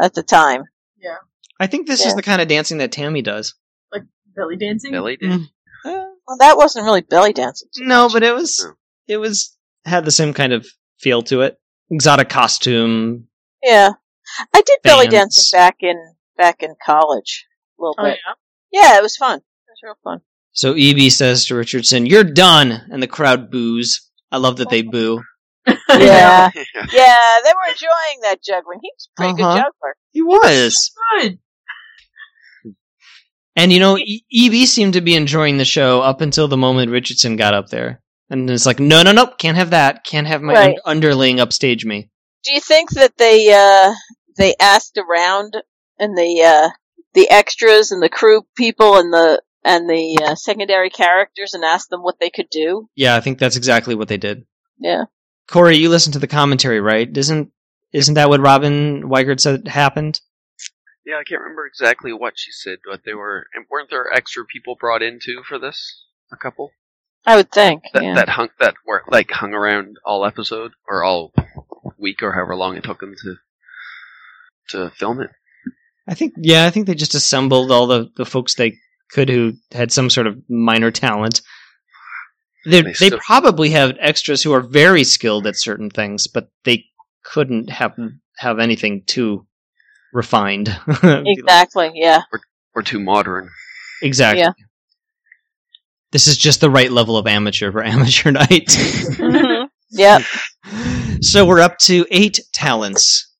at 0.00 0.14
the 0.14 0.22
time. 0.22 0.64
Yeah. 1.00 1.16
I 1.58 1.66
think 1.66 1.86
this 1.86 2.04
is 2.04 2.14
the 2.14 2.22
kind 2.22 2.42
of 2.42 2.48
dancing 2.48 2.78
that 2.78 2.92
Tammy 2.92 3.22
does. 3.22 3.54
Like 3.92 4.02
belly 4.36 4.56
dancing? 4.56 4.90
Billy 4.92 5.16
did. 5.16 5.30
Mm. 5.30 5.44
Uh, 5.84 6.04
Well, 6.26 6.36
that 6.38 6.56
wasn't 6.56 6.84
really 6.84 7.00
belly 7.02 7.32
dancing. 7.32 7.68
no, 7.78 8.04
much. 8.04 8.12
but 8.12 8.22
it 8.22 8.34
was 8.34 8.66
it 9.06 9.16
was 9.16 9.56
had 9.84 10.04
the 10.04 10.10
same 10.10 10.34
kind 10.34 10.52
of 10.52 10.66
feel 11.00 11.22
to 11.22 11.40
it. 11.42 11.58
Exotic 11.90 12.28
costume. 12.28 13.28
yeah, 13.62 13.90
I 14.54 14.62
did 14.62 14.78
belly 14.82 15.08
dancing 15.08 15.56
back 15.56 15.76
in 15.80 15.96
back 16.36 16.62
in 16.62 16.74
college 16.84 17.46
a 17.78 17.82
little 17.82 17.94
Oh, 17.98 18.04
bit. 18.04 18.18
yeah. 18.72 18.80
Yeah, 18.92 18.98
it 18.98 19.02
was 19.02 19.16
fun. 19.16 19.40
It 19.82 19.86
real 19.86 19.96
fun. 20.04 20.20
So 20.52 20.74
EB 20.74 21.10
says 21.10 21.46
to 21.46 21.54
Richardson, 21.54 22.06
"You're 22.06 22.24
done," 22.24 22.72
and 22.90 23.02
the 23.02 23.06
crowd 23.06 23.50
boos. 23.50 24.08
I 24.30 24.36
love 24.38 24.58
that 24.58 24.70
they 24.70 24.82
boo. 24.92 25.22
Yeah, 25.66 25.74
Yeah. 25.88 26.50
yeah, 26.92 27.16
they 27.44 27.50
were 27.50 27.70
enjoying 27.70 28.20
that 28.22 28.38
juggling. 28.42 28.78
He 28.82 28.90
was 28.94 29.08
a 29.08 29.14
pretty 29.16 29.42
Uh-huh. 29.42 29.54
good 29.54 29.60
juggler. 29.62 29.96
He 30.12 30.22
was. 30.22 30.90
Good. 31.20 31.38
And 33.56 33.72
you 33.72 33.80
know, 33.80 33.98
e- 33.98 34.24
EB 34.32 34.66
seemed 34.66 34.94
to 34.94 35.00
be 35.00 35.14
enjoying 35.14 35.58
the 35.58 35.64
show 35.64 36.00
up 36.00 36.20
until 36.20 36.48
the 36.48 36.56
moment 36.56 36.90
Richardson 36.90 37.36
got 37.36 37.54
up 37.54 37.68
there. 37.68 38.00
And 38.30 38.48
it's 38.48 38.64
like, 38.64 38.80
no, 38.80 39.02
no, 39.02 39.12
no, 39.12 39.26
can't 39.26 39.58
have 39.58 39.70
that. 39.70 40.04
Can't 40.04 40.26
have 40.26 40.40
my 40.40 40.54
Right. 40.54 40.68
un- 40.76 40.80
underling 40.86 41.38
upstage 41.38 41.84
me. 41.84 42.08
Do 42.44 42.54
you 42.54 42.60
think 42.60 42.90
that 42.92 43.16
they 43.18 43.52
uh 43.52 43.92
they 44.38 44.54
asked 44.58 44.96
around 44.98 45.54
and 45.98 46.16
the 46.16 46.42
uh 46.42 46.70
the 47.14 47.30
extras 47.30 47.92
and 47.92 48.02
the 48.02 48.08
crew 48.08 48.42
people 48.56 48.96
and 48.96 49.12
the 49.12 49.42
and 49.64 49.88
the 49.88 50.18
uh, 50.22 50.34
secondary 50.34 50.90
characters 50.90 51.54
and 51.54 51.64
asked 51.64 51.90
them 51.90 52.02
what 52.02 52.18
they 52.20 52.30
could 52.30 52.48
do? 52.50 52.88
Yeah, 52.94 53.16
I 53.16 53.20
think 53.20 53.38
that's 53.38 53.56
exactly 53.56 53.94
what 53.94 54.08
they 54.08 54.16
did. 54.16 54.44
Yeah. 54.78 55.04
Corey, 55.48 55.76
you 55.76 55.88
listened 55.88 56.14
to 56.14 56.18
the 56.18 56.26
commentary, 56.26 56.80
right? 56.80 57.14
Isn't 57.16 57.52
isn't 57.92 58.14
that 58.14 58.28
what 58.28 58.40
Robin 58.40 59.02
Weigert 59.02 59.40
said 59.40 59.68
happened? 59.68 60.20
Yeah, 61.04 61.16
I 61.16 61.24
can't 61.24 61.40
remember 61.40 61.66
exactly 61.66 62.12
what 62.12 62.34
she 62.36 62.52
said, 62.52 62.78
but 62.88 63.02
they 63.04 63.14
were 63.14 63.46
weren't 63.70 63.90
there 63.90 64.12
extra 64.12 64.44
people 64.44 64.76
brought 64.78 65.02
in 65.02 65.18
too 65.22 65.42
for 65.46 65.58
this? 65.58 66.06
A 66.32 66.36
couple 66.36 66.70
I 67.26 67.36
would 67.36 67.52
think. 67.52 67.84
that 67.92 68.02
yeah. 68.02 68.14
that 68.14 68.28
hung 68.28 68.48
that 68.60 68.74
were 68.86 69.02
like 69.08 69.30
hung 69.30 69.52
around 69.52 69.96
all 70.04 70.24
episode 70.24 70.72
or 70.88 71.04
all 71.04 71.32
week 71.98 72.22
or 72.22 72.32
however 72.32 72.56
long 72.56 72.76
it 72.76 72.84
took 72.84 73.00
them 73.00 73.14
to 73.22 73.36
to 74.70 74.90
film 74.90 75.20
it. 75.20 75.30
I 76.06 76.14
think, 76.14 76.34
yeah, 76.36 76.66
I 76.66 76.70
think 76.70 76.86
they 76.86 76.94
just 76.94 77.14
assembled 77.14 77.70
all 77.70 77.86
the, 77.86 78.10
the 78.16 78.26
folks 78.26 78.54
they 78.54 78.78
could 79.12 79.28
who 79.28 79.54
had 79.72 79.92
some 79.92 80.10
sort 80.10 80.26
of 80.26 80.38
minor 80.48 80.90
talent. 80.90 81.42
They, 82.64 82.82
They 82.82 82.92
they 82.92 83.10
probably 83.10 83.70
have 83.70 83.96
extras 84.00 84.42
who 84.42 84.52
are 84.52 84.60
very 84.60 85.04
skilled 85.04 85.46
at 85.46 85.56
certain 85.56 85.90
things, 85.90 86.26
but 86.28 86.48
they 86.64 86.84
couldn't 87.24 87.70
have 87.70 87.96
have 88.38 88.58
anything 88.58 89.02
too 89.06 89.46
refined. 90.12 90.68
Exactly. 91.02 91.90
Yeah. 91.94 92.22
Or 92.74 92.82
too 92.82 93.00
modern. 93.00 93.50
exactly. 94.02 94.40
Yeah. 94.42 94.52
This 96.12 96.26
is 96.26 96.36
just 96.36 96.60
the 96.60 96.70
right 96.70 96.90
level 96.92 97.16
of 97.16 97.26
amateur 97.26 97.72
for 97.72 97.82
amateur 97.94 98.30
night. 98.30 98.48
Mhm. 99.18 99.68
Yep. 99.94 100.22
so 101.20 101.44
we're 101.44 101.60
up 101.60 101.76
to 101.80 102.06
eight 102.10 102.40
talents. 102.54 103.30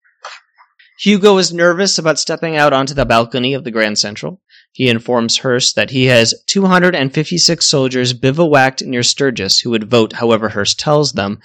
Hugo 1.00 1.38
is 1.38 1.52
nervous 1.52 1.96
about 1.98 2.18
stepping 2.18 2.56
out 2.56 2.72
onto 2.74 2.92
the 2.94 3.06
balcony 3.06 3.54
of 3.54 3.64
the 3.64 3.70
Grand 3.70 3.98
Central. 3.98 4.40
He 4.72 4.88
informs 4.88 5.36
Hearst 5.38 5.76
that 5.76 5.90
he 5.90 6.06
has 6.06 6.34
256 6.46 7.68
soldiers 7.68 8.12
bivouacked 8.14 8.82
near 8.84 9.02
Sturgis 9.02 9.58
who 9.60 9.70
would 9.70 9.90
vote 9.90 10.14
however 10.14 10.48
Hearst 10.48 10.80
tells 10.80 11.12
them, 11.12 11.40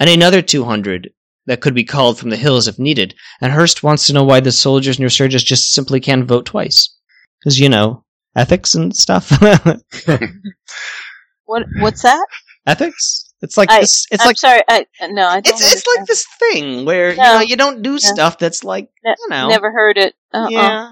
and 0.00 0.10
another 0.10 0.42
200 0.42 1.10
that 1.46 1.60
could 1.60 1.74
be 1.74 1.84
called 1.84 2.18
from 2.18 2.30
the 2.30 2.36
hills 2.36 2.66
if 2.68 2.78
needed. 2.78 3.14
And 3.40 3.52
Hearst 3.52 3.82
wants 3.82 4.06
to 4.06 4.12
know 4.12 4.24
why 4.24 4.40
the 4.40 4.52
soldiers 4.52 4.98
near 4.98 5.10
Sturgis 5.10 5.42
just 5.42 5.72
simply 5.72 6.00
can't 6.00 6.26
vote 6.26 6.46
twice. 6.46 6.96
Because, 7.40 7.58
you 7.58 7.68
know, 7.68 8.04
ethics 8.36 8.74
and 8.74 8.94
stuff. 8.96 9.30
What 11.44 11.64
What's 11.80 12.02
that? 12.02 12.26
ethics? 12.66 13.32
It's 13.42 13.56
like 13.56 13.70
I- 13.70 13.80
this. 13.80 14.06
It's 14.10 14.22
I'm 14.22 14.28
like 14.28 14.38
sorry. 14.38 14.60
I 14.68 14.86
no. 15.10 15.26
I 15.26 15.40
don't. 15.40 15.52
it's 15.54 15.72
it's 15.72 15.84
like 15.96 16.06
this 16.06 16.24
thing 16.38 16.84
where 16.84 17.10
you 17.10 17.16
know 17.16 17.40
you 17.40 17.56
don't 17.56 17.82
do 17.82 17.98
stuff 17.98 18.38
that's 18.38 18.62
like 18.64 18.90
Ne- 19.04 19.14
you 19.18 19.28
know 19.28 19.48
Never 19.48 19.72
heard 19.72 19.98
it. 19.98 20.14
Uh-uh. 20.32 20.48
yeah 20.50 20.90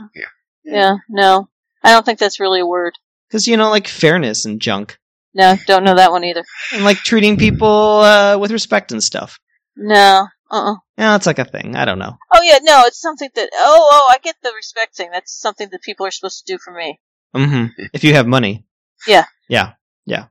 Yeah. 0.64 0.94
No. 1.08 1.48
I 1.82 1.92
don't 1.92 2.04
think 2.04 2.18
that's 2.18 2.40
really 2.40 2.60
a 2.60 2.66
word. 2.66 2.94
because 3.28 3.46
you 3.46 3.56
know 3.56 3.70
like 3.70 3.88
fairness 3.88 4.44
and 4.44 4.60
junk 4.60 4.98
No. 5.34 5.56
Don't 5.66 5.84
know 5.84 5.94
that 5.94 6.10
one 6.12 6.24
either. 6.24 6.44
and 6.74 6.84
like 6.84 6.98
treating 6.98 7.36
people 7.36 8.00
uh, 8.00 8.36
with 8.38 8.50
respect 8.50 8.92
and 8.92 9.02
stuff. 9.02 9.38
No. 9.76 10.26
Uh. 10.50 10.72
uh 10.72 10.76
Yeah, 10.98 11.16
it's 11.16 11.26
like 11.26 11.38
a 11.38 11.44
thing. 11.44 11.76
I 11.76 11.84
don't 11.84 11.98
know. 12.00 12.16
Oh 12.34 12.42
yeah. 12.42 12.58
No. 12.62 12.82
It's 12.86 13.00
something 13.00 13.30
that. 13.36 13.48
Oh. 13.54 13.88
Oh. 13.92 14.08
I 14.10 14.18
get 14.18 14.36
the 14.42 14.52
respect 14.54 14.96
thing. 14.96 15.10
That's 15.12 15.32
something 15.32 15.68
that 15.70 15.82
people 15.82 16.04
are 16.06 16.10
supposed 16.10 16.44
to 16.44 16.52
do 16.52 16.58
for 16.58 16.72
me. 16.72 16.98
Mm 17.34 17.48
hmm 17.48 17.82
If 17.92 18.02
you 18.04 18.14
have 18.14 18.26
money. 18.26 18.64
Yeah. 19.06 19.26
Yeah. 19.48 19.72
Yeah. 20.04 20.26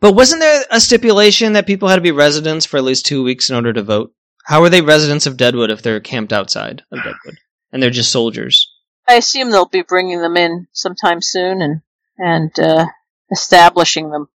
But 0.00 0.14
wasn't 0.14 0.40
there 0.40 0.64
a 0.70 0.80
stipulation 0.80 1.52
that 1.54 1.66
people 1.66 1.88
had 1.88 1.96
to 1.96 2.02
be 2.02 2.10
residents 2.12 2.66
for 2.66 2.76
at 2.78 2.84
least 2.84 3.06
two 3.06 3.22
weeks 3.22 3.50
in 3.50 3.56
order 3.56 3.72
to 3.72 3.82
vote? 3.82 4.12
How 4.44 4.62
are 4.62 4.68
they 4.68 4.80
residents 4.82 5.26
of 5.26 5.36
Deadwood 5.36 5.70
if 5.70 5.82
they're 5.82 6.00
camped 6.00 6.32
outside 6.32 6.82
of 6.90 6.98
Deadwood 6.98 7.38
and 7.72 7.82
they're 7.82 7.90
just 7.90 8.10
soldiers? 8.12 8.71
I 9.08 9.14
assume 9.14 9.50
they'll 9.50 9.66
be 9.66 9.82
bringing 9.82 10.20
them 10.20 10.36
in 10.36 10.68
sometime 10.72 11.20
soon 11.20 11.60
and 11.60 11.80
and 12.18 12.58
uh, 12.58 12.86
establishing 13.30 14.10
them. 14.10 14.28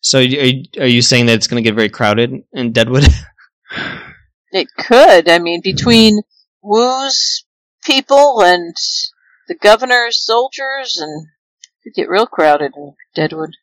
So 0.00 0.18
are 0.18 0.22
you, 0.22 0.64
are 0.78 0.86
you 0.86 1.02
saying 1.02 1.26
that 1.26 1.34
it's 1.34 1.46
going 1.46 1.62
to 1.62 1.68
get 1.68 1.76
very 1.76 1.88
crowded 1.88 2.44
in 2.52 2.72
Deadwood? 2.72 3.06
It 4.52 4.68
could. 4.76 5.30
I 5.30 5.38
mean, 5.38 5.62
between 5.62 6.20
Wu's 6.62 7.44
people 7.84 8.42
and 8.42 8.76
the 9.48 9.54
governor's 9.54 10.22
soldiers, 10.22 10.98
and 10.98 11.26
it 11.26 11.82
could 11.82 11.94
get 11.94 12.10
real 12.10 12.26
crowded 12.26 12.72
in 12.76 12.94
Deadwood. 13.14 13.56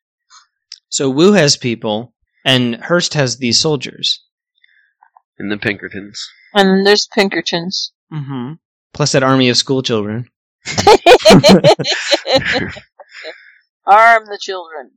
So 0.90 1.10
Wu 1.10 1.34
has 1.34 1.58
people, 1.58 2.16
and 2.44 2.76
Hearst 2.76 3.14
has 3.14 3.38
these 3.38 3.62
soldiers. 3.62 4.24
And 5.38 5.52
the 5.52 5.58
Pinkertons. 5.58 6.28
And 6.54 6.86
there's 6.86 7.08
Pinkertons. 7.08 7.94
Mm-hmm. 8.12 8.54
Plus 8.94 9.12
that 9.12 9.24
army 9.24 9.50
of 9.50 9.58
school 9.58 9.82
children. 9.82 10.30
Arm 13.86 14.26
the 14.26 14.40
children. 14.42 14.92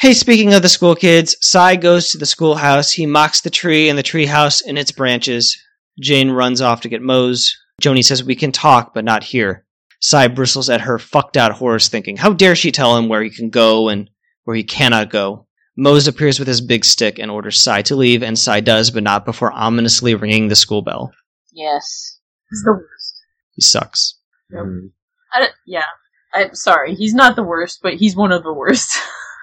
Hey, 0.00 0.14
speaking 0.14 0.54
of 0.54 0.62
the 0.62 0.68
school 0.68 0.94
kids, 0.94 1.36
Cy 1.40 1.76
goes 1.76 2.10
to 2.10 2.18
the 2.18 2.26
schoolhouse. 2.26 2.92
He 2.92 3.04
mocks 3.04 3.40
the 3.40 3.50
tree 3.50 3.88
and 3.88 3.98
the 3.98 4.02
treehouse 4.02 4.62
and 4.66 4.78
its 4.78 4.92
branches. 4.92 5.58
Jane 6.00 6.30
runs 6.30 6.60
off 6.60 6.80
to 6.82 6.88
get 6.88 7.02
Mose. 7.02 7.56
Joanie 7.80 8.02
says, 8.02 8.22
We 8.22 8.36
can 8.36 8.52
talk, 8.52 8.94
but 8.94 9.04
not 9.04 9.24
here. 9.24 9.64
Cy 10.00 10.28
bristles 10.28 10.70
at 10.70 10.82
her 10.82 10.98
fucked 10.98 11.36
out 11.36 11.52
horse, 11.52 11.88
thinking, 11.88 12.16
How 12.16 12.32
dare 12.32 12.54
she 12.54 12.70
tell 12.70 12.96
him 12.96 13.08
where 13.08 13.22
he 13.22 13.30
can 13.30 13.50
go 13.50 13.88
and 13.88 14.08
where 14.44 14.56
he 14.56 14.62
cannot 14.62 15.10
go? 15.10 15.46
Mose 15.76 16.08
appears 16.08 16.38
with 16.38 16.48
his 16.48 16.60
big 16.60 16.84
stick 16.84 17.18
and 17.18 17.30
orders 17.30 17.60
Cy 17.60 17.82
to 17.82 17.96
leave, 17.96 18.22
and 18.22 18.38
Cy 18.38 18.60
does, 18.60 18.90
but 18.90 19.02
not 19.02 19.24
before 19.24 19.52
ominously 19.52 20.14
ringing 20.14 20.48
the 20.48 20.56
school 20.56 20.82
bell. 20.82 21.12
Yes. 21.52 22.17
He's 22.50 22.62
the 22.62 22.72
worst. 22.72 23.22
He 23.54 23.62
sucks. 23.62 24.18
Yep. 24.50 24.62
Mm. 24.62 24.90
I 25.32 25.48
yeah. 25.66 25.84
I'm 26.32 26.54
sorry. 26.54 26.94
He's 26.94 27.14
not 27.14 27.36
the 27.36 27.42
worst, 27.42 27.80
but 27.82 27.94
he's 27.94 28.14
one 28.16 28.32
of 28.32 28.42
the 28.42 28.52
worst. 28.52 28.98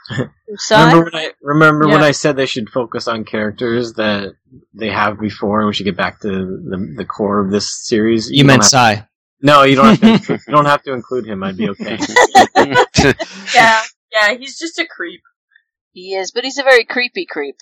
Cy? 0.58 0.84
Remember 0.84 1.06
when 1.12 1.16
I 1.16 1.32
remember 1.42 1.88
when 1.88 2.04
I 2.04 2.12
said 2.12 2.36
they 2.36 2.46
should 2.46 2.70
focus 2.70 3.08
on 3.08 3.26
characters 3.26 3.94
that 3.94 4.36
they 4.74 4.90
have 4.90 5.20
before, 5.20 5.62
and 5.62 5.68
we 5.68 5.74
should 5.74 5.86
get 5.86 5.98
back 5.98 6.20
to 6.22 6.30
the 6.30 6.94
the 6.98 7.06
core 7.06 7.44
of 7.44 7.52
this 7.52 7.88
series. 7.88 8.30
You, 8.30 8.40
don't 8.40 8.48
meant 8.48 8.64
have- 8.64 8.70
Cy. 8.70 9.08
no, 9.42 9.64
you 9.64 9.76
don't 9.76 10.00
have 10.00 10.26
to. 10.28 10.34
you 10.48 10.54
don't 10.54 10.66
have 10.66 10.84
to 10.84 10.94
include 10.94 11.26
him. 11.26 11.44
I'd 11.44 11.58
be 11.58 11.70
okay. 11.70 11.98
yeah. 13.56 13.82
Yeah, 14.12 14.34
he's 14.38 14.58
just 14.58 14.80
a 14.80 14.86
creep. 14.88 15.22
He 15.92 16.14
is, 16.14 16.32
but 16.32 16.44
he's 16.44 16.58
a 16.58 16.64
very 16.64 16.86
creepy 16.86 17.26
creep. 17.26 17.58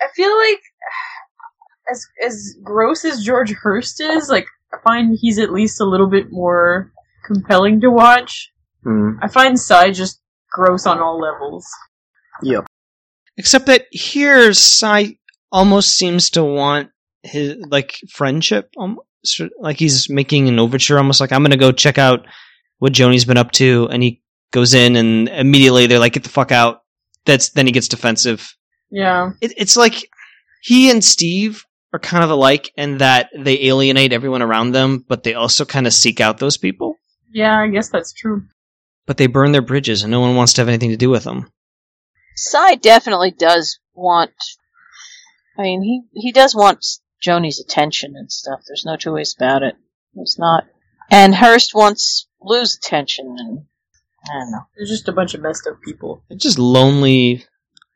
I 0.00 0.06
feel 0.14 0.34
like 0.36 0.60
as 1.90 2.06
as 2.24 2.54
gross 2.62 3.04
as 3.04 3.24
George 3.24 3.52
Hearst 3.52 4.00
is, 4.00 4.28
like 4.28 4.46
I 4.72 4.78
find 4.84 5.16
he's 5.18 5.38
at 5.38 5.52
least 5.52 5.80
a 5.80 5.84
little 5.84 6.08
bit 6.08 6.30
more 6.30 6.92
compelling 7.26 7.80
to 7.80 7.90
watch. 7.90 8.52
Hmm. 8.82 9.12
I 9.22 9.28
find 9.28 9.58
Cy 9.58 9.90
just 9.90 10.20
gross 10.50 10.86
on 10.86 10.98
all 10.98 11.20
levels. 11.20 11.66
Yep. 12.42 12.66
Except 13.36 13.66
that 13.66 13.86
here, 13.90 14.52
Cy 14.52 15.18
almost 15.50 15.96
seems 15.96 16.30
to 16.30 16.44
want 16.44 16.90
his 17.22 17.56
like 17.68 17.96
friendship, 18.10 18.70
almost, 18.76 19.06
like 19.58 19.78
he's 19.78 20.08
making 20.08 20.48
an 20.48 20.58
overture, 20.58 20.98
almost 20.98 21.20
like 21.20 21.32
I'm 21.32 21.42
gonna 21.42 21.56
go 21.56 21.72
check 21.72 21.98
out 21.98 22.26
what 22.78 22.92
Joanie's 22.92 23.24
been 23.24 23.36
up 23.36 23.52
to, 23.52 23.88
and 23.90 24.02
he 24.02 24.22
goes 24.50 24.74
in, 24.74 24.96
and 24.96 25.28
immediately 25.28 25.86
they're 25.86 25.98
like, 25.98 26.12
"Get 26.12 26.22
the 26.24 26.28
fuck 26.28 26.52
out!" 26.52 26.82
That's 27.24 27.50
then 27.50 27.66
he 27.66 27.72
gets 27.72 27.88
defensive. 27.88 28.54
Yeah. 28.90 29.32
It, 29.40 29.52
it's 29.56 29.76
like 29.76 30.08
he 30.62 30.90
and 30.90 31.04
Steve 31.04 31.64
are 31.92 31.98
kind 31.98 32.24
of 32.24 32.30
alike 32.30 32.72
in 32.76 32.98
that 32.98 33.30
they 33.36 33.66
alienate 33.66 34.12
everyone 34.12 34.42
around 34.42 34.72
them, 34.72 35.04
but 35.06 35.22
they 35.22 35.34
also 35.34 35.64
kind 35.64 35.86
of 35.86 35.92
seek 35.92 36.20
out 36.20 36.38
those 36.38 36.56
people. 36.56 36.96
Yeah, 37.30 37.58
I 37.58 37.68
guess 37.68 37.90
that's 37.90 38.12
true. 38.12 38.44
But 39.06 39.16
they 39.16 39.26
burn 39.26 39.52
their 39.52 39.62
bridges, 39.62 40.02
and 40.02 40.10
no 40.10 40.20
one 40.20 40.36
wants 40.36 40.54
to 40.54 40.60
have 40.60 40.68
anything 40.68 40.90
to 40.90 40.96
do 40.96 41.10
with 41.10 41.24
them. 41.24 41.50
Cy 42.36 42.74
definitely 42.76 43.30
does 43.30 43.78
want. 43.94 44.32
I 45.58 45.62
mean, 45.62 45.82
he 45.82 46.02
he 46.12 46.32
does 46.32 46.54
want 46.54 46.84
Joanie's 47.20 47.60
attention 47.60 48.14
and 48.16 48.30
stuff. 48.30 48.60
There's 48.66 48.84
no 48.84 48.96
two 48.96 49.12
ways 49.12 49.34
about 49.36 49.62
it. 49.62 49.74
It's 50.14 50.38
not. 50.38 50.66
And 51.10 51.34
Hearst 51.34 51.74
wants 51.74 52.28
Lou's 52.40 52.76
attention, 52.76 53.34
and 53.38 53.64
I 54.28 54.40
don't 54.40 54.52
know. 54.52 54.66
They're 54.76 54.86
just 54.86 55.08
a 55.08 55.12
bunch 55.12 55.34
of 55.34 55.40
messed 55.40 55.66
up 55.66 55.80
people. 55.82 56.22
They're 56.28 56.38
just 56.38 56.58
lonely, 56.58 57.44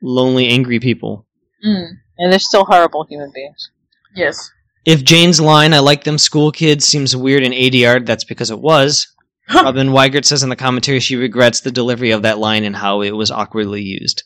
lonely, 0.00 0.48
angry 0.48 0.80
people. 0.80 1.26
Mm. 1.64 1.98
And 2.18 2.32
they're 2.32 2.38
still 2.38 2.64
horrible 2.64 3.04
human 3.04 3.32
beings. 3.34 3.70
Yes. 4.14 4.50
If 4.84 5.04
Jane's 5.04 5.40
line, 5.40 5.74
I 5.74 5.78
like 5.78 6.04
them 6.04 6.18
school 6.18 6.50
kids, 6.52 6.84
seems 6.84 7.14
weird 7.16 7.42
in 7.42 7.52
ADR, 7.52 8.04
that's 8.04 8.24
because 8.24 8.50
it 8.50 8.58
was. 8.60 9.06
Robin 9.54 9.88
Weigert 9.88 10.24
says 10.24 10.42
in 10.42 10.48
the 10.48 10.56
commentary 10.56 10.98
she 11.00 11.16
regrets 11.16 11.60
the 11.60 11.70
delivery 11.70 12.10
of 12.10 12.22
that 12.22 12.38
line 12.38 12.64
and 12.64 12.74
how 12.76 13.00
it 13.02 13.10
was 13.12 13.30
awkwardly 13.30 13.82
used. 13.82 14.24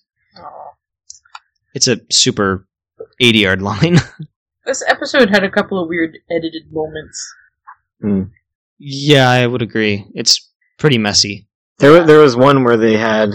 It's 1.74 1.88
a 1.88 2.00
super 2.10 2.66
ADR 3.20 3.60
line. 3.60 3.98
This 4.64 4.82
episode 4.88 5.30
had 5.30 5.44
a 5.44 5.50
couple 5.50 5.80
of 5.80 5.88
weird 5.88 6.18
edited 6.28 6.72
moments. 6.72 7.24
yeah, 8.80 9.30
I 9.30 9.46
would 9.46 9.62
agree. 9.62 10.04
It's 10.12 10.50
pretty 10.76 10.98
messy. 10.98 11.46
There, 11.78 11.92
wa- 11.92 12.04
there 12.04 12.18
was 12.18 12.34
one 12.34 12.64
where 12.64 12.76
they 12.76 12.96
had 12.96 13.30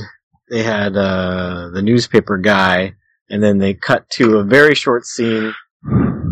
they 0.49 0.61
had 0.61 0.97
uh, 0.97 1.69
the 1.73 1.81
newspaper 1.81 2.37
guy, 2.37 2.95
and 3.29 3.41
then 3.41 3.59
they 3.59 3.73
cut 3.73 4.09
to 4.17 4.39
a 4.39 4.43
very 4.43 4.75
short 4.75 5.05
scene 5.05 5.53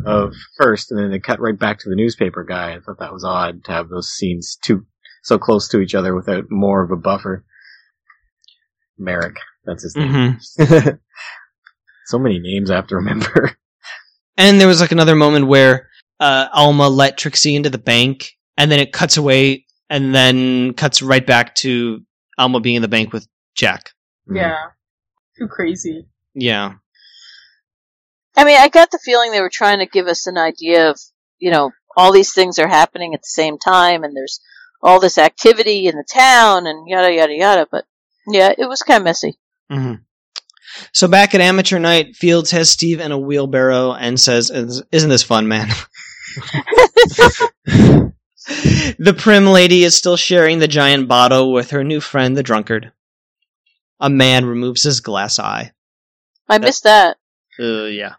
of 0.06 0.34
first, 0.58 0.92
and 0.92 1.00
then 1.00 1.12
they 1.12 1.20
cut 1.20 1.40
right 1.40 1.58
back 1.58 1.80
to 1.80 1.90
the 1.90 1.96
newspaper 1.96 2.44
guy. 2.44 2.74
I 2.74 2.80
thought 2.80 3.00
that 3.00 3.14
was 3.14 3.24
odd 3.24 3.64
to 3.66 3.72
have 3.72 3.90
those 3.90 4.10
scenes 4.10 4.58
too 4.62 4.86
so 5.24 5.38
close 5.38 5.68
to 5.70 5.80
each 5.80 5.96
other 5.96 6.16
without 6.16 6.46
more 6.50 6.84
of 6.84 6.92
a 6.92 6.96
buffer. 6.96 7.46
Merrick, 8.98 9.38
that's 9.66 9.84
his 9.84 9.96
name. 9.96 10.40
hmm 10.58 10.64
so 12.06 12.20
many 12.20 12.40
names 12.40 12.72
I 12.72 12.76
have 12.76 12.88
to 12.88 12.96
remember. 12.96 13.56
And 14.38 14.58
there 14.58 14.70
was 14.70 14.80
like 14.80 14.94
another 14.94 15.18
moment 15.18 15.48
where 15.48 15.90
uh, 16.22 16.48
Alma 16.54 16.88
let 16.88 17.18
Trixie 17.18 17.58
into 17.58 17.70
the 17.70 17.78
bank, 17.78 18.38
and 18.56 18.72
then 18.72 18.80
it 18.80 18.94
cuts 18.94 19.18
away, 19.18 19.66
and 19.90 20.16
then 20.16 20.74
cuts 20.76 21.02
right 21.02 21.28
back 21.28 21.56
to 21.56 22.02
Alma 22.38 22.62
being 22.62 22.78
in 22.78 22.82
the 22.82 22.88
bank 22.88 23.12
with 23.12 23.28
Jack. 23.54 23.92
Yeah. 24.34 24.56
Too 25.38 25.50
crazy. 25.50 26.06
Yeah. 26.36 26.76
I 28.40 28.46
mean, 28.46 28.58
I 28.58 28.70
got 28.70 28.90
the 28.90 29.00
feeling 29.04 29.32
they 29.32 29.42
were 29.42 29.52
trying 29.52 29.80
to 29.80 29.86
give 29.86 30.08
us 30.08 30.26
an 30.26 30.38
idea 30.38 30.90
of, 30.90 31.00
you 31.40 31.52
know, 31.52 31.72
all 31.98 32.14
these 32.14 32.34
things 32.34 32.58
are 32.58 32.70
happening 32.70 33.14
at 33.14 33.20
the 33.20 33.28
same 33.28 33.58
time, 33.58 34.06
and 34.06 34.16
there's 34.16 34.40
all 34.82 35.02
this 35.02 35.18
activity 35.18 35.88
in 35.88 35.98
the 35.98 36.06
town, 36.10 36.66
and 36.66 36.88
yada 36.88 37.14
yada 37.14 37.34
yada. 37.34 37.68
But 37.70 37.84
yeah, 38.30 38.54
it 38.58 38.66
was 38.66 38.82
kind 38.82 39.00
of 39.00 39.04
messy. 39.04 39.38
hmm 39.70 39.96
So 40.94 41.10
back 41.10 41.36
at 41.36 41.42
amateur 41.42 41.80
night, 41.80 42.16
Fields 42.16 42.52
has 42.52 42.70
Steve 42.70 43.02
in 43.02 43.12
a 43.12 43.20
wheelbarrow 43.20 43.92
and 43.92 44.18
says, 44.18 44.50
"Isn't 44.50 45.10
this 45.10 45.24
fun, 45.24 45.50
man?" 45.50 45.68
the 47.66 49.16
prim 49.18 49.48
lady 49.48 49.84
is 49.84 49.98
still 49.98 50.16
sharing 50.16 50.60
the 50.60 50.68
giant 50.70 51.10
bottle 51.10 51.52
with 51.52 51.72
her 51.72 51.84
new 51.84 52.00
friend, 52.00 52.38
the 52.38 52.44
drunkard. 52.44 52.94
A 54.00 54.10
man 54.10 54.46
removes 54.46 54.84
his 54.84 55.02
glass 55.02 55.40
eye. 55.40 55.74
I 56.48 56.58
missed 56.60 56.86
that. 56.86 57.18
Uh, 57.60 57.86
yeah, 57.86 58.14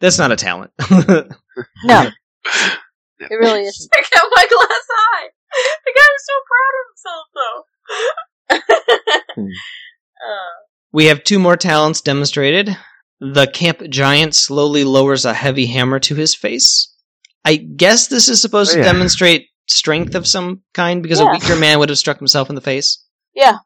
that's 0.00 0.18
not 0.18 0.32
a 0.32 0.36
talent. 0.36 0.70
No, 1.84 2.10
it 3.20 3.30
really 3.30 3.60
is. 3.62 3.88
I 3.94 4.02
got 4.12 4.28
my 4.34 4.44
glass 4.50 4.86
eye. 4.90 5.28
The 5.84 5.92
guy 5.96 6.06
was 6.10 6.26
so 6.26 6.32
proud 6.50 6.74
of 6.80 6.86
himself, 6.90 7.26
though. 7.34 7.62
Hmm. 9.36 9.46
uh, 9.46 10.52
we 10.92 11.04
have 11.06 11.22
two 11.24 11.38
more 11.38 11.56
talents 11.56 12.00
demonstrated. 12.00 12.76
The 13.20 13.46
camp 13.46 13.82
giant 13.88 14.34
slowly 14.34 14.82
lowers 14.84 15.24
a 15.24 15.32
heavy 15.32 15.66
hammer 15.66 16.00
to 16.00 16.14
his 16.16 16.34
face. 16.34 16.92
I 17.44 17.56
guess 17.56 18.08
this 18.08 18.28
is 18.28 18.40
supposed 18.42 18.72
Oh, 18.72 18.76
to 18.78 18.82
demonstrate 18.82 19.46
strength 19.68 20.14
of 20.16 20.26
some 20.26 20.62
kind 20.72 21.02
because 21.02 21.20
Yeah. 21.20 21.28
a 21.28 21.32
weaker 21.32 21.56
man 21.56 21.78
would 21.78 21.88
have 21.90 21.98
struck 21.98 22.18
himself 22.18 22.48
in 22.48 22.54
the 22.56 22.60
face. 22.60 23.02
Yeah, 23.34 23.58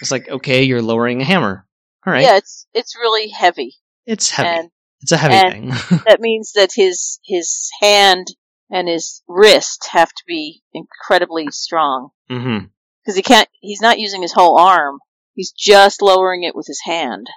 It's 0.00 0.10
like, 0.10 0.28
okay, 0.28 0.62
you're 0.64 0.82
lowering 0.82 1.20
a 1.20 1.24
hammer. 1.24 1.66
All 2.06 2.12
right. 2.12 2.22
yeah, 2.22 2.36
it's 2.36 2.66
it's 2.74 2.94
really 2.96 3.28
heavy, 3.28 3.74
It's 4.06 4.30
heavy. 4.30 4.48
and 4.48 4.70
it's 5.00 5.12
a 5.12 5.16
heavy 5.16 5.34
and- 5.34 5.74
thing. 5.74 6.00
that 6.06 6.20
means 6.20 6.52
that 6.52 6.70
his 6.74 7.18
his 7.24 7.70
hand 7.80 8.28
and 8.70 8.88
his 8.88 9.22
wrist 9.28 9.88
have 9.92 10.08
to 10.08 10.22
be 10.26 10.62
incredibly 10.72 11.46
strong 11.50 12.08
mm-hmm. 12.30 12.66
because 13.04 13.16
he 13.16 13.22
can't. 13.22 13.48
He's 13.60 13.82
not 13.82 13.98
using 13.98 14.22
his 14.22 14.32
whole 14.32 14.58
arm. 14.58 14.98
He's 15.34 15.52
just 15.52 16.02
lowering 16.02 16.42
it 16.42 16.54
with 16.54 16.66
his 16.66 16.80
hand. 16.84 17.28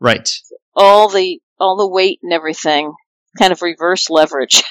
Right. 0.00 0.28
All 0.74 1.08
the 1.08 1.40
all 1.58 1.76
the 1.76 1.88
weight 1.88 2.18
and 2.22 2.32
everything, 2.32 2.92
kind 3.38 3.52
of 3.52 3.62
reverse 3.62 4.10
leverage, 4.10 4.62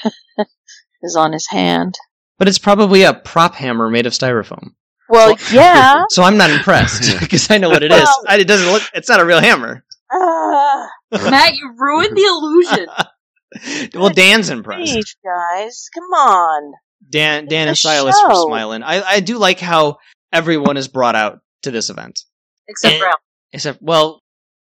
is 1.02 1.16
on 1.16 1.32
his 1.34 1.48
hand. 1.48 1.96
But 2.38 2.48
it's 2.48 2.60
probably 2.60 3.04
a 3.04 3.14
prop 3.14 3.56
hammer 3.56 3.90
made 3.90 4.06
of 4.06 4.14
styrofoam. 4.14 4.74
Well, 5.08 5.38
yeah. 5.52 6.04
So 6.10 6.24
I'm 6.24 6.38
not 6.38 6.50
impressed 6.50 7.20
because 7.20 7.50
I 7.52 7.60
know 7.60 7.70
what 7.70 7.84
it 7.84 7.92
is. 7.92 8.02
Well- 8.02 8.24
I, 8.28 8.38
it 8.38 8.48
doesn't 8.48 8.72
look. 8.72 8.84
It's 8.94 9.10
not 9.10 9.20
a 9.20 9.26
real 9.26 9.40
hammer. 9.40 9.84
Ah, 10.14 10.90
Matt, 11.12 11.54
you 11.56 11.74
ruined 11.78 12.16
the 12.16 12.22
illusion. 12.24 13.90
well, 14.00 14.10
Dan's 14.10 14.50
impressed. 14.50 14.92
please, 14.94 15.16
guys, 15.24 15.90
come 15.94 16.04
on. 16.06 16.74
Dan, 17.10 17.48
Dan, 17.48 17.68
and 17.68 17.72
It's 17.72 17.84
a 17.84 17.88
Silas 17.88 18.16
were 18.28 18.34
show. 18.34 18.48
smiling. 18.48 18.84
I, 18.84 19.02
I 19.02 19.20
do 19.20 19.38
like 19.38 19.60
how 19.60 19.98
everyone 20.32 20.78
is 20.78 20.88
brought 20.88 21.16
out 21.16 21.40
to 21.64 21.72
this 21.72 21.90
event. 21.90 22.20
Except 22.68 22.98
for 22.98 23.06
Al 23.08 23.16
Except, 23.54 23.82
well, 23.82 24.22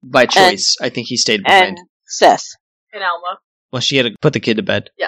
by 0.03 0.25
choice, 0.25 0.75
I 0.81 0.89
think 0.89 1.07
he 1.07 1.15
stayed 1.17 1.43
behind. 1.43 1.77
And 1.77 1.87
Seth. 2.07 2.45
and 2.93 3.03
Alma. 3.03 3.39
Well, 3.71 3.81
she 3.81 3.97
had 3.97 4.03
to 4.05 4.15
put 4.21 4.33
the 4.33 4.39
kid 4.39 4.57
to 4.57 4.63
bed. 4.63 4.89
Yeah. 4.97 5.07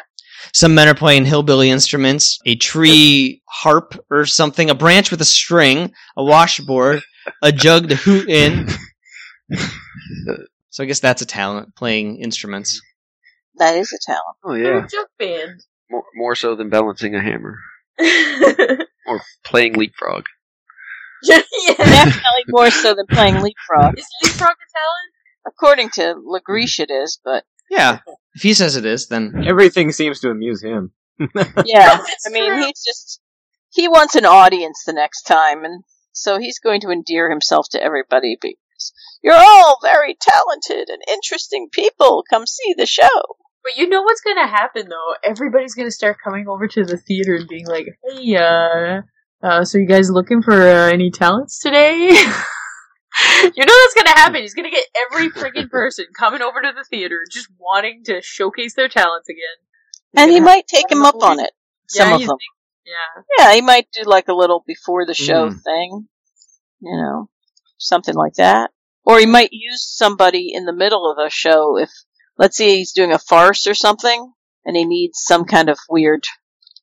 Some 0.54 0.74
men 0.76 0.88
are 0.88 0.96
playing 0.96 1.26
hillbilly 1.26 1.70
instruments, 1.70 2.40
a 2.46 2.56
tree 2.56 3.42
harp 3.50 3.94
or 4.10 4.26
something, 4.26 4.70
a 4.70 4.76
branch 4.76 5.12
with 5.12 5.20
a 5.22 5.26
string, 5.26 5.92
a 6.16 6.24
washboard, 6.24 7.02
a 7.42 7.52
jug 7.52 7.90
to 7.90 7.96
hoot 7.96 8.30
in. 8.30 8.68
so 10.70 10.84
I 10.84 10.88
guess 10.88 11.00
that's 11.00 11.22
a 11.22 11.26
talent, 11.26 11.76
playing 11.76 12.18
instruments. 12.22 12.82
That 13.58 13.76
is 13.76 13.92
a 13.92 13.98
talent. 14.06 14.38
Oh 14.44 14.54
yeah, 14.54 14.86
a 14.86 14.88
junk 14.88 15.10
band. 15.18 15.62
more, 15.90 16.04
more 16.16 16.36
so 16.36 16.56
than 16.56 16.70
balancing 16.70 17.16
a 17.16 17.22
hammer 17.22 17.58
or 18.00 19.22
playing 19.44 19.74
leapfrog. 19.74 20.26
yeah, 21.24 21.42
Definitely 21.78 22.44
more 22.50 22.70
so 22.70 22.94
than 22.94 23.08
playing 23.10 23.42
leapfrog. 23.42 23.98
Is 23.98 24.08
leapfrog 24.24 24.52
a 24.52 24.70
talent? 24.78 25.14
According 25.48 25.90
to 25.92 26.14
Langrish, 26.16 26.80
it 26.80 26.92
is, 26.92 27.20
but 27.24 27.44
Yeah. 27.72 28.00
If 28.36 28.44
he 28.44 28.54
says 28.54 28.76
it 28.76 28.86
is, 28.86 29.08
then 29.08 29.44
Everything 29.48 29.92
seems 29.92 30.20
to 30.20 30.30
amuse 30.30 30.62
him. 30.64 30.92
yeah, 31.66 31.98
It's 32.06 32.28
I 32.28 32.30
mean, 32.32 32.50
true. 32.52 32.66
he's 32.66 32.84
just 32.86 33.20
he 33.72 33.88
wants 33.88 34.14
an 34.16 34.26
audience 34.26 34.84
the 34.86 34.94
next 34.94 35.24
time, 35.24 35.66
and 35.66 35.84
so 36.12 36.38
he's 36.38 36.60
going 36.60 36.82
to 36.82 36.90
endear 36.92 37.30
himself 37.32 37.68
to 37.72 37.82
everybody 37.82 38.38
because 38.78 38.94
you're 39.24 39.34
all 39.36 39.78
very 39.82 40.16
talented 40.20 40.90
and 40.90 41.02
interesting 41.08 41.70
people. 41.72 42.24
Come 42.30 42.46
see 42.46 42.74
the 42.78 42.86
show. 42.86 43.08
But 43.64 43.78
you 43.78 43.90
know 43.90 44.02
what's 44.04 44.22
gonna 44.22 44.48
happen 44.48 44.88
though? 44.90 45.16
Everybody's 45.24 45.74
gonna 45.76 45.92
start 45.92 46.18
coming 46.24 46.48
over 46.48 46.68
to 46.68 46.86
the 46.86 46.98
theater 46.98 47.36
and 47.36 47.48
being 47.48 47.68
like, 47.68 47.88
"Hey, 48.04 48.36
uh, 48.36 49.02
uh 49.44 49.66
so 49.66 49.78
you 49.78 49.86
guys 49.88 50.10
looking 50.10 50.42
for 50.42 50.54
uh, 50.54 50.90
any 50.90 51.12
talents 51.12 51.60
today?" 51.60 51.98
you 52.08 52.14
know 52.14 53.76
that's 53.76 53.94
gonna 53.96 54.16
happen. 54.16 54.42
He's 54.42 54.54
gonna 54.54 54.72
get 54.72 54.86
every 55.12 55.30
freaking 55.30 55.70
person 55.70 56.06
coming 56.18 56.42
over 56.42 56.62
to 56.62 56.72
the 56.74 56.86
theater 56.90 57.26
just 57.30 57.50
wanting 57.60 58.04
to 58.06 58.22
showcase 58.22 58.76
their 58.76 58.88
talents 58.88 59.28
again. 59.28 59.42
He's 60.14 60.22
And 60.24 60.32
he 60.32 60.40
might 60.40 60.68
take 60.68 60.90
him 60.90 61.04
up 61.04 61.22
on 61.22 61.40
it. 61.42 61.52
Some 61.88 62.10
Yeah, 62.10 62.16
of 62.16 62.22
you 62.22 62.28
them. 62.28 62.38
yeah. 62.86 63.24
Yeah, 63.38 63.54
he 63.54 63.62
might 63.62 63.88
do 63.92 64.04
like 64.04 64.30
a 64.30 64.34
little 64.34 64.64
before 64.66 65.06
the 65.06 65.14
show 65.14 65.50
Mm. 65.50 65.62
thing, 65.62 66.08
you 66.80 66.96
know, 66.98 67.30
something 67.78 68.16
like 68.16 68.36
that. 68.36 68.72
Or 69.04 69.20
he 69.20 69.26
might 69.26 69.50
use 69.52 69.84
somebody 69.88 70.52
in 70.54 70.66
the 70.66 70.74
middle 70.74 71.10
of 71.10 71.18
a 71.18 71.30
show 71.30 71.78
if, 71.78 71.90
let's 72.38 72.58
say 72.58 72.78
he's 72.78 72.92
doing 72.92 73.14
a 73.14 73.20
farce 73.20 73.66
or 73.68 73.74
something, 73.74 74.34
and 74.66 74.76
he 74.76 74.86
needs 74.86 75.20
some 75.24 75.46
kind 75.46 75.70
of 75.70 75.78
weird 75.90 76.24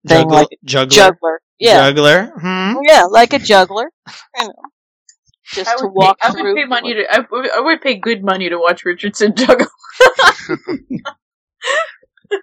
thing 0.07 0.23
juggler, 0.23 0.37
like 0.39 0.49
a 0.53 0.57
juggler, 0.65 0.97
juggler. 0.97 1.41
Yeah, 1.59 1.91
juggler. 1.91 2.33
Hmm? 2.41 2.79
yeah, 2.83 3.05
like 3.05 3.33
a 3.35 3.39
juggler. 3.39 3.91
You 4.39 4.49
know, 4.49 4.55
just 5.53 5.71
I 5.71 5.77
to 5.77 5.87
walk 5.87 6.19
pay, 6.21 6.29
I 6.29 6.31
would 6.43 6.57
pay 6.57 6.65
money 6.65 6.95
to. 6.95 7.05
I 7.11 7.25
would, 7.31 7.51
I 7.51 7.61
would 7.61 7.83
pay 7.83 7.97
good 7.97 8.25
money 8.25 8.49
to 8.49 8.59
watch 8.59 8.85
Richardson 8.85 9.35
juggle. 9.37 9.67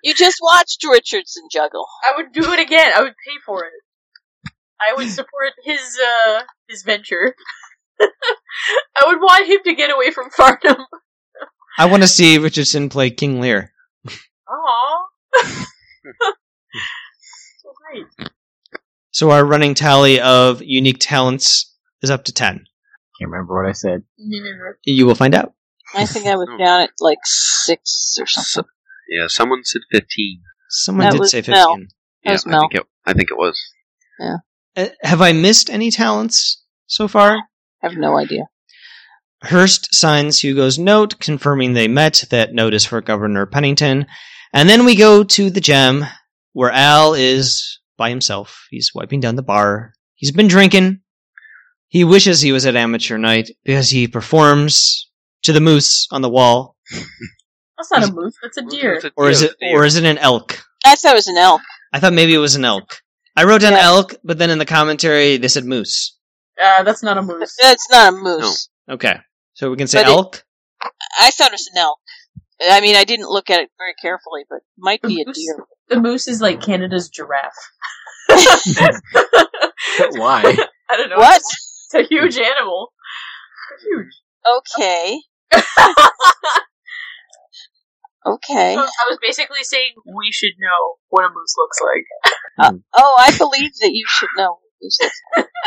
You 0.04 0.14
just 0.14 0.38
watched 0.42 0.84
Richardson 0.90 1.44
juggle. 1.52 1.86
I 2.04 2.14
would 2.18 2.32
do 2.32 2.54
it 2.54 2.60
again. 2.60 2.92
I 2.96 3.02
would 3.02 3.14
pay 3.28 3.36
for 3.46 3.66
it. 3.66 4.52
I 4.80 4.94
would 4.96 5.10
support 5.10 5.52
his 5.64 6.00
uh 6.00 6.42
his 6.68 6.84
venture. 6.84 7.36
I 8.02 9.04
would 9.08 9.20
want 9.20 9.48
him 9.48 9.60
to 9.66 9.76
get 9.76 9.90
away 9.94 10.12
from 10.12 10.30
Farnum. 10.30 10.86
I 11.78 11.86
want 11.86 12.04
to 12.04 12.08
see 12.08 12.38
Richardson 12.38 12.90
play 12.90 13.10
King 13.10 13.40
Lear. 13.40 13.72
Aww. 14.08 15.64
so 17.62 17.74
great. 17.92 18.30
So 19.12 19.32
our 19.32 19.44
running 19.46 19.74
tally 19.74 20.20
of 20.20 20.62
unique 20.62 20.98
talents 21.00 21.76
is 22.02 22.10
up 22.10 22.24
to 22.26 22.34
ten. 22.34 22.66
Can't 23.20 23.32
remember 23.32 23.56
what 23.62 23.70
I 23.70 23.74
said. 23.74 24.04
You 24.84 25.06
will 25.06 25.16
find 25.16 25.36
out. 25.36 25.54
I 25.94 26.06
think 26.06 26.26
I 26.26 26.36
was 26.36 26.48
down 26.58 26.82
at 26.82 26.92
like 27.00 27.20
six 27.26 28.18
or 28.20 28.26
something. 28.26 28.48
So, 28.48 28.64
yeah, 29.10 29.28
someone 29.28 29.64
said 29.64 29.82
fifteen. 29.92 30.42
Someone 30.70 31.06
That 31.06 31.12
did 31.12 31.20
was 31.20 31.32
say 31.32 31.42
fifteen. 31.42 31.88
That 32.24 32.30
Yeah, 32.30 32.32
was 32.34 32.46
I 32.46 32.50
Mel. 32.50 32.62
think 32.62 32.76
it. 32.76 32.84
I 33.06 33.14
think 33.14 33.30
it 33.32 33.38
was. 33.38 33.60
Uh, 34.20 34.88
have 35.04 35.22
I 35.22 35.34
missed 35.34 35.70
any 35.70 35.92
talents 35.92 36.64
so 36.86 37.08
far? 37.08 37.38
I 37.84 37.88
have 37.90 37.98
no 37.98 38.18
idea. 38.18 38.44
Hearst 39.44 39.94
signs 39.96 40.40
Hugo's 40.40 40.78
note, 40.78 41.20
confirming 41.20 41.74
they 41.74 41.88
met. 41.88 42.26
That 42.30 42.54
note 42.54 42.74
is 42.74 42.86
for 42.86 43.02
Governor 43.02 43.46
Pennington. 43.48 44.06
And 44.54 44.70
then 44.70 44.86
we 44.86 44.96
go 44.96 45.24
to 45.24 45.50
the 45.50 45.62
gem, 45.62 46.06
where 46.54 46.70
Al 46.72 47.14
is 47.16 47.80
by 47.98 48.10
himself. 48.10 48.68
He's 48.70 48.92
wiping 48.94 49.20
down 49.20 49.36
the 49.36 49.42
bar. 49.44 49.94
He's 50.16 50.32
been 50.32 50.48
drinking. 50.48 51.02
He 51.88 52.04
wishes 52.04 52.40
he 52.42 52.52
was 52.52 52.66
at 52.66 52.76
amateur 52.76 53.18
night 53.18 53.50
because 53.64 53.90
he 53.90 54.08
performs 54.08 55.10
to 55.44 55.54
the 55.54 55.60
moose 55.60 56.08
on 56.12 56.22
the 56.22 56.30
wall. 56.30 56.76
That's 57.78 57.92
not 57.92 58.10
a 58.10 58.14
moose. 58.14 58.36
That's 58.44 58.58
a 58.58 58.62
deer. 58.62 58.94
It's 58.94 59.06
a 59.06 59.12
Or 59.16 59.30
is 59.30 59.42
it 59.42 59.56
or 59.74 59.86
is 59.86 59.96
it 59.96 60.04
an 60.06 60.20
elk? 60.20 60.62
I 60.86 60.96
thought 60.96 61.14
it 61.14 61.16
was 61.16 61.28
an 61.28 61.38
elk. 61.38 61.62
I 61.92 62.00
thought 62.00 62.14
maybe 62.14 62.34
it 62.34 62.38
was 62.40 62.56
an 62.56 62.64
elk. 62.64 63.02
I 63.36 63.44
wrote 63.46 63.62
down 63.62 63.74
Yeah. 63.74 63.86
elk, 63.86 64.14
but 64.24 64.38
then 64.38 64.52
in 64.52 64.60
the 64.60 64.66
commentary 64.66 65.38
they 65.38 65.48
said 65.48 65.66
moose. 65.66 66.16
Uh, 66.62 66.84
that's 66.84 67.04
not 67.04 67.18
a 67.18 67.22
moose. 67.22 67.56
That's 67.62 67.90
not 67.92 68.14
a 68.14 68.18
moose. 68.18 68.70
Okay. 68.90 69.18
So 69.54 69.70
we 69.70 69.78
can 69.78 69.88
say 69.88 70.04
But 70.04 70.10
it- 70.10 70.16
elk? 70.16 70.44
I 71.20 71.30
thought 71.32 71.48
it 71.50 71.54
was 71.54 71.70
an 71.74 71.80
elk. 71.80 72.00
I 72.64 72.82
mean, 72.82 72.96
I 72.96 73.04
didn't 73.04 73.30
look 73.30 73.50
at 73.50 73.60
it 73.60 73.70
very 73.78 73.94
carefully, 74.02 74.44
but 74.50 74.60
might 74.78 75.02
be 75.02 75.22
a 75.22 75.26
deer. 75.32 75.66
The 75.90 76.00
moose 76.00 76.28
is 76.28 76.42
like 76.42 76.62
Canada's 76.62 77.10
giraffe. 77.10 77.54
Why? 78.30 80.48
I 80.90 80.98
don't 80.98 81.10
know. 81.10 81.18
What? 81.18 81.42
It's 81.42 81.94
a 81.96 82.04
huge 82.04 82.38
animal. 82.38 82.94
Huge. 83.84 84.14
Okay. 84.60 85.20
Okay. 88.26 88.76
So 88.76 88.82
I 88.82 89.06
was 89.10 89.18
basically 89.22 89.64
saying 89.64 89.94
we 90.06 90.32
should 90.32 90.54
know 90.60 90.96
what 91.10 91.26
a 91.26 91.30
moose 91.30 91.56
looks 91.58 91.80
like. 91.82 92.06
Oh, 92.94 93.16
I 93.20 93.36
believe 93.38 93.72
that 93.82 93.92
you 93.92 94.06
should 94.08 94.30
know. 94.38 94.60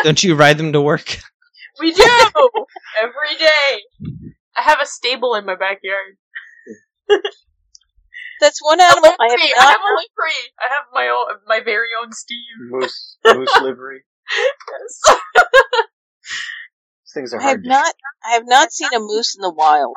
Don't 0.02 0.22
you 0.22 0.34
ride 0.34 0.58
them 0.58 0.72
to 0.72 0.80
work? 0.80 1.18
We 1.80 1.90
do 1.92 2.02
every 3.02 3.36
day. 3.36 3.80
I 4.56 4.62
have 4.62 4.78
a 4.80 4.86
stable 4.86 5.34
in 5.34 5.44
my 5.44 5.56
backyard. 5.56 6.16
That's 8.40 8.60
one 8.62 8.80
animal 8.80 9.10
I 9.18 9.28
have 9.28 9.38
livery. 9.40 9.52
I 9.58 9.64
have 9.64 9.80
a 9.80 9.92
livery. 9.94 10.40
I 10.60 10.68
have 10.74 10.84
my 10.92 11.08
own, 11.08 11.38
my 11.48 11.60
very 11.64 11.88
own 12.00 12.12
Steve. 12.12 12.38
Moose, 12.70 13.16
moose 13.26 13.56
livery. 13.60 14.04
Yes. 14.70 15.18
Things 17.12 17.34
are 17.34 17.40
I 17.40 17.42
have 17.42 17.50
hard. 17.50 17.62
to- 17.64 17.68
not. 17.70 17.94
I 18.24 18.30
have 18.34 18.46
not 18.46 18.72
seen 18.72 18.90
a 18.94 19.00
moose 19.00 19.34
in 19.36 19.42
the 19.42 19.52
wild. 19.52 19.96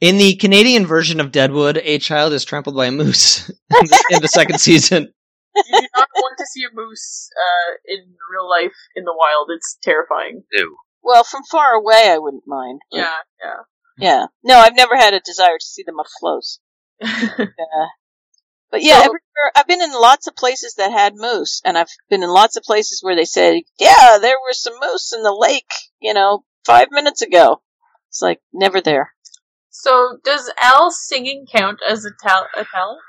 In 0.00 0.16
the 0.18 0.34
Canadian 0.34 0.84
version 0.86 1.20
of 1.20 1.30
Deadwood, 1.30 1.76
a 1.78 1.98
child 1.98 2.32
is 2.32 2.44
trampled 2.44 2.74
by 2.74 2.86
a 2.86 2.90
moose 2.92 3.48
in 3.50 3.54
the, 3.70 4.04
in 4.10 4.20
the 4.22 4.28
second 4.28 4.60
season. 4.60 5.12
You 5.56 5.80
do 5.80 5.86
not 5.96 6.08
want 6.16 6.38
to 6.38 6.46
see 6.46 6.64
a 6.64 6.74
moose 6.74 7.28
uh, 7.36 7.74
in 7.86 8.14
real 8.30 8.48
life 8.48 8.72
in 8.96 9.04
the 9.04 9.14
wild. 9.16 9.48
It's 9.54 9.76
terrifying. 9.82 10.44
Ew. 10.52 10.76
Well, 11.02 11.24
from 11.24 11.42
far 11.50 11.72
away, 11.72 12.02
I 12.06 12.18
wouldn't 12.18 12.46
mind. 12.46 12.80
but- 12.90 12.98
Yeah, 12.98 13.16
yeah. 13.44 13.56
Yeah. 13.98 14.26
No, 14.42 14.58
I've 14.58 14.74
never 14.76 14.96
had 14.96 15.14
a 15.14 15.20
desire 15.20 15.58
to 15.58 15.64
see 15.64 15.82
them 15.82 16.00
up 16.00 16.06
close. 16.18 16.58
Uh, 17.02 17.86
but 18.70 18.82
yeah, 18.82 18.94
So- 18.98 19.00
everywhere, 19.00 19.52
I've 19.54 19.66
been 19.66 19.82
in 19.82 19.92
lots 19.92 20.26
of 20.26 20.34
places 20.36 20.74
that 20.78 20.90
had 20.92 21.14
moose, 21.14 21.60
and 21.64 21.76
I've 21.76 21.90
been 22.08 22.22
in 22.22 22.30
lots 22.30 22.56
of 22.56 22.62
places 22.62 23.00
where 23.02 23.14
they 23.16 23.24
said, 23.26 23.62
"Yeah, 23.78 24.18
there 24.20 24.36
were 24.42 24.52
some 24.52 24.74
moose 24.80 25.12
in 25.12 25.22
the 25.22 25.34
lake," 25.34 25.70
you 26.00 26.14
know, 26.14 26.44
five 26.64 26.88
minutes 26.90 27.20
ago. 27.20 27.60
It's 28.08 28.22
like 28.22 28.40
never 28.52 28.80
there. 28.80 29.12
so, 29.68 30.18
does 30.24 30.50
Al 30.60 30.90
singing 30.90 31.46
count 31.52 31.80
as 31.86 32.04
a, 32.06 32.10
tal- 32.22 32.48
a 32.56 32.64
talent? 32.64 33.00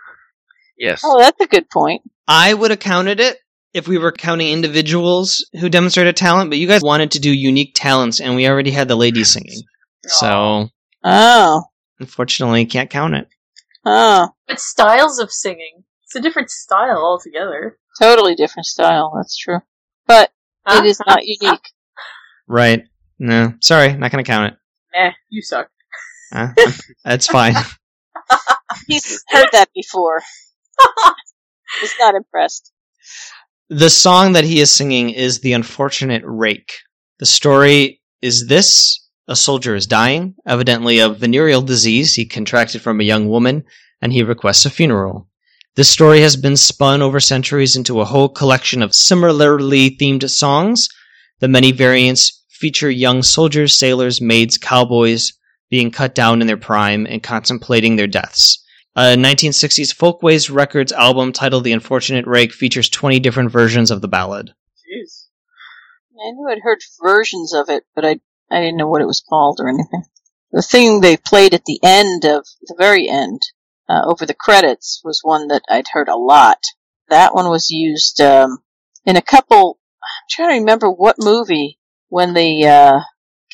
Yes. 0.77 1.01
Oh, 1.03 1.19
that's 1.19 1.39
a 1.41 1.47
good 1.47 1.69
point. 1.69 2.01
I 2.27 2.53
would 2.53 2.71
have 2.71 2.79
counted 2.79 3.19
it 3.19 3.37
if 3.73 3.87
we 3.87 3.97
were 3.97 4.11
counting 4.11 4.49
individuals 4.51 5.45
who 5.59 5.69
demonstrated 5.69 6.15
talent, 6.15 6.49
but 6.49 6.59
you 6.59 6.67
guys 6.67 6.81
wanted 6.83 7.11
to 7.11 7.19
do 7.19 7.31
unique 7.33 7.73
talents, 7.75 8.19
and 8.21 8.35
we 8.35 8.47
already 8.47 8.71
had 8.71 8.87
the 8.87 8.95
ladies 8.95 9.31
singing. 9.31 9.61
So, 10.05 10.69
Oh, 11.03 11.63
unfortunately, 11.99 12.65
can't 12.65 12.89
count 12.89 13.15
it. 13.15 13.27
oh, 13.85 14.29
But 14.47 14.59
styles 14.59 15.19
of 15.19 15.31
singing. 15.31 15.83
It's 16.03 16.15
a 16.15 16.21
different 16.21 16.49
style 16.49 16.97
altogether. 16.97 17.77
totally 17.99 18.35
different 18.35 18.65
style. 18.65 19.13
That's 19.15 19.35
true, 19.37 19.59
but 20.07 20.31
Huh? 20.65 20.79
it 20.83 20.87
is 20.87 20.99
not 21.05 21.25
unique. 21.25 21.69
Right. 22.47 22.83
No. 23.19 23.53
Sorry, 23.61 23.93
not 23.93 24.11
going 24.11 24.23
to 24.23 24.29
count 24.29 24.53
it. 24.53 24.59
Nah, 24.93 25.11
you 25.29 25.41
suck. 25.41 25.69
Uh, 26.33 26.49
that's 27.05 27.25
fine. 27.27 27.53
He's 28.87 29.23
heard 29.29 29.47
that 29.53 29.69
before. 29.73 30.21
He's 31.81 31.93
not 31.99 32.15
impressed. 32.15 32.71
The 33.69 33.89
song 33.89 34.33
that 34.33 34.43
he 34.43 34.59
is 34.59 34.71
singing 34.71 35.09
is 35.09 35.39
The 35.39 35.53
Unfortunate 35.53 36.23
Rake. 36.25 36.73
The 37.19 37.25
story 37.25 38.01
is 38.21 38.47
this 38.47 38.99
a 39.27 39.35
soldier 39.35 39.73
is 39.73 39.87
dying, 39.87 40.35
evidently 40.45 40.99
of 40.99 41.19
venereal 41.19 41.61
disease 41.61 42.13
he 42.15 42.25
contracted 42.25 42.81
from 42.81 42.99
a 42.99 43.05
young 43.05 43.29
woman, 43.29 43.63
and 44.01 44.11
he 44.11 44.21
requests 44.21 44.65
a 44.65 44.69
funeral. 44.69 45.29
This 45.75 45.89
story 45.89 46.21
has 46.21 46.35
been 46.35 46.57
spun 46.57 47.01
over 47.01 47.19
centuries 47.19 47.75
into 47.75 48.01
a 48.01 48.05
whole 48.05 48.29
collection 48.29 48.83
of 48.83 48.93
similarly 48.93 49.97
themed 49.97 50.29
songs. 50.29 50.89
The 51.39 51.47
many 51.47 51.71
variants 51.71 52.43
feature 52.49 52.89
young 52.89 53.23
soldiers, 53.23 53.73
sailors, 53.73 54.21
maids, 54.21 54.57
cowboys 54.57 55.33
being 55.69 55.89
cut 55.89 56.13
down 56.13 56.41
in 56.41 56.47
their 56.47 56.57
prime 56.57 57.07
and 57.07 57.23
contemplating 57.23 57.95
their 57.95 58.07
deaths. 58.07 58.62
A 58.95 59.15
1960s 59.15 59.91
Folkways 59.91 60.51
Records 60.51 60.91
album 60.91 61.31
titled 61.31 61.63
The 61.63 61.71
Unfortunate 61.71 62.27
Rake 62.27 62.53
features 62.53 62.89
20 62.89 63.19
different 63.19 63.51
versions 63.51 63.89
of 63.89 64.01
the 64.01 64.07
ballad. 64.07 64.53
Jeez. 64.77 65.29
I 66.15 66.29
knew 66.31 66.47
I'd 66.47 66.61
heard 66.61 66.79
versions 67.01 67.55
of 67.55 67.69
it, 67.69 67.85
but 67.95 68.05
I 68.05 68.19
I 68.51 68.59
didn't 68.59 68.77
know 68.77 68.87
what 68.87 69.01
it 69.01 69.07
was 69.07 69.23
called 69.27 69.59
or 69.59 69.67
anything. 69.67 70.03
The 70.51 70.61
thing 70.61 71.01
they 71.01 71.17
played 71.17 71.55
at 71.55 71.65
the 71.65 71.79
end 71.81 72.25
of 72.25 72.45
the 72.61 72.75
very 72.77 73.09
end 73.09 73.41
uh, 73.89 74.03
over 74.05 74.27
the 74.27 74.35
credits 74.35 75.01
was 75.03 75.21
one 75.23 75.47
that 75.47 75.63
I'd 75.67 75.87
heard 75.91 76.07
a 76.07 76.15
lot. 76.15 76.59
That 77.09 77.33
one 77.33 77.49
was 77.49 77.71
used 77.71 78.21
um, 78.21 78.59
in 79.07 79.15
a 79.15 79.21
couple. 79.23 79.79
I'm 80.03 80.27
trying 80.29 80.49
to 80.49 80.59
remember 80.59 80.91
what 80.91 81.15
movie 81.17 81.79
when 82.09 82.35
the 82.35 82.67
uh, 82.67 82.99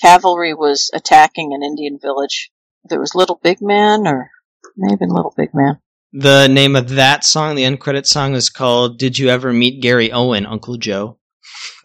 cavalry 0.02 0.54
was 0.54 0.92
attacking 0.94 1.54
an 1.54 1.64
Indian 1.64 1.98
village. 1.98 2.52
If 2.84 2.92
it 2.92 3.00
was 3.00 3.16
Little 3.16 3.40
Big 3.42 3.62
Man 3.62 4.06
or 4.06 4.32
maybe 4.80 5.06
Little 5.06 5.34
Big 5.38 5.54
Man. 5.54 5.80
The 6.12 6.48
name 6.48 6.76
of 6.76 6.90
that 6.90 7.24
song, 7.24 7.56
the 7.56 7.66
end 7.66 7.80
credit 7.80 8.08
song, 8.08 8.34
is 8.34 8.50
called 8.50 8.98
"Did 8.98 9.20
You 9.20 9.30
Ever 9.30 9.54
Meet 9.54 9.82
Gary 9.82 10.12
Owen, 10.12 10.46
Uncle 10.46 10.78
Joe?" 10.78 11.18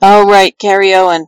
Oh 0.00 0.26
right, 0.28 0.56
Gary 0.58 0.94
Owen. 0.94 1.26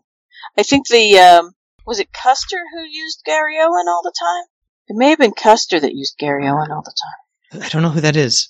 I 0.59 0.63
think 0.63 0.89
the 0.89 1.19
um, 1.19 1.53
was 1.87 2.01
it 2.01 2.13
Custer 2.13 2.59
who 2.73 2.83
used 2.83 3.23
Gary 3.27 3.57
Owen 3.61 3.87
all 3.89 4.01
the 4.03 4.15
time. 4.19 4.45
It 4.89 4.97
may 4.97 5.11
have 5.11 5.19
been 5.19 5.33
Custer 5.33 5.79
that 5.81 5.95
used 5.95 6.17
Gary 6.19 6.47
Owen 6.49 6.71
all 6.71 6.83
the 6.83 6.95
time. 7.53 7.63
I 7.63 7.69
don't 7.69 7.83
know 7.83 7.91
who 7.91 8.01
that 8.01 8.17
is. 8.17 8.49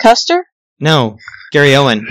Custer? 0.00 0.46
No, 0.78 1.18
Gary 1.52 1.74
Owen. 1.76 2.06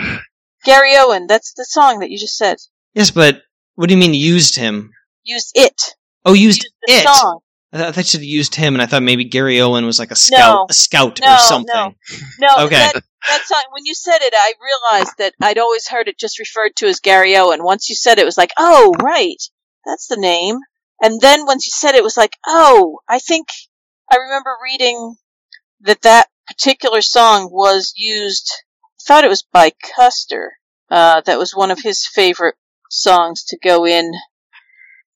Gary 0.65 0.91
Owen. 0.97 1.25
That's 1.27 1.53
the 1.53 1.65
song 1.65 1.99
that 1.99 2.11
you 2.11 2.19
just 2.19 2.37
said. 2.37 2.57
Yes, 2.93 3.09
but 3.11 3.41
what 3.75 3.87
do 3.87 3.95
you 3.95 3.99
mean 3.99 4.13
used 4.13 4.55
him? 4.55 4.91
Used 5.23 5.51
it. 5.55 5.95
Oh, 6.25 6.33
used, 6.33 6.63
Used 6.63 6.73
the 6.85 6.93
it. 6.93 7.07
song. 7.07 7.39
I 7.71 7.77
thought 7.77 7.87
I 7.87 7.91
thought 7.91 8.13
you 8.15 8.19
used 8.21 8.55
him, 8.55 8.73
and 8.75 8.81
I 8.81 8.85
thought 8.87 9.03
maybe 9.03 9.25
Gary 9.25 9.61
Owen 9.61 9.85
was 9.85 9.99
like 9.99 10.11
a 10.11 10.15
scout, 10.15 10.39
No. 10.39 10.65
a 10.69 10.73
scout 10.73 11.19
No, 11.21 11.33
or 11.33 11.37
something. 11.37 11.73
no. 11.75 11.93
No, 12.39 12.65
Okay. 12.65 12.75
that, 12.75 12.93
that 13.27 13.41
song, 13.45 13.63
when 13.71 13.85
you 13.85 13.93
said 13.93 14.17
it, 14.21 14.33
I 14.35 14.53
realized 14.61 15.13
that 15.19 15.33
I'd 15.41 15.59
always 15.59 15.87
heard 15.87 16.07
it 16.07 16.17
just 16.17 16.39
referred 16.39 16.75
to 16.77 16.87
as 16.87 16.99
Gary 16.99 17.35
Owen. 17.37 17.63
Once 17.63 17.89
you 17.89 17.95
said 17.95 18.17
it, 18.17 18.21
it 18.21 18.25
was 18.25 18.37
like, 18.37 18.51
oh, 18.57 18.93
right, 19.03 19.37
that's 19.85 20.07
the 20.07 20.17
name. 20.17 20.57
And 21.01 21.21
then 21.21 21.45
once 21.45 21.67
you 21.67 21.71
said 21.71 21.93
it, 21.95 21.99
it 21.99 22.03
was 22.03 22.17
like, 22.17 22.35
oh, 22.47 22.99
I 23.07 23.19
think 23.19 23.47
I 24.11 24.17
remember 24.17 24.49
reading 24.63 25.15
that 25.81 26.01
that 26.01 26.27
particular 26.47 27.01
song 27.01 27.49
was 27.51 27.93
used, 27.95 28.51
I 28.99 29.03
thought 29.07 29.23
it 29.23 29.29
was 29.29 29.43
by 29.43 29.71
Custer. 29.95 30.53
Uh, 30.89 31.21
that 31.21 31.37
was 31.37 31.55
one 31.55 31.69
of 31.69 31.79
his 31.81 32.07
favorite 32.07 32.55
songs 32.89 33.43
to 33.45 33.57
go 33.63 33.85
in. 33.85 34.11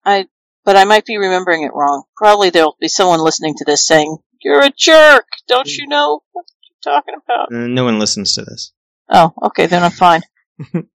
I, 0.06 0.28
but 0.66 0.76
I 0.76 0.86
might 0.86 1.06
be 1.06 1.18
remembering 1.18 1.64
it 1.64 1.74
wrong. 1.74 2.04
Probably 2.16 2.50
there'll 2.50 2.78
be 2.80 2.88
someone 2.88 3.24
listening 3.24 3.56
to 3.58 3.66
this 3.66 3.86
saying, 3.86 4.18
you're 4.42 4.64
a 4.64 4.72
jerk, 4.72 5.26
don't 5.48 5.70
you 5.78 5.88
know 5.88 6.22
what 6.32 6.46
you're 6.62 6.94
talking 6.94 7.16
about? 7.24 7.54
Uh, 7.54 7.68
no 7.68 7.86
one 7.86 8.00
listens 8.00 8.34
to 8.34 8.42
this. 8.44 8.72
Oh, 9.10 9.34
okay, 9.44 9.68
then 9.68 9.84
I'm 9.84 9.92
fine. 9.92 10.22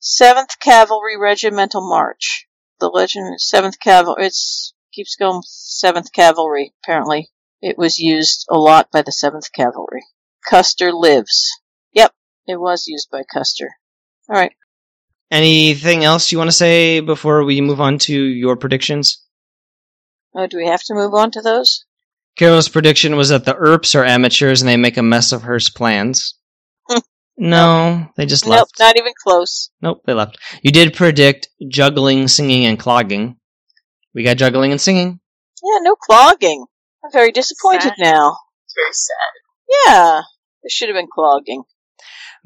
Seventh 0.00 0.58
Cavalry 0.60 1.18
Regimental 1.18 1.86
March. 1.86 2.46
The 2.80 2.88
legend 2.88 3.40
Seventh 3.40 3.80
Cavalry. 3.80 4.26
It's 4.26 4.72
keeps 4.92 5.16
going. 5.16 5.42
Seventh 5.44 6.12
Cavalry. 6.12 6.72
Apparently, 6.82 7.30
it 7.60 7.76
was 7.76 7.98
used 7.98 8.46
a 8.48 8.56
lot 8.56 8.90
by 8.92 9.02
the 9.02 9.12
Seventh 9.12 9.52
Cavalry. 9.52 10.04
Custer 10.48 10.92
lives. 10.92 11.50
Yep, 11.92 12.14
it 12.46 12.60
was 12.60 12.86
used 12.86 13.10
by 13.10 13.22
Custer. 13.24 13.70
All 14.28 14.36
right. 14.36 14.52
Anything 15.30 16.04
else 16.04 16.32
you 16.32 16.38
want 16.38 16.48
to 16.48 16.56
say 16.56 17.00
before 17.00 17.44
we 17.44 17.60
move 17.60 17.80
on 17.80 17.98
to 18.00 18.12
your 18.14 18.56
predictions? 18.56 19.22
Oh, 20.34 20.46
do 20.46 20.56
we 20.56 20.66
have 20.66 20.82
to 20.84 20.94
move 20.94 21.14
on 21.14 21.30
to 21.32 21.42
those? 21.42 21.84
Carol's 22.36 22.68
prediction 22.68 23.16
was 23.16 23.28
that 23.30 23.44
the 23.44 23.54
Earps 23.54 23.94
are 23.94 24.04
amateurs 24.04 24.62
and 24.62 24.68
they 24.68 24.76
make 24.76 24.96
a 24.96 25.02
mess 25.02 25.32
of 25.32 25.42
Hearst's 25.42 25.70
plans. 25.70 26.34
No, 27.40 28.08
they 28.16 28.26
just 28.26 28.46
Nope, 28.46 28.52
left. 28.52 28.80
not 28.80 28.96
even 28.96 29.12
close. 29.22 29.70
Nope, 29.80 30.02
they 30.04 30.12
left. 30.12 30.38
You 30.60 30.72
did 30.72 30.92
predict 30.92 31.46
juggling, 31.68 32.26
singing, 32.26 32.66
and 32.66 32.76
clogging. 32.76 33.36
We 34.12 34.24
got 34.24 34.38
juggling 34.38 34.72
and 34.72 34.80
singing. 34.80 35.20
Yeah, 35.62 35.78
no 35.82 35.94
clogging. 35.94 36.66
I'm 37.04 37.12
very 37.12 37.30
disappointed 37.30 37.92
Sad. 37.96 38.00
now. 38.00 38.38
It's 38.64 38.74
very 38.74 38.92
sad. 38.92 39.86
Yeah, 39.86 40.22
there 40.64 40.68
should 40.70 40.88
have 40.88 40.96
been 40.96 41.06
clogging. 41.14 41.62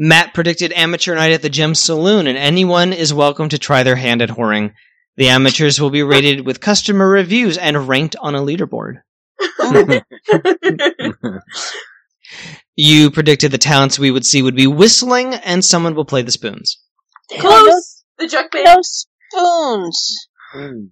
Matt 0.04 0.34
predicted 0.34 0.72
amateur 0.72 1.14
night 1.14 1.30
at 1.30 1.42
the 1.42 1.48
Gem 1.48 1.76
Saloon, 1.76 2.26
and 2.26 2.36
anyone 2.36 2.92
is 2.92 3.14
welcome 3.14 3.48
to 3.50 3.56
try 3.56 3.84
their 3.84 3.94
hand 3.94 4.20
at 4.20 4.30
whoring. 4.30 4.72
The 5.16 5.28
amateurs 5.28 5.80
will 5.80 5.90
be 5.90 6.02
rated 6.02 6.44
with 6.44 6.60
customer 6.60 7.08
reviews 7.08 7.56
and 7.56 7.86
ranked 7.86 8.16
on 8.20 8.34
a 8.34 8.40
leaderboard. 8.40 9.02
You 12.74 13.10
predicted 13.12 13.52
the 13.52 13.58
talents 13.58 13.96
we 13.98 14.10
would 14.10 14.24
see 14.26 14.42
would 14.42 14.56
be 14.56 14.66
whistling, 14.66 15.34
and 15.34 15.64
someone 15.64 15.94
will 15.94 16.06
play 16.06 16.22
the 16.22 16.32
spoons. 16.32 16.78
Close. 17.38 18.02
The 18.18 18.26
jug 18.26 18.50
band. 18.50 18.64
No 18.64 18.80
spoons. 18.80 20.28
Hmm. 20.52 20.84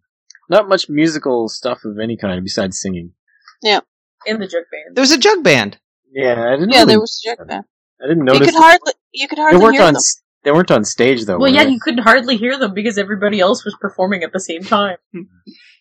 Not 0.49 0.69
much 0.69 0.89
musical 0.89 1.49
stuff 1.49 1.85
of 1.85 1.99
any 1.99 2.17
kind 2.17 2.45
besides 2.45 2.79
singing. 2.79 3.15
Yeah. 3.63 3.81
In 4.27 4.39
the 4.39 4.47
jug 4.47 4.65
band. 4.71 4.95
There 4.95 5.03
was 5.03 5.11
a 5.11 5.19
jug 5.19 5.43
band. 5.43 5.79
Yeah, 6.13 6.45
I 6.49 6.57
didn't. 6.57 6.71
Yeah, 6.71 6.81
really- 6.81 6.93
there 6.93 7.01
was 7.01 7.23
a 7.27 7.31
jug 7.35 7.49
band. 7.49 7.65
I 8.03 8.07
didn't 8.09 8.19
You 8.27 8.33
notice. 8.33 8.51
could 8.51 8.59
hardly, 8.61 8.93
you 9.13 9.29
could 9.29 9.39
they 9.39 9.43
hardly 9.43 9.61
weren't 9.61 9.75
hear 9.77 9.85
on. 9.85 9.95
them. 9.95 10.03
They 10.43 10.51
weren't 10.53 10.71
on 10.71 10.85
stage 10.85 11.25
though. 11.27 11.39
Well, 11.39 11.53
yeah, 11.53 11.65
they? 11.65 11.71
you 11.71 11.81
couldn't 11.81 12.03
hardly 12.03 12.37
hear 12.37 12.59
them 12.59 12.73
because 12.73 12.97
everybody 12.99 13.41
else 13.41 13.65
was 13.65 13.77
performing 13.81 14.23
at 14.23 14.33
the 14.33 14.41
same 14.41 14.63
time. 14.63 14.97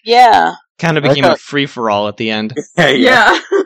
Yeah. 0.03 0.55
Kind 0.77 0.97
of 0.97 1.05
I 1.05 1.09
became 1.09 1.25
a 1.25 1.35
free 1.37 1.65
for 1.65 1.89
all 1.89 2.07
at 2.07 2.17
the 2.17 2.29
end. 2.31 2.53
yeah, 2.77 2.89
yeah. 2.89 3.39
Yeah. 3.51 3.59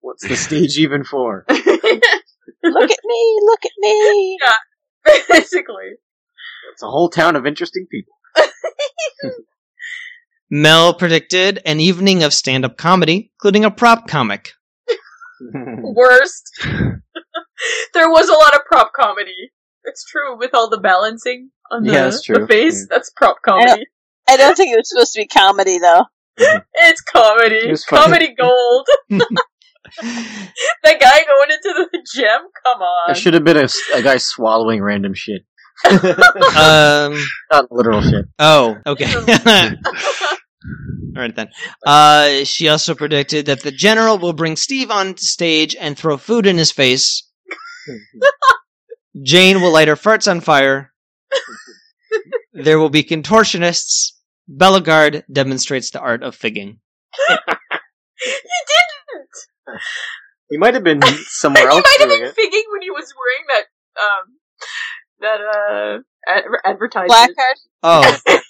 What's 0.00 0.26
the 0.26 0.36
stage 0.36 0.78
even 0.78 1.04
for? 1.04 1.44
Look 1.48 2.90
at 2.90 3.00
me, 3.04 3.38
look 3.42 3.60
at 3.64 3.72
me. 3.78 4.38
Basically. 5.28 5.92
It's 6.72 6.82
a 6.82 6.88
whole 6.88 7.08
town 7.08 7.36
of 7.36 7.46
interesting 7.46 7.86
people. 7.90 8.14
Mel 10.50 10.94
predicted 10.94 11.60
an 11.64 11.80
evening 11.80 12.22
of 12.22 12.32
stand 12.32 12.64
up 12.64 12.76
comedy, 12.76 13.30
including 13.36 13.64
a 13.64 13.70
prop 13.70 14.06
comic. 14.08 14.52
Worst. 15.94 16.50
there 17.94 18.10
was 18.10 18.28
a 18.28 18.32
lot 18.32 18.54
of 18.54 18.60
prop 18.66 18.92
comedy. 18.92 19.52
It's 19.84 20.04
true 20.04 20.36
with 20.38 20.50
all 20.54 20.68
the 20.68 20.78
balancing 20.78 21.50
on 21.70 21.84
the, 21.84 21.92
Yeah, 21.92 22.10
true. 22.24 22.40
the 22.40 22.46
face. 22.46 22.80
Yeah. 22.80 22.96
That's 22.96 23.10
prop 23.16 23.36
comedy. 23.44 23.86
I 24.28 24.36
don't 24.36 24.56
think 24.56 24.72
it 24.72 24.76
was 24.76 24.88
supposed 24.88 25.12
to 25.14 25.20
be 25.20 25.26
comedy 25.26 25.78
though. 25.78 26.04
It's 26.38 27.00
comedy. 27.00 27.56
It 27.56 27.82
comedy 27.88 28.34
gold. 28.38 28.86
that 29.10 29.30
guy 31.00 31.24
going 31.24 31.50
into 31.50 31.88
the 31.92 32.04
gym? 32.14 32.40
Come 32.64 32.82
on. 32.82 33.04
There 33.06 33.14
should 33.14 33.34
have 33.34 33.44
been 33.44 33.56
a 33.56 34.02
guy 34.02 34.16
swallowing 34.18 34.82
random 34.82 35.14
shit. 35.14 35.42
um. 35.90 37.14
Not 37.52 37.70
literal 37.70 38.02
shit. 38.02 38.24
Oh. 38.38 38.76
Okay. 38.86 39.12
All 41.16 41.22
right 41.22 41.34
then. 41.34 41.48
Uh, 41.86 42.44
she 42.44 42.68
also 42.68 42.94
predicted 42.94 43.46
that 43.46 43.62
the 43.62 43.70
general 43.72 44.18
will 44.18 44.32
bring 44.34 44.56
Steve 44.56 44.90
on 44.90 45.16
stage 45.16 45.74
and 45.78 45.96
throw 45.96 46.16
food 46.16 46.46
in 46.46 46.58
his 46.58 46.72
face. 46.72 47.28
Jane 49.22 49.60
will 49.62 49.72
light 49.72 49.88
her 49.88 49.96
farts 49.96 50.30
on 50.30 50.40
fire. 50.40 50.92
There 52.52 52.78
will 52.78 52.90
be 52.90 53.02
contortionists. 53.02 54.12
Bellegarde 54.48 55.24
demonstrates 55.32 55.90
the 55.90 56.00
art 56.00 56.22
of 56.22 56.34
figging. 56.34 56.80
you 57.28 57.36
didn't! 58.68 59.80
He 60.48 60.56
might 60.58 60.74
have 60.74 60.84
been 60.84 61.02
somewhere 61.26 61.62
he 61.62 61.68
else 61.68 61.76
He 61.76 61.82
might 61.82 62.00
have 62.00 62.18
been 62.20 62.28
it. 62.28 62.34
figging 62.34 62.62
when 62.72 62.82
he 62.82 62.90
was 62.90 63.12
wearing 63.18 63.44
that, 63.48 63.64
um, 64.00 64.36
that, 65.20 65.40
uh, 65.40 65.98
ad- 66.28 66.44
advertisement. 66.64 67.10
Blackheart. 67.36 67.58
Oh. 67.82 68.16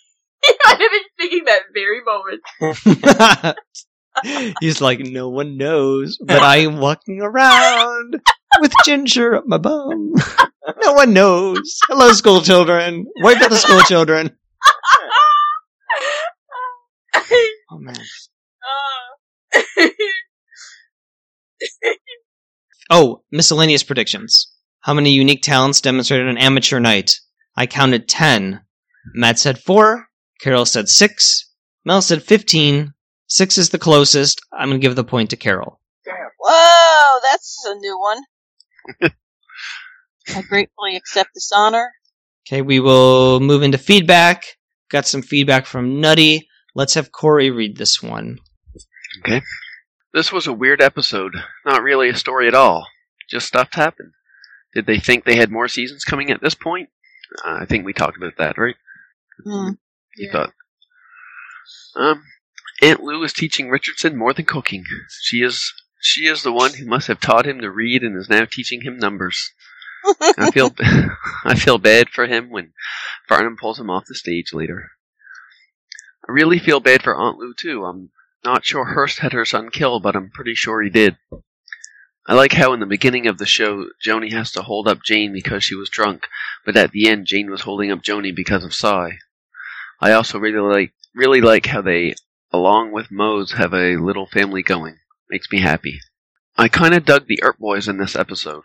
have 0.64 0.78
been 0.78 1.00
figging 1.18 1.44
that 1.46 1.62
very 1.74 2.00
moment. 2.04 3.56
He's 4.60 4.80
like, 4.80 5.00
no 5.00 5.28
one 5.28 5.56
knows, 5.56 6.18
but 6.22 6.42
I'm 6.42 6.78
walking 6.78 7.20
around 7.20 8.20
with 8.60 8.72
ginger 8.84 9.34
up 9.36 9.44
my 9.46 9.58
bum. 9.58 10.14
No 10.82 10.94
one 10.94 11.12
knows. 11.12 11.78
Hello, 11.86 12.10
school 12.10 12.42
children. 12.42 13.06
Wait 13.18 13.38
for 13.38 13.48
the 13.48 13.54
school 13.54 13.78
children. 13.82 14.36
Oh 17.70 17.78
man. 17.78 17.94
Oh, 22.90 23.22
miscellaneous 23.30 23.82
predictions. 23.82 24.52
How 24.80 24.94
many 24.94 25.10
unique 25.10 25.42
talents 25.42 25.80
demonstrated 25.80 26.28
on 26.28 26.38
amateur 26.38 26.78
night? 26.78 27.18
I 27.56 27.66
counted 27.66 28.08
10. 28.08 28.60
Matt 29.14 29.38
said 29.38 29.58
4. 29.58 30.08
Carol 30.40 30.66
said 30.66 30.88
6. 30.88 31.50
Mel 31.84 32.02
said 32.02 32.22
15. 32.22 32.92
6 33.28 33.58
is 33.58 33.70
the 33.70 33.78
closest. 33.78 34.40
I'm 34.52 34.68
going 34.68 34.80
to 34.80 34.86
give 34.86 34.96
the 34.96 35.04
point 35.04 35.30
to 35.30 35.36
Carol. 35.36 35.80
Whoa, 36.38 37.18
that's 37.22 37.64
a 37.66 37.74
new 37.74 37.98
one. 37.98 38.22
I 40.28 40.42
gratefully 40.42 40.96
accept 40.96 41.30
this 41.34 41.50
honor. 41.54 41.92
Okay, 42.46 42.62
we 42.62 42.78
will 42.78 43.40
move 43.40 43.62
into 43.62 43.78
feedback. 43.78 44.44
Got 44.90 45.06
some 45.06 45.22
feedback 45.22 45.66
from 45.66 46.00
Nutty. 46.00 46.48
Let's 46.74 46.94
have 46.94 47.10
Corey 47.10 47.50
read 47.50 47.76
this 47.76 48.02
one. 48.02 48.38
Okay. 49.20 49.42
This 50.14 50.30
was 50.30 50.46
a 50.46 50.52
weird 50.52 50.80
episode. 50.80 51.32
Not 51.64 51.82
really 51.82 52.08
a 52.08 52.16
story 52.16 52.46
at 52.46 52.54
all. 52.54 52.86
Just 53.28 53.48
stuff 53.48 53.70
happened. 53.72 54.12
Did 54.74 54.86
they 54.86 54.98
think 54.98 55.24
they 55.24 55.36
had 55.36 55.50
more 55.50 55.68
seasons 55.68 56.04
coming 56.04 56.30
at 56.30 56.40
this 56.40 56.54
point? 56.54 56.90
Uh, 57.44 57.58
I 57.60 57.64
think 57.66 57.84
we 57.84 57.92
talked 57.92 58.16
about 58.16 58.36
that, 58.38 58.56
right? 58.58 58.76
Hmm. 60.16 60.22
You 60.22 60.30
thought. 60.32 60.52
Um, 61.96 62.24
Aunt 62.82 63.02
Lou 63.02 63.22
is 63.22 63.32
teaching 63.32 63.70
Richardson 63.70 64.16
more 64.16 64.32
than 64.32 64.44
cooking. 64.44 64.84
She 65.22 65.38
is 65.42 65.72
She 66.00 66.26
is 66.26 66.42
the 66.42 66.52
one 66.52 66.74
who 66.74 66.86
must 66.86 67.08
have 67.08 67.20
taught 67.20 67.46
him 67.46 67.60
to 67.60 67.70
read 67.70 68.02
and 68.02 68.16
is 68.16 68.28
now 68.28 68.44
teaching 68.44 68.82
him 68.82 68.98
numbers. 68.98 69.52
I 70.38 70.50
feel 70.54 70.74
I 71.44 71.54
feel 71.54 71.78
bad 71.78 72.10
for 72.10 72.26
him 72.26 72.50
when 72.50 72.72
Farnum 73.28 73.56
pulls 73.56 73.80
him 73.80 73.90
off 73.90 74.04
the 74.06 74.14
stage 74.14 74.52
later. 74.52 74.92
I 76.28 76.32
really 76.32 76.58
feel 76.58 76.80
bad 76.80 77.02
for 77.02 77.16
Aunt 77.16 77.38
Lou 77.38 77.54
too. 77.58 77.84
I'm 77.84 78.10
not 78.44 78.64
sure 78.64 78.84
Hearst 78.84 79.20
had 79.20 79.32
her 79.32 79.44
son 79.44 79.70
killed, 79.70 80.02
but 80.02 80.14
I'm 80.14 80.30
pretty 80.30 80.54
sure 80.54 80.82
he 80.82 80.90
did. 80.90 81.16
I 82.28 82.34
like 82.34 82.52
how 82.52 82.72
in 82.72 82.80
the 82.80 82.86
beginning 82.86 83.26
of 83.26 83.38
the 83.38 83.46
show 83.46 83.88
Joanie 84.02 84.32
has 84.32 84.50
to 84.52 84.62
hold 84.62 84.88
up 84.88 85.02
Jane 85.04 85.32
because 85.32 85.64
she 85.64 85.76
was 85.76 85.88
drunk, 85.88 86.26
but 86.64 86.76
at 86.76 86.90
the 86.90 87.08
end 87.08 87.26
Jane 87.26 87.50
was 87.50 87.62
holding 87.62 87.90
up 87.90 88.02
Joanie 88.02 88.32
because 88.32 88.64
of 88.64 88.74
Cy. 88.74 89.18
I 90.00 90.12
also 90.12 90.38
really 90.38 90.60
like 90.60 90.92
really 91.14 91.40
like 91.40 91.66
how 91.66 91.82
they, 91.82 92.14
along 92.52 92.92
with 92.92 93.10
Mose, 93.10 93.52
have 93.52 93.72
a 93.72 93.96
little 93.96 94.26
family 94.26 94.62
going. 94.62 94.98
Makes 95.30 95.50
me 95.50 95.60
happy. 95.60 96.00
I 96.56 96.68
kinda 96.68 97.00
dug 97.00 97.26
the 97.26 97.42
Earp 97.42 97.58
Boys 97.58 97.88
in 97.88 97.98
this 97.98 98.16
episode. 98.16 98.62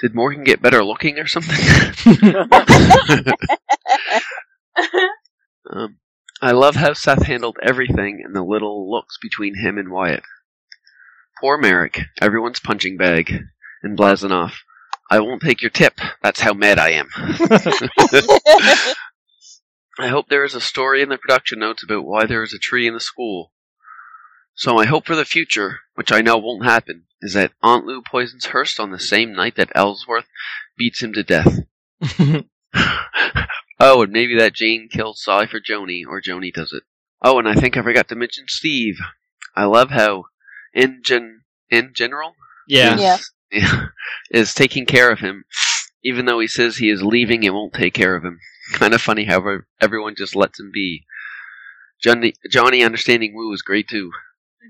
Did 0.00 0.14
Morgan 0.14 0.42
get 0.42 0.62
better 0.62 0.82
looking 0.84 1.18
or 1.18 1.26
something? 1.28 1.56
um, 5.70 5.98
I 6.40 6.50
love 6.50 6.74
how 6.74 6.92
Seth 6.92 7.24
handled 7.24 7.56
everything 7.62 8.20
and 8.24 8.34
the 8.34 8.42
little 8.42 8.90
looks 8.90 9.16
between 9.22 9.54
him 9.54 9.78
and 9.78 9.90
Wyatt. 9.90 10.24
Poor 11.40 11.56
Merrick, 11.56 12.00
everyone's 12.20 12.58
punching 12.58 12.96
bag, 12.96 13.32
and 13.82 13.96
Blazanov. 13.96 14.52
I 15.08 15.20
won't 15.20 15.42
take 15.42 15.62
your 15.62 15.70
tip. 15.70 16.00
That's 16.22 16.40
how 16.40 16.52
mad 16.54 16.78
I 16.78 16.90
am. 16.90 17.08
I 19.98 20.08
hope 20.08 20.28
there 20.28 20.44
is 20.44 20.54
a 20.54 20.60
story 20.60 21.02
in 21.02 21.08
the 21.08 21.18
production 21.18 21.58
notes 21.58 21.82
about 21.82 22.04
why 22.04 22.24
there 22.26 22.42
is 22.42 22.54
a 22.54 22.58
tree 22.58 22.86
in 22.86 22.94
the 22.94 23.00
school. 23.00 23.52
So 24.54 24.74
my 24.74 24.86
hope 24.86 25.06
for 25.06 25.16
the 25.16 25.24
future, 25.24 25.80
which 25.94 26.12
I 26.12 26.20
know 26.20 26.38
won't 26.38 26.64
happen, 26.64 27.04
is 27.20 27.34
that 27.34 27.52
Aunt 27.62 27.86
Lou 27.86 28.02
poisons 28.02 28.46
Hearst 28.46 28.80
on 28.80 28.90
the 28.90 28.98
same 28.98 29.32
night 29.32 29.56
that 29.56 29.72
Ellsworth 29.74 30.26
beats 30.76 31.02
him 31.02 31.12
to 31.14 31.22
death. 31.22 31.60
oh, 33.80 34.02
and 34.02 34.12
maybe 34.12 34.36
that 34.38 34.54
Jane 34.54 34.88
kills 34.90 35.22
Sally 35.22 35.46
for 35.46 35.60
Joanie, 35.60 36.04
or 36.06 36.20
Joanie 36.20 36.50
does 36.50 36.72
it. 36.72 36.82
Oh, 37.22 37.38
and 37.38 37.48
I 37.48 37.54
think 37.54 37.76
I 37.76 37.82
forgot 37.82 38.08
to 38.08 38.14
mention 38.14 38.44
Steve. 38.48 38.98
I 39.54 39.64
love 39.64 39.90
how, 39.90 40.24
in 40.74 41.02
gen 41.04 41.42
in 41.70 41.92
general, 41.94 42.34
yeah. 42.66 42.98
Yeah. 42.98 43.18
is, 43.50 43.64
is 44.30 44.54
taking 44.54 44.86
care 44.86 45.10
of 45.10 45.20
him, 45.20 45.44
even 46.02 46.26
though 46.26 46.40
he 46.40 46.48
says 46.48 46.76
he 46.76 46.90
is 46.90 47.02
leaving 47.02 47.44
and 47.44 47.54
won't 47.54 47.74
take 47.74 47.94
care 47.94 48.16
of 48.16 48.24
him. 48.24 48.40
Kind 48.72 48.94
of 48.94 49.02
funny 49.02 49.24
how 49.24 49.42
everyone 49.80 50.14
just 50.16 50.34
lets 50.34 50.58
him 50.58 50.70
be. 50.72 51.04
Johnny, 52.02 52.34
Johnny 52.50 52.82
understanding 52.82 53.34
Wu 53.34 53.52
is 53.52 53.62
great 53.62 53.88
too. 53.88 54.10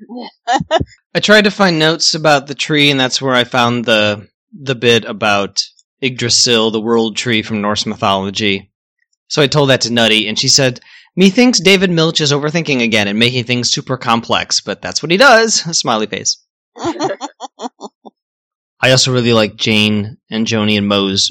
I 1.15 1.21
tried 1.21 1.45
to 1.45 1.51
find 1.51 1.79
notes 1.79 2.15
about 2.15 2.47
the 2.47 2.55
tree, 2.55 2.91
and 2.91 2.99
that's 2.99 3.23
where 3.23 3.35
I 3.35 3.45
found 3.45 3.85
the 3.85 4.29
the 4.53 4.75
bit 4.75 5.05
about 5.05 5.63
Yggdrasil, 6.03 6.71
the 6.71 6.81
world 6.81 7.17
tree 7.17 7.43
from 7.43 7.61
Norse 7.63 7.87
mythology. 7.87 8.71
So 9.29 9.41
I 9.41 9.47
told 9.47 9.71
that 9.71 9.83
to 9.83 9.93
Nutty, 9.93 10.29
and 10.29 10.39
she 10.39 10.49
said, 10.49 10.81
"Methinks 11.17 11.61
David 11.61 11.91
Milch 11.91 12.21
is 12.21 12.33
overthinking 12.33 12.83
again 12.83 13.09
and 13.09 13.19
making 13.19 13.45
things 13.45 13.71
super 13.71 13.97
complex, 13.97 14.61
but 14.61 14.83
that's 14.83 15.03
what 15.03 15.11
he 15.11 15.17
does." 15.17 15.67
A 15.67 15.75
Smiley 15.75 16.07
face. 16.07 16.39
I 18.83 18.91
also 18.91 19.13
really 19.13 19.33
like 19.33 19.57
Jane 19.57 20.19
and 20.29 20.47
Joanie 20.47 20.77
and 20.77 20.89
Mose 20.89 21.31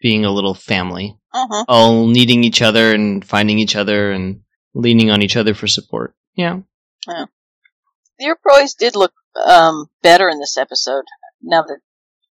being 0.00 0.24
a 0.24 0.30
little 0.30 0.54
family, 0.54 1.16
Mhm. 1.34 1.64
all 1.68 2.06
needing 2.06 2.44
each 2.44 2.62
other 2.62 2.94
and 2.94 3.24
finding 3.24 3.58
each 3.58 3.76
other 3.76 4.12
and 4.12 4.42
leaning 4.74 5.10
on 5.10 5.22
each 5.22 5.36
other 5.36 5.54
for 5.54 5.66
support. 5.66 6.14
Yeah. 6.34 6.60
The 7.06 8.26
Earp 8.26 8.40
Boys 8.44 8.74
did 8.74 8.96
look 8.96 9.12
um, 9.46 9.86
better 10.02 10.28
in 10.28 10.40
this 10.40 10.56
episode. 10.56 11.04
Now 11.42 11.62
that 11.62 11.78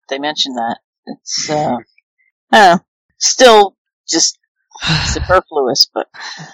they 0.08 0.18
mentioned 0.18 0.56
that, 0.56 0.78
it's 1.06 1.50
uh, 1.50 1.76
I 2.50 2.58
know, 2.74 2.78
still 3.18 3.76
just 4.08 4.38
superfluous, 5.12 5.86
but 5.92 6.08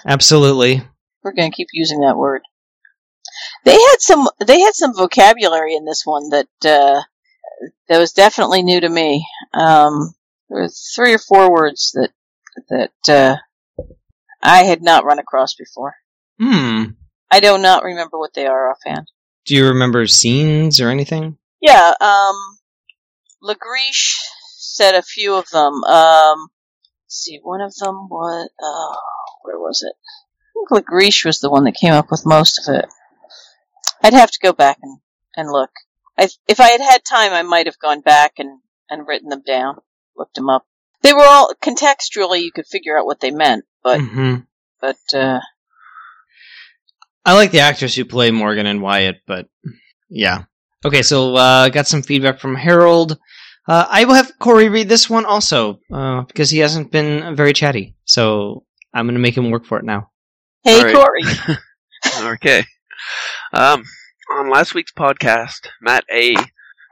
Absolutely. 0.05 0.85
we're 1.23 1.31
going 1.33 1.49
to 1.51 1.55
keep 1.55 1.69
using 1.71 2.01
that 2.01 2.17
word. 2.17 2.41
They 3.63 3.73
had 3.73 3.95
some. 3.99 4.27
They 4.45 4.59
had 4.59 4.75
some 4.75 4.93
vocabulary 4.93 5.75
in 5.75 5.85
this 5.85 6.01
one 6.05 6.29
that 6.29 6.47
uh, 6.65 7.01
that 7.87 7.97
was 7.99 8.11
definitely 8.11 8.61
new 8.63 8.79
to 8.81 8.89
me. 8.89 9.25
Um, 9.53 10.13
there 10.51 10.63
were 10.63 10.69
three 10.69 11.13
or 11.13 11.17
four 11.17 11.49
words 11.51 11.93
that 11.93 12.11
that 12.69 13.09
uh, 13.09 13.37
I 14.43 14.63
had 14.63 14.81
not 14.81 15.05
run 15.05 15.19
across 15.19 15.55
before. 15.55 15.95
Hmm. 16.39 16.83
I 17.31 17.39
do 17.39 17.57
not 17.57 17.83
remember 17.83 18.19
what 18.19 18.33
they 18.33 18.45
are 18.45 18.71
offhand. 18.71 19.07
Do 19.45 19.55
you 19.55 19.67
remember 19.67 20.05
scenes 20.07 20.81
or 20.81 20.89
anything? 20.89 21.37
Yeah, 21.61 21.93
um, 22.01 22.35
Langrish 23.41 24.17
said 24.57 24.95
a 24.95 25.01
few 25.01 25.35
of 25.35 25.47
them. 25.49 25.83
Um, 25.85 26.49
let's 27.05 27.15
see, 27.15 27.39
one 27.41 27.61
of 27.61 27.73
them 27.75 28.09
was, 28.09 28.49
uh, 28.61 28.97
where 29.43 29.57
was 29.57 29.83
it? 29.83 29.93
I 29.95 30.51
think 30.53 30.85
Langrish 30.85 31.23
was 31.23 31.39
the 31.39 31.49
one 31.49 31.63
that 31.63 31.75
came 31.79 31.93
up 31.93 32.11
with 32.11 32.25
most 32.25 32.59
of 32.59 32.75
it. 32.75 32.85
I'd 34.03 34.13
have 34.13 34.31
to 34.31 34.39
go 34.41 34.51
back 34.51 34.79
and, 34.81 34.97
and 35.37 35.49
look. 35.49 35.71
I, 36.17 36.27
if 36.49 36.59
I 36.59 36.69
had 36.69 36.81
had 36.81 37.05
time, 37.05 37.31
I 37.31 37.43
might 37.43 37.67
have 37.67 37.79
gone 37.79 38.01
back 38.01 38.33
and, 38.37 38.59
and 38.89 39.07
written 39.07 39.29
them 39.29 39.43
down, 39.45 39.77
looked 40.21 40.35
them 40.35 40.49
up. 40.49 40.65
They 41.01 41.13
were 41.13 41.25
all, 41.25 41.51
contextually, 41.63 42.43
you 42.43 42.51
could 42.51 42.67
figure 42.67 42.95
out 42.97 43.07
what 43.07 43.19
they 43.19 43.31
meant, 43.31 43.65
but, 43.83 43.99
hmm 43.99 44.35
but, 44.79 44.97
uh, 45.13 45.39
I 47.25 47.33
like 47.33 47.51
the 47.51 47.59
actors 47.59 47.95
who 47.95 48.05
play 48.05 48.31
Morgan 48.31 48.65
and 48.65 48.81
Wyatt, 48.81 49.17
but 49.27 49.47
yeah. 50.09 50.43
Okay, 50.83 51.01
so 51.01 51.35
uh, 51.35 51.69
got 51.69 51.87
some 51.87 52.01
feedback 52.01 52.39
from 52.39 52.55
Harold. 52.55 53.17
Uh, 53.67 53.85
I 53.87 54.05
will 54.05 54.15
have 54.15 54.31
Corey 54.39 54.69
read 54.69 54.89
this 54.89 55.09
one 55.09 55.25
also 55.25 55.79
uh, 55.93 56.21
because 56.21 56.49
he 56.49 56.59
hasn't 56.59 56.91
been 56.91 57.35
very 57.35 57.53
chatty. 57.53 57.95
So 58.05 58.65
I'm 58.93 59.05
going 59.05 59.15
to 59.15 59.21
make 59.21 59.37
him 59.37 59.51
work 59.51 59.65
for 59.65 59.77
it 59.77 59.85
now. 59.85 60.09
hey, 60.63 60.79
All 60.79 60.83
right. 60.83 60.95
Corey. 60.95 61.57
okay. 62.33 62.63
Um, 63.53 63.83
on 64.31 64.49
last 64.49 64.73
week's 64.73 64.91
podcast, 64.91 65.67
Matt 65.81 66.05
A 66.11 66.35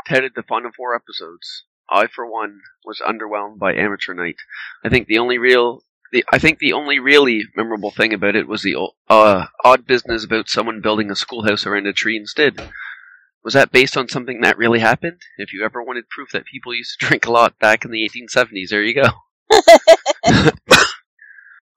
touted 0.07 0.34
the 0.35 0.43
final 0.43 0.72
four 0.76 0.95
episodes. 0.95 1.65
I, 1.91 2.07
for 2.07 2.30
one, 2.30 2.61
was 2.86 3.02
underwhelmed 3.06 3.60
by 3.60 3.74
Amateur 3.74 4.14
Night. 4.14 4.38
I 4.84 4.90
think 4.90 5.07
the 5.07 5.18
only 5.18 5.38
real, 5.38 5.84
the 6.11 6.24
I 6.32 6.40
think 6.40 6.60
the 6.60 6.74
only 6.74 6.99
really 6.99 7.44
memorable 7.56 7.91
thing 7.91 8.14
about 8.14 8.36
it 8.36 8.48
was 8.48 8.61
the 8.61 8.76
uh, 9.10 9.45
odd 9.64 9.86
business 9.86 10.24
about 10.24 10.49
someone 10.49 10.82
building 10.82 11.11
a 11.11 11.16
schoolhouse 11.16 11.66
around 11.66 11.88
a 11.88 11.94
tree 11.94 12.18
instead. 12.18 12.72
Was 13.44 13.53
that 13.53 13.72
based 13.72 13.95
on 13.95 14.10
something 14.10 14.41
that 14.41 14.57
really 14.57 14.80
happened? 14.80 15.22
If 15.38 15.53
you 15.53 15.64
ever 15.64 15.82
wanted 15.82 16.10
proof 16.10 16.30
that 16.34 16.45
people 16.45 16.74
used 16.74 16.99
to 16.99 17.06
drink 17.07 17.26
a 17.26 17.32
lot 17.32 17.57
back 17.60 17.86
in 17.86 17.91
the 17.91 18.07
1870s, 18.07 18.70
there 18.70 18.84
you 18.84 19.02
go. 19.02 19.10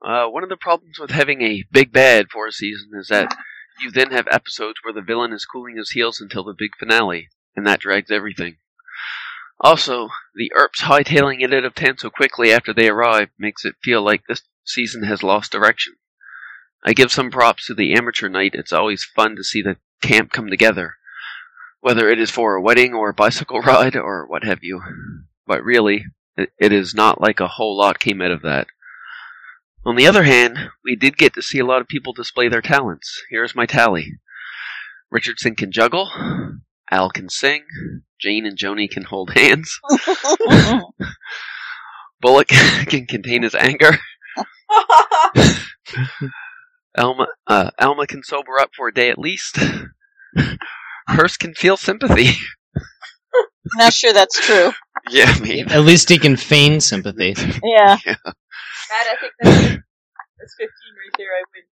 Uh, 0.05 0.26
one 0.26 0.43
of 0.43 0.48
the 0.48 0.56
problems 0.56 0.98
with 0.98 1.10
having 1.10 1.43
a 1.43 1.64
big 1.70 1.93
bad 1.93 2.26
for 2.28 2.47
a 2.47 2.52
season 2.52 2.90
is 2.94 3.06
that 3.06 3.36
you 3.80 3.90
then 3.90 4.10
have 4.10 4.26
episodes 4.30 4.80
where 4.82 4.93
the 4.93 5.01
villain 5.01 5.32
is 5.32 5.47
cooling 5.47 5.76
his 5.76 5.90
heels 5.90 6.20
until 6.20 6.43
the 6.43 6.55
big 6.59 6.70
finale, 6.76 7.28
and 7.55 7.66
that 7.66 7.80
drags 7.80 8.10
everything. 8.10 8.56
Also, 9.62 10.09
the 10.34 10.51
Earps 10.56 10.82
hightailing 10.82 11.40
it 11.40 11.55
out 11.55 11.64
of 11.64 11.74
town 11.74 11.97
so 11.97 12.10
quickly 12.10 12.52
after 12.52 12.74
they 12.74 12.89
arrive 12.89 13.28
makes 13.39 13.64
it 13.64 13.76
feel 13.80 14.02
like 14.02 14.26
this 14.26 14.43
season 14.64 15.05
has 15.05 15.22
lost 15.22 15.52
direction. 15.52 15.94
I 16.84 16.94
give 16.94 17.12
some 17.12 17.30
props 17.30 17.66
to 17.66 17.74
the 17.74 17.94
amateur 17.94 18.28
night, 18.28 18.55
it's 18.55 18.72
always 18.72 19.05
fun 19.05 19.36
to 19.36 19.44
see 19.44 19.62
the 19.62 19.76
camp 20.02 20.32
come 20.32 20.48
together, 20.48 20.97
whether 21.80 22.09
it 22.09 22.18
is 22.18 22.28
for 22.28 22.56
a 22.56 22.60
wedding 22.60 22.93
or 22.93 23.10
a 23.10 23.14
bicycle 23.14 23.60
ride 23.62 23.94
or 23.94 24.26
what 24.26 24.43
have 24.43 24.64
you. 24.64 24.82
But 25.47 25.62
really, 25.62 26.06
it, 26.36 26.72
is 26.72 26.93
not 26.93 27.20
like 27.20 27.39
a 27.39 27.47
whole 27.47 27.76
lot 27.76 28.01
came 28.01 28.20
out 28.20 28.32
of 28.32 28.43
that. 28.43 28.66
On 29.84 29.94
the 29.94 30.09
other 30.09 30.24
hand, 30.24 30.59
we 30.84 30.97
did 30.97 31.16
get 31.16 31.34
to 31.34 31.43
see 31.43 31.60
a 31.60 31.66
lot 31.66 31.80
of 31.80 31.89
people 31.89 32.12
display 32.12 32.48
their 32.48 32.62
talents. 32.62 33.22
Here's 33.30 33.55
my 33.55 33.66
tally. 33.66 34.18
Richardson 35.10 35.55
can 35.55 35.70
juggle, 35.70 36.10
Al 36.93 37.09
can 37.10 37.28
sing, 37.31 37.64
Jane 38.20 38.44
and 38.44 38.56
Joanie 38.59 38.86
can 38.86 39.05
hold 39.05 39.31
hands, 39.31 39.81
Bullock 42.20 42.48
can 42.86 43.06
contain 43.06 43.43
his 43.43 43.55
anger, 43.55 43.98
Elma 46.94 47.27
uh, 47.47 47.70
Alma 47.81 48.06
can 48.06 48.23
sober 48.23 48.59
up 48.60 48.70
for 48.77 48.89
a 48.89 48.94
day 48.94 49.09
at 49.09 49.19
least. 49.19 49.59
Hearst 51.09 51.39
can 51.40 51.55
feel 51.55 51.78
sympathy. 51.78 52.32
Not 53.77 53.94
sure 53.94 54.12
that's 54.12 54.39
true. 54.44 54.73
yeah, 55.10 55.35
maybe. 55.40 55.70
At 55.70 55.85
least 55.85 56.10
he 56.10 56.19
can 56.19 56.36
feign 56.36 56.81
sympathy. 56.81 57.35
Yeah. 57.64 57.97
Matt, 58.05 59.06
I 59.06 59.16
think 59.19 59.32
that's, 59.40 59.55
that's 59.55 60.55
15 60.59 60.69
right 60.69 61.14
there. 61.16 61.28
I 61.28 61.43
win. 61.55 61.64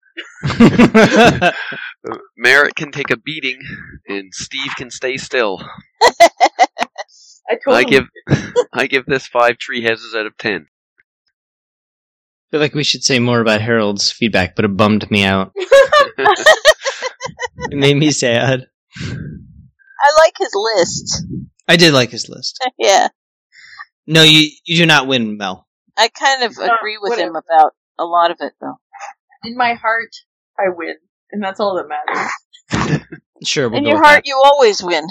Merrick 2.36 2.74
can 2.74 2.92
take 2.92 3.10
a 3.10 3.16
beating, 3.16 3.58
and 4.08 4.32
Steve 4.34 4.70
can 4.76 4.90
stay 4.90 5.16
still. 5.16 5.60
I 6.02 7.56
told 7.64 7.76
I 7.76 7.84
give 7.84 8.04
I 8.72 8.86
give 8.86 9.06
this 9.06 9.26
five 9.26 9.58
tree 9.58 9.82
houses 9.82 10.14
out 10.14 10.26
of 10.26 10.36
ten. 10.36 10.66
I 10.66 12.50
feel 12.50 12.60
like 12.60 12.74
we 12.74 12.84
should 12.84 13.04
say 13.04 13.18
more 13.18 13.40
about 13.40 13.60
Harold's 13.60 14.10
feedback, 14.10 14.56
but 14.56 14.64
it 14.64 14.76
bummed 14.76 15.08
me 15.10 15.24
out. 15.24 15.52
It 17.70 17.76
made 17.76 17.96
me 17.96 18.10
sad. 18.10 18.66
I 18.98 20.16
like 20.18 20.34
his 20.38 20.52
list. 20.54 21.24
I 21.68 21.76
did 21.76 21.92
like 21.92 22.10
his 22.10 22.28
list. 22.28 22.58
yeah, 22.78 23.08
No, 24.06 24.22
you 24.22 24.48
you 24.64 24.76
do 24.78 24.86
not 24.86 25.06
win, 25.06 25.36
Mel. 25.36 25.66
I 25.96 26.08
kind 26.08 26.42
of 26.42 26.58
Uh, 26.58 26.74
agree 26.78 26.98
with 27.00 27.18
him 27.18 27.36
about 27.36 27.74
a 27.98 28.04
lot 28.04 28.30
of 28.30 28.38
it, 28.40 28.54
though. 28.60 28.79
In 29.44 29.56
my 29.56 29.74
heart, 29.74 30.10
I 30.58 30.64
win, 30.74 30.94
and 31.32 31.42
that's 31.42 31.60
all 31.60 31.76
that 31.76 31.88
matters. 31.88 33.00
Sure, 33.42 33.70
we'll 33.70 33.78
In 33.78 33.86
your 33.86 33.96
heart, 33.96 34.16
that. 34.16 34.26
you 34.26 34.38
always 34.44 34.82
win. 34.82 35.06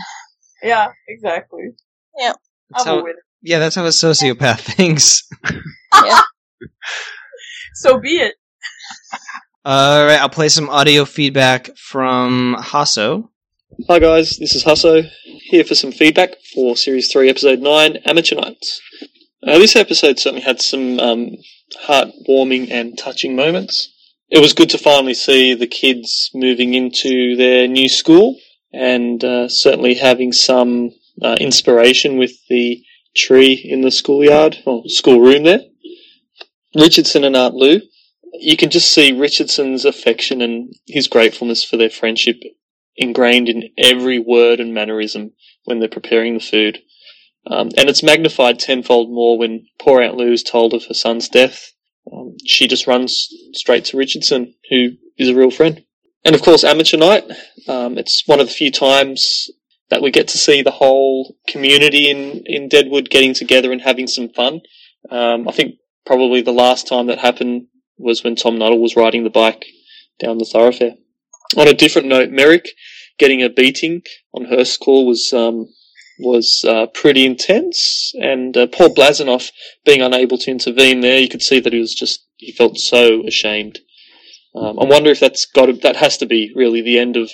Yeah, 0.62 0.90
exactly. 1.08 1.70
That's 2.16 2.38
I'm 2.76 2.86
how- 2.86 3.00
a 3.00 3.04
winner. 3.04 3.24
yeah, 3.42 3.58
that's 3.58 3.74
how 3.76 3.84
a 3.86 3.90
sociopath 3.90 4.60
thinks. 4.76 5.28
So 7.76 7.98
be 8.00 8.18
it. 8.18 8.36
All 9.66 10.06
right, 10.06 10.20
I'll 10.20 10.30
play 10.30 10.50
some 10.50 10.70
audio 10.70 11.06
feedback 11.06 11.76
from 11.78 12.56
Hasso. 12.60 13.30
Hi 13.88 14.00
guys, 14.00 14.38
this 14.38 14.54
is 14.54 14.64
Husso, 14.66 15.10
here 15.24 15.64
for 15.64 15.76
some 15.76 15.92
feedback 15.94 16.32
for 16.54 16.76
Series 16.76 17.12
3, 17.12 17.30
Episode 17.30 17.60
9, 17.60 17.98
Amateur 18.06 18.36
Nights. 18.36 18.82
Uh, 19.48 19.58
this 19.58 19.76
episode 19.78 20.20
certainly 20.20 20.42
had 20.44 20.62
some 20.62 21.00
um, 21.00 21.30
heartwarming 21.88 22.70
and 22.70 22.98
touching 22.98 23.36
moments. 23.36 23.90
It 24.32 24.40
was 24.40 24.54
good 24.54 24.70
to 24.72 24.78
finally 24.78 25.16
see 25.16 25.56
the 25.56 25.68
kids 25.68 26.30
moving 26.36 26.76
into 26.76 27.36
their 27.36 27.68
new 27.68 27.90
school 27.90 28.38
and 28.72 29.24
uh, 29.24 29.50
certainly 29.50 29.96
having 29.96 30.32
some 30.32 30.92
uh, 31.22 31.36
inspiration 31.40 32.18
with 32.18 32.34
the 32.48 32.84
tree 33.16 33.54
in 33.54 33.82
the 33.82 33.92
schoolyard, 33.92 34.60
or 34.66 34.84
schoolroom 34.86 35.44
there. 35.44 35.62
Richardson 36.76 37.24
and 37.24 37.36
Aunt 37.36 37.56
Lou. 37.56 37.82
You 38.34 38.56
can 38.56 38.70
just 38.70 38.94
see 38.94 39.12
Richardson's 39.12 39.84
affection 39.84 40.42
and 40.42 40.74
his 40.86 41.08
gratefulness 41.08 41.64
for 41.64 41.78
their 41.78 41.90
friendship 41.90 42.40
ingrained 42.96 43.50
in 43.50 43.70
every 43.78 44.20
word 44.20 44.60
and 44.60 44.74
mannerism 44.74 45.34
when 45.66 45.80
they're 45.80 45.90
preparing 45.90 46.36
the 46.36 46.40
food. 46.40 46.80
Um, 47.48 47.70
and 47.78 47.90
it's 47.90 48.04
magnified 48.04 48.60
tenfold 48.60 49.10
more 49.10 49.40
when 49.40 49.66
poor 49.80 50.02
Aunt 50.02 50.16
Lou 50.16 50.32
is 50.32 50.44
told 50.44 50.74
of 50.74 50.86
her 50.86 50.94
son's 50.94 51.28
death. 51.28 51.74
Um, 52.12 52.36
she 52.46 52.68
just 52.68 52.88
runs 52.88 53.30
straight 53.54 53.86
to 53.86 53.98
Richardson, 53.98 54.54
who 54.70 54.92
is 55.18 55.30
a 55.30 55.36
real 55.36 55.52
friend. 55.52 55.84
And 56.26 56.36
of 56.36 56.42
course, 56.42 56.64
Amateur 56.64 56.98
Night. 56.98 57.24
Um, 57.68 57.98
it's 57.98 58.28
one 58.28 58.40
of 58.40 58.48
the 58.48 58.54
few 58.54 58.72
times 58.72 59.50
that 59.90 60.02
we 60.02 60.12
get 60.12 60.28
to 60.30 60.38
see 60.38 60.62
the 60.62 60.72
whole 60.72 61.36
community 61.48 62.10
in, 62.10 62.44
in 62.46 62.70
Deadwood 62.70 63.10
getting 63.10 63.34
together 63.34 63.72
and 63.72 63.82
having 63.82 64.08
some 64.08 64.30
fun. 64.30 64.62
Um, 65.10 65.48
I 65.48 65.52
think 65.52 65.76
probably 66.06 66.42
the 66.42 66.52
last 66.52 66.88
time 66.88 67.08
that 67.08 67.20
happened 67.20 67.68
was 67.98 68.24
when 68.24 68.36
Tom 68.36 68.58
Nuttall 68.58 68.82
was 68.82 68.96
riding 68.96 69.24
the 69.24 69.30
bike 69.30 69.66
down 70.20 70.38
the 70.38 70.46
thoroughfare. 70.46 70.96
On 71.58 71.68
a 71.68 71.74
different 71.74 72.08
note, 72.08 72.30
Merrick 72.30 72.70
getting 73.18 73.42
a 73.42 73.50
beating 73.50 74.02
on 74.34 74.46
her 74.46 74.64
score 74.64 75.06
was 75.06 75.34
um, 75.34 75.68
was 76.20 76.66
uh, 76.68 76.88
pretty 76.88 77.26
intense, 77.26 78.14
and 78.20 78.56
uh, 78.56 78.68
Paul 78.68 78.94
Blazanov 78.94 79.52
being 79.86 80.02
unable 80.02 80.38
to 80.40 80.52
intervene 80.52 81.02
there, 81.02 81.20
you 81.20 81.30
could 81.30 81.42
see 81.42 81.60
that 81.60 81.74
he 81.74 81.80
was 81.80 81.94
just 81.94 82.26
he 82.38 82.52
felt 82.52 82.78
so 82.78 83.26
ashamed. 83.26 83.80
Um, 84.56 84.80
I 84.80 84.86
wonder 84.86 85.12
if 85.12 85.20
that's 85.20 85.46
got 85.46 85.68
to, 85.68 85.74
that 85.74 85.96
has 85.98 86.18
to 86.18 86.26
be 86.26 86.52
really 86.56 86.82
the 86.82 87.00
end 87.00 87.16
of 87.18 87.32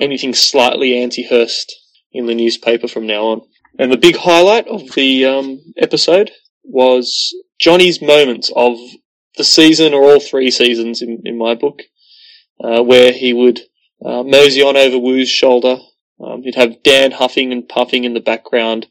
anything 0.00 0.34
slightly 0.34 1.02
anti-Hearst 1.02 1.74
in 2.12 2.26
the 2.26 2.34
newspaper 2.34 2.88
from 2.88 3.06
now 3.06 3.24
on. 3.24 3.40
And 3.78 3.90
the 3.90 3.96
big 3.96 4.16
highlight 4.16 4.68
of 4.68 4.92
the 4.92 5.24
um, 5.24 5.60
episode 5.76 6.30
was 6.62 7.34
Johnny's 7.58 8.00
moments 8.00 8.50
of 8.54 8.78
the 9.36 9.44
season 9.44 9.94
or 9.94 10.04
all 10.04 10.20
three 10.20 10.50
seasons 10.50 11.02
in, 11.02 11.22
in 11.24 11.38
my 11.38 11.54
book, 11.54 11.82
uh, 12.62 12.82
where 12.82 13.12
he 13.12 13.32
would 13.32 13.60
uh, 14.04 14.22
mosey 14.22 14.62
on 14.62 14.76
over 14.76 14.98
Wu's 14.98 15.28
shoulder. 15.28 15.78
Um, 16.22 16.42
he'd 16.42 16.54
have 16.54 16.82
Dan 16.82 17.10
huffing 17.10 17.52
and 17.52 17.68
puffing 17.68 18.04
in 18.04 18.14
the 18.14 18.20
background, 18.20 18.86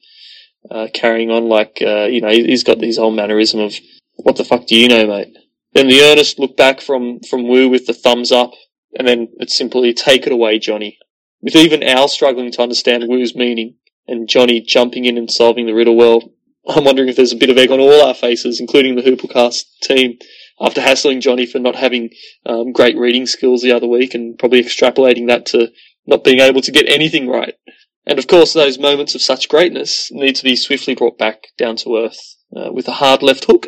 uh, 0.70 0.88
carrying 0.94 1.32
on 1.32 1.48
like, 1.48 1.82
uh, 1.82 2.06
you 2.06 2.22
know, 2.22 2.30
he's 2.30 2.64
got 2.64 2.82
his 2.82 2.98
whole 2.98 3.12
mannerism 3.12 3.60
of, 3.60 3.76
what 4.18 4.36
the 4.36 4.44
fuck 4.44 4.68
do 4.68 4.76
you 4.76 4.88
know, 4.88 5.08
mate? 5.08 5.36
Then 5.74 5.88
the 5.88 6.02
earnest 6.02 6.40
look 6.40 6.58
back 6.58 6.82
from, 6.82 7.22
from 7.22 7.48
Wu 7.48 7.70
with 7.70 7.88
the 7.88 7.94
thumbs 7.94 8.32
up, 8.32 8.52
and 8.98 9.08
then 9.08 9.30
it's 9.40 9.58
simply 9.58 9.94
take 9.94 10.28
it 10.28 10.34
away, 10.34 10.60
Johnny. 10.60 10.98
With 11.42 11.56
even 11.56 11.82
Al 11.82 12.08
struggling 12.08 12.52
to 12.52 12.62
understand 12.62 13.06
Wu's 13.08 13.36
meaning, 13.36 13.76
and 14.08 14.28
Johnny 14.28 14.60
jumping 14.60 15.06
in 15.06 15.18
and 15.18 15.32
solving 15.32 15.66
the 15.66 15.74
riddle 15.74 15.96
well, 15.96 16.34
I'm 16.68 16.84
wondering 16.84 17.10
if 17.10 17.16
there's 17.16 17.34
a 17.34 17.38
bit 17.38 17.50
of 17.50 17.58
egg 17.58 17.72
on 17.72 17.80
all 17.80 18.06
our 18.06 18.14
faces, 18.14 18.60
including 18.60 18.96
the 18.96 19.02
Hooplecast 19.02 19.64
team, 19.82 20.20
after 20.60 20.82
hassling 20.82 21.22
Johnny 21.22 21.46
for 21.46 21.60
not 21.60 21.76
having 21.76 22.12
um, 22.46 22.72
great 22.72 22.98
reading 22.98 23.26
skills 23.26 23.62
the 23.62 23.72
other 23.72 23.88
week 23.88 24.14
and 24.14 24.38
probably 24.38 24.62
extrapolating 24.62 25.28
that 25.28 25.46
to 25.48 25.72
not 26.06 26.24
being 26.24 26.40
able 26.40 26.62
to 26.62 26.72
get 26.72 26.90
anything 26.90 27.28
right. 27.28 27.56
And 28.06 28.18
of 28.18 28.28
course, 28.28 28.54
those 28.54 28.80
moments 28.80 29.16
of 29.16 29.22
such 29.22 29.50
greatness 29.50 30.10
need 30.12 30.36
to 30.36 30.44
be 30.44 30.56
swiftly 30.56 30.96
brought 30.96 31.18
back 31.18 31.48
down 31.58 31.76
to 31.78 31.98
earth 31.98 32.36
uh, 32.56 32.72
with 32.72 32.88
a 32.88 32.94
hard 32.94 33.22
left 33.22 33.46
hook, 33.46 33.68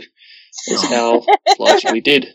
as 0.71 0.83
Al 0.91 1.25
largely 1.59 2.01
did. 2.01 2.33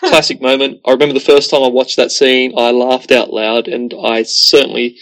Classic 0.00 0.40
moment. 0.40 0.80
I 0.84 0.92
remember 0.92 1.14
the 1.14 1.20
first 1.20 1.50
time 1.50 1.62
I 1.62 1.68
watched 1.68 1.96
that 1.96 2.10
scene, 2.10 2.54
I 2.58 2.70
laughed 2.72 3.12
out 3.12 3.32
loud, 3.32 3.68
and 3.68 3.94
I 4.02 4.22
certainly 4.24 4.96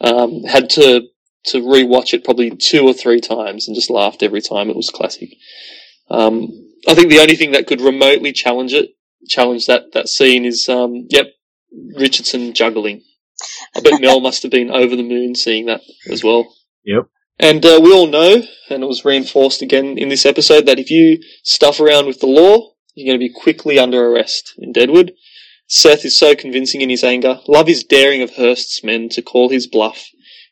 um, 0.00 0.44
had 0.44 0.70
to 0.70 1.02
to 1.42 1.62
rewatch 1.62 2.12
it 2.12 2.24
probably 2.24 2.50
two 2.50 2.86
or 2.86 2.92
three 2.92 3.20
times 3.20 3.66
and 3.66 3.74
just 3.74 3.90
laughed 3.90 4.22
every 4.22 4.42
time. 4.42 4.68
It 4.68 4.76
was 4.76 4.90
classic. 4.90 5.30
Um, 6.10 6.48
I 6.86 6.94
think 6.94 7.08
the 7.08 7.20
only 7.20 7.36
thing 7.36 7.52
that 7.52 7.66
could 7.66 7.80
remotely 7.80 8.32
challenge 8.32 8.74
it, 8.74 8.90
challenge 9.28 9.66
that 9.66 9.92
that 9.92 10.08
scene 10.08 10.44
is, 10.44 10.68
um, 10.68 11.06
yep, 11.10 11.26
Richardson 11.96 12.52
juggling. 12.52 13.02
I 13.74 13.80
bet 13.80 14.00
Mel 14.00 14.20
must 14.20 14.42
have 14.42 14.50
been 14.50 14.70
over 14.70 14.96
the 14.96 15.02
moon 15.02 15.34
seeing 15.34 15.66
that 15.66 15.82
as 16.10 16.22
well. 16.24 16.54
Yep. 16.84 17.08
And 17.38 17.64
uh, 17.64 17.80
we 17.82 17.92
all 17.92 18.06
know, 18.06 18.42
and 18.68 18.82
it 18.82 18.86
was 18.86 19.04
reinforced 19.04 19.62
again 19.62 19.96
in 19.96 20.10
this 20.10 20.26
episode, 20.26 20.66
that 20.66 20.78
if 20.78 20.90
you 20.90 21.22
stuff 21.42 21.80
around 21.80 22.06
with 22.06 22.20
the 22.20 22.26
law, 22.26 22.74
you're 22.94 23.06
going 23.06 23.18
to 23.18 23.26
be 23.26 23.32
quickly 23.32 23.78
under 23.78 24.08
arrest 24.08 24.54
in 24.58 24.72
Deadwood. 24.72 25.12
Seth 25.66 26.04
is 26.04 26.18
so 26.18 26.34
convincing 26.34 26.80
in 26.80 26.90
his 26.90 27.04
anger. 27.04 27.40
Love 27.48 27.66
his 27.66 27.84
daring 27.84 28.22
of 28.22 28.34
Hearst's 28.34 28.84
men 28.84 29.08
to 29.10 29.22
call 29.22 29.48
his 29.48 29.66
bluff 29.66 30.08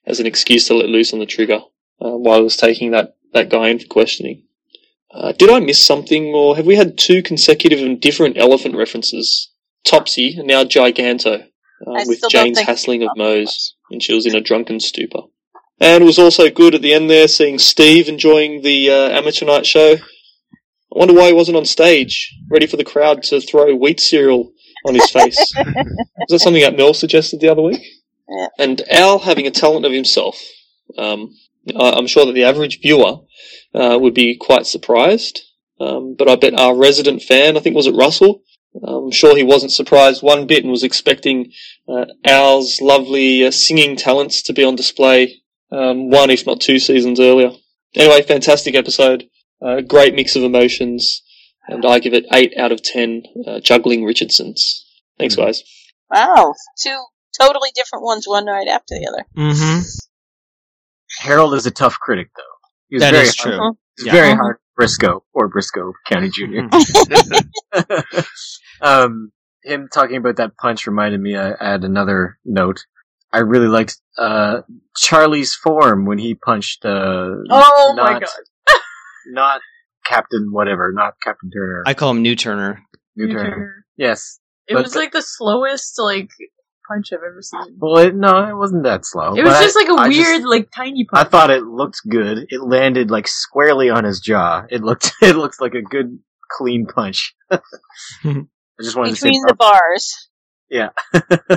as 0.07 0.21
an 0.21 0.27
excuse 0.27 0.67
to 0.69 0.75
let 0.75 0.89
loose 0.89 1.13
on 1.13 1.19
the 1.19 1.27
trigger 1.27 1.61
uh, 2.01 2.17
while 2.17 2.39
he 2.39 2.45
was 2.45 2.57
taking 2.57 2.93
that, 2.93 3.17
that 3.33 3.51
guy 3.51 3.69
in 3.69 3.79
for 3.79 3.87
questioning. 3.87 4.45
Uh, 5.13 5.33
did 5.33 5.51
I 5.51 5.59
miss 5.61 5.85
something, 5.85 6.35
or 6.35 6.57
have 6.57 6.67
we 6.67 6.77
had 6.77 6.97
two 6.97 7.23
consecutive 7.23 7.81
and 7.81 8.01
different 8.01 8.39
elephant 8.39 8.77
references? 8.77 9.51
Topsy 9.85 10.37
and 10.39 10.47
now 10.47 10.65
Giganto, 10.65 11.47
I 11.87 12.05
with 12.07 12.23
Jane's 12.31 12.61
hassling 12.61 13.03
of 13.03 13.11
Mose 13.17 13.75
when 13.89 14.01
she 14.01 14.15
was 14.15 14.27
in 14.27 14.35
a 14.35 14.41
drunken 14.41 14.81
stupor. 14.81 15.23
And 15.81 16.03
it 16.03 16.07
was 16.07 16.19
also 16.19 16.51
good 16.51 16.75
at 16.75 16.83
the 16.83 16.93
end 16.93 17.09
there 17.09 17.29
seeing 17.29 17.59
Steve 17.59 18.09
enjoying 18.09 18.63
the 18.63 18.91
uh, 18.91 19.11
amateur 19.11 19.47
night 19.47 19.65
show. 19.65 19.95
I 19.95 20.99
wonder 20.99 21.15
why 21.15 21.29
he 21.29 21.33
wasn't 21.35 21.57
on 21.57 21.65
stage, 21.67 22.35
ready 22.51 22.67
for 22.67 22.77
the 22.77 22.85
crowd 22.85 23.23
to 23.25 23.41
throw 23.41 23.75
wheat 23.75 24.01
cereal 24.01 24.53
on 24.87 24.95
his 24.95 25.11
face. 25.11 25.53
Was 25.57 26.29
that 26.31 26.39
something 26.41 26.63
that 26.63 26.77
Mel 26.77 26.95
suggested 26.95 27.41
the 27.41 27.51
other 27.51 27.63
week? 27.63 27.83
Yeah. 28.29 28.49
And 28.59 28.83
Al 28.91 29.21
having 29.21 29.47
a 29.47 29.51
talent 29.51 29.87
of 29.87 29.93
himself. 29.93 30.43
Um, 30.97 31.35
I'm 31.77 32.07
sure 32.07 32.27
that 32.27 32.33
the 32.33 32.45
average 32.45 32.81
viewer 32.81 33.19
uh, 33.75 33.99
would 34.01 34.15
be 34.15 34.37
quite 34.37 34.67
surprised. 34.67 35.43
Um, 35.81 36.17
but 36.19 36.29
I 36.29 36.37
bet 36.37 36.59
our 36.59 36.75
resident 36.75 37.23
fan, 37.23 37.57
I 37.57 37.61
think 37.61 37.77
was 37.77 37.87
it 37.87 37.95
Russell, 37.95 38.43
I'm 38.87 39.11
sure 39.11 39.37
he 39.37 39.43
wasn't 39.43 39.73
surprised 39.73 40.23
one 40.23 40.47
bit 40.47 40.63
and 40.63 40.71
was 40.71 40.85
expecting 40.85 41.53
uh, 41.89 42.05
Al's 42.25 42.81
lovely 42.81 43.45
uh, 43.47 43.51
singing 43.51 43.97
talents 43.97 44.43
to 44.43 44.53
be 44.53 44.63
on 44.65 44.77
display 44.77 45.43
um, 45.73 46.11
one, 46.11 46.31
if 46.31 46.47
not 46.47 46.61
two 46.61 46.79
seasons 46.79 47.19
earlier. 47.21 47.51
Anyway, 47.95 48.23
fantastic 48.23 48.75
episode. 48.75 49.25
Uh, 49.61 49.81
great 49.81 50.15
mix 50.15 50.37
of 50.37 50.43
emotions. 50.43 51.23
And 51.67 51.85
I 51.85 51.99
give 51.99 52.15
it 52.15 52.25
8 52.33 52.55
out 52.57 52.73
of 52.73 52.83
10 52.83 53.23
uh, 53.47 53.61
juggling 53.61 54.05
Richardsons. 54.05 54.87
Thanks, 55.19 55.35
guys. 55.37 55.63
Wow, 56.11 56.55
two 56.83 56.97
totally 57.39 57.71
different 57.75 58.05
ones, 58.05 58.27
one 58.27 58.47
right 58.47 58.69
after 58.69 58.95
the 58.95 59.07
other. 59.07 59.27
Mm-hmm. 59.37 59.81
Harold 61.21 61.55
is 61.55 61.67
a 61.67 61.71
tough 61.71 61.99
critic, 62.01 62.29
though. 62.37 62.43
He 62.89 62.97
was 62.97 63.03
That 63.03 63.13
very 63.13 63.27
is 63.27 63.37
hard- 63.39 63.55
true. 63.59 63.79
He's 63.97 64.07
Yeah. 64.07 64.13
very 64.13 64.35
hard. 64.35 64.57
Brisco 64.79 65.21
or 65.33 65.51
Brisco 65.51 65.93
County 66.07 66.31
Junior. 66.31 66.69
um, 68.81 69.33
him 69.63 69.89
talking 69.93 70.17
about 70.17 70.37
that 70.37 70.57
punch 70.57 70.87
reminded 70.87 71.21
me. 71.21 71.37
I, 71.37 71.53
I 71.61 71.71
had 71.73 71.85
another 71.85 72.39
note. 72.45 72.81
I 73.33 73.41
really 73.41 73.69
liked 73.69 73.99
uh, 74.17 74.63
Charlie's 74.97 75.55
form 75.55 76.07
when 76.07 76.19
he 76.19 76.35
punched. 76.35 76.85
Uh, 76.85 77.35
Oh 77.51 77.95
my 77.97 78.13
not- 78.13 78.23
god. 78.23 78.31
Not 79.31 79.61
Captain 80.07 80.49
whatever, 80.53 80.91
not 80.95 81.15
Captain 81.23 81.51
Turner. 81.51 81.83
I 81.87 81.93
call 81.93 82.13
him 82.13 82.23
New 82.23 82.35
Turner. 82.35 82.81
New 83.15 83.31
Turner. 83.31 83.85
Yes. 83.99 84.41
It 84.67 84.73
But- 84.75 84.85
was 84.85 84.97
like 84.97 85.13
the 85.13 85.21
slowest 85.21 85.99
like 85.99 86.31
punch 86.89 87.13
I've 87.13 87.19
ever 87.19 87.43
seen. 87.43 87.77
Well, 87.79 87.99
it, 87.99 88.15
no, 88.15 88.49
it 88.49 88.57
wasn't 88.57 88.85
that 88.85 89.05
slow. 89.05 89.35
It 89.37 89.45
was 89.45 89.53
but 89.55 89.63
just 89.63 89.77
like 89.77 89.89
a 89.89 89.93
I 90.01 90.09
just- 90.09 90.19
weird, 90.29 90.45
like 90.45 90.71
tiny 90.75 91.05
punch. 91.05 91.27
I 91.27 91.29
thought 91.29 91.51
it 91.51 91.63
looked 91.65 92.01
good. 92.09 92.47
It 92.49 92.63
landed 92.63 93.11
like 93.11 93.29
squarely 93.29 93.91
on 93.91 94.05
his 94.05 94.21
jaw. 94.21 94.65
It 94.71 94.83
looked 94.83 95.13
it 95.23 95.37
looked 95.37 95.61
like 95.61 95.75
a 95.75 95.83
good 95.83 96.19
clean 96.51 96.87
punch. 96.87 97.35
I 97.51 97.61
just 98.83 98.97
wanted 98.97 99.13
Between 99.13 99.15
to 99.15 99.17
say 99.17 99.31
the 99.49 99.55
bars. 99.55 100.29
Yeah. 100.71 100.89
yeah. 101.15 101.57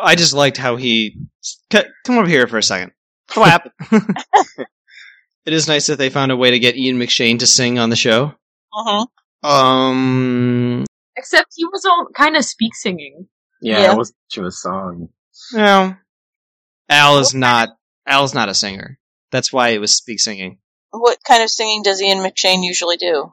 I 0.00 0.14
just 0.14 0.32
liked 0.34 0.56
how 0.56 0.76
he 0.76 1.16
C- 1.42 1.82
come 2.04 2.18
over 2.18 2.28
here 2.28 2.46
for 2.46 2.58
a 2.58 2.62
second. 2.62 2.92
Clap. 3.28 3.68
it 3.90 5.52
is 5.52 5.68
nice 5.68 5.86
that 5.88 5.98
they 5.98 6.10
found 6.10 6.32
a 6.32 6.36
way 6.36 6.50
to 6.52 6.58
get 6.58 6.76
Ian 6.76 6.98
McShane 6.98 7.38
to 7.40 7.46
sing 7.46 7.78
on 7.78 7.90
the 7.90 7.96
show. 7.96 8.34
Uh-huh. 8.72 9.06
Um, 9.48 10.84
Except 11.16 11.48
he 11.54 11.64
was 11.66 11.84
all 11.84 12.08
kind 12.14 12.36
of 12.36 12.44
speak 12.44 12.74
singing. 12.74 13.28
Yeah, 13.60 13.80
Yeah. 13.82 13.92
it 13.92 13.96
wasn't 13.96 14.16
much 14.30 14.38
of 14.38 14.44
a 14.46 14.50
song. 14.50 15.08
no, 15.52 15.96
Al 16.88 17.18
is 17.18 17.34
not. 17.34 17.70
Al's 18.06 18.34
not 18.34 18.48
a 18.48 18.54
singer. 18.54 18.98
That's 19.30 19.52
why 19.52 19.68
it 19.70 19.78
was 19.80 19.94
speak 19.96 20.18
singing, 20.20 20.58
What 20.90 21.18
kind 21.26 21.42
of 21.42 21.50
singing 21.50 21.82
does 21.82 22.02
Ian 22.02 22.18
McShane 22.18 22.64
usually 22.64 22.96
do? 22.96 23.32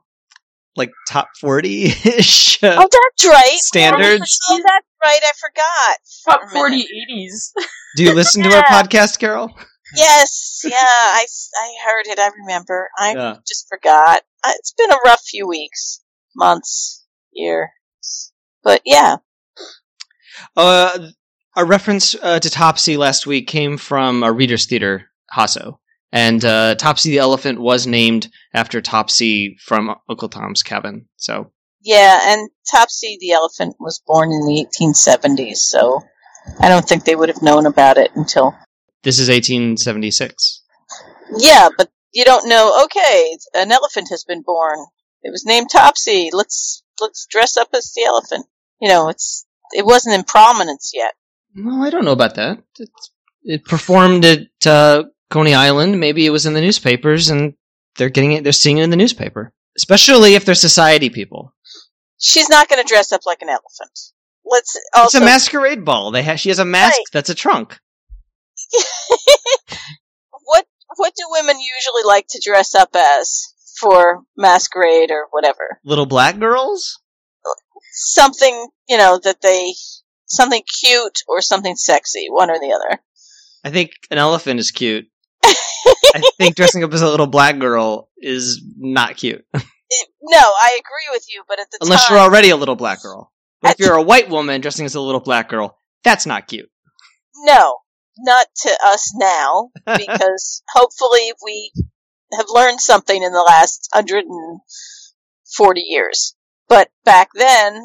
like 0.76 0.92
top 1.08 1.30
forty 1.42 1.86
ish. 1.86 2.60
Oh, 2.64 2.88
that's 2.92 3.26
right. 3.28 3.58
Standards. 3.60 4.40
Oh, 4.50 4.58
that's 4.58 4.88
right. 5.04 5.20
I 5.24 5.32
forgot. 5.40 5.98
Top 6.40 6.50
For 6.50 6.56
40 6.58 6.84
80s. 6.84 7.52
Do 7.96 8.04
you 8.04 8.14
listen 8.14 8.44
to 8.44 8.56
our 8.56 8.64
podcast, 8.64 9.20
Carol? 9.20 9.52
Yes, 9.96 10.62
yeah, 10.64 10.74
I, 10.76 11.26
I 11.56 11.74
heard 11.86 12.08
it. 12.08 12.20
I 12.20 12.30
remember. 12.42 12.90
I 12.98 13.14
Yeah. 13.14 13.36
just 13.48 13.68
forgot. 13.70 14.22
It's 14.46 14.74
been 14.74 14.92
a 14.92 14.98
rough 15.06 15.22
few 15.22 15.48
weeks, 15.48 16.02
months, 16.36 17.06
years. 17.32 17.70
But 18.64 18.82
yeah, 18.86 19.18
Uh, 20.56 21.10
a 21.56 21.66
reference 21.66 22.16
uh, 22.22 22.40
to 22.40 22.50
Topsy 22.50 22.98
last 22.98 23.26
week 23.26 23.48
came 23.48 23.78
from 23.78 24.24
a 24.24 24.32
Reader's 24.32 24.66
Theater 24.66 25.10
Hasso. 25.36 25.80
And 26.12 26.44
uh, 26.46 26.76
Topsy 26.76 27.10
the 27.10 27.18
elephant 27.18 27.60
was 27.60 27.86
named 27.86 28.30
after 28.54 28.80
Topsy 28.82 29.58
from 29.60 29.96
Uncle 30.10 30.30
Tom's 30.30 30.64
Cabin. 30.64 31.08
So 31.18 31.52
yeah, 31.82 32.34
and 32.34 32.50
Topsy 32.72 33.18
the 33.20 33.32
elephant 33.32 33.76
was 33.80 34.02
born 34.06 34.32
in 34.32 34.42
the 34.46 34.66
1870s, 34.66 35.58
so 35.58 36.02
I 36.60 36.70
don't 36.70 36.88
think 36.88 37.04
they 37.04 37.16
would 37.16 37.30
have 37.30 37.42
known 37.42 37.66
about 37.66 37.98
it 37.98 38.12
until. 38.16 38.56
this 39.04 39.20
is 39.20 39.30
1876. 39.30 40.64
Yeah, 41.38 41.70
but 41.78 41.90
you 42.14 42.24
don't 42.26 42.48
know. 42.48 42.84
Okay, 42.86 43.38
an 43.54 43.72
elephant 43.72 44.08
has 44.10 44.24
been 44.24 44.42
born. 44.42 44.80
It 45.24 45.32
was 45.32 45.46
named 45.46 45.70
Topsy. 45.72 46.30
Let's 46.32 46.84
let's 47.02 47.26
dress 47.30 47.58
up 47.58 47.70
as 47.74 47.94
the 47.94 48.04
elephant. 48.04 48.46
You 48.80 48.90
know, 48.90 49.10
it's 49.10 49.46
it 49.74 49.86
wasn't 49.86 50.16
in 50.16 50.24
prominence 50.24 50.92
yet. 50.94 51.14
Well, 51.56 51.84
I 51.84 51.90
don't 51.90 52.06
know 52.06 52.12
about 52.12 52.36
that. 52.36 52.60
It, 52.78 52.90
it 53.44 53.66
performed 53.66 54.26
at 54.26 54.48
uh, 54.66 55.04
Coney 55.30 55.54
Island. 55.54 56.00
Maybe 56.00 56.26
it 56.26 56.30
was 56.32 56.46
in 56.46 56.54
the 56.54 56.62
newspapers, 56.62 57.30
and 57.30 57.54
they're 57.96 58.10
getting 58.10 58.34
it. 58.34 58.44
They're 58.44 58.52
seeing 58.54 58.78
it 58.78 58.84
in 58.84 58.90
the 58.90 58.96
newspaper, 58.96 59.54
especially 59.78 60.36
if 60.36 60.46
they're 60.46 60.56
society 60.56 61.10
people. 61.10 61.54
She's 62.20 62.50
not 62.50 62.68
going 62.70 62.82
to 62.84 62.88
dress 62.88 63.12
up 63.12 63.22
like 63.26 63.42
an 63.42 63.50
elephant. 63.50 64.00
Let's 64.46 64.78
it's 64.96 65.14
a 65.16 65.20
masquerade 65.20 65.84
ball. 65.84 66.12
They 66.12 66.24
ha- 66.24 66.36
she 66.36 66.50
has 66.50 66.60
a 66.60 66.66
mask 66.66 66.98
Right. 66.98 67.04
that's 67.12 67.30
a 67.30 67.36
trunk. 67.36 67.78
what 70.44 70.66
what 70.96 71.14
do 71.16 71.24
women 71.30 71.58
usually 71.60 72.04
like 72.06 72.28
to 72.30 72.42
dress 72.44 72.74
up 72.76 72.90
as 72.96 73.44
for 73.80 74.22
masquerade 74.38 75.12
or 75.12 75.28
whatever? 75.32 75.80
Little 75.84 76.06
black 76.06 76.40
girls. 76.40 77.00
Something, 78.00 78.68
you 78.88 78.98
know, 78.98 79.20
that 79.24 79.42
they 79.42 79.74
something 80.28 80.62
cute 80.82 81.20
or 81.28 81.42
something 81.42 81.76
sexy, 81.76 82.28
one 82.30 82.52
or 82.52 82.60
the 82.60 82.72
other. 82.74 83.02
I 83.64 83.72
think 83.72 83.92
an 84.12 84.18
elephant 84.20 84.60
is 84.60 84.70
cute. 84.72 85.08
I 85.44 86.22
think 86.38 86.56
dressing 86.56 86.84
up 86.84 86.94
as 86.94 87.02
a 87.02 87.10
little 87.10 87.26
black 87.28 87.58
girl 87.60 88.10
is 88.18 88.62
not 88.78 89.18
cute. 89.18 89.44
It- 89.54 89.64
no, 90.22 90.38
I 90.38 90.78
agree 90.80 91.08
with 91.12 91.26
you, 91.30 91.44
but 91.48 91.60
at 91.60 91.72
the 91.72 91.80
Unless 91.82 92.06
time 92.08 92.16
you're 92.16 92.24
already 92.24 92.50
a 92.52 92.56
little 92.58 92.76
black 92.76 93.02
girl. 93.02 93.32
But 93.62 93.72
if 93.72 93.80
you're 93.80 93.96
a 93.96 94.02
white 94.04 94.30
woman 94.30 94.62
dressing 94.62 94.86
as 94.86 94.94
a 94.96 95.02
little 95.02 95.22
black 95.22 95.50
girl, 95.50 95.80
that's 96.04 96.26
not 96.28 96.48
cute. 96.48 96.70
no, 97.38 97.78
not 98.20 98.46
to 98.64 98.78
us 98.88 99.12
now 99.16 99.70
because 99.86 100.62
hopefully 100.72 101.32
we 101.44 101.72
have 102.38 102.46
learned 102.50 102.80
something 102.80 103.22
in 103.24 103.32
the 103.32 103.42
last 103.48 103.90
140 103.94 105.82
years. 105.82 106.36
But 106.70 106.90
back 107.06 107.30
then, 107.34 107.84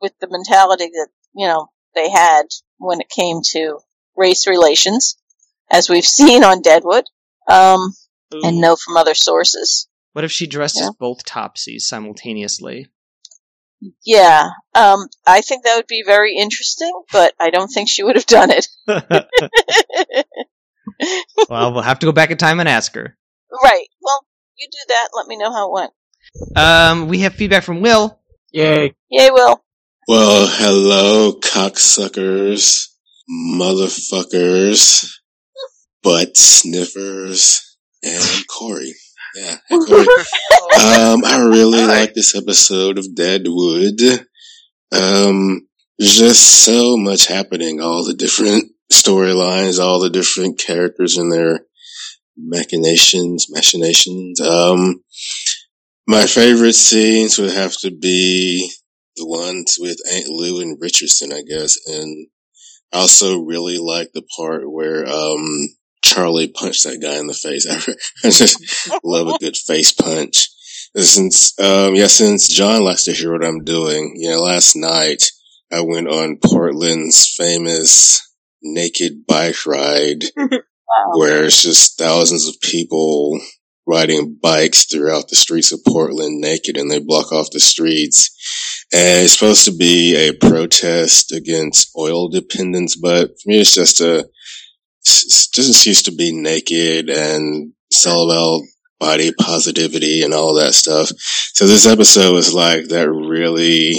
with 0.00 0.12
the 0.20 0.28
mentality 0.30 0.86
that, 0.92 1.08
you 1.34 1.46
know, 1.46 1.68
they 1.94 2.10
had 2.10 2.42
when 2.78 3.00
it 3.00 3.08
came 3.08 3.40
to 3.52 3.78
race 4.16 4.46
relations, 4.46 5.16
as 5.70 5.88
we've 5.88 6.04
seen 6.06 6.44
on 6.44 6.62
Deadwood, 6.62 7.04
um, 7.48 7.94
and 8.32 8.60
know 8.60 8.76
from 8.76 8.96
other 8.96 9.14
sources. 9.14 9.88
What 10.12 10.24
if 10.24 10.32
she 10.32 10.46
dressed 10.46 10.76
Yeah. 10.78 10.88
as 10.88 10.94
both 10.98 11.24
Topsies 11.24 11.82
simultaneously? 11.82 12.88
Yeah, 14.04 14.48
um, 14.74 15.06
I 15.26 15.42
think 15.42 15.64
that 15.64 15.76
would 15.76 15.86
be 15.86 16.02
very 16.04 16.34
interesting, 16.36 16.90
but 17.12 17.34
I 17.38 17.50
don't 17.50 17.68
think 17.68 17.88
she 17.90 18.02
would 18.02 18.16
have 18.16 18.26
done 18.26 18.50
it. 18.50 18.66
well, 21.48 21.72
we'll 21.72 21.82
have 21.82 21.98
to 22.00 22.06
go 22.06 22.12
back 22.12 22.30
in 22.30 22.38
time 22.38 22.58
and 22.60 22.68
ask 22.68 22.94
her. 22.94 23.16
right. 23.62 23.86
Well, 24.00 24.26
you 24.58 24.68
do 24.70 24.78
that. 24.88 25.08
Let 25.14 25.26
me 25.26 25.36
know 25.36 25.52
how 25.52 25.68
it 25.68 25.72
went. 25.72 25.92
Um, 26.54 27.08
we 27.08 27.20
have 27.20 27.34
feedback 27.34 27.62
from 27.64 27.80
Will. 27.80 28.18
Yay! 28.52 28.94
Yay, 29.10 29.30
Will. 29.30 29.62
Well, 30.08 30.46
hello, 30.48 31.32
cocksuckers, 31.32 32.86
motherfuckers, 33.30 35.10
butt 36.02 36.36
sniffers, 36.36 37.76
and 38.02 38.46
Corey. 38.48 38.94
Yeah, 39.34 39.56
hey, 39.68 39.76
Corey. 39.86 40.06
um, 40.80 41.24
I 41.24 41.44
really 41.48 41.84
like 41.84 42.14
this 42.14 42.34
episode 42.34 42.98
of 42.98 43.14
Deadwood. 43.14 44.00
Um, 44.92 45.66
just 46.00 46.64
so 46.64 46.96
much 46.96 47.26
happening, 47.26 47.80
all 47.80 48.04
the 48.04 48.14
different 48.14 48.72
storylines, 48.92 49.82
all 49.82 50.00
the 50.00 50.10
different 50.10 50.58
characters 50.58 51.16
and 51.16 51.32
their 51.32 51.60
machinations, 52.36 53.46
machinations. 53.50 54.40
Um, 54.40 55.02
my 56.06 56.26
favorite 56.26 56.74
scenes 56.74 57.38
would 57.38 57.52
have 57.52 57.76
to 57.80 57.90
be 57.90 58.70
the 59.16 59.26
ones 59.26 59.76
with 59.78 59.96
Aunt 60.12 60.28
Lou 60.28 60.60
and 60.60 60.78
Richardson, 60.80 61.32
I 61.32 61.42
guess. 61.42 61.76
And 61.86 62.28
I 62.92 62.98
also 63.00 63.40
really 63.40 63.78
like 63.78 64.12
the 64.12 64.22
part 64.36 64.70
where, 64.70 65.06
um, 65.08 65.46
Charlie 66.02 66.48
punched 66.48 66.84
that 66.84 67.00
guy 67.02 67.18
in 67.18 67.26
the 67.26 67.34
face. 67.34 67.66
I 68.24 68.30
just 68.30 68.90
love 69.02 69.26
a 69.28 69.38
good 69.40 69.56
face 69.56 69.92
punch. 69.92 70.48
Since, 70.96 71.58
um, 71.60 71.94
yeah, 71.94 72.06
since 72.06 72.48
John 72.48 72.82
likes 72.84 73.04
to 73.04 73.12
hear 73.12 73.32
what 73.32 73.44
I'm 73.44 73.64
doing, 73.64 74.14
you 74.16 74.30
know, 74.30 74.40
last 74.40 74.76
night 74.76 75.24
I 75.72 75.80
went 75.80 76.08
on 76.08 76.38
Portland's 76.42 77.34
famous 77.36 78.22
naked 78.62 79.26
bike 79.26 79.66
ride 79.66 80.24
Wow. 80.88 81.18
where 81.18 81.44
it's 81.44 81.62
just 81.62 81.98
thousands 81.98 82.46
of 82.48 82.60
people 82.60 83.40
riding 83.86 84.36
bikes 84.42 84.84
throughout 84.86 85.28
the 85.28 85.36
streets 85.36 85.72
of 85.72 85.84
Portland 85.86 86.40
naked 86.40 86.76
and 86.76 86.90
they 86.90 86.98
block 86.98 87.32
off 87.32 87.50
the 87.52 87.60
streets. 87.60 88.30
And 88.92 89.24
it's 89.24 89.34
supposed 89.34 89.64
to 89.64 89.76
be 89.76 90.16
a 90.16 90.32
protest 90.32 91.32
against 91.32 91.90
oil 91.96 92.28
dependence, 92.28 92.96
but 92.96 93.28
for 93.28 93.48
me, 93.48 93.60
it's 93.60 93.74
just 93.74 94.00
a, 94.00 94.18
it 94.18 95.48
doesn't 95.54 95.74
cease 95.74 96.02
to 96.04 96.12
be 96.12 96.32
naked 96.32 97.10
and 97.10 97.72
it's 97.90 98.06
all 98.06 98.30
about 98.30 98.62
body 98.98 99.32
positivity 99.32 100.22
and 100.22 100.32
all 100.32 100.54
that 100.54 100.74
stuff. 100.74 101.10
So 101.54 101.66
this 101.66 101.86
episode 101.86 102.32
was 102.32 102.52
like 102.52 102.88
that 102.88 103.10
really 103.10 103.94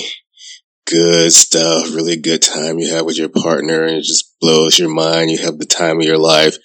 good 0.90 1.32
stuff, 1.34 1.94
really 1.94 2.16
good 2.16 2.42
time 2.42 2.80
you 2.80 2.94
have 2.94 3.06
with 3.06 3.18
your 3.18 3.30
partner 3.30 3.84
and 3.84 3.98
it 3.98 4.04
just 4.04 4.36
blows 4.40 4.80
your 4.80 4.90
mind. 4.90 5.32
You 5.32 5.40
have 5.40 5.58
the 5.58 5.66
time 5.66 6.00
of 6.00 6.06
your 6.06 6.18
life. 6.18 6.58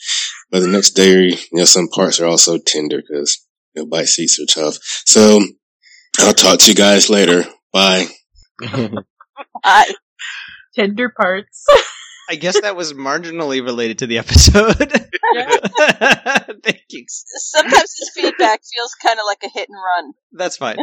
But 0.53 0.61
the 0.61 0.69
next 0.69 0.91
day, 0.91 1.31
you 1.31 1.37
know, 1.53 1.65
some 1.65 1.89
parts 1.89 2.21
are 2.21 2.27
also 2.27 2.59
tender 2.59 2.99
because, 2.99 3.45
you 3.75 3.83
know, 3.83 3.89
bike 3.89 4.07
seats 4.07 4.39
are 4.39 4.47
tough. 4.47 4.77
So 5.07 5.41
I'll 6.21 6.35
talk 6.35 6.61
to 6.61 6.69
you 6.69 6.75
guys 6.77 7.09
later. 7.09 7.45
Bye. 7.73 8.07
I, 9.65 9.93
Tender 10.75 11.11
parts. 11.11 11.67
I 12.31 12.37
guess 12.37 12.61
that 12.61 12.77
was 12.77 12.93
marginally 12.93 13.63
related 13.63 13.99
to 13.99 14.07
the 14.07 14.19
episode. 14.19 14.77
Thank 16.65 16.83
you. 16.91 17.05
sometimes 17.09 17.95
this 17.99 18.11
feedback 18.15 18.61
feels 18.63 18.95
kind 19.05 19.19
of 19.19 19.25
like 19.27 19.43
a 19.45 19.49
hit 19.49 19.69
and 19.69 19.79
run. 19.83 20.13
That's 20.33 20.57
fine. 20.57 20.79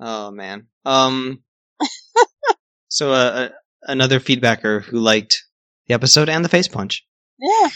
oh 0.00 0.30
man. 0.30 0.66
Um. 0.84 1.42
So, 2.88 3.12
uh, 3.12 3.14
uh, 3.14 3.48
another 3.82 4.20
feedbacker 4.20 4.82
who 4.82 4.98
liked 5.00 5.42
the 5.86 5.94
episode 5.94 6.28
and 6.28 6.44
the 6.44 6.48
face 6.48 6.68
punch. 6.68 7.06
Yeah. 7.38 7.68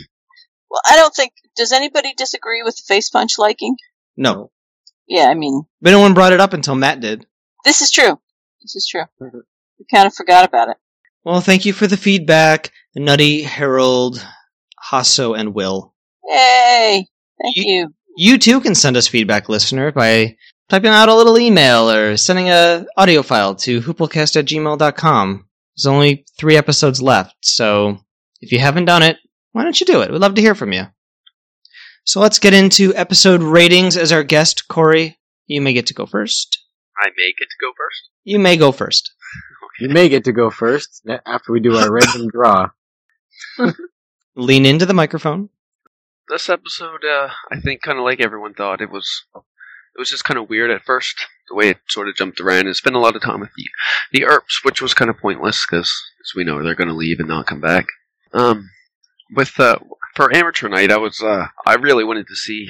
Well, 0.71 0.81
I 0.87 0.97
don't 0.97 1.15
think. 1.15 1.33
Does 1.57 1.73
anybody 1.73 2.13
disagree 2.17 2.63
with 2.63 2.77
the 2.77 2.83
face 2.87 3.11
punch 3.11 3.39
liking? 3.39 3.77
No, 4.17 4.51
Yeah, 5.07 5.27
I 5.29 5.35
mean, 5.35 5.63
but 5.81 5.91
no 5.91 6.01
one 6.01 6.15
brought 6.15 6.33
it 6.33 6.41
up 6.41 6.53
until 6.53 6.75
Matt 6.75 7.01
did. 7.01 7.25
this 7.65 7.81
is 7.81 7.91
true. 7.91 8.21
This 8.63 8.75
is 8.77 8.87
true. 8.91 9.05
We 9.21 9.87
kind 9.93 10.07
of 10.07 10.15
forgot 10.15 10.45
about 10.45 10.69
it. 10.71 10.77
Well, 11.25 11.41
thank 11.41 11.65
you 11.65 11.73
for 11.73 11.87
the 11.87 11.97
feedback, 11.97 12.73
Nutty, 12.97 13.43
Harold, 13.43 14.25
Hasso, 14.91 15.39
and 15.39 15.55
Will. 15.55 15.95
Yay! 16.29 17.07
Thank 17.43 17.57
you. 17.57 17.95
You 18.17 18.39
too 18.39 18.61
can 18.61 18.75
send 18.75 18.97
us 18.97 19.07
feedback, 19.07 19.49
listener, 19.49 19.93
by 19.93 20.37
typing 20.69 20.91
out 20.91 21.09
a 21.09 21.15
little 21.15 21.39
email 21.39 21.89
or 21.91 22.17
sending 22.17 22.51
a 22.51 22.85
audio 22.97 23.23
file 23.23 23.55
to 23.57 23.81
hooplecast 23.81 24.37
at 24.37 24.47
gmail.com. 24.47 25.48
There's 25.79 25.87
only 25.87 26.27
three 26.37 26.57
episodes 26.57 27.01
left, 27.01 27.37
so 27.43 27.99
if 28.41 28.51
you 28.51 28.59
haven't 28.59 28.87
done 28.87 29.05
it, 29.05 29.17
why 29.53 29.63
don't 29.63 29.79
you 29.79 29.87
do 29.87 30.03
it? 30.03 30.11
We'd 30.11 30.21
love 30.21 30.35
to 30.35 30.41
hear 30.41 30.57
from 30.57 30.73
you. 30.73 30.87
So 32.05 32.19
let's 32.19 32.41
get 32.41 32.53
into 32.53 32.93
episode 32.97 33.43
ratings 33.43 33.97
as 33.97 34.11
our 34.11 34.25
guest, 34.25 34.67
Corey. 34.67 35.19
You 35.47 35.61
may 35.61 35.73
get 35.73 35.87
to 35.87 35.95
go 35.95 36.05
first. 36.05 36.59
I 36.97 37.11
may 37.17 37.33
get 37.39 37.47
to 37.47 37.57
go 37.61 37.73
first. 37.77 38.11
You 38.25 38.41
may 38.41 38.57
go 38.57 38.73
first. 38.73 39.13
You 39.79 39.89
may 39.89 40.09
get 40.09 40.25
to 40.25 40.33
go 40.33 40.51
first 40.51 41.07
after 41.25 41.53
we 41.53 41.61
do 41.61 41.77
our 41.77 41.93
random 41.93 42.27
draw. 42.33 42.71
Lean 44.35 44.67
into 44.67 44.85
the 44.85 44.95
microphone. 44.95 45.49
This 46.29 46.49
episode, 46.49 47.05
uh, 47.05 47.29
I 47.53 47.61
think, 47.61 47.83
kind 47.83 47.99
of 47.99 48.05
like 48.05 48.21
everyone 48.21 48.55
thought, 48.55 48.81
it 48.81 48.91
was. 48.91 49.27
It 49.99 50.03
was 50.03 50.11
just 50.11 50.23
kind 50.23 50.39
of 50.39 50.49
weird 50.49 50.71
at 50.71 50.85
first, 50.85 51.27
the 51.49 51.57
way 51.57 51.71
it 51.71 51.79
sort 51.89 52.09
of 52.09 52.15
jumped 52.15 52.39
around. 52.39 52.69
and 52.69 52.77
spent 52.77 52.95
a 52.95 53.01
lot 53.01 53.17
of 53.17 53.23
time 53.23 53.41
with 53.41 53.51
the 53.57 53.65
the 54.13 54.25
Earps, 54.25 54.61
which 54.63 54.81
was 54.81 54.95
kind 54.95 55.11
of 55.11 55.19
pointless 55.19 55.67
because, 55.69 55.93
as 56.23 56.31
we 56.37 56.45
know, 56.45 56.63
they're 56.63 56.77
going 56.77 56.87
to 56.87 56.95
leave 56.95 57.19
and 57.19 57.29
not 57.29 57.47
come 57.49 57.61
back. 57.61 57.87
Um, 58.33 58.71
with 59.35 59.59
uh, 59.59 59.81
for 60.15 60.33
amateur 60.33 60.69
night, 60.69 60.93
I 60.93 60.99
was 60.99 61.21
uh, 61.21 61.49
I 61.67 61.75
really 61.75 62.05
wanted 62.05 62.29
to 62.29 62.37
see, 62.37 62.69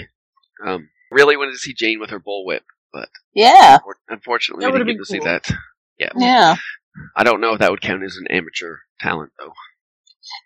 um, 0.64 0.88
really 1.10 1.36
wanted 1.36 1.52
to 1.52 1.58
see 1.58 1.74
Jane 1.74 2.00
with 2.00 2.08
her 2.08 2.18
bullwhip, 2.18 2.60
but 2.94 3.10
Yeah, 3.34 3.76
unfortunately, 4.08 4.64
That 4.64 4.68
we 4.72 4.78
would've 4.78 4.86
didn't 4.86 5.00
get 5.00 5.06
to 5.06 5.12
been 5.12 5.20
see 5.22 5.28
that. 5.28 5.50
Yeah, 5.98 6.12
yeah. 6.16 6.56
I 7.14 7.24
don't 7.24 7.42
know 7.42 7.52
if 7.52 7.58
that 7.58 7.70
would 7.70 7.82
count 7.82 8.04
as 8.04 8.16
an 8.16 8.26
amateur 8.30 8.78
talent 9.00 9.32
though. 9.38 9.52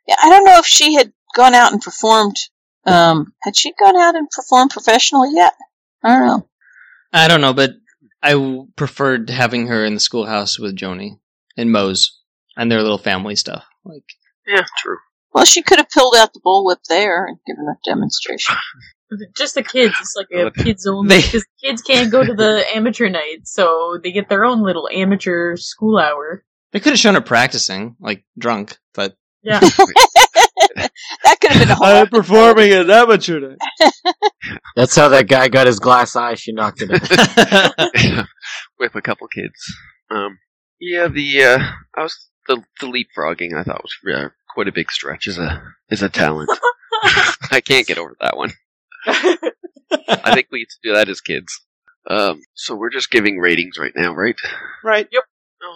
Yeah, 0.09 0.17
I 0.21 0.31
don't 0.31 0.45
know 0.45 0.59
if 0.59 0.67
she 0.67 0.95
had 0.95 1.13
gone 1.37 1.55
out 1.55 1.71
and 1.71 1.81
performed. 1.81 2.37
Um, 2.85 3.35
had 3.43 3.57
she 3.57 3.73
gone 3.79 3.97
out 3.97 4.17
and 4.17 4.29
performed 4.29 4.73
professionally 4.73 5.31
yet? 5.33 5.53
I 6.03 6.09
don't 6.09 6.27
know. 6.27 6.49
I 7.13 7.29
don't 7.29 7.41
know, 7.41 7.53
but 7.53 7.73
I 8.23 8.61
preferred 8.77 9.31
having 9.31 9.67
her 9.69 9.85
in 9.85 9.95
the 9.95 10.01
schoolhouse 10.01 10.59
with 10.59 10.77
Joanie 10.77 11.19
and 11.57 11.71
Mose 11.73 12.21
and 12.57 12.71
their 12.71 12.83
little 12.83 12.99
family 12.99 13.37
stuff. 13.37 13.65
Like, 13.85 14.05
Yeah, 14.47 14.63
true. 14.79 14.99
Well, 15.35 15.45
she 15.45 15.63
could 15.63 15.79
have 15.79 15.89
pulled 15.91 16.15
out 16.17 16.33
the 16.35 16.41
bullwhip 16.45 16.83
there 16.89 17.25
and 17.27 17.39
given 17.47 17.67
a 17.69 17.77
demonstration. 17.89 18.55
Just 19.37 19.55
the 19.55 19.63
kids. 19.63 19.95
It's 20.01 20.15
like 20.17 20.29
a 20.33 20.45
But- 20.51 20.65
kids 20.65 20.87
only 20.91 21.09
They- 21.17 21.23
because 21.23 21.47
kids 21.63 21.83
can't 21.83 22.11
go 22.13 22.25
to 22.25 22.33
the 22.35 22.65
amateur 22.75 23.09
night, 23.09 23.41
so 23.47 23.99
they 24.03 24.13
get 24.13 24.29
their 24.29 24.45
own 24.45 24.63
little 24.63 24.89
amateur 24.93 25.57
school 25.57 25.99
hour. 25.99 26.45
they 26.73 26.81
could 26.81 26.93
have 26.93 26.99
shown 27.01 27.15
her 27.15 27.21
practicing, 27.21 27.97
like 28.01 28.25
drunk, 28.39 28.79
but 28.95 29.17
Yeah. 29.43 29.61
that 31.25 31.41
could 31.41 31.53
have 31.53 31.61
been 31.61 31.71
a 31.71 31.75
whole. 31.75 32.07
performing 32.07 32.73
at 32.73 32.91
amateur 32.91 33.41
night. 33.41 33.59
That's 34.77 34.97
how 34.97 35.09
that 35.09 35.29
guy 35.29 35.49
got 35.49 35.67
his 35.67 35.79
glass 35.79 36.17
eye. 36.17 36.35
She 36.35 36.53
knocked 36.53 36.83
it 36.83 36.91
in. 36.91 38.25
with 38.79 38.95
a 38.95 39.03
couple 39.03 39.29
kids. 39.29 39.75
Um, 40.11 40.39
yeah, 40.81 41.09
the 41.09 41.43
uh, 41.43 41.59
I 41.97 42.03
was 42.03 42.29
the 42.49 42.63
the 42.81 42.87
leapfrogging. 42.87 43.55
I 43.59 43.63
thought 43.63 43.83
was 43.83 44.15
uh, 44.15 44.29
quite 44.53 44.69
a 44.69 44.73
big 44.73 44.91
stretch 44.91 45.29
as 45.29 45.39
a 45.39 45.63
as 45.91 46.03
a 46.03 46.09
talent. 46.09 46.51
I 47.51 47.61
can't 47.65 47.87
get 47.87 47.99
over 47.99 48.17
that 48.21 48.37
one. 48.37 48.53
I 49.07 50.35
think 50.35 50.49
we 50.51 50.61
used 50.61 50.79
to 50.83 50.89
do 50.89 50.95
that 50.95 51.09
as 51.09 51.21
kids. 51.21 51.61
Um, 52.09 52.41
so 52.55 52.75
we're 52.75 52.91
just 52.91 53.11
giving 53.11 53.39
ratings 53.39 53.79
right 53.79 53.93
now, 53.95 54.13
right? 54.13 54.37
right. 54.83 55.09
Yep. 55.11 55.23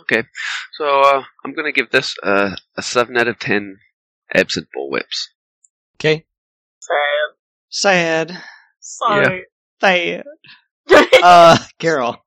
Okay. 0.03 0.25
So 0.73 1.03
uh, 1.03 1.23
I'm 1.45 1.55
gonna 1.55 1.73
give 1.73 1.91
this 1.91 2.17
uh, 2.23 2.57
a 2.77 2.83
seven 2.83 3.17
out 3.17 3.29
of 3.29 3.39
ten 3.39 3.79
absent 4.37 4.69
bullwhips. 4.77 5.29
Okay. 5.97 6.25
Sad. 6.81 8.31
Sad. 8.31 8.43
Sorry. 8.81 9.47
Sad. 9.81 10.25
Uh, 11.23 11.59
Carol. 11.81 12.11
Um, 12.11 12.19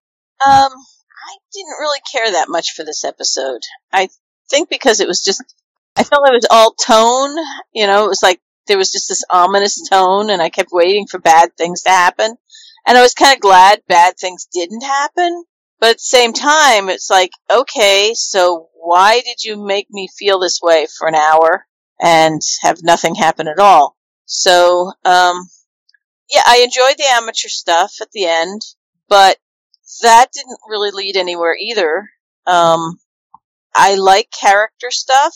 I 0.42 1.38
didn't 1.54 1.80
really 1.80 2.00
care 2.12 2.32
that 2.32 2.50
much 2.50 2.74
for 2.74 2.84
this 2.84 3.06
episode. 3.06 3.62
I 3.94 4.10
think 4.50 4.70
because 4.70 5.00
it 5.00 5.08
was 5.08 5.22
just, 5.22 5.42
I 5.96 6.04
felt 6.04 6.28
it 6.28 6.34
was 6.34 6.48
all 6.50 6.74
tone. 6.74 7.36
You 7.74 7.88
know, 7.88 8.04
it 8.04 8.10
was 8.10 8.22
like 8.22 8.42
there 8.68 8.78
was 8.78 8.92
just 8.92 9.08
this 9.08 9.24
ominous 9.30 9.88
tone, 9.88 10.30
and 10.30 10.42
I 10.42 10.50
kept 10.50 10.72
waiting 10.74 11.08
for 11.08 11.20
bad 11.20 11.56
things 11.56 11.84
to 11.84 11.90
happen. 11.90 12.36
And 12.86 12.98
I 12.98 13.02
was 13.02 13.14
kind 13.14 13.36
of 13.36 13.42
glad 13.42 13.82
bad 13.88 14.16
things 14.18 14.48
didn't 14.52 14.84
happen. 14.84 15.44
But 15.80 15.92
at 15.92 15.96
the 15.98 16.00
same 16.00 16.34
time, 16.34 16.90
it's 16.90 17.10
like, 17.10 17.32
okay, 17.50 18.12
so 18.14 18.68
why 18.74 19.22
did 19.22 19.44
you 19.44 19.64
make 19.64 19.88
me 19.90 20.10
feel 20.18 20.40
this 20.40 20.60
way 20.62 20.88
for 20.98 21.08
an 21.08 21.16
hour 21.16 21.66
and 22.02 22.42
have 22.62 22.84
nothing 22.84 23.16
happen 23.16 23.48
at 23.48 23.60
all? 23.60 23.96
So, 24.26 24.92
um, 25.06 25.50
yeah, 26.30 26.44
I 26.46 26.60
enjoyed 26.64 26.98
the 26.98 27.12
amateur 27.12 27.50
stuff 27.50 27.96
at 28.02 28.12
the 28.12 28.26
end, 28.26 28.62
but 29.08 29.38
that 30.02 30.28
didn't 30.32 30.60
really 30.68 30.92
lead 30.92 31.18
anywhere 31.18 31.56
either. 31.60 32.10
Um, 32.46 33.00
I 33.76 33.96
like 33.96 34.30
character 34.32 34.92
stuff, 34.92 35.36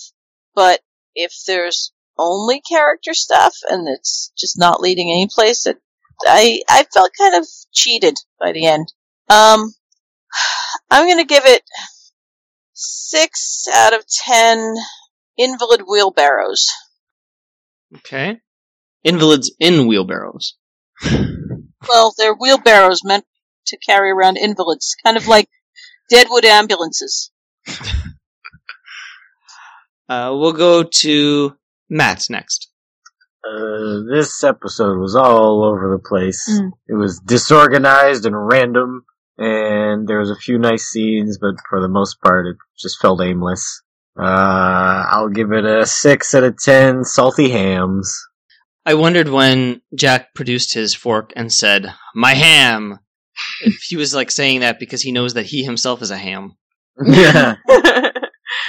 but 0.56 0.82
if 1.16 1.34
there's 1.48 1.92
only 2.18 2.62
character 2.62 3.14
stuff 3.14 3.56
and 3.70 3.88
it's 3.88 4.32
just 4.38 4.58
not 4.58 4.82
leading 4.82 5.10
any 5.10 5.28
place, 5.28 5.66
it, 5.66 5.78
I 6.26 6.62
I 6.70 6.86
felt 6.94 7.12
kind 7.18 7.36
of 7.36 7.48
cheated 7.72 8.18
by 8.40 8.52
the 8.52 8.68
end. 8.68 8.94
Um, 9.30 9.74
I'm 10.92 11.08
gonna 11.08 11.26
give 11.26 11.46
it 11.46 11.64
six 12.74 13.68
out 13.74 13.94
of 13.94 14.06
ten 14.08 14.76
invalid 15.38 15.82
wheelbarrows. 15.88 16.68
Okay. 17.98 18.40
Invalids 19.04 19.52
in 19.60 19.88
wheelbarrows. 19.88 20.56
Well, 21.88 22.14
they're 22.18 22.34
wheelbarrows 22.34 23.04
meant 23.04 23.26
to 23.68 23.78
carry 23.78 24.12
around 24.12 24.38
invalids, 24.38 24.96
kind 25.04 25.18
of 25.18 25.28
like 25.28 25.50
Deadwood 26.10 26.46
ambulances. 26.46 27.32
Uh, 30.10 30.36
we'll 30.36 30.52
go 30.54 30.84
to 30.84 31.56
Matt 31.90 32.26
next. 32.30 32.70
Uh, 33.44 34.02
this 34.12 34.44
episode 34.44 35.00
was 35.00 35.16
all 35.16 35.64
over 35.64 35.90
the 35.90 36.08
place. 36.08 36.46
Mm. 36.52 36.72
It 36.90 36.96
was 36.96 37.22
disorganized 37.22 38.26
and 38.26 38.36
random, 38.36 39.06
and 39.38 40.06
there 40.06 40.20
was 40.20 40.30
a 40.30 40.36
few 40.36 40.60
nice 40.60 40.84
scenes, 40.84 41.38
but 41.40 41.56
for 41.70 41.82
the 41.82 41.88
most 41.88 42.20
part, 42.22 42.46
it 42.48 42.58
just 42.78 43.00
felt 43.00 43.22
aimless. 43.22 43.82
Uh, 44.20 45.06
I'll 45.10 45.30
give 45.30 45.52
it 45.52 45.66
a 45.66 45.86
six 45.86 46.34
out 46.36 46.44
of 46.44 46.58
ten 46.62 47.04
salty 47.04 47.50
hams. 47.50 48.16
I 48.86 48.94
wondered 48.96 49.30
when 49.30 49.82
Jack 49.96 50.34
produced 50.36 50.74
his 50.74 50.94
fork 50.94 51.32
and 51.36 51.52
said, 51.52 51.94
"My 52.16 52.34
ham." 52.34 53.00
if 53.62 53.82
he 53.88 53.96
was 53.96 54.14
like 54.14 54.30
saying 54.30 54.60
that 54.60 54.80
because 54.80 55.02
he 55.02 55.12
knows 55.12 55.34
that 55.34 55.48
he 55.48 55.64
himself 55.64 56.02
is 56.04 56.12
a 56.12 56.18
ham. 56.18 56.56
yeah. 57.04 57.56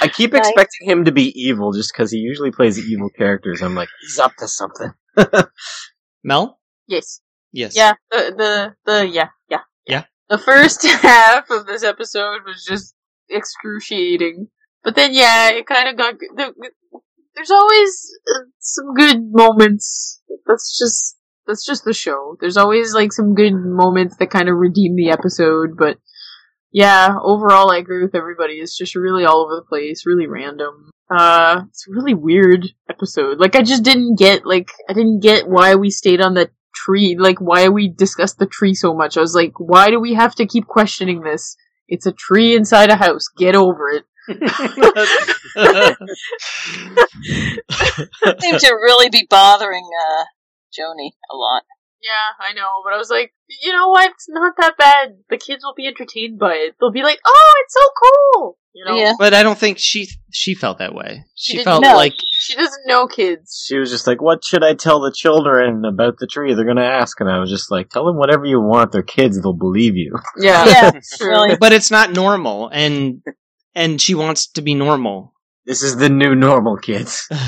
I 0.01 0.07
keep 0.11 0.33
Nice. 0.33 0.47
expecting 0.47 0.89
him 0.89 1.05
to 1.05 1.11
be 1.11 1.31
evil 1.39 1.71
just 1.71 1.93
because 1.93 2.11
he 2.11 2.17
usually 2.17 2.49
plays 2.51 2.79
evil 2.79 3.09
characters. 3.15 3.61
I'm 3.61 3.75
like, 3.75 3.89
he's 4.01 4.17
up 4.17 4.31
to 4.39 4.47
something. 4.47 4.91
Mel? 6.23 6.59
yes. 6.87 7.21
Yes. 7.51 7.75
Yeah. 7.75 7.93
The 8.11 8.33
the 8.35 8.91
the 8.91 9.07
yeah 9.07 9.27
yeah 9.49 9.59
Yeah. 9.87 10.05
The 10.29 10.37
first 10.39 10.83
half 10.85 11.49
of 11.51 11.67
this 11.67 11.83
episode 11.83 12.39
was 12.45 12.65
just 12.67 12.95
excruciating, 13.29 14.47
but 14.85 14.95
then 14.95 15.13
yeah, 15.13 15.49
it 15.49 15.65
kind 15.65 15.89
of 15.89 15.97
got. 15.97 16.17
The, 16.19 16.53
there's 17.35 17.51
always 17.51 18.11
uh, 18.33 18.45
some 18.59 18.93
good 18.93 19.17
moments. 19.31 20.21
That's 20.45 20.77
just 20.77 21.17
that's 21.47 21.65
just 21.65 21.83
the 21.83 21.93
show. 21.93 22.37
There's 22.39 22.57
always 22.57 22.93
like 22.93 23.11
some 23.11 23.35
good 23.35 23.53
moments 23.53 24.15
that 24.17 24.29
kind 24.29 24.47
of 24.47 24.55
redeem 24.55 24.95
the 24.95 25.09
episode, 25.09 25.71
but 25.77 25.97
yeah, 26.71 27.15
overall 27.21 27.71
I 27.71 27.77
agree 27.77 28.03
with 28.03 28.15
everybody. 28.15 28.55
It's 28.55 28.77
just 28.77 28.95
really 28.95 29.25
all 29.25 29.43
over 29.43 29.55
the 29.55 29.67
place, 29.67 30.05
really 30.05 30.27
random. 30.27 30.91
Uh, 31.09 31.61
it's 31.69 31.87
a 31.87 31.91
really 31.91 32.13
weird 32.13 32.65
episode. 32.89 33.39
Like 33.39 33.55
I 33.55 33.61
just 33.61 33.83
didn't 33.83 34.17
get 34.17 34.45
like 34.45 34.69
I 34.89 34.93
didn't 34.93 35.21
get 35.21 35.47
why 35.47 35.75
we 35.75 35.89
stayed 35.89 36.21
on 36.21 36.33
the 36.33 36.49
tree. 36.73 37.15
Like 37.17 37.39
why 37.39 37.69
we 37.69 37.87
discussed 37.87 38.39
the 38.39 38.45
tree 38.45 38.73
so 38.73 38.93
much. 38.93 39.17
I 39.17 39.21
was 39.21 39.35
like, 39.35 39.59
why 39.59 39.89
do 39.89 39.99
we 39.99 40.13
have 40.13 40.35
to 40.35 40.47
keep 40.47 40.67
questioning 40.67 41.21
this? 41.21 41.55
It's 41.87 42.05
a 42.05 42.11
tree 42.11 42.55
inside 42.55 42.89
a 42.89 42.95
house. 42.95 43.27
Get 43.37 43.55
over 43.55 43.89
it. 43.89 44.05
Seemed 44.27 44.39
to 48.59 48.73
really 48.81 49.09
be 49.09 49.27
bothering 49.29 49.85
uh, 49.85 50.25
Joanie 50.73 51.15
a 51.31 51.35
lot. 51.35 51.63
Yeah, 52.01 52.09
I 52.39 52.53
know, 52.53 52.69
but 52.83 52.93
I 52.93 52.97
was 52.97 53.09
like, 53.09 53.33
you 53.63 53.71
know 53.71 53.87
what? 53.89 54.11
It's 54.11 54.27
not 54.29 54.53
that 54.59 54.77
bad. 54.77 55.17
The 55.29 55.37
kids 55.37 55.63
will 55.63 55.73
be 55.75 55.87
entertained 55.87 56.37
by 56.37 56.53
it. 56.53 56.75
They'll 56.79 56.91
be 56.91 57.01
like, 57.01 57.19
"Oh, 57.25 57.53
it's 57.63 57.73
so 57.73 57.89
cool!" 58.03 58.59
You 58.75 58.85
know. 58.85 58.95
Yeah. 58.97 59.13
But 59.17 59.33
I 59.33 59.41
don't 59.41 59.57
think 59.57 59.79
she 59.79 60.07
she 60.31 60.53
felt 60.53 60.77
that 60.79 60.93
way. 60.93 61.23
She, 61.33 61.53
didn't 61.53 61.65
felt 61.65 61.81
know. 61.81 61.95
like 61.95 62.13
She 62.31 62.55
doesn't 62.55 62.85
know 62.85 63.07
kids. 63.07 63.63
She 63.65 63.77
was 63.77 63.89
just 63.89 64.05
like, 64.05 64.21
what 64.21 64.43
should 64.43 64.65
I 64.65 64.73
tell 64.73 64.99
the 64.99 65.13
children 65.15 65.85
about 65.85 66.17
the 66.19 66.27
tree? 66.27 66.53
They're 66.53 66.65
gonna 66.65 66.83
ask. 66.83 67.21
And 67.21 67.29
I 67.29 67.39
was 67.39 67.49
just 67.49 67.71
like, 67.71 67.89
tell 67.89 68.05
them 68.05 68.17
whatever 68.17 68.43
you 68.45 68.59
want. 68.59 68.91
They're 68.91 69.01
kids. 69.01 69.41
They'll 69.41 69.53
believe 69.53 69.95
you. 69.95 70.13
Yeah. 70.37 70.65
Yeah, 70.65 70.91
really. 71.21 71.55
but 71.55 71.71
it's 71.71 71.89
not 71.89 72.11
normal 72.11 72.67
and 72.67 73.21
and 73.75 73.99
she 74.01 74.15
wants 74.15 74.47
to 74.53 74.61
be 74.61 74.73
normal. 74.73 75.33
This 75.65 75.83
is 75.83 75.97
the 75.97 76.09
new 76.09 76.35
normal, 76.35 76.77
kids. 76.77 77.27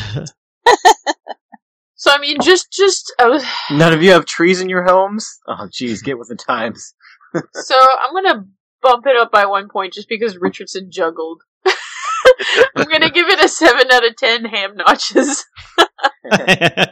So 1.99 2.11
I 2.11 2.19
mean, 2.19 2.37
just 2.43 2.71
just 2.71 3.11
I 3.19 3.27
was. 3.27 3.43
None 3.71 3.91
of 3.91 4.03
you 4.03 4.11
have 4.11 4.25
trees 4.25 4.61
in 4.61 4.69
your 4.69 4.85
homes? 4.85 5.39
Oh, 5.47 5.67
jeez, 5.71 6.03
get 6.03 6.17
with 6.19 6.29
the 6.29 6.35
times. 6.35 6.93
So 7.53 7.75
I'm 7.75 8.13
gonna 8.13 8.45
bump 8.81 9.05
it 9.05 9.17
up 9.17 9.31
by 9.31 9.45
one 9.47 9.67
point 9.67 9.93
just 9.93 10.07
because 10.07 10.37
Richardson 10.37 10.89
juggled. 10.89 11.41
I'm 12.75 12.85
gonna 12.85 13.09
give 13.11 13.27
it 13.27 13.43
a 13.43 13.47
seven 13.49 13.91
out 13.91 14.07
of 14.07 14.15
ten 14.15 14.45
ham 14.45 14.75
notches. 14.77 15.43
um, 16.31 16.87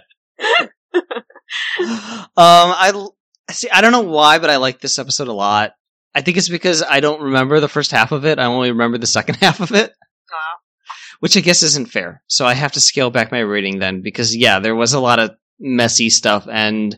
I 2.37 2.91
l- 2.93 3.15
see. 3.49 3.69
I 3.69 3.81
don't 3.81 3.91
know 3.93 4.01
why, 4.01 4.39
but 4.39 4.49
I 4.49 4.57
like 4.57 4.81
this 4.81 4.99
episode 4.99 5.29
a 5.29 5.33
lot. 5.33 5.71
I 6.15 6.21
think 6.21 6.37
it's 6.37 6.49
because 6.49 6.81
I 6.81 7.01
don't 7.01 7.21
remember 7.21 7.59
the 7.59 7.67
first 7.67 7.91
half 7.91 8.11
of 8.13 8.25
it. 8.25 8.39
I 8.39 8.45
only 8.45 8.71
remember 8.71 8.97
the 8.97 9.05
second 9.05 9.35
half 9.41 9.59
of 9.59 9.71
it, 9.73 9.91
Wow. 10.31 10.57
which 11.19 11.35
I 11.37 11.41
guess 11.41 11.61
isn't 11.61 11.91
fair. 11.91 12.23
So 12.27 12.45
I 12.45 12.53
have 12.53 12.71
to 12.71 12.79
scale 12.79 13.11
back 13.11 13.31
my 13.31 13.39
rating 13.39 13.79
then 13.79 14.01
because 14.01 14.35
yeah, 14.35 14.59
there 14.59 14.75
was 14.75 14.93
a 14.93 14.99
lot 14.99 15.19
of 15.19 15.31
messy 15.59 16.09
stuff 16.09 16.47
and 16.49 16.97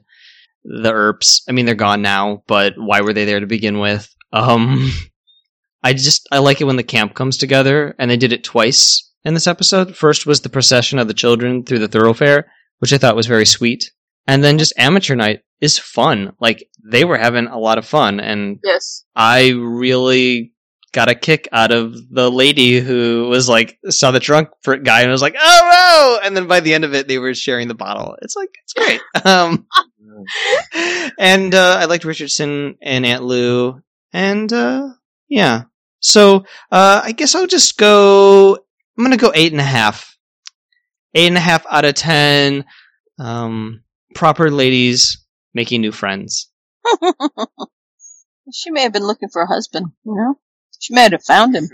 the 0.64 0.92
Earps. 0.94 1.42
I 1.50 1.52
mean, 1.52 1.66
they're 1.66 1.76
gone 1.76 2.02
now, 2.02 2.44
but 2.48 2.74
why 2.78 3.02
were 3.02 3.14
they 3.14 3.26
there 3.26 3.40
to 3.40 3.48
begin 3.48 3.80
with? 3.80 4.14
Um, 4.32 4.92
I 5.84 5.94
just 5.94 6.28
I 6.32 6.40
like 6.40 6.60
it 6.62 6.66
when 6.66 6.76
the 6.76 6.84
camp 6.84 7.14
comes 7.14 7.38
together, 7.38 7.96
and 7.98 8.10
they 8.12 8.18
did 8.18 8.34
it 8.34 8.44
twice 8.44 9.10
in 9.24 9.34
this 9.34 9.48
episode. 9.48 9.96
First 9.96 10.26
was 10.26 10.42
the 10.42 10.50
procession 10.50 11.00
of 11.00 11.08
the 11.08 11.14
children 11.14 11.64
through 11.64 11.80
the 11.80 11.88
thoroughfare, 11.88 12.52
which 12.80 12.92
I 12.94 12.98
thought 12.98 13.16
was 13.16 13.28
very 13.28 13.46
sweet, 13.46 13.92
and 14.28 14.44
then 14.44 14.58
just 14.58 14.74
amateur 14.78 15.16
night 15.16 15.42
is 15.62 15.78
fun. 15.80 16.34
Like 16.40 16.70
they 16.84 17.06
were 17.06 17.18
having 17.18 17.48
a 17.48 17.58
lot 17.58 17.78
of 17.78 17.86
fun, 17.86 18.20
and 18.20 18.60
Yes. 18.64 19.04
I 19.16 19.50
really 19.50 20.54
got 20.94 21.10
a 21.10 21.16
kick 21.16 21.48
out 21.52 21.72
of 21.72 21.96
the 22.10 22.32
lady 22.32 22.80
who 22.80 23.28
was 23.30 23.48
like 23.50 23.78
saw 23.90 24.12
the 24.12 24.20
drunk 24.20 24.50
guy 24.84 25.02
and 25.02 25.12
was 25.12 25.22
like, 25.22 25.36
"Oh 25.40 26.20
no!" 26.22 26.26
And 26.26 26.36
then 26.36 26.48
by 26.48 26.60
the 26.60 26.74
end 26.74 26.86
of 26.86 26.94
it, 26.94 27.08
they 27.08 27.18
were 27.20 27.34
sharing 27.34 27.68
the 27.68 27.76
bottle. 27.76 28.16
It's 28.22 28.36
like 28.36 28.50
it's 28.64 28.74
great. 28.74 29.02
um, 29.26 29.68
and 31.20 31.54
uh, 31.54 31.78
I 31.80 31.86
liked 31.86 32.06
Richardson 32.06 32.78
and 32.82 33.06
Aunt 33.06 33.24
Lou, 33.24 33.82
and 34.14 34.52
uh, 34.52 34.90
yeah. 35.28 35.64
So 36.00 36.46
uh, 36.72 37.02
I 37.04 37.12
guess 37.12 37.36
I'll 37.36 37.48
just 37.48 37.78
go. 37.78 38.56
I'm 38.98 39.04
gonna 39.04 39.18
go 39.18 39.32
eight 39.36 39.52
and 39.52 39.62
a 39.62 39.66
half. 39.66 40.18
Eight 41.14 41.28
and 41.28 41.38
a 41.38 41.42
half 41.42 41.66
out 41.70 41.86
of 41.86 41.96
ten. 41.96 42.66
Um, 43.20 43.84
proper 44.16 44.52
ladies 44.52 45.26
making 45.58 45.82
new 45.82 45.92
friends. 45.92 46.50
she 48.54 48.72
may 48.72 48.84
have 48.84 48.94
been 48.94 49.06
looking 49.06 49.30
for 49.30 49.42
a 49.42 49.48
husband, 49.48 49.88
you 50.06 50.16
know? 50.16 50.40
She 50.80 50.94
may 50.94 51.10
have 51.10 51.24
found 51.24 51.56
him. 51.56 51.68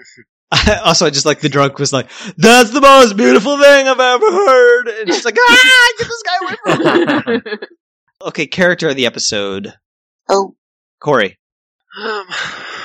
also, 0.85 1.05
I 1.05 1.09
just 1.09 1.25
like 1.25 1.41
the 1.41 1.49
drunk 1.49 1.77
was 1.77 1.91
like, 1.91 2.09
"That's 2.37 2.69
the 2.69 2.81
most 2.81 3.17
beautiful 3.17 3.59
thing 3.59 3.87
I've 3.87 3.99
ever 3.99 4.31
heard," 4.31 4.87
and 4.87 5.13
she's 5.13 5.25
like, 5.25 5.37
"Ah, 5.37 5.93
get 5.97 6.07
this 6.07 6.23
guy 6.23 6.37
away 6.45 7.41
from 7.41 7.51
me!" 7.61 7.67
Okay, 8.21 8.47
character 8.47 8.87
of 8.87 8.95
the 8.95 9.05
episode, 9.05 9.73
Oh, 10.29 10.55
Corey. 11.01 11.37
Um, 12.01 12.25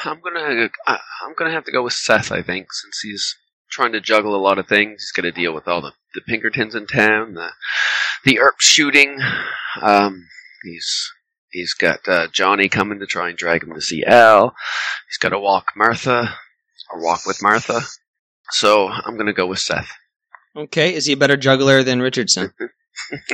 I'm 0.04 0.20
gonna 0.20 0.68
I, 0.86 0.98
I'm 1.24 1.34
gonna 1.38 1.52
have 1.52 1.64
to 1.66 1.72
go 1.72 1.84
with 1.84 1.92
Seth. 1.92 2.32
I 2.32 2.42
think 2.42 2.72
since 2.72 2.98
he's 3.00 3.36
trying 3.70 3.92
to 3.92 4.00
juggle 4.00 4.34
a 4.34 4.42
lot 4.42 4.58
of 4.58 4.66
things, 4.66 5.02
he's 5.02 5.12
got 5.12 5.22
to 5.22 5.30
deal 5.30 5.54
with 5.54 5.68
all 5.68 5.80
the 5.80 5.92
the 6.14 6.22
Pinkertons 6.22 6.74
in 6.74 6.86
town, 6.88 7.34
the 7.34 7.50
the 8.24 8.40
Earp 8.40 8.56
shooting. 8.58 9.18
Um, 9.80 10.26
he's 10.62 11.12
he's 11.50 11.74
got 11.74 12.06
uh, 12.08 12.28
Johnny 12.32 12.68
coming 12.68 13.00
to 13.00 13.06
try 13.06 13.28
and 13.28 13.38
drag 13.38 13.62
him 13.62 13.74
to 13.74 13.80
see 13.80 14.04
Al. 14.04 14.54
He's 15.08 15.18
got 15.18 15.30
to 15.30 15.38
walk 15.38 15.66
Martha 15.76 16.34
or 16.92 17.02
walk 17.02 17.26
with 17.26 17.42
Martha. 17.42 17.80
So 18.50 18.88
I'm 18.88 19.16
gonna 19.16 19.32
go 19.32 19.46
with 19.46 19.58
Seth. 19.60 19.90
Okay, 20.56 20.94
is 20.94 21.06
he 21.06 21.12
a 21.12 21.16
better 21.16 21.36
juggler 21.36 21.82
than 21.82 22.00
Richardson? 22.00 22.52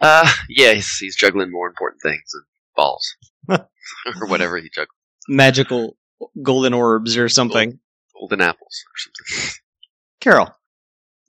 Uh, 0.00 0.28
yeah, 0.48 0.72
he's, 0.72 0.96
he's 0.96 1.14
juggling 1.14 1.52
more 1.52 1.68
important 1.68 2.02
things 2.02 2.22
than 2.32 2.42
balls 2.74 3.14
or 3.48 4.26
whatever 4.26 4.56
he 4.56 4.68
juggles, 4.68 4.96
Magical 5.28 5.96
golden 6.42 6.74
orbs 6.74 7.16
or 7.16 7.28
something. 7.28 7.78
golden 8.18 8.40
apples 8.40 8.82
or 8.84 8.96
something. 8.96 9.54
Carol. 10.20 10.56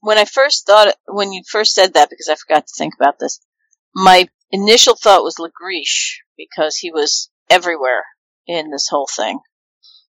when 0.01 0.17
I 0.17 0.25
first 0.25 0.65
thought, 0.65 0.95
when 1.07 1.31
you 1.31 1.43
first 1.47 1.75
said 1.75 1.93
that, 1.93 2.09
because 2.09 2.27
I 2.27 2.33
forgot 2.35 2.65
to 2.65 2.73
think 2.75 2.95
about 2.99 3.19
this, 3.19 3.39
my 3.93 4.27
initial 4.53 4.95
thought 4.95 5.23
was 5.23 5.35
Legrish 5.35 6.19
because 6.37 6.77
he 6.77 6.91
was 6.91 7.29
everywhere 7.49 8.05
in 8.47 8.69
this 8.71 8.87
whole 8.87 9.07
thing. 9.13 9.39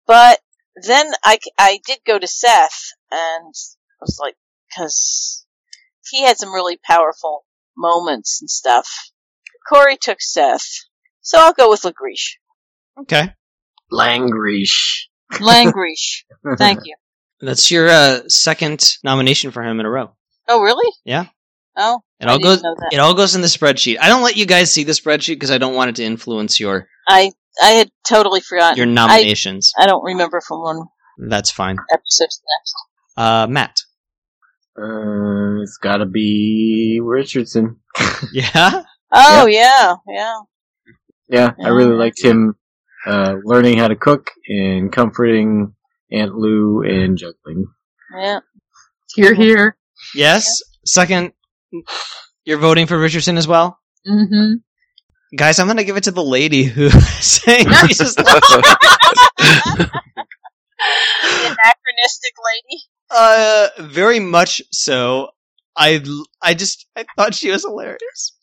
But 0.06 0.40
then 0.76 1.12
I, 1.24 1.40
I 1.58 1.80
did 1.86 2.00
go 2.06 2.20
to 2.20 2.28
Seth 2.28 2.92
and 3.10 3.54
I 3.56 4.02
was 4.02 4.20
like, 4.22 4.36
because 4.70 5.46
he 6.12 6.24
had 6.24 6.38
some 6.38 6.54
really 6.54 6.78
powerful 6.86 7.46
moments 7.78 8.42
and 8.42 8.50
stuff. 8.50 8.88
Corey 9.68 9.98
took 10.00 10.22
Seth, 10.22 10.68
so 11.22 11.40
I'll 11.40 11.54
go 11.54 11.70
with 11.70 11.82
Legrish. 11.82 12.36
Okay, 13.00 13.34
Langrish. 13.92 15.06
Langrish. 15.34 16.24
Thank 16.58 16.82
you. 16.86 16.96
that's 17.42 17.72
your 17.72 17.88
uh, 17.90 18.20
second 18.28 18.98
nomination 19.04 19.52
for 19.52 19.64
him 19.64 19.80
in 19.80 19.86
a 19.86 19.90
row. 19.90 20.12
Oh, 20.48 20.62
really? 20.62 20.92
Yeah. 21.04 21.26
Oh, 21.76 22.02
It 22.26 22.30
all 22.32 22.40
goes. 22.40 22.62
It 22.92 23.00
all 23.00 23.14
goes 23.14 23.36
in 23.36 23.42
the 23.42 23.48
spreadsheet. 23.48 23.98
I 24.00 24.08
don't 24.10 24.24
let 24.24 24.36
you 24.36 24.46
guys 24.46 24.72
see 24.72 24.84
the 24.84 24.94
spreadsheet 24.94 25.36
because 25.36 25.52
I 25.52 25.58
don't 25.58 25.76
want 25.76 25.90
it 25.90 25.96
to 25.98 26.04
influence 26.04 26.60
your 26.60 26.88
I 27.08 27.32
I 27.62 27.70
had 27.72 27.92
totally 28.08 28.42
forgotten. 28.42 28.78
your 28.78 28.86
nominations. 28.88 29.72
I 29.78 29.86
don't 29.86 30.04
remember 30.04 30.42
from 30.42 30.62
one 30.62 30.80
That's 31.30 31.52
fine. 31.52 31.78
episode 31.94 32.26
to 32.30 32.38
the 32.42 32.48
next. 32.60 32.76
Uh, 33.18 33.48
Matt. 33.48 33.80
Uh, 34.78 35.62
it's 35.62 35.78
gotta 35.78 36.06
be 36.06 37.00
Richardson. 37.04 37.78
Yeah. 38.34 38.84
Oh 39.12 39.46
yeah, 39.48 39.96
yeah. 40.08 40.36
Yeah, 41.30 41.52
I 41.64 41.70
really 41.70 41.96
liked 41.96 42.22
him 42.24 42.56
uh, 43.06 43.36
learning 43.44 43.78
how 43.78 43.88
to 43.88 43.96
cook 43.96 44.32
and 44.48 44.92
comforting 44.92 45.74
Aunt 46.12 46.34
Lou 46.36 46.82
and 46.84 47.18
juggling. 47.18 47.68
Yeah. 48.16 48.40
Here, 49.16 49.34
here. 49.34 49.78
Yes. 50.14 50.62
Second. 50.86 51.32
You're 52.46 52.58
voting 52.60 52.88
for 52.88 52.98
Richardson 53.00 53.38
as 53.38 53.48
well, 53.48 53.80
Mm-hmm. 54.08 54.56
guys. 55.36 55.60
I'm 55.60 55.68
gonna 55.68 55.84
give 55.84 55.98
it 55.98 56.04
to 56.06 56.12
the 56.12 56.24
lady 56.24 56.64
who 56.64 56.90
sang 57.22 57.66
Jesus. 57.88 58.16
the 58.16 58.24
anachronistic 61.44 62.34
lady. 62.46 62.82
Uh, 63.10 63.68
very 63.80 64.20
much 64.20 64.62
so. 64.72 65.30
I 65.78 66.04
I 66.42 66.54
just 66.54 66.88
I 66.96 67.06
thought 67.18 67.34
she 67.36 67.52
was 67.52 67.64
hilarious. 67.64 68.34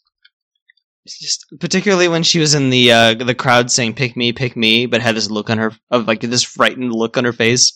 Just 1.06 1.46
particularly 1.58 2.06
when 2.08 2.22
she 2.22 2.38
was 2.38 2.54
in 2.54 2.70
the 2.70 2.92
uh 2.92 3.14
the 3.14 3.34
crowd 3.34 3.70
saying 3.70 3.94
"pick 3.94 4.16
me, 4.16 4.32
pick 4.32 4.56
me," 4.56 4.86
but 4.86 5.00
had 5.00 5.16
this 5.16 5.30
look 5.30 5.50
on 5.50 5.58
her 5.58 5.72
of 5.90 6.06
like 6.06 6.20
this 6.20 6.42
frightened 6.44 6.92
look 6.92 7.16
on 7.16 7.24
her 7.24 7.32
face. 7.32 7.72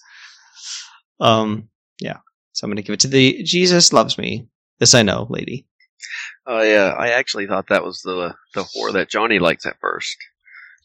Um, 1.20 1.68
yeah. 2.00 2.18
So 2.52 2.64
I'm 2.64 2.70
gonna 2.70 2.82
give 2.82 2.92
it 2.94 3.00
to 3.00 3.08
the 3.08 3.42
Jesus 3.42 3.92
loves 3.92 4.16
me. 4.18 4.46
This 4.78 4.94
I 4.94 5.02
know, 5.02 5.26
lady. 5.30 5.66
Oh 6.46 6.62
yeah, 6.62 6.94
I 6.98 7.08
actually 7.10 7.46
thought 7.46 7.68
that 7.68 7.84
was 7.84 8.00
the 8.02 8.34
the 8.54 8.62
whore 8.62 8.92
that 8.92 9.08
Johnny 9.10 9.38
likes 9.38 9.66
at 9.66 9.80
first. 9.80 10.16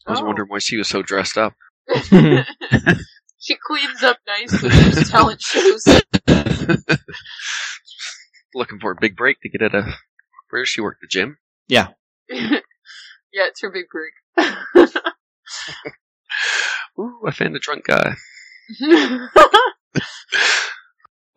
I 0.06 0.10
was 0.12 0.20
Oh. 0.20 0.24
wondering 0.24 0.48
why 0.48 0.58
she 0.58 0.76
was 0.76 0.88
so 0.88 1.02
dressed 1.02 1.36
up. 1.38 1.54
she 3.38 3.56
cleans 3.66 4.02
up 4.02 4.18
nice 4.26 4.56
for 4.56 4.68
those 4.68 5.08
talent 5.10 5.40
shows. 5.42 5.84
Looking 8.54 8.80
for 8.80 8.90
a 8.92 8.96
big 9.00 9.16
break 9.16 9.40
to 9.42 9.48
get 9.48 9.62
at 9.62 9.74
a. 9.74 9.94
Where 10.50 10.62
does 10.62 10.68
she 10.68 10.80
work? 10.80 10.98
The 11.00 11.06
gym? 11.08 11.38
Yeah. 11.68 11.88
yeah, 12.28 12.58
it's 13.32 13.62
her 13.62 13.70
big 13.70 13.86
break. 13.90 14.12
Ooh, 16.98 17.20
I 17.26 17.30
found 17.30 17.56
a 17.56 17.58
drunk 17.58 17.86
guy. 17.86 18.14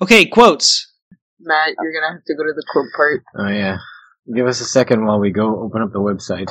okay, 0.02 0.26
quotes. 0.26 0.85
Matt, 1.40 1.76
you're 1.82 1.94
gonna 1.94 2.14
have 2.14 2.24
to 2.26 2.36
go 2.36 2.44
to 2.44 2.54
the 2.56 2.64
quote 2.72 2.88
part. 2.96 3.24
Oh 3.38 3.48
yeah. 3.50 3.78
Give 4.34 4.48
us 4.48 4.60
a 4.62 4.66
second 4.66 5.06
while 5.06 5.20
we 5.20 5.32
go 5.32 5.62
open 5.62 5.82
up 5.82 5.92
the 5.92 6.00
website. 6.00 6.50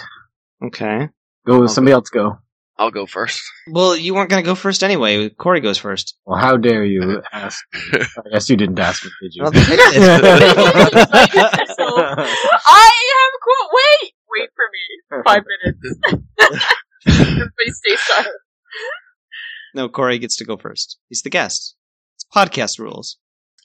Okay. 0.65 1.09
Go, 1.47 1.66
somebody 1.66 1.93
else 1.93 2.09
go. 2.09 2.39
I'll 2.77 2.90
go 2.90 3.06
first. 3.06 3.40
Well, 3.70 3.97
you 3.97 4.15
weren't 4.15 4.31
gonna 4.31 4.43
go 4.43 4.55
first 4.55 4.82
anyway. 4.82 5.28
Corey 5.31 5.61
goes 5.61 5.78
first. 5.78 6.16
Well, 6.27 6.39
how 6.39 6.56
dare 6.56 6.85
you 6.85 7.23
ask? 7.32 7.62
I 7.93 8.06
guess 8.32 8.48
you 8.51 8.56
didn't 8.56 8.78
ask 8.78 9.05
me, 9.05 9.11
did 9.23 9.35
you? 9.35 9.43
I 9.44 9.51
don't 9.51 9.65
think 9.65 9.81
I 9.81 9.90
did. 9.93 11.69
So- 11.69 11.85
I 12.66 12.90
have 13.15 13.32
quote. 13.43 13.70
Wait, 13.73 14.12
wait 14.31 14.51
for 14.55 14.66
me. 14.73 15.23
Five 15.24 15.43
minutes. 15.65 15.98
Everybody 17.06 17.70
stay 17.70 17.97
silent. 17.97 18.35
no, 19.74 19.89
Corey 19.89 20.19
gets 20.19 20.36
to 20.39 20.44
go 20.44 20.56
first. 20.56 20.98
He's 21.09 21.23
the 21.23 21.31
guest. 21.31 21.77
It's 22.16 22.24
podcast 22.35 22.78
rules. 22.78 23.19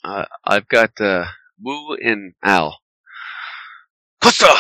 Uh, 0.04 0.26
I've 0.46 0.68
got 0.68 1.00
uh, 1.02 1.26
Wu 1.62 1.96
and 1.96 2.34
Al. 2.44 2.80
Costa! 4.22 4.54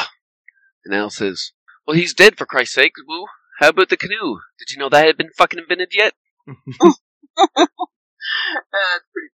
And 0.85 0.93
Al 0.95 1.09
says, 1.09 1.51
Well, 1.87 1.95
he's 1.97 2.13
dead 2.13 2.37
for 2.37 2.45
Christ's 2.45 2.75
sake, 2.75 2.93
Wu. 3.07 3.25
How 3.59 3.69
about 3.69 3.89
the 3.89 3.97
canoe? 3.97 4.39
Did 4.57 4.71
you 4.71 4.77
know 4.77 4.89
that 4.89 5.05
had 5.05 5.17
been 5.17 5.31
fucking 5.37 5.59
invented 5.59 5.89
yet? 5.93 6.13
Uh, 6.47 6.53
that's 7.57 9.05
pretty. 9.13 9.29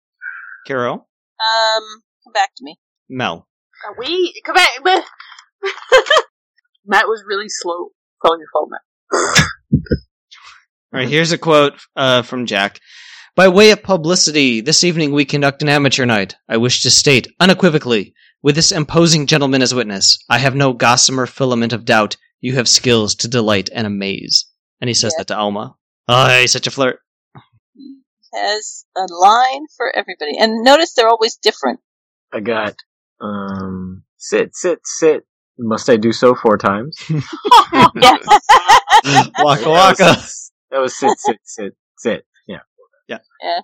Carol, 0.68 0.94
Um, 1.40 1.84
come 2.23 2.34
back 2.34 2.49
to 2.57 2.64
me. 2.64 2.80
Mel. 3.07 3.48
Uh, 3.88 3.94
wait, 3.98 4.34
come 4.45 4.56
back. 4.56 4.69
Matt. 4.84 5.06
Matt 6.86 7.07
was 7.07 7.23
really 7.27 7.49
slow. 7.49 7.90
Calling 8.22 8.40
your 8.40 8.49
fault, 8.52 8.69
Matt. 8.72 8.82
All 10.94 10.99
right, 11.02 11.07
here's 11.10 11.32
a 11.32 11.38
quote 11.38 11.73
uh, 11.95 12.22
from 12.23 12.45
Jack. 12.48 12.80
By 13.36 13.49
way 13.49 13.72
of 13.72 13.84
publicity, 13.84 14.62
this 14.62 14.84
evening 14.86 15.12
we 15.12 15.26
conduct 15.26 15.62
an 15.62 15.68
amateur 15.70 16.06
night. 16.06 16.36
I 16.48 16.56
wish 16.57 16.84
to 16.84 16.90
state 16.91 17.28
unequivocally, 17.40 18.14
with 18.41 18.56
this 18.56 18.72
imposing 18.72 19.28
gentleman 19.28 19.62
as 19.62 19.74
witness, 19.74 20.24
I 20.30 20.38
have 20.38 20.56
no 20.56 20.72
gossamer 20.72 21.26
filament 21.26 21.74
of 21.74 21.84
doubt. 21.84 22.16
You 22.40 22.56
have 22.56 22.70
skills 22.70 23.16
to 23.16 23.28
delight 23.28 23.70
and 23.74 23.86
amaze. 23.88 24.45
And 24.80 24.88
he 24.88 24.94
says 24.94 25.14
Yeah. 25.16 25.22
that 25.22 25.28
to 25.28 25.38
Alma. 25.38 25.76
Oh, 26.07 26.40
he's 26.40 26.52
such 26.53 26.68
a 26.68 26.72
flirt. 26.72 26.99
He 27.74 27.98
Has 28.34 28.86
a 28.95 29.06
line 29.12 29.66
for 29.76 29.94
everybody. 29.94 30.38
And 30.38 30.64
notice 30.64 30.94
they're 30.94 31.10
always 31.10 31.36
different. 31.36 31.80
I 32.32 32.40
got 32.40 32.76
um 33.20 34.03
sit, 34.18 34.56
sit, 34.56 34.80
sit. 34.86 35.26
Must 35.57 35.90
I 35.90 35.98
do 35.98 36.12
so 36.14 36.36
four 36.36 36.57
times? 36.57 36.98
Yeah. 39.03 39.24
waka 39.40 39.70
waka. 39.70 40.16
that 40.72 40.80
was 40.80 40.98
sit, 40.98 41.18
sit, 41.20 41.38
sit, 41.44 41.74
sit. 41.98 42.26
Yeah. 43.07 43.19
Yeah. 43.41 43.49
Yeah. 43.49 43.60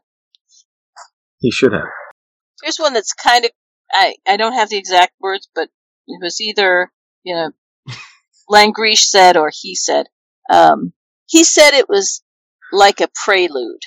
He 1.40 1.52
should 1.52 1.74
have. 1.74 1.90
Here's 2.64 2.78
one 2.78 2.94
that's 2.94 3.14
kind 3.14 3.46
of 3.46 3.52
I 3.92 4.16
I 4.28 4.38
don't 4.38 4.54
have 4.54 4.70
the 4.70 4.78
exact 4.78 5.14
words, 5.20 5.50
but 5.54 5.70
it 6.08 6.20
was 6.22 6.40
either 6.40 6.92
you 7.24 7.36
know 7.36 7.52
Langrish 8.50 9.04
said 9.04 9.38
or 9.38 9.52
he 9.54 9.76
said. 9.76 10.08
Um, 10.52 10.94
he 11.28 11.44
said 11.44 11.72
it 11.74 11.90
was 11.90 12.22
like 12.72 13.02
a 13.02 13.10
prelude, 13.24 13.82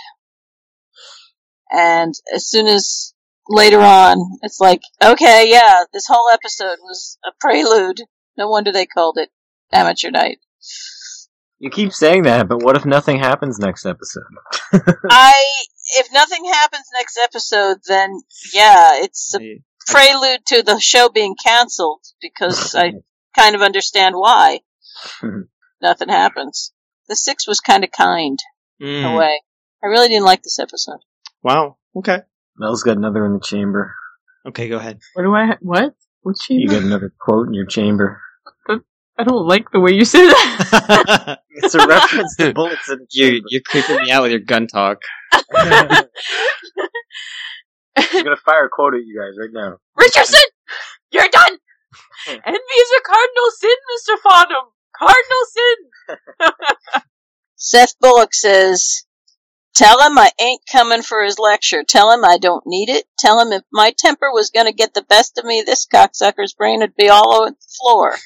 and 1.70 2.14
as 2.35 2.48
soon 2.48 2.66
as 2.66 3.14
later 3.48 3.81
on, 3.81 4.18
it's 4.43 4.60
like 4.60 4.81
okay, 5.02 5.51
yeah, 5.51 5.85
this 5.93 6.06
whole 6.09 6.28
episode 6.32 6.78
was 6.81 7.18
a 7.24 7.31
prelude. 7.40 8.01
No 8.36 8.48
wonder 8.48 8.72
they 8.72 8.86
called 8.86 9.18
it 9.18 9.31
Amateur 9.72 10.10
Night. 10.10 10.39
You 11.59 11.70
keep 11.70 11.93
saying 11.93 12.24
that, 12.24 12.48
but 12.48 12.62
what 12.62 12.76
if 12.76 12.85
nothing 12.85 13.18
happens 13.18 13.59
next 13.59 13.86
episode? 13.86 14.24
I 14.72 15.32
if 15.97 16.09
nothing 16.12 16.44
happens 16.47 16.85
next 16.94 17.18
episode, 17.22 17.78
then 17.86 18.10
yeah, 18.52 19.02
it's 19.02 19.35
a 19.35 19.40
prelude 19.86 20.40
to 20.47 20.62
the 20.62 20.78
show 20.81 21.09
being 21.09 21.35
canceled 21.43 22.01
because 22.20 22.74
I 22.78 22.93
kind 23.36 23.55
of 23.55 23.62
understand 23.62 24.14
why. 24.16 24.60
Nothing 25.82 26.09
happens. 26.09 26.72
The 27.09 27.16
six 27.16 27.47
was 27.47 27.60
kind 27.60 27.85
of 27.85 27.90
kind 27.90 28.39
in 28.81 28.86
Mm. 28.86 29.14
a 29.14 29.16
way. 29.18 29.40
I 29.82 29.86
really 29.89 30.09
didn't 30.09 30.24
like 30.24 30.43
this 30.43 30.59
episode. 30.59 30.98
Wow. 31.43 31.76
Okay. 31.97 32.20
Mel's 32.56 32.82
got 32.82 32.97
another 32.97 33.24
in 33.26 33.35
the 33.35 33.40
chamber. 33.40 33.94
Okay, 34.47 34.68
go 34.68 34.76
ahead. 34.78 34.98
What 35.14 35.22
do 35.24 35.35
I? 35.35 35.47
Ha- 35.47 35.59
what? 35.60 35.94
What's 36.22 36.44
she? 36.44 36.55
You 36.55 36.68
got 36.68 36.82
another 36.82 37.12
quote 37.20 37.48
in 37.48 37.55
your 37.55 37.66
chamber. 37.66 38.20
I 39.16 39.24
don't 39.24 39.47
like 39.47 39.70
the 39.70 39.81
way 39.81 39.93
you 39.93 40.05
said 40.05 40.28
that. 40.28 41.41
It's 41.57 41.74
a 41.74 41.86
reference 41.86 42.35
to 42.36 42.53
bullets 42.53 42.91
in 42.91 42.99
the 42.99 43.07
you're, 43.12 43.41
you're 43.49 43.61
creeping 43.62 44.03
me 44.03 44.11
out 44.11 44.23
with 44.23 44.32
your 44.32 44.41
gun 44.41 44.66
talk. 44.66 44.99
I'm 45.32 46.09
gonna 47.97 48.36
fire 48.45 48.66
a 48.66 48.69
quote 48.69 48.95
at 48.95 49.05
you 49.05 49.16
guys 49.16 49.39
right 49.39 49.51
now. 49.53 49.77
Richardson, 49.97 50.41
you're 51.12 51.28
done. 51.31 51.59
Envy 52.28 52.41
is 52.59 52.91
a 52.99 53.03
cardinal 53.03 53.51
sin, 53.57 53.77
Mister 53.95 54.16
Farnum. 54.24 54.73
Cardinal 54.97 55.45
sin. 55.53 55.77
Seth 57.57 57.95
Bullock 58.01 58.35
says, 58.35 59.05
Tell 59.74 60.01
him 60.01 60.16
I 60.19 60.31
ain't 60.41 60.62
coming 60.70 61.03
for 61.03 61.24
his 61.24 61.39
lecture. 61.39 61.82
Tell 61.82 62.12
him 62.12 62.24
I 62.24 62.39
don't 62.39 62.65
need 62.66 62.89
it. 62.89 63.07
Tell 63.19 63.41
him 63.41 63.53
if 63.53 63.62
my 63.73 63.93
temper 63.97 64.31
was 64.32 64.51
going 64.51 64.66
to 64.66 64.73
get 64.73 64.95
the 64.95 65.03
best 65.03 65.36
of 65.36 65.45
me, 65.45 65.62
this 65.66 65.86
cocksucker's 65.86 66.55
brain 66.55 66.81
would 66.81 66.95
be 66.95 67.09
all 67.09 67.35
over 67.35 67.51
the 67.51 67.57
floor. 67.81 68.16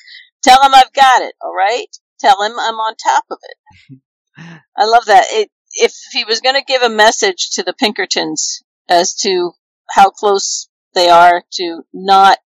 Tell 0.43 0.63
him 0.63 0.75
I've 0.75 0.93
got 0.93 1.23
it, 1.23 1.35
alright? 1.45 1.89
Tell 2.21 2.43
him 2.43 2.53
I'm 2.53 2.75
on 2.75 2.95
top 2.97 3.25
of 3.31 3.39
it. 3.43 4.61
I 4.77 4.85
love 4.85 5.07
that. 5.07 5.25
It, 5.31 5.51
if 5.75 5.93
he 6.13 6.25
was 6.25 6.41
going 6.41 6.55
to 6.55 6.65
give 6.67 6.83
a 6.83 6.89
message 6.89 7.51
to 7.55 7.63
the 7.63 7.73
Pinkertons 7.73 8.63
as 8.89 9.15
to 9.17 9.53
how 9.91 10.11
close 10.11 10.69
they 10.95 11.09
are 11.09 11.43
to 11.55 11.83
not 11.93 12.39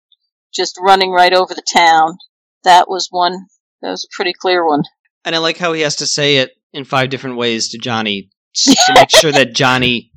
just 0.53 0.79
running 0.81 1.11
right 1.11 1.33
over 1.33 1.53
the 1.53 1.63
town, 1.73 2.17
that 2.63 2.89
was 2.89 3.07
one, 3.09 3.47
that 3.81 3.89
was 3.89 4.05
a 4.05 4.15
pretty 4.15 4.33
clear 4.33 4.65
one. 4.65 4.83
And 5.25 5.35
I 5.35 5.39
like 5.39 5.57
how 5.57 5.73
he 5.73 5.81
has 5.81 5.97
to 5.97 6.07
say 6.07 6.37
it 6.37 6.51
in 6.73 6.83
five 6.83 7.09
different 7.09 7.37
ways 7.37 7.69
to 7.69 7.77
Johnny 7.77 8.29
to 8.55 8.93
make 8.93 9.09
sure 9.09 9.31
that 9.31 9.53
Johnny 9.53 10.11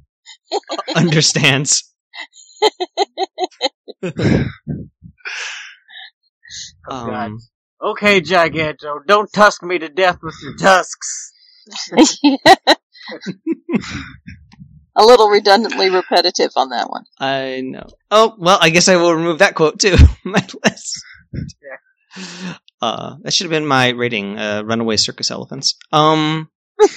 understands. 0.95 1.91
Oh, 6.87 7.07
God. 7.07 7.27
um, 7.27 7.39
Okay, 7.83 8.21
Giganto, 8.21 9.05
don't 9.07 9.33
tusk 9.33 9.63
me 9.63 9.79
to 9.79 9.89
death 9.89 10.19
with 10.23 10.35
your 10.43 10.57
tusks. 10.57 11.33
a 14.97 15.05
little 15.05 15.29
redundantly 15.29 15.91
repetitive 15.91 16.53
on 16.57 16.71
that 16.71 16.89
one. 16.89 17.05
I 17.19 17.63
know. 17.63 17.87
Oh 18.11 18.35
well, 18.39 18.59
I 18.61 18.71
guess 18.71 18.89
I 18.89 18.97
will 18.97 19.15
remove 19.15 19.39
that 19.39 19.55
quote 19.55 19.79
too. 19.79 19.97
my 20.25 20.47
list. 20.65 21.03
Uh, 22.81 23.17
that 23.23 23.33
should 23.33 23.45
have 23.45 23.51
been 23.51 23.67
my 23.67 23.91
rating. 23.91 24.39
Uh, 24.39 24.63
runaway 24.65 24.97
circus 24.97 25.31
elephants. 25.31 25.77
Um. 25.93 26.51
all 26.81 26.89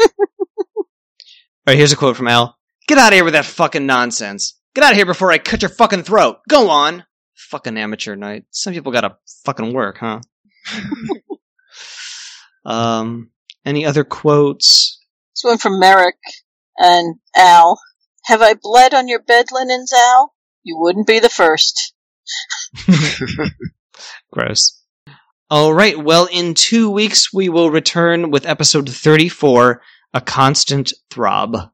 right, 1.65 1.77
here's 1.77 1.93
a 1.93 1.97
quote 1.97 2.17
from 2.17 2.27
Al. 2.27 2.57
Get 2.87 2.97
out 2.97 3.13
of 3.13 3.15
here 3.15 3.23
with 3.23 3.33
that 3.33 3.45
fucking 3.45 3.85
nonsense. 3.85 4.59
Get 4.75 4.83
out 4.83 4.91
of 4.91 4.97
here 4.97 5.05
before 5.05 5.31
I 5.31 5.37
cut 5.37 5.61
your 5.61 5.69
fucking 5.69 6.03
throat. 6.03 6.37
Go 6.47 6.69
on. 6.69 7.03
Fucking 7.35 7.77
amateur 7.77 8.15
night. 8.15 8.45
Some 8.51 8.73
people 8.73 8.91
gotta 8.91 9.17
fucking 9.45 9.73
work, 9.73 9.97
huh? 9.99 10.21
um. 12.65 13.31
Any 13.65 13.85
other 13.85 14.05
quotes? 14.05 14.97
This 15.35 15.43
one 15.43 15.57
from 15.57 15.77
Merrick 15.77 16.15
and 16.77 17.15
Al. 17.35 17.81
Have 18.23 18.41
I 18.41 18.53
bled 18.53 18.93
on 18.93 19.09
your 19.09 19.21
bed 19.21 19.47
linens, 19.51 19.91
Al? 19.91 20.33
You 20.63 20.77
wouldn't 20.79 21.05
be 21.05 21.19
the 21.19 21.27
first. 21.27 21.93
Gross. 24.31 24.81
All 25.49 25.73
right. 25.73 25.97
Well, 25.97 26.29
in 26.31 26.53
two 26.53 26.89
weeks, 26.89 27.33
we 27.33 27.49
will 27.49 27.69
return 27.69 28.31
with 28.31 28.45
episode 28.45 28.89
34 28.89 29.81
A 30.13 30.21
Constant 30.21 30.93
Throb. 31.09 31.57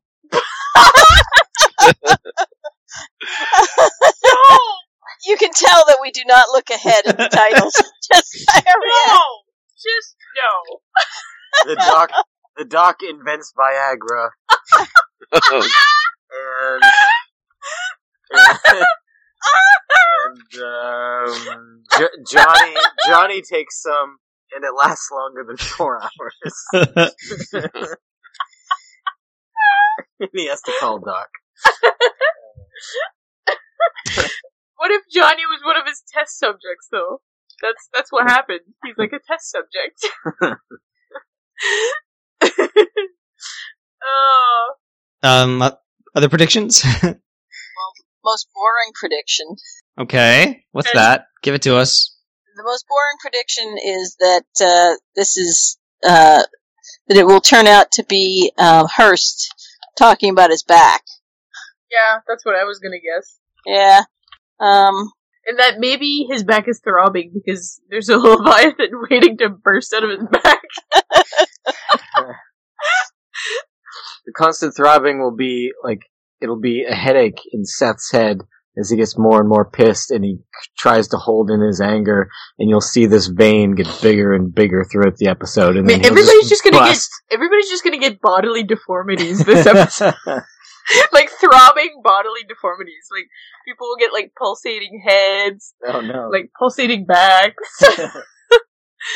You 5.25 5.37
can 5.37 5.51
tell 5.53 5.85
that 5.87 5.99
we 6.01 6.11
do 6.11 6.21
not 6.25 6.45
look 6.51 6.69
ahead 6.69 7.05
at 7.07 7.17
the 7.17 7.29
titles. 7.29 7.73
Just 8.13 8.45
diarrhea. 8.47 9.19
just 9.77 10.15
no. 10.35 10.79
The 11.65 11.75
doc, 11.75 12.11
the 12.57 12.65
doc 12.65 12.97
invents 13.07 13.53
Viagra, 13.57 14.29
Oh, 15.33 15.39
and 16.71 16.83
and, 20.25 20.63
um, 20.63 21.83
J- 21.97 22.07
Johnny 22.27 22.73
Johnny 23.07 23.41
takes 23.41 23.81
some, 23.81 24.17
and 24.55 24.63
it 24.65 24.73
lasts 24.75 25.09
longer 25.11 25.43
than 25.47 25.57
four 25.57 26.01
hours. 26.01 26.65
and 30.19 30.29
he 30.33 30.47
has 30.49 30.61
to 30.63 30.71
call 30.79 30.99
Doc. 30.99 31.29
What 34.83 34.91
if 34.91 35.03
Johnny 35.09 35.43
was 35.45 35.61
one 35.63 35.77
of 35.77 35.87
his 35.87 36.03
test 36.13 36.37
subjects, 36.37 36.89
though? 36.91 37.21
That's 37.61 37.87
that's 37.93 38.11
what 38.11 38.27
happened. 38.27 38.59
He's 38.83 38.97
like 38.97 39.13
a 39.13 39.19
test 39.25 39.49
subject. 39.49 40.05
oh, 44.03 44.73
um, 45.23 45.61
uh, 45.61 45.71
other 46.13 46.27
predictions? 46.27 46.83
Most 48.25 48.47
boring 48.53 48.91
prediction. 48.93 49.55
okay. 50.01 50.65
What's 50.73 50.91
that? 50.91 51.27
Give 51.43 51.55
it 51.55 51.61
to 51.61 51.77
us. 51.77 52.13
The 52.57 52.63
most 52.63 52.85
boring 52.89 53.17
prediction 53.21 53.77
is 53.81 54.17
that 54.19 54.43
uh, 54.61 54.97
this 55.15 55.37
is 55.37 55.77
uh, 56.03 56.43
that 57.07 57.17
it 57.17 57.25
will 57.25 57.39
turn 57.39 57.67
out 57.67 57.89
to 57.93 58.03
be 58.03 58.51
um, 58.57 58.87
Hearst 58.93 59.49
talking 59.97 60.29
about 60.29 60.49
his 60.49 60.63
back. 60.63 61.03
yeah, 61.89 62.19
that's 62.27 62.45
what 62.45 62.55
I 62.55 62.65
was 62.65 62.79
gonna 62.79 62.97
guess. 62.97 63.37
Yeah. 63.65 64.01
Um, 64.59 65.11
And 65.45 65.59
that 65.59 65.75
maybe 65.79 66.25
his 66.29 66.43
back 66.43 66.67
is 66.69 66.79
throbbing 66.83 67.31
because 67.33 67.81
there's 67.89 68.07
a 68.09 68.17
leviathan 68.17 68.91
waiting 69.09 69.37
to 69.39 69.49
burst 69.49 69.93
out 69.93 70.03
of 70.03 70.09
his 70.09 70.27
back. 70.31 70.61
The 74.25 74.31
constant 74.31 74.73
throbbing 74.75 75.21
will 75.21 75.35
be 75.35 75.71
like 75.83 75.99
it'll 76.41 76.59
be 76.59 76.85
a 76.89 76.95
headache 76.95 77.39
in 77.51 77.65
Seth's 77.65 78.11
head 78.11 78.37
as 78.77 78.89
he 78.89 78.95
gets 78.97 79.17
more 79.17 79.39
and 79.39 79.47
more 79.49 79.69
pissed 79.69 80.11
and 80.11 80.23
he 80.23 80.37
tries 80.77 81.07
to 81.09 81.17
hold 81.17 81.51
in 81.51 81.61
his 81.61 81.79
anger 81.81 82.29
and 82.57 82.69
you'll 82.69 82.81
see 82.81 83.05
this 83.05 83.27
vein 83.27 83.75
get 83.75 83.87
bigger 84.01 84.33
and 84.33 84.53
bigger 84.55 84.83
throughout 84.89 85.15
the 85.17 85.27
episode 85.27 85.75
and 85.75 85.85
Man, 85.85 86.01
then 86.01 86.01
he'll 86.01 86.11
everybody's 86.11 86.49
just 86.49 86.63
gonna 86.63 86.77
bust. 86.77 87.11
get 87.29 87.35
everybody's 87.35 87.69
just 87.69 87.83
gonna 87.83 87.97
get 87.99 88.19
bodily 88.21 88.63
deformities 88.63 89.43
this 89.45 89.65
episode. 89.67 90.13
like 91.13 91.29
throbbing 91.29 92.01
bodily 92.03 92.41
deformities. 92.47 93.07
Like 93.11 93.27
people 93.65 93.87
will 93.87 93.97
get 93.97 94.13
like 94.13 94.33
pulsating 94.37 95.01
heads, 95.05 95.73
oh 95.87 96.01
no. 96.01 96.29
like 96.29 96.51
pulsating 96.57 97.05
backs. 97.05 97.81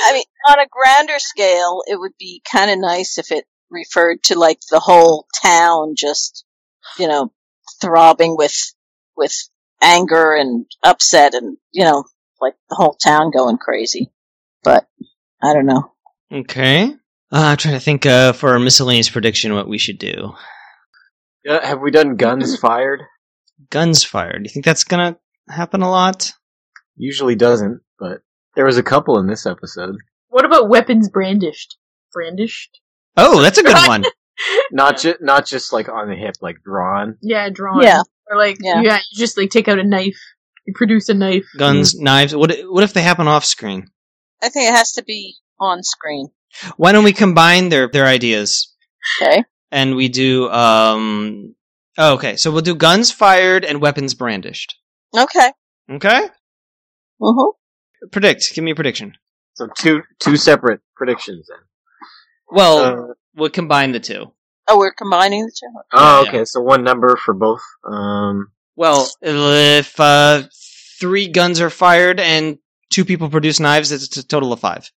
I 0.06 0.12
mean, 0.12 0.26
on 0.50 0.60
a 0.60 0.68
grander 0.70 1.18
scale, 1.18 1.82
it 1.88 1.98
would 1.98 2.12
be 2.20 2.42
kind 2.50 2.70
of 2.70 2.78
nice 2.78 3.18
if 3.18 3.32
it 3.32 3.46
referred 3.70 4.22
to 4.24 4.38
like 4.38 4.60
the 4.70 4.80
whole 4.80 5.28
town 5.42 5.96
just 5.96 6.46
you 6.98 7.08
know, 7.08 7.32
throbbing 7.82 8.36
with 8.38 8.74
with 9.16 9.34
anger 9.82 10.34
and 10.34 10.66
upset, 10.84 11.34
and 11.34 11.58
you 11.72 11.84
know, 11.84 12.06
like 12.42 12.56
the 12.70 12.76
whole 12.76 12.94
town 12.94 13.32
going 13.32 13.58
crazy. 13.58 14.12
But 14.64 14.88
I 15.42 15.54
don't 15.54 15.66
know. 15.66 15.92
Okay. 16.32 16.94
Uh, 17.32 17.52
I'm 17.52 17.58
trying 17.58 17.74
to 17.74 17.80
think 17.80 18.06
uh, 18.06 18.34
for 18.34 18.52
our 18.52 18.60
miscellaneous 18.60 19.10
prediction 19.10 19.54
what 19.54 19.68
we 19.68 19.78
should 19.78 20.00
do. 20.00 20.34
Uh, 21.48 21.66
have 21.66 21.80
we 21.82 21.92
done 21.92 22.16
guns 22.16 22.58
fired? 22.60 23.02
Guns 23.70 24.04
fired. 24.04 24.44
Do 24.44 24.48
you 24.50 24.54
think 24.54 24.66
that's 24.66 24.84
gonna 24.84 25.18
happen 25.50 25.82
a 25.82 25.90
lot? 25.90 26.32
Usually 26.96 27.36
doesn't, 27.36 27.82
but 28.00 28.22
there 28.56 28.66
was 28.66 28.78
a 28.78 28.84
couple 28.84 29.20
in 29.20 29.28
this 29.28 29.46
episode. 29.46 29.96
What 30.30 30.46
about 30.46 30.70
weapons 30.70 31.10
brandished? 31.10 31.78
Brandished? 32.14 32.80
Oh, 33.16 33.42
that's 33.42 33.58
a 33.58 33.64
good 33.64 33.88
one. 33.88 34.04
Not 34.72 35.00
just 35.00 35.18
not 35.20 35.48
just 35.48 35.74
like 35.74 35.90
on 35.90 36.10
the 36.10 36.16
hip, 36.16 36.36
like 36.42 36.58
drawn. 36.64 37.18
Yeah, 37.24 37.50
drawn. 37.50 37.82
Yeah. 37.82 38.02
Or 38.30 38.38
like, 38.38 38.58
Yeah. 38.62 38.82
yeah. 38.82 38.98
you 39.12 39.18
just 39.20 39.36
like 39.36 39.50
take 39.50 39.68
out 39.68 39.80
a 39.80 39.84
knife. 39.84 40.20
You 40.68 40.74
produce 40.76 41.10
a 41.10 41.16
knife. 41.16 41.46
Guns, 41.58 41.96
knives. 41.96 42.36
What? 42.36 42.52
What 42.70 42.84
if 42.84 42.94
they 42.94 43.02
happen 43.02 43.28
off 43.28 43.46
screen? 43.46 43.88
I 44.44 44.50
think 44.50 44.70
it 44.70 44.76
has 44.76 44.92
to 44.94 45.04
be 45.04 45.38
on 45.60 45.82
screen. 45.82 46.28
Why 46.76 46.92
don't 46.92 47.04
we 47.04 47.14
combine 47.14 47.70
their 47.70 47.88
their 47.88 48.06
ideas 48.06 48.72
Okay. 49.22 49.44
And 49.72 49.96
we 49.96 50.08
do? 50.10 50.50
um 50.50 51.56
oh, 51.98 52.14
Okay, 52.16 52.36
so 52.38 52.52
we'll 52.52 52.62
do 52.62 52.76
guns 52.76 53.12
fired 53.12 53.66
and 53.66 53.82
weapons 53.82 54.14
brandished. 54.14 54.76
Okay. 55.16 55.52
Okay. 55.90 56.26
Uh-huh. 57.22 57.52
Predict. 58.12 58.54
Give 58.54 58.64
me 58.64 58.72
a 58.72 58.76
prediction. 58.76 59.14
So 59.56 59.68
two 59.76 60.04
two 60.20 60.38
separate 60.38 60.82
predictions 60.96 61.48
then. 61.50 61.60
Well, 62.50 62.78
Uh, 62.80 63.14
we'll 63.36 63.50
combine 63.50 63.92
the 63.92 64.00
two. 64.00 64.32
Oh, 64.70 64.78
we're 64.78 64.92
combining 64.94 65.46
the 65.46 65.52
two. 65.52 65.68
oh, 65.94 66.24
yeah. 66.24 66.30
okay. 66.30 66.46
So 66.46 66.62
one 66.62 66.84
number 66.84 67.16
for 67.16 67.34
both. 67.34 67.62
Um, 67.86 68.52
Well, 68.76 69.10
if 69.22 70.00
uh, 70.00 70.44
three 71.00 71.28
guns 71.30 71.62
are 71.62 71.70
fired 71.70 72.20
and 72.20 72.60
two 72.90 73.06
people 73.06 73.30
produce 73.30 73.60
knives, 73.60 73.92
it's 73.92 74.18
a 74.18 74.28
total 74.28 74.52
of 74.54 74.60
five. 74.60 74.92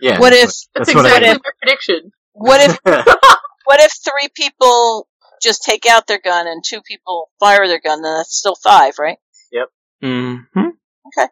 yeah. 0.00 0.18
What 0.18 0.32
if 0.32 0.40
That's, 0.46 0.68
That's 0.74 0.94
what 0.94 1.06
I 1.06 1.18
exactly 1.18 1.28
did. 1.28 1.40
my 1.44 1.50
prediction. 1.62 2.12
what 2.32 2.60
if 2.62 2.78
what 3.64 3.80
if 3.80 3.92
three 3.92 4.28
people 4.34 5.08
just 5.42 5.62
take 5.62 5.86
out 5.86 6.06
their 6.06 6.20
gun 6.22 6.46
and 6.46 6.62
two 6.64 6.80
people 6.82 7.30
fire 7.40 7.66
their 7.66 7.80
gun? 7.80 8.02
Then 8.02 8.14
that's 8.16 8.36
still 8.36 8.56
five, 8.62 8.94
right? 8.98 9.18
Yep. 9.52 9.68
Mm-hmm. 10.02 10.60
Okay. 10.60 11.28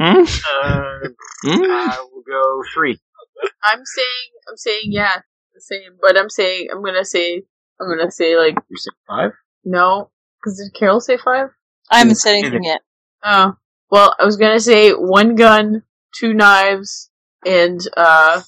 Mm-hmm. 0.00 0.20
uh, 0.66 1.08
Mm-hmm. 1.44 1.62
I 1.72 2.06
will 2.12 2.22
go 2.22 2.62
three. 2.72 3.00
I'm 3.64 3.80
saying, 3.84 4.30
I'm 4.48 4.56
saying, 4.56 4.82
yeah, 4.86 5.16
the 5.54 5.60
same. 5.60 5.96
But 6.00 6.16
I'm 6.16 6.30
saying, 6.30 6.68
I'm 6.72 6.84
gonna 6.84 7.04
say, 7.04 7.42
I'm 7.80 7.88
gonna 7.88 8.10
say 8.12 8.36
like 8.36 8.54
You 8.68 8.76
said 8.76 8.92
five. 9.08 9.32
no, 9.64 10.10
because 10.38 10.58
did 10.58 10.78
Carol 10.78 11.00
say 11.00 11.16
five? 11.16 11.48
I 11.90 11.98
haven't 11.98 12.14
said 12.16 12.34
anything 12.36 12.62
yet. 12.62 12.80
Oh, 13.24 13.54
well, 13.90 14.14
I 14.20 14.24
was 14.24 14.36
gonna 14.36 14.60
say 14.60 14.92
one 14.92 15.34
gun, 15.34 15.82
two 16.16 16.32
knives, 16.32 17.10
and 17.44 17.80
uh, 17.96 18.42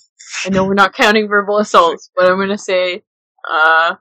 I 0.45 0.51
know 0.51 0.65
we're 0.65 0.75
not 0.75 0.95
counting 0.95 1.29
verbal 1.29 1.59
assaults, 1.59 2.11
but 2.15 2.31
I'm 2.31 2.39
gonna 2.39 2.59
say 2.59 3.03
uh, 3.51 3.97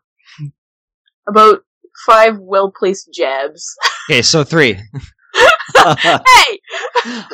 about 1.28 1.62
five 2.06 2.38
well 2.40 2.72
placed 2.72 3.14
jabs. 3.14 3.76
Okay, 4.10 4.22
so 4.22 4.44
three. 4.44 4.74
hey, 5.76 6.60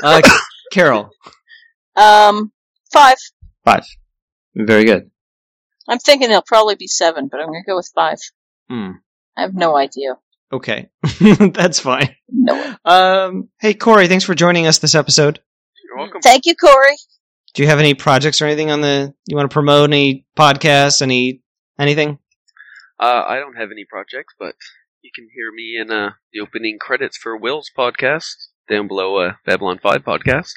uh, 0.04 0.22
Carol. 0.72 1.10
Um, 1.96 2.52
five. 2.92 3.18
Five. 3.66 3.84
Very 4.56 4.86
good. 4.86 5.10
I'm 5.88 6.00
thinking 6.00 6.28
there'll 6.30 6.44
probably 6.46 6.76
be 6.76 6.88
seven, 6.88 7.28
but 7.28 7.40
I'm 7.40 7.48
gonna 7.48 7.64
go 7.66 7.76
with 7.76 7.92
five. 7.94 8.20
Hmm. 8.70 8.92
I 9.36 9.42
have 9.42 9.54
no 9.54 9.76
idea. 9.76 10.18
Okay. 10.52 10.90
That's 11.20 11.80
fine. 11.80 12.16
No. 12.28 12.76
Um, 12.86 13.50
hey, 13.60 13.74
Corey, 13.74 14.08
thanks 14.08 14.24
for 14.24 14.36
joining 14.36 14.68
us 14.68 14.80
this 14.80 14.96
episode. 14.96 15.40
You're 15.84 15.98
welcome. 15.98 16.22
Thank 16.22 16.46
you, 16.46 16.56
Corey. 16.56 16.96
Do 17.54 17.64
you 17.64 17.68
have 17.70 17.80
any 17.80 17.94
projects 17.94 18.42
or 18.42 18.46
anything 18.46 18.70
on 18.72 18.82
the 18.82 19.14
you 19.26 19.36
want 19.36 19.50
to 19.50 19.54
promote? 19.54 19.90
Any 19.90 20.26
podcasts? 20.38 21.02
Any 21.02 21.42
anything? 21.80 22.20
Uh, 23.00 23.24
I 23.28 23.38
don't 23.38 23.56
have 23.56 23.72
any 23.72 23.86
projects, 23.86 24.34
but 24.38 24.56
you 25.02 25.10
can 25.14 25.28
hear 25.34 25.52
me 25.52 25.78
in 25.80 25.92
uh, 25.92 26.12
the 26.34 26.42
opening 26.42 26.78
credits 26.80 27.18
for 27.18 27.36
Will's 27.38 27.72
podcast 27.76 28.36
down 28.70 28.88
below 28.88 29.18
uh, 29.18 29.34
Babylon 29.46 29.80
5 29.82 30.04
podcast. 30.04 30.52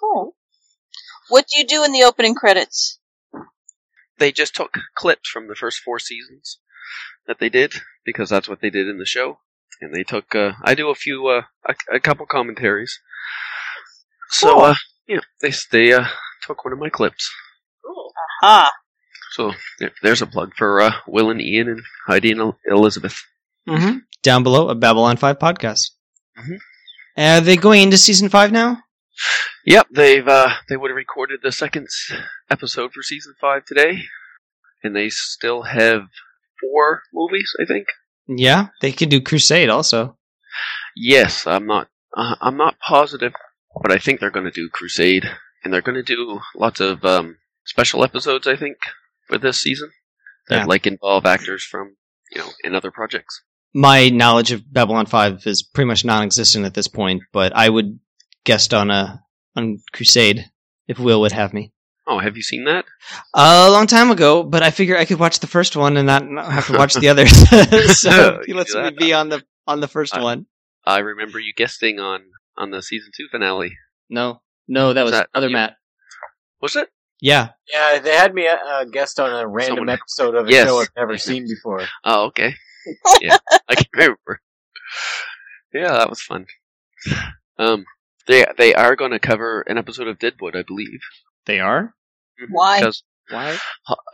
Cool. 0.00 0.36
What 1.28 1.46
do 1.50 1.58
you 1.58 1.66
do 1.66 1.84
in 1.84 1.92
the 1.92 2.04
opening 2.04 2.34
credits? 2.34 2.98
They 4.18 4.32
just 4.32 4.54
took 4.54 4.74
clips 4.94 5.28
from 5.28 5.48
the 5.48 5.54
first 5.54 5.80
four 5.80 5.98
seasons 5.98 6.60
that 7.26 7.38
they 7.40 7.48
did 7.48 7.72
because 8.04 8.30
that's 8.30 8.48
what 8.48 8.60
they 8.60 8.70
did 8.70 8.86
in 8.88 8.98
the 8.98 9.04
show, 9.06 9.38
and 9.80 9.92
they 9.94 10.02
took. 10.04 10.34
Uh, 10.34 10.52
I 10.64 10.74
do 10.74 10.88
a 10.88 10.94
few, 10.94 11.26
uh, 11.26 11.42
a, 11.68 11.96
a 11.96 12.00
couple 12.00 12.26
commentaries. 12.26 12.98
So, 14.28 14.54
Cool. 14.54 14.62
uh, 14.62 14.74
yeah, 15.10 15.20
they 15.42 15.52
they 15.72 15.92
uh, 15.92 16.04
took 16.46 16.64
one 16.64 16.72
of 16.72 16.78
my 16.78 16.88
clips. 16.88 17.28
cool. 17.84 18.12
Ah, 18.42 18.70
So 19.32 19.52
there, 19.78 19.90
there's 20.02 20.22
a 20.22 20.26
plug 20.26 20.52
for 20.56 20.80
uh, 20.80 20.92
Will 21.06 21.30
and 21.30 21.40
Ian 21.40 21.68
and 21.68 21.82
Heidi 22.06 22.32
and 22.32 22.52
Elizabeth. 22.68 23.16
Mm-hmm. 23.68 23.98
Down 24.22 24.42
below, 24.42 24.68
a 24.68 24.74
Babylon 24.74 25.16
Five 25.16 25.38
podcast. 25.38 25.90
Mhm. 26.38 26.58
Are 27.18 27.40
they 27.40 27.56
going 27.56 27.82
into 27.82 27.98
season 27.98 28.28
five 28.28 28.52
now? 28.52 28.82
Yep, 29.66 29.88
they've 29.92 30.26
uh, 30.26 30.50
they 30.68 30.76
would 30.76 30.90
have 30.90 30.96
recorded 30.96 31.40
the 31.42 31.52
second 31.52 31.86
episode 32.50 32.92
for 32.92 33.02
season 33.02 33.34
five 33.40 33.64
today, 33.66 34.02
and 34.82 34.96
they 34.96 35.10
still 35.10 35.62
have 35.62 36.02
four 36.60 37.02
movies, 37.12 37.52
I 37.60 37.66
think. 37.66 37.86
Yeah, 38.26 38.68
they 38.80 38.92
could 38.92 39.10
do 39.10 39.20
Crusade 39.20 39.68
also. 39.68 40.16
Yes, 40.96 41.46
I'm 41.46 41.66
not. 41.66 41.88
Uh, 42.16 42.36
I'm 42.40 42.56
not 42.56 42.78
positive, 42.80 43.32
but 43.82 43.92
I 43.92 43.98
think 43.98 44.20
they're 44.20 44.30
going 44.30 44.46
to 44.46 44.50
do 44.50 44.68
Crusade, 44.72 45.28
and 45.64 45.72
they're 45.72 45.82
going 45.82 45.94
to 45.96 46.02
do 46.02 46.40
lots 46.56 46.80
of 46.80 47.04
um, 47.04 47.36
special 47.64 48.04
episodes. 48.04 48.46
I 48.46 48.56
think 48.56 48.76
for 49.28 49.38
this 49.38 49.60
season 49.60 49.90
that 50.48 50.60
Yeah. 50.60 50.64
like 50.66 50.86
involve 50.86 51.26
actors 51.26 51.62
from 51.64 51.96
you 52.32 52.40
know 52.40 52.48
in 52.64 52.74
other 52.74 52.90
projects. 52.90 53.42
My 53.72 54.08
knowledge 54.08 54.50
of 54.50 54.70
Babylon 54.72 55.06
Five 55.06 55.46
is 55.46 55.62
pretty 55.62 55.86
much 55.86 56.04
non-existent 56.04 56.64
at 56.64 56.74
this 56.74 56.88
point, 56.88 57.22
but 57.32 57.54
I 57.54 57.68
would 57.68 58.00
guest 58.44 58.74
on 58.74 58.90
a 58.90 59.22
on 59.56 59.78
Crusade 59.92 60.50
if 60.88 60.98
Will 60.98 61.20
would 61.20 61.32
have 61.32 61.52
me. 61.54 61.72
Oh, 62.06 62.18
have 62.18 62.36
you 62.36 62.42
seen 62.42 62.64
that? 62.64 62.86
A 63.34 63.70
long 63.70 63.86
time 63.86 64.10
ago, 64.10 64.42
but 64.42 64.64
I 64.64 64.70
figure 64.70 64.96
I 64.96 65.04
could 65.04 65.20
watch 65.20 65.38
the 65.38 65.46
first 65.46 65.76
one 65.76 65.96
and 65.96 66.06
not, 66.06 66.28
not 66.28 66.50
have 66.50 66.66
to 66.66 66.76
watch 66.76 66.94
the 66.94 67.08
others. 67.10 67.30
so 68.00 68.40
he 68.44 68.52
lets 68.52 68.74
me 68.74 68.90
be 68.90 69.12
on 69.12 69.28
the 69.28 69.44
on 69.68 69.78
the 69.80 69.86
first 69.86 70.16
I- 70.16 70.22
one. 70.22 70.46
I 70.84 70.98
remember 71.00 71.38
you 71.38 71.52
guesting 71.54 72.00
on 72.00 72.22
on 72.60 72.70
the 72.70 72.82
season 72.82 73.10
two 73.16 73.26
finale. 73.30 73.76
No, 74.08 74.42
no, 74.68 74.92
that 74.92 75.02
was 75.02 75.12
that 75.12 75.28
other 75.34 75.48
you? 75.48 75.54
Matt. 75.54 75.76
Was 76.60 76.76
it? 76.76 76.88
Yeah, 77.22 77.50
Yeah, 77.70 77.98
they 77.98 78.14
had 78.14 78.34
me 78.34 78.46
uh, 78.48 78.84
guest 78.84 79.20
on 79.20 79.30
a 79.30 79.46
random 79.46 79.76
Someone- 79.78 79.88
episode 79.90 80.34
of 80.34 80.46
a 80.46 80.50
Yes. 80.50 80.66
show 80.68 80.80
I've 80.80 80.88
never 80.96 81.18
seen 81.28 81.46
before. 81.46 81.82
Oh, 82.04 82.26
okay. 82.26 82.54
Yeah, 83.20 83.36
I 83.68 83.74
can 83.74 83.84
remember. 83.94 84.40
Yeah, 85.74 85.92
that 85.92 86.08
was 86.08 86.22
fun. 86.22 86.46
Um, 87.58 87.84
they 88.26 88.44
they 88.56 88.74
are 88.74 88.96
going 88.96 89.10
to 89.12 89.18
cover 89.18 89.60
an 89.62 89.76
episode 89.78 90.08
of 90.08 90.18
Deadwood, 90.18 90.56
I 90.56 90.62
believe. 90.62 91.00
they 91.46 91.60
are. 91.60 91.94
Mhm, 92.40 92.46
Why? 92.50 92.78
Because 92.80 93.02
Why? 93.28 93.58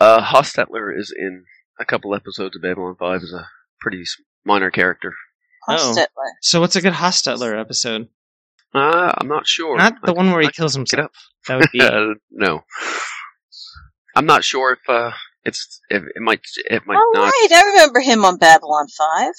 uh, 0.01 0.21
Hostetler 0.33 0.97
is 0.99 1.15
in 1.17 1.45
a 1.79 1.85
couple 1.85 2.15
episodes 2.15 2.57
of 2.57 2.63
Babylon 2.63 2.97
Five 2.99 3.23
as 3.23 3.33
a 3.33 3.49
pretty 3.81 4.03
minor 4.45 4.71
character. 4.71 5.15
Oh. 5.69 5.97
So 6.43 6.61
what's 6.61 6.77
a 6.77 6.83
good 6.83 6.95
Hostetler 6.95 7.59
episode? 7.59 8.09
Uh, 8.77 9.13
I'm 9.19 9.29
not 9.29 9.47
sure. 9.47 9.77
Not 9.77 9.95
the 10.05 10.13
I- 10.13 10.15
one 10.15 10.31
where 10.31 10.41
he 10.43 10.49
I- 10.49 10.51
kills 10.53 10.77
it 10.77 10.79
himself. 10.81 11.07
up. 11.07 11.13
That 11.49 11.57
would 11.61 11.71
be. 11.73 11.81
Uh, 11.83 12.15
no. 12.31 12.63
I'm 14.15 14.27
not 14.27 14.45
sure 14.45 14.73
if 14.73 14.89
uh, 14.89 15.13
it's 15.45 15.81
if 15.91 16.03
it 16.03 16.21
might 16.23 16.41
it 16.71 16.87
might 16.87 16.97
All 16.97 17.11
not. 17.15 17.25
right, 17.33 17.49
I 17.53 17.63
remember 17.73 18.01
him 18.01 18.25
on 18.25 18.39
Babylon 18.39 18.87
Five. 18.89 19.35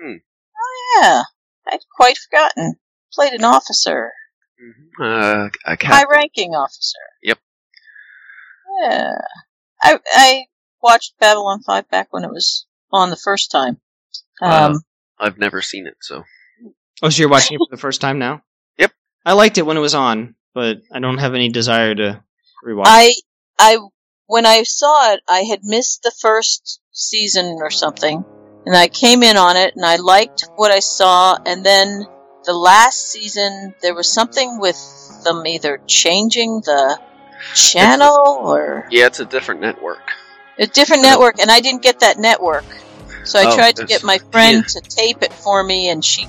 Hmm. 0.00 0.16
Oh 0.58 1.00
yeah, 1.02 1.22
I'd 1.68 1.80
quite 1.96 2.18
forgotten. 2.18 2.74
Played 3.12 3.34
an 3.34 3.44
officer, 3.44 4.12
Mhm. 4.60 4.90
Uh, 5.00 5.48
a 5.64 5.76
high-ranking 5.86 6.50
officer. 6.54 6.98
Yep. 7.22 7.38
Yeah, 8.82 9.12
I 9.82 9.98
I 10.12 10.44
watched 10.82 11.14
Babylon 11.20 11.62
Five 11.64 11.88
back 11.88 12.08
when 12.10 12.24
it 12.24 12.30
was 12.30 12.66
on 12.92 13.10
the 13.10 13.16
first 13.16 13.50
time. 13.50 13.80
Um, 14.42 14.50
Uh, 14.74 14.78
I've 15.18 15.38
never 15.38 15.62
seen 15.62 15.86
it, 15.86 15.96
so 16.00 16.24
oh, 17.02 17.08
so 17.08 17.20
you're 17.20 17.28
watching 17.30 17.54
it 17.54 17.58
for 17.70 17.74
the 17.76 17.80
first 17.80 18.00
time 18.00 18.18
now? 18.18 18.42
Yep. 19.26 19.32
I 19.32 19.32
liked 19.34 19.58
it 19.58 19.66
when 19.66 19.76
it 19.76 19.80
was 19.80 19.94
on, 19.94 20.34
but 20.54 20.78
I 20.92 21.00
don't 21.00 21.18
have 21.18 21.34
any 21.34 21.48
desire 21.48 21.94
to 21.94 22.22
rewatch. 22.64 22.84
I 22.86 23.12
I 23.58 23.78
when 24.26 24.46
I 24.46 24.62
saw 24.62 25.12
it, 25.14 25.20
I 25.28 25.40
had 25.40 25.60
missed 25.64 26.02
the 26.02 26.12
first 26.20 26.80
season 26.92 27.58
or 27.60 27.70
something, 27.70 28.24
and 28.64 28.76
I 28.76 28.88
came 28.88 29.22
in 29.22 29.36
on 29.36 29.56
it, 29.56 29.74
and 29.76 29.84
I 29.84 29.96
liked 29.96 30.44
what 30.56 30.70
I 30.70 30.80
saw, 30.80 31.36
and 31.44 31.64
then 31.64 32.06
the 32.44 32.52
last 32.54 33.10
season 33.10 33.74
there 33.82 33.94
was 33.94 34.12
something 34.12 34.60
with 34.60 34.76
them 35.24 35.46
either 35.46 35.80
changing 35.86 36.60
the 36.64 36.98
channel 37.54 38.38
or 38.42 38.86
yeah, 38.90 39.06
it's 39.06 39.20
a 39.20 39.24
different 39.24 39.60
network. 39.60 39.98
a 40.58 40.66
different 40.66 41.02
network, 41.02 41.40
and 41.40 41.50
I 41.50 41.60
didn't 41.60 41.82
get 41.82 42.00
that 42.00 42.18
network. 42.18 42.64
So 43.24 43.38
I 43.40 43.46
Oh, 43.52 43.56
tried 43.56 43.76
to 43.76 43.84
get 43.84 44.04
my 44.04 44.18
friend 44.30 44.58
yeah. 44.58 44.80
to 44.80 44.88
tape 44.88 45.22
it 45.22 45.32
for 45.32 45.62
me, 45.62 45.88
and 45.88 46.04
she 46.04 46.28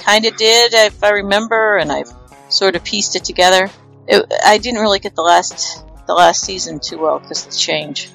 kind 0.00 0.24
of 0.24 0.36
did, 0.36 0.74
if 0.74 1.02
I 1.02 1.10
remember, 1.10 1.76
and 1.78 1.90
I've 1.92 2.10
sort 2.48 2.76
of 2.76 2.84
pieced 2.84 3.16
it 3.16 3.24
together. 3.24 3.68
It, 4.06 4.24
I 4.44 4.58
didn't 4.58 4.80
really 4.80 4.98
get 4.98 5.14
the 5.14 5.22
last 5.22 5.84
the 6.06 6.14
last 6.14 6.42
season 6.42 6.80
too 6.80 6.98
well 6.98 7.18
because 7.18 7.44
of 7.44 7.52
the 7.52 7.58
change. 7.58 8.10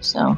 So 0.00 0.36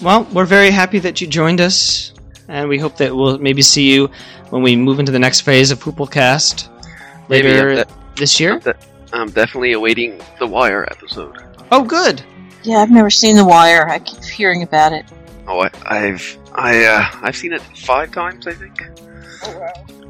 Well, 0.00 0.26
we're 0.32 0.46
very 0.46 0.70
happy 0.70 0.98
that 1.00 1.20
you 1.20 1.26
joined 1.26 1.60
us, 1.60 2.12
and 2.48 2.68
we 2.68 2.78
hope 2.78 2.96
that 2.96 3.14
we'll 3.14 3.38
maybe 3.38 3.60
see 3.62 3.92
you 3.92 4.10
when 4.48 4.62
we 4.62 4.76
move 4.76 4.98
into 4.98 5.12
the 5.12 5.18
next 5.18 5.42
phase 5.42 5.70
of 5.70 5.78
Pooplecast 5.78 6.68
Maybe 7.28 7.48
later 7.48 7.70
I'm, 7.70 7.76
de- 7.76 7.86
this 8.16 8.40
year. 8.40 8.54
I'm, 8.54 8.60
de- 8.60 8.76
I'm 9.12 9.30
definitely 9.30 9.72
awaiting 9.72 10.20
the 10.38 10.46
Wire 10.46 10.84
episode. 10.90 11.36
Oh, 11.70 11.84
good. 11.84 12.22
yeah, 12.64 12.78
I've 12.78 12.90
never 12.90 13.10
seen 13.10 13.36
The 13.36 13.44
Wire. 13.44 13.88
I 13.88 13.98
keep 13.98 14.24
hearing 14.24 14.62
about 14.62 14.92
it. 14.92 15.04
Oh, 15.46 15.60
I, 15.60 15.70
I've 15.84 16.38
I 16.54 16.84
uh, 16.84 17.10
I've 17.22 17.36
seen 17.36 17.52
it 17.52 17.62
five 17.62 18.10
times, 18.12 18.46
I 18.46 18.54
think. 18.54 18.82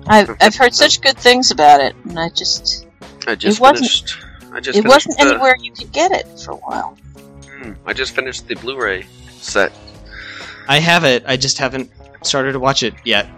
I've 0.07 0.37
I've 0.41 0.55
heard 0.55 0.75
such 0.75 1.01
good 1.01 1.17
things 1.19 1.51
about 1.51 1.81
it, 1.81 1.95
and 2.05 2.19
I 2.19 2.29
just 2.31 2.87
I 3.27 3.35
just 3.35 3.61
wasn't- 3.61 4.17
I 4.53 4.59
just 4.61 4.79
it 4.79 4.83
finished 4.83 5.07
wasn't 5.07 5.19
the- 5.19 5.25
anywhere 5.35 5.57
you 5.61 5.73
could 5.73 5.93
get 5.93 6.11
it 6.11 6.27
for 6.41 6.53
a 6.53 6.57
while. 6.57 6.97
Hmm, 7.49 7.73
I 7.87 7.93
just 7.93 8.15
finished 8.15 8.49
the 8.49 8.55
Blu-ray 8.57 9.07
set. 9.39 9.73
I 10.69 10.79
have 10.81 11.05
it. 11.05 11.23
I 11.27 11.37
just 11.37 11.59
haven't 11.59 11.91
started 12.23 12.53
to 12.53 12.59
watch 12.59 12.83
it 12.83 12.95
yet. 13.05 13.29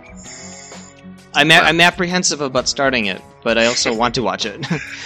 I'm, 1.35 1.51
a- 1.51 1.55
I'm 1.55 1.81
apprehensive 1.81 2.41
about 2.41 2.69
starting 2.69 3.07
it, 3.07 3.21
but 3.43 3.59
I 3.59 3.67
also 3.67 3.95
want 3.95 4.15
to 4.17 4.23
watch 4.23 4.45
it. 4.47 4.65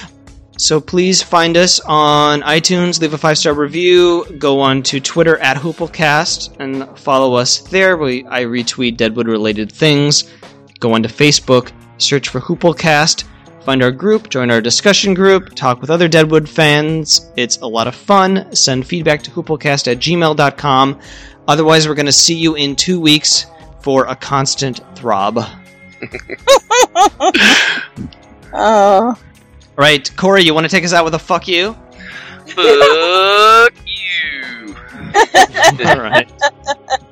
so 0.58 0.80
please 0.80 1.22
find 1.22 1.56
us 1.56 1.80
on 1.80 2.40
iTunes, 2.42 3.00
leave 3.00 3.14
a 3.14 3.18
five 3.18 3.38
star 3.38 3.52
review, 3.54 4.24
go 4.38 4.60
on 4.60 4.82
to 4.84 5.00
Twitter 5.00 5.38
at 5.38 5.56
Hooplecast, 5.56 6.56
and 6.60 6.98
follow 6.98 7.34
us 7.34 7.58
there. 7.60 7.96
We, 7.96 8.24
I 8.26 8.42
retweet 8.44 8.96
Deadwood 8.96 9.28
related 9.28 9.70
things. 9.72 10.24
Go 10.80 10.92
onto 10.92 11.08
Facebook, 11.08 11.72
search 11.98 12.28
for 12.28 12.40
Hooplecast, 12.40 13.24
find 13.64 13.82
our 13.82 13.90
group, 13.90 14.28
join 14.28 14.50
our 14.50 14.60
discussion 14.60 15.14
group, 15.14 15.54
talk 15.54 15.80
with 15.80 15.90
other 15.90 16.06
Deadwood 16.06 16.48
fans. 16.48 17.32
It's 17.36 17.56
a 17.58 17.66
lot 17.66 17.86
of 17.88 17.94
fun. 17.94 18.54
Send 18.54 18.86
feedback 18.86 19.22
to 19.22 19.30
hooplecast 19.30 19.90
at 19.90 19.98
gmail.com. 19.98 21.00
Otherwise, 21.48 21.88
we're 21.88 21.94
going 21.94 22.06
to 22.06 22.12
see 22.12 22.36
you 22.36 22.54
in 22.56 22.76
two 22.76 23.00
weeks 23.00 23.46
for 23.80 24.04
a 24.06 24.16
constant 24.16 24.80
throb. 24.96 25.38
Oh, 28.52 28.52
All 28.52 29.16
right, 29.76 30.16
Corey, 30.16 30.42
you 30.42 30.54
want 30.54 30.64
to 30.64 30.70
take 30.70 30.84
us 30.84 30.92
out 30.92 31.04
with 31.04 31.14
a 31.14 31.18
fuck 31.18 31.48
you? 31.48 31.74
Fuck 32.54 33.74
you. 33.86 34.76
All 35.86 36.00
right. 36.00 36.30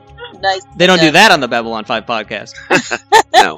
nice. 0.45 0.65
They 0.77 0.87
don't 0.87 1.01
do 1.01 1.11
that 1.11 1.33
on 1.33 1.41
the 1.41 1.49
Babylon 1.49 1.85
5 1.85 2.07
podcast. 2.07 2.53
no. 3.35 3.57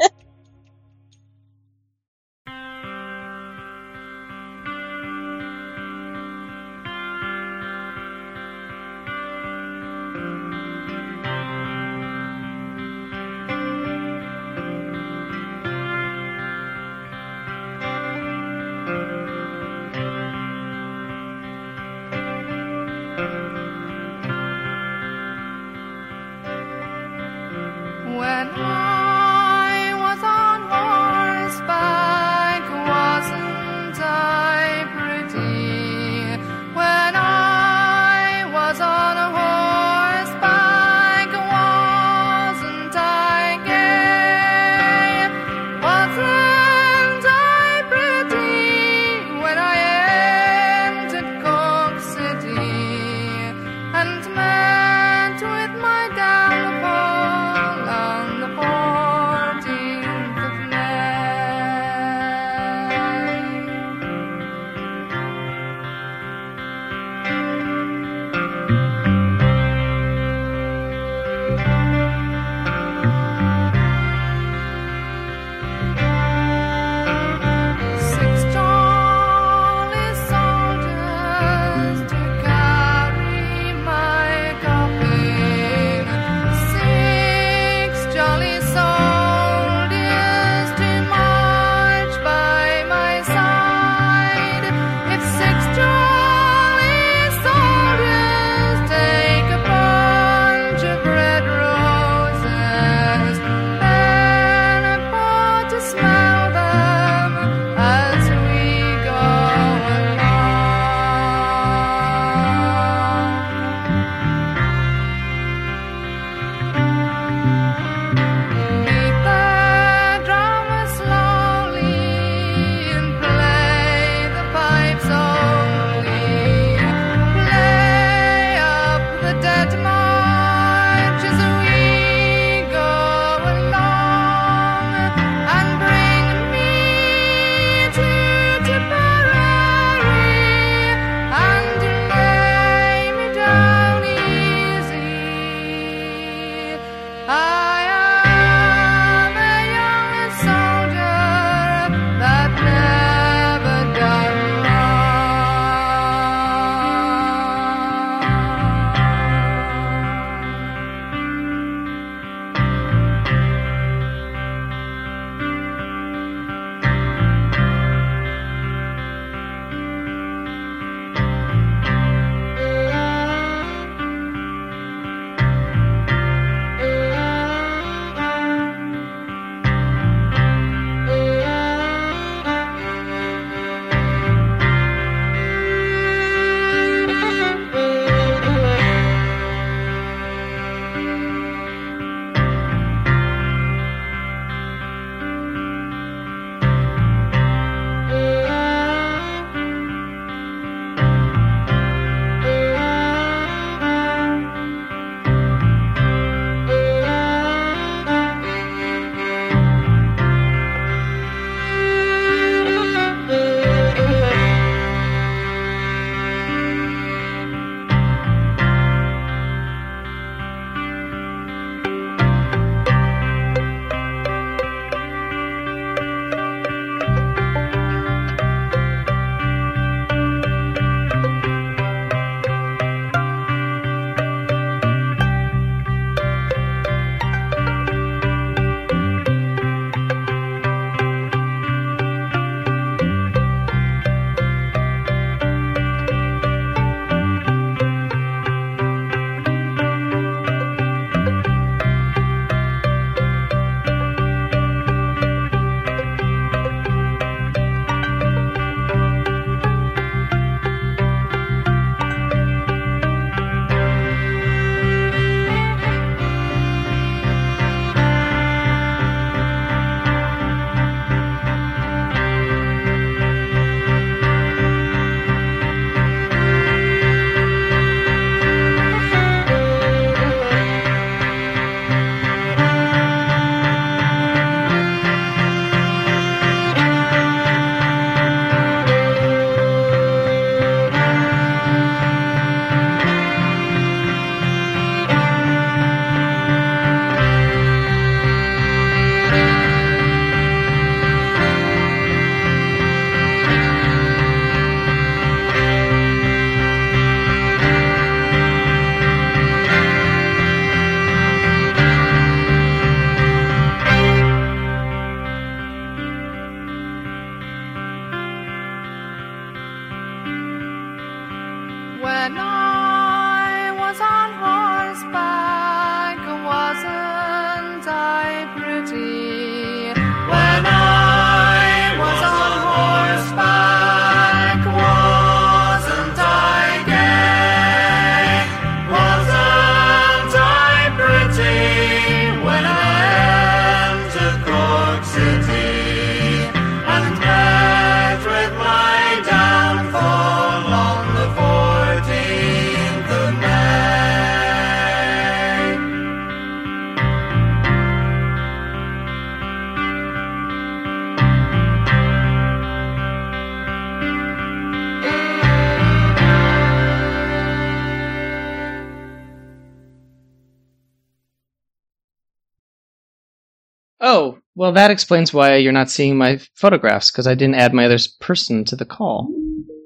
Well, 374.67 374.73
that 374.73 374.91
explains 374.91 375.33
why 375.33 375.57
you're 375.57 375.73
not 375.73 375.91
seeing 375.91 376.17
my 376.19 376.39
photographs 376.55 377.13
because 377.13 377.29
I 377.29 377.35
didn't 377.37 377.55
add 377.55 377.73
my 377.73 377.85
other 377.85 377.99
person 378.21 378.65
to 378.65 378.75
the 378.75 378.85
call. 378.85 379.29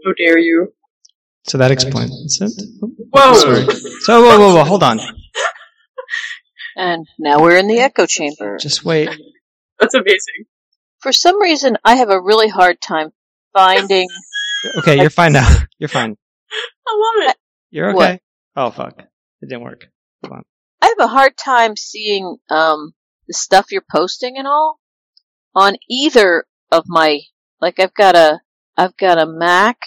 How 0.07 0.13
dare 0.17 0.39
you? 0.39 0.73
So 1.47 1.59
that 1.59 1.71
explains 1.71 2.39
it. 2.41 2.51
Whoa! 3.13 3.35
Sorry. 3.35 3.67
So 4.01 4.23
whoa, 4.23 4.39
whoa, 4.39 4.55
whoa, 4.55 4.65
hold 4.65 4.83
on. 4.83 4.99
And 6.77 7.07
now 7.19 7.43
we're 7.43 7.59
in 7.59 7.67
the 7.67 7.81
echo 7.81 8.07
chamber. 8.07 8.57
Just 8.59 8.85
wait. 8.87 9.11
That's 9.81 9.93
amazing. 9.93 10.47
For 11.01 11.13
some 11.13 11.39
reason, 11.39 11.77
I 11.85 11.97
have 11.97 12.09
a 12.09 12.19
really 12.21 12.49
hard 12.49 12.81
time 12.81 13.11
finding. 13.53 14.09
Okay, 14.79 14.97
you're 15.01 15.11
fine 15.11 15.33
now. 15.33 15.49
You're 15.79 15.89
fine. 15.89 16.17
I 16.87 16.93
love 16.93 17.31
it. 17.31 17.37
You're 17.71 17.95
What? 17.95 18.11
okay. 18.11 18.21
Oh 18.57 18.71
fuck, 18.71 18.99
it 18.99 19.07
didn't 19.49 19.63
work. 19.63 19.87
I 20.25 20.43
have 20.83 20.99
a 21.01 21.07
hard 21.07 21.37
time 21.37 21.77
seeing 21.77 22.37
um, 22.51 22.93
the 23.31 23.35
stuff 23.35 23.71
you're 23.71 23.85
posting 23.89 24.37
and 24.37 24.49
all 24.49 24.81
on 25.55 25.77
either 25.89 26.45
of 26.73 26.83
my. 26.89 27.21
Like 27.61 27.79
I've 27.79 27.95
got 27.95 28.17
a 28.17 28.41
I've 28.77 28.97
got 28.97 29.19
a 29.19 29.27
Mac 29.27 29.79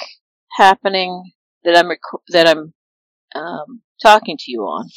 happening 0.52 1.32
that 1.66 1.78
I'm 1.78 1.90
rec- 1.90 2.22
that 2.30 2.48
I'm 2.48 2.74
um, 3.36 3.82
talking 4.02 4.38
to 4.40 4.52
you 4.52 4.62
on, 4.62 4.88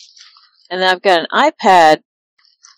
and 0.71 0.81
then 0.81 0.89
I've 0.89 1.03
got 1.03 1.21
an 1.21 1.27
iPad 1.33 2.03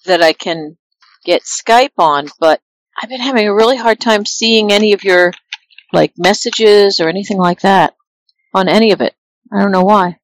that 0.07 0.23
I 0.23 0.33
can 0.33 0.79
get 1.27 1.43
Skype 1.43 1.99
on, 1.99 2.29
but 2.41 2.63
I've 3.01 3.11
been 3.11 3.21
having 3.21 3.47
a 3.47 3.55
really 3.55 3.77
hard 3.77 4.01
time 4.01 4.25
seeing 4.25 4.73
any 4.73 4.95
of 4.95 5.05
your 5.05 5.35
like 5.93 6.15
messages 6.17 6.99
or 6.99 7.11
anything 7.11 7.37
like 7.37 7.61
that 7.61 7.95
on 8.55 8.69
any 8.69 8.93
of 8.93 9.03
it. 9.03 9.15
I 9.53 9.61
don't 9.61 9.73
know 9.73 9.85
why. 9.85 10.19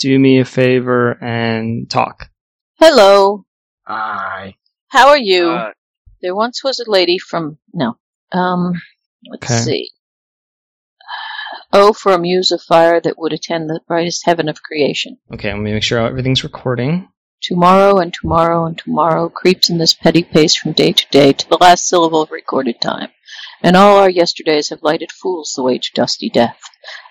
Do 0.00 0.18
me 0.18 0.40
a 0.40 0.44
favor 0.44 1.22
and 1.22 1.88
talk. 1.88 2.30
Hello. 2.80 3.44
Aye. 3.86 4.57
How 4.88 5.08
are 5.08 5.18
you? 5.18 5.50
Uh, 5.50 5.72
there 6.22 6.34
once 6.34 6.64
was 6.64 6.80
a 6.80 6.90
lady 6.90 7.18
from 7.18 7.58
no. 7.72 7.96
Um 8.32 8.74
let's 9.30 9.44
Okay. 9.50 9.60
see. 9.62 9.90
Oh, 11.72 11.92
for 11.92 12.12
a 12.12 12.18
muse 12.18 12.50
of 12.50 12.62
fire 12.62 13.00
that 13.00 13.18
would 13.18 13.32
attend 13.32 13.68
the 13.68 13.80
brightest 13.86 14.24
heaven 14.24 14.48
of 14.48 14.62
creation. 14.62 15.18
Okay, 15.32 15.52
let 15.52 15.60
me 15.60 15.72
make 15.72 15.82
sure 15.82 15.98
everything's 16.00 16.42
recording. 16.44 17.08
Tomorrow 17.42 17.98
and 17.98 18.12
tomorrow 18.12 18.64
and 18.64 18.76
tomorrow 18.76 19.28
creeps 19.28 19.68
in 19.70 19.78
this 19.78 19.94
petty 19.94 20.24
pace 20.24 20.56
from 20.56 20.72
day 20.72 20.92
to 20.92 21.06
day 21.10 21.32
to 21.34 21.48
the 21.48 21.58
last 21.60 21.86
syllable 21.86 22.22
of 22.22 22.30
recorded 22.30 22.80
time. 22.80 23.10
And 23.62 23.76
all 23.76 23.98
our 23.98 24.10
yesterdays 24.10 24.70
have 24.70 24.82
lighted 24.82 25.12
fools 25.12 25.52
the 25.54 25.62
way 25.62 25.78
to 25.78 25.90
dusty 25.94 26.30
death. 26.30 26.58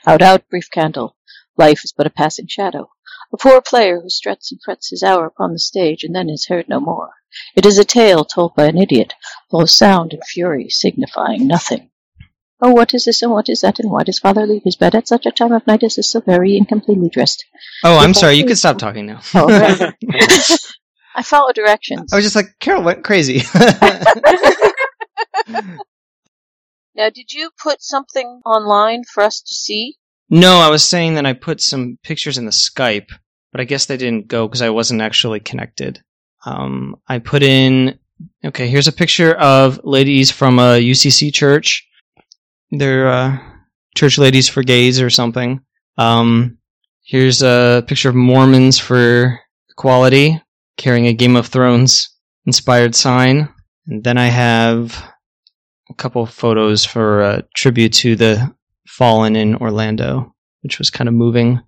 Out, 0.06 0.22
out, 0.22 0.50
brief 0.50 0.70
candle. 0.72 1.16
Life 1.56 1.84
is 1.86 1.94
but 1.96 2.08
a 2.08 2.10
passing 2.10 2.48
shadow. 2.48 2.90
A 3.34 3.38
poor 3.38 3.62
player 3.62 4.00
who 4.02 4.10
struts 4.10 4.52
and 4.52 4.62
frets 4.64 4.90
his 4.90 5.04
hour 5.04 5.26
upon 5.26 5.54
the 5.54 5.60
stage 5.60 6.04
and 6.04 6.16
then 6.16 6.30
is 6.30 6.48
heard 6.48 6.70
no 6.70 6.80
more. 6.80 7.12
It 7.56 7.66
is 7.66 7.78
a 7.78 7.84
tale 7.84 8.26
told 8.26 8.56
by 8.56 8.66
an 8.66 8.78
idiot, 8.78 9.14
full 9.50 9.62
of 9.62 9.70
sound 9.70 10.14
and 10.14 10.24
fury, 10.24 10.70
signifying 10.70 11.48
nothing. 11.48 11.90
Oh, 12.62 12.72
what 12.72 12.94
is 12.94 13.06
this 13.06 13.22
and 13.22 13.32
what 13.32 13.50
is 13.50 13.62
that, 13.62 13.80
and 13.80 13.92
why 13.92 14.04
does 14.04 14.20
father 14.20 14.48
leave 14.48 14.64
his 14.64 14.76
bed 14.76 14.96
at 14.96 15.08
such 15.08 15.26
a 15.26 15.32
time 15.32 15.52
of 15.52 15.68
night 15.68 15.84
as 15.84 15.96
this 15.96 16.12
so 16.12 16.22
very 16.22 16.58
incompletely 16.58 17.10
dressed? 17.10 17.46
Oh, 17.84 17.98
I'm 17.98 18.14
sorry. 18.14 18.36
You 18.36 18.46
can 18.46 18.56
stop 18.56 18.80
talking 18.80 19.06
now. 19.06 19.20
Oh, 19.36 19.46
okay. 19.46 19.92
I 21.16 21.22
follow 21.22 21.52
directions. 21.52 22.12
I 22.12 22.16
was 22.16 22.26
just 22.26 22.36
like, 22.36 22.58
Carol 22.60 22.84
went 22.84 23.04
crazy. 23.04 23.42
Now, 26.98 27.12
did 27.12 27.32
you 27.32 27.52
put 27.62 27.84
something 27.84 28.42
online 28.44 29.04
for 29.04 29.22
us 29.22 29.40
to 29.42 29.54
see? 29.54 29.98
No, 30.30 30.58
I 30.58 30.70
was 30.70 30.84
saying 30.84 31.16
that 31.16 31.26
I 31.26 31.34
put 31.34 31.62
some 31.62 31.98
pictures 32.04 32.38
in 32.38 32.46
the 32.46 32.52
Skype, 32.52 33.10
but 33.52 33.62
I 33.62 33.66
guess 33.66 33.86
they 33.86 33.98
didn't 33.98 34.28
go 34.28 34.48
because 34.48 34.62
I 34.62 34.70
wasn't 34.70 35.02
actually 35.02 35.40
connected. 35.40 36.02
Um, 36.46 36.96
I 37.08 37.20
put 37.20 37.44
in. 37.44 38.00
Okay, 38.44 38.68
here's 38.68 38.88
a 38.88 38.94
picture 38.94 39.36
of 39.36 39.80
ladies 39.84 40.32
from 40.32 40.60
a 40.60 40.80
UCC 40.80 41.34
church. 41.34 41.88
They're 42.72 43.10
uh, 43.10 43.38
church 43.96 44.18
ladies 44.18 44.50
for 44.50 44.64
gays 44.64 45.02
or 45.02 45.10
something. 45.10 45.62
Um, 45.98 46.58
here's 47.04 47.42
a 47.42 47.84
picture 47.88 48.10
of 48.10 48.16
Mormons 48.16 48.80
for 48.80 49.40
equality 49.70 50.42
carrying 50.78 51.08
a 51.08 51.14
Game 51.14 51.36
of 51.36 51.48
Thrones 51.48 52.10
inspired 52.46 52.96
sign. 52.96 53.50
And 53.88 54.04
then 54.04 54.18
I 54.18 54.28
have 54.28 55.04
a 55.90 55.94
couple 55.94 56.26
photos 56.26 56.86
for 56.86 57.22
a 57.22 57.44
tribute 57.56 57.94
to 57.94 58.16
the 58.16 58.54
fallen 58.88 59.36
in 59.36 59.56
Orlando, 59.56 60.34
which 60.62 60.80
was 60.80 60.90
kind 60.90 61.08
of 61.08 61.14
moving. 61.14 61.62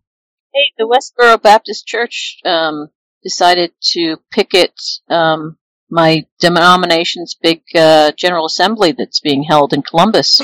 Hey, 0.53 0.71
the 0.77 0.87
Westboro 0.87 1.41
Baptist 1.41 1.85
Church 1.85 2.37
um, 2.45 2.87
decided 3.23 3.71
to 3.91 4.17
picket 4.31 4.73
um, 5.09 5.57
my 5.89 6.25
denomination's 6.39 7.35
big 7.39 7.61
uh, 7.75 8.11
General 8.17 8.45
Assembly 8.45 8.93
that's 8.97 9.19
being 9.19 9.43
held 9.43 9.73
in 9.73 9.81
Columbus. 9.81 10.41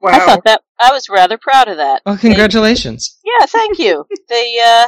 Wow. 0.00 0.10
I 0.12 0.18
thought 0.20 0.44
that 0.44 0.62
I 0.78 0.92
was 0.92 1.08
rather 1.08 1.38
proud 1.38 1.68
of 1.68 1.78
that. 1.78 2.02
Oh, 2.06 2.16
congratulations! 2.16 3.18
Yeah, 3.24 3.46
thank 3.46 3.78
you. 3.78 4.06
they 4.28 4.54
uh, 4.64 4.86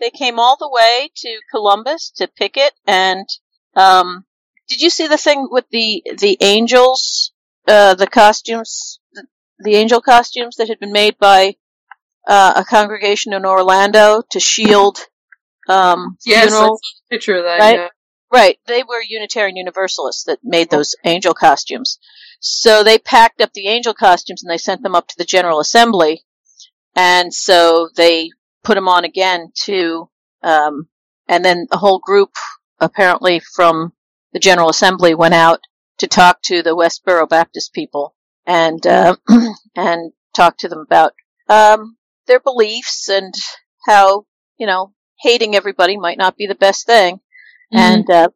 they 0.00 0.10
came 0.10 0.38
all 0.38 0.56
the 0.56 0.70
way 0.70 1.10
to 1.16 1.40
Columbus 1.50 2.12
to 2.16 2.28
picket, 2.28 2.72
and 2.86 3.26
um, 3.74 4.24
did 4.68 4.80
you 4.80 4.90
see 4.90 5.08
the 5.08 5.18
thing 5.18 5.48
with 5.50 5.64
the 5.70 6.04
the 6.16 6.36
angels, 6.40 7.32
uh, 7.66 7.94
the 7.94 8.06
costumes, 8.06 9.00
the, 9.62 9.74
angel 9.74 10.00
costumes 10.00 10.56
that 10.56 10.68
had 10.68 10.78
been 10.78 10.92
made 10.92 11.18
by 11.18 11.56
uh, 12.26 12.54
a 12.56 12.64
congregation 12.64 13.32
in 13.32 13.44
Orlando 13.44 14.22
to 14.30 14.40
shield 14.40 14.98
um, 15.68 16.16
Yes, 16.24 16.46
I 16.46 16.50
saw 16.50 16.74
a 16.74 16.78
picture 17.10 17.36
of 17.36 17.44
that. 17.44 17.58
Right? 17.58 17.78
Yeah. 17.78 17.88
Right, 18.32 18.58
they 18.66 18.82
were 18.82 19.02
Unitarian 19.06 19.56
Universalists 19.56 20.24
that 20.24 20.38
made 20.42 20.70
those 20.70 20.94
angel 21.04 21.34
costumes. 21.34 21.98
So 22.40 22.82
they 22.82 22.98
packed 22.98 23.42
up 23.42 23.52
the 23.52 23.68
angel 23.68 23.92
costumes 23.92 24.42
and 24.42 24.50
they 24.50 24.58
sent 24.58 24.82
them 24.82 24.94
up 24.94 25.06
to 25.08 25.14
the 25.18 25.26
General 25.26 25.60
Assembly, 25.60 26.24
and 26.96 27.32
so 27.32 27.90
they 27.94 28.30
put 28.64 28.74
them 28.74 28.88
on 28.88 29.04
again 29.04 29.52
to, 29.64 30.08
um, 30.42 30.88
and 31.28 31.44
then 31.44 31.66
a 31.70 31.76
whole 31.76 31.98
group, 31.98 32.30
apparently 32.80 33.40
from 33.54 33.92
the 34.32 34.40
General 34.40 34.70
Assembly, 34.70 35.14
went 35.14 35.34
out 35.34 35.60
to 35.98 36.06
talk 36.06 36.40
to 36.42 36.62
the 36.62 36.74
Westboro 36.74 37.28
Baptist 37.28 37.74
people 37.74 38.14
and 38.46 38.84
uh, 38.86 39.16
and 39.76 40.12
talk 40.34 40.56
to 40.58 40.68
them 40.68 40.80
about 40.80 41.12
um, 41.48 41.96
their 42.26 42.40
beliefs 42.40 43.08
and 43.08 43.34
how 43.86 44.26
you 44.58 44.66
know 44.66 44.92
hating 45.20 45.54
everybody 45.54 45.96
might 45.96 46.18
not 46.18 46.36
be 46.36 46.46
the 46.46 46.54
best 46.54 46.86
thing. 46.86 47.20
And 47.74 48.08
uh, 48.10 48.28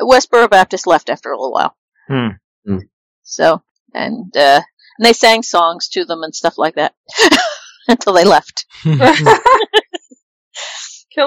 Westboro 0.00 0.48
Baptist 0.48 0.86
left 0.86 1.10
after 1.10 1.30
a 1.32 1.36
little 1.36 1.52
while. 1.52 1.76
Hmm. 2.08 2.28
Hmm. 2.66 2.78
So 3.22 3.62
and 3.92 4.34
uh, 4.36 4.62
and 4.98 5.04
they 5.06 5.12
sang 5.12 5.42
songs 5.42 5.88
to 5.90 6.04
them 6.04 6.22
and 6.22 6.34
stuff 6.34 6.56
like 6.56 6.76
that 6.76 6.94
until 7.88 8.14
they 8.14 8.24
left. 8.24 8.64
Kill 8.84 8.94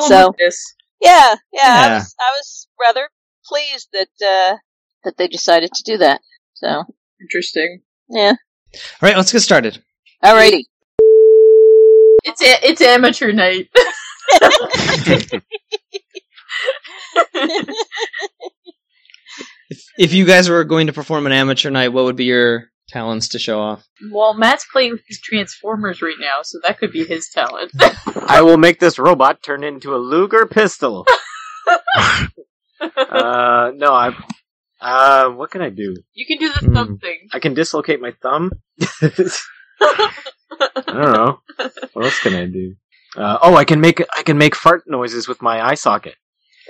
him 0.02 0.08
So- 0.08 0.28
with 0.30 0.38
this. 0.38 0.76
Yeah, 1.02 1.36
yeah, 1.52 1.64
I 1.92 1.94
was 1.96 2.16
I 2.18 2.32
was 2.38 2.68
rather 2.80 3.10
pleased 3.46 3.90
that 3.92 4.08
uh, 4.26 4.56
that 5.04 5.18
they 5.18 5.28
decided 5.28 5.74
to 5.74 5.84
do 5.84 5.98
that. 5.98 6.22
So 6.54 6.86
Interesting. 7.20 7.82
Yeah, 8.10 8.34
All 8.74 8.80
right, 9.02 9.18
let's 9.18 9.32
get 9.32 9.42
started. 9.42 9.82
alrighty. 10.24 10.64
It's 12.26 12.42
a- 12.42 12.68
it's 12.70 12.82
amateur 12.82 13.32
night. 13.32 13.70
If, 19.70 19.84
if 19.98 20.14
you 20.14 20.26
guys 20.26 20.50
were 20.50 20.64
going 20.64 20.88
to 20.88 20.94
perform 20.94 21.26
an 21.26 21.32
amateur 21.32 21.70
night, 21.70 21.90
what 21.90 22.06
would 22.06 22.16
be 22.16 22.26
your 22.26 22.66
talents 22.90 23.30
to 23.30 23.40
show 23.40 23.60
off? 23.60 23.84
well, 24.12 24.34
Matt's 24.34 24.66
playing 24.72 24.92
with 24.92 25.02
his 25.08 25.20
Transformers 25.22 26.02
right 26.02 26.18
now, 26.20 26.42
so 26.44 26.60
that 26.64 26.78
could 26.80 26.92
be 26.92 27.06
his 27.06 27.30
talent. 27.30 27.72
I 28.28 28.42
will 28.42 28.58
make 28.58 28.80
this 28.80 29.00
robot 29.00 29.42
turn 29.42 29.64
into 29.64 29.96
a 29.96 29.98
Luger 29.98 30.46
pistol. 30.46 31.06
uh, 32.82 33.72
no, 33.76 33.88
I. 33.94 34.16
Uh, 34.84 35.30
what 35.30 35.50
can 35.52 35.62
I 35.62 35.70
do? 35.70 35.96
you 36.14 36.26
can 36.26 36.38
do 36.40 36.52
the 36.52 36.60
Hmm. 36.68 36.74
thumb 36.76 36.98
thing. 37.00 37.30
I 37.32 37.40
can 37.40 37.54
dislocate 37.54 38.02
my 38.02 38.12
thumb. 38.22 38.52
I 39.82 40.12
don't 40.88 41.14
know. 41.14 41.40
What 41.94 42.06
else 42.06 42.20
can 42.20 42.36
I 42.36 42.46
do? 42.46 42.76
Uh, 43.16 43.38
oh, 43.42 43.56
I 43.56 43.64
can 43.64 43.80
make 43.80 44.02
I 44.18 44.24
can 44.24 44.38
make 44.38 44.56
fart 44.56 44.84
noises 44.88 45.28
with 45.28 45.42
my 45.42 45.62
eye 45.66 45.76
socket. 45.76 46.16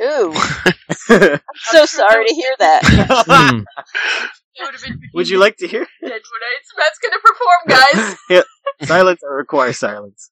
Ooh, 0.01 0.33
I'm 1.09 1.39
so 1.73 1.85
sorry 1.85 2.27
to 2.27 2.33
hear 2.33 2.53
that. 2.59 2.81
Hmm. 3.27 3.59
Would 4.59 4.73
have 4.73 4.83
been 4.83 4.99
Would 5.13 5.29
you 5.29 5.39
like 5.39 5.57
to 5.57 5.67
hear? 5.67 5.85
Deadwood 6.01 6.41
Nights. 6.45 6.69
Matt's 6.77 6.99
gonna 7.01 7.21
perform, 7.23 7.61
guys. 7.67 8.17
yeah. 8.29 8.43
Silence 8.87 9.21
or 9.23 9.35
require 9.37 9.73
silence. 9.73 10.29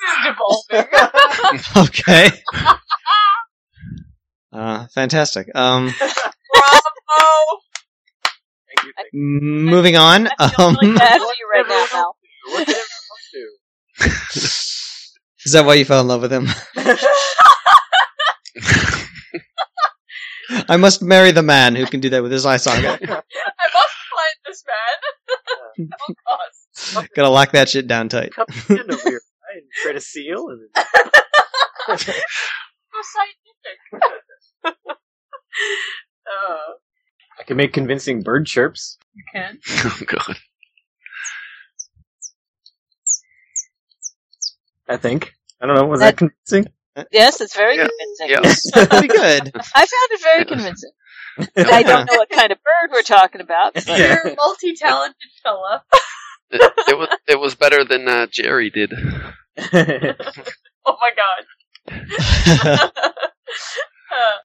This 0.00 0.10
is 0.16 0.20
devolving. 0.26 0.86
okay. 1.88 2.26
Uh, 4.52 4.86
fantastic. 4.88 5.48
Um, 5.54 5.92
Bravo! 5.98 6.12
Thank 8.66 8.82
you. 8.84 8.92
Thank 8.96 9.08
moving 9.14 9.96
on. 9.96 10.28
I 10.38 10.48
feel 10.48 10.66
Um, 10.66 10.76
really 10.80 10.96
bad 10.96 11.18
for 11.18 11.24
you 11.24 11.48
right 11.52 11.66
now, 11.68 11.86
Mel. 11.92 12.16
What 12.48 12.66
can 12.66 12.74
everyone 12.74 13.20
do? 13.32 13.48
Is 15.46 15.52
that 15.52 15.64
why 15.64 15.74
you 15.74 15.84
fell 15.84 16.00
in 16.00 16.08
love 16.08 16.22
with 16.22 16.32
him? 16.32 16.48
I 20.68 20.76
must 20.76 21.00
marry 21.02 21.30
the 21.30 21.42
man 21.42 21.76
who 21.76 21.86
can 21.86 22.00
do 22.00 22.10
that 22.10 22.22
with 22.22 22.32
his 22.32 22.44
eye 22.44 22.56
socket. 22.56 22.84
I 22.84 22.88
must 23.06 23.96
find 24.10 24.36
this 24.46 24.64
man. 24.66 25.88
God. 26.94 27.08
Gotta 27.14 27.28
lock 27.28 27.52
that 27.52 27.68
shit 27.68 27.86
down 27.86 28.08
tight. 28.08 28.32
Cup 29.82 29.94
of 29.94 29.94
gin 29.94 29.94
over 29.94 29.94
your 29.94 29.94
eye 29.94 29.94
and 29.94 29.94
try 29.94 29.94
to 29.94 30.00
seal, 30.00 30.48
and 30.48 30.60
then 30.74 30.82
So 32.92 32.98
scientific. 33.02 33.78
uh, 36.26 36.72
I 37.38 37.42
can 37.44 37.56
make 37.56 37.72
convincing 37.72 38.22
bird 38.22 38.46
chirps. 38.46 38.98
you 39.14 39.24
can. 39.32 39.58
oh 39.84 40.00
god. 40.06 40.36
I 44.88 44.96
think. 44.96 45.34
I 45.60 45.66
don't 45.66 45.76
know. 45.76 45.86
Was 45.86 46.00
that, 46.00 46.16
convincing? 46.16 46.66
Yes, 47.12 47.40
it's 47.40 47.54
very 47.56 47.76
Yeah. 47.76 47.86
convincing. 47.88 48.28
Yeah. 48.74 48.86
Pretty 48.86 49.08
good. 49.08 49.52
I 49.74 49.86
found 49.86 50.10
it 50.10 50.20
very 50.22 50.44
convincing. 50.44 50.90
I 51.56 51.82
don't 51.82 52.06
know 52.06 52.16
what 52.16 52.28
kind 52.28 52.50
of 52.50 52.58
bird 52.58 52.90
we're 52.92 53.02
talking 53.02 53.40
about, 53.40 53.74
but 53.74 53.86
Yeah. 53.86 53.96
You're 54.24 54.32
a 54.32 54.36
multi-talented 54.36 55.14
fella. 55.42 55.84
It, 56.50 56.60
it 56.88 56.98
was 56.98 57.08
it 57.28 57.38
was 57.40 57.54
better 57.54 57.84
than 57.84 58.08
uh, 58.08 58.26
Jerry 58.26 58.70
did. 58.70 58.92
Oh 60.86 60.96
my 61.00 61.10
God. 61.16 61.44
uh, 64.12 64.38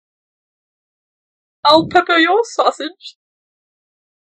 I'll 1.65 1.87
pepper 1.89 2.17
your 2.17 2.41
sausage. 2.43 3.15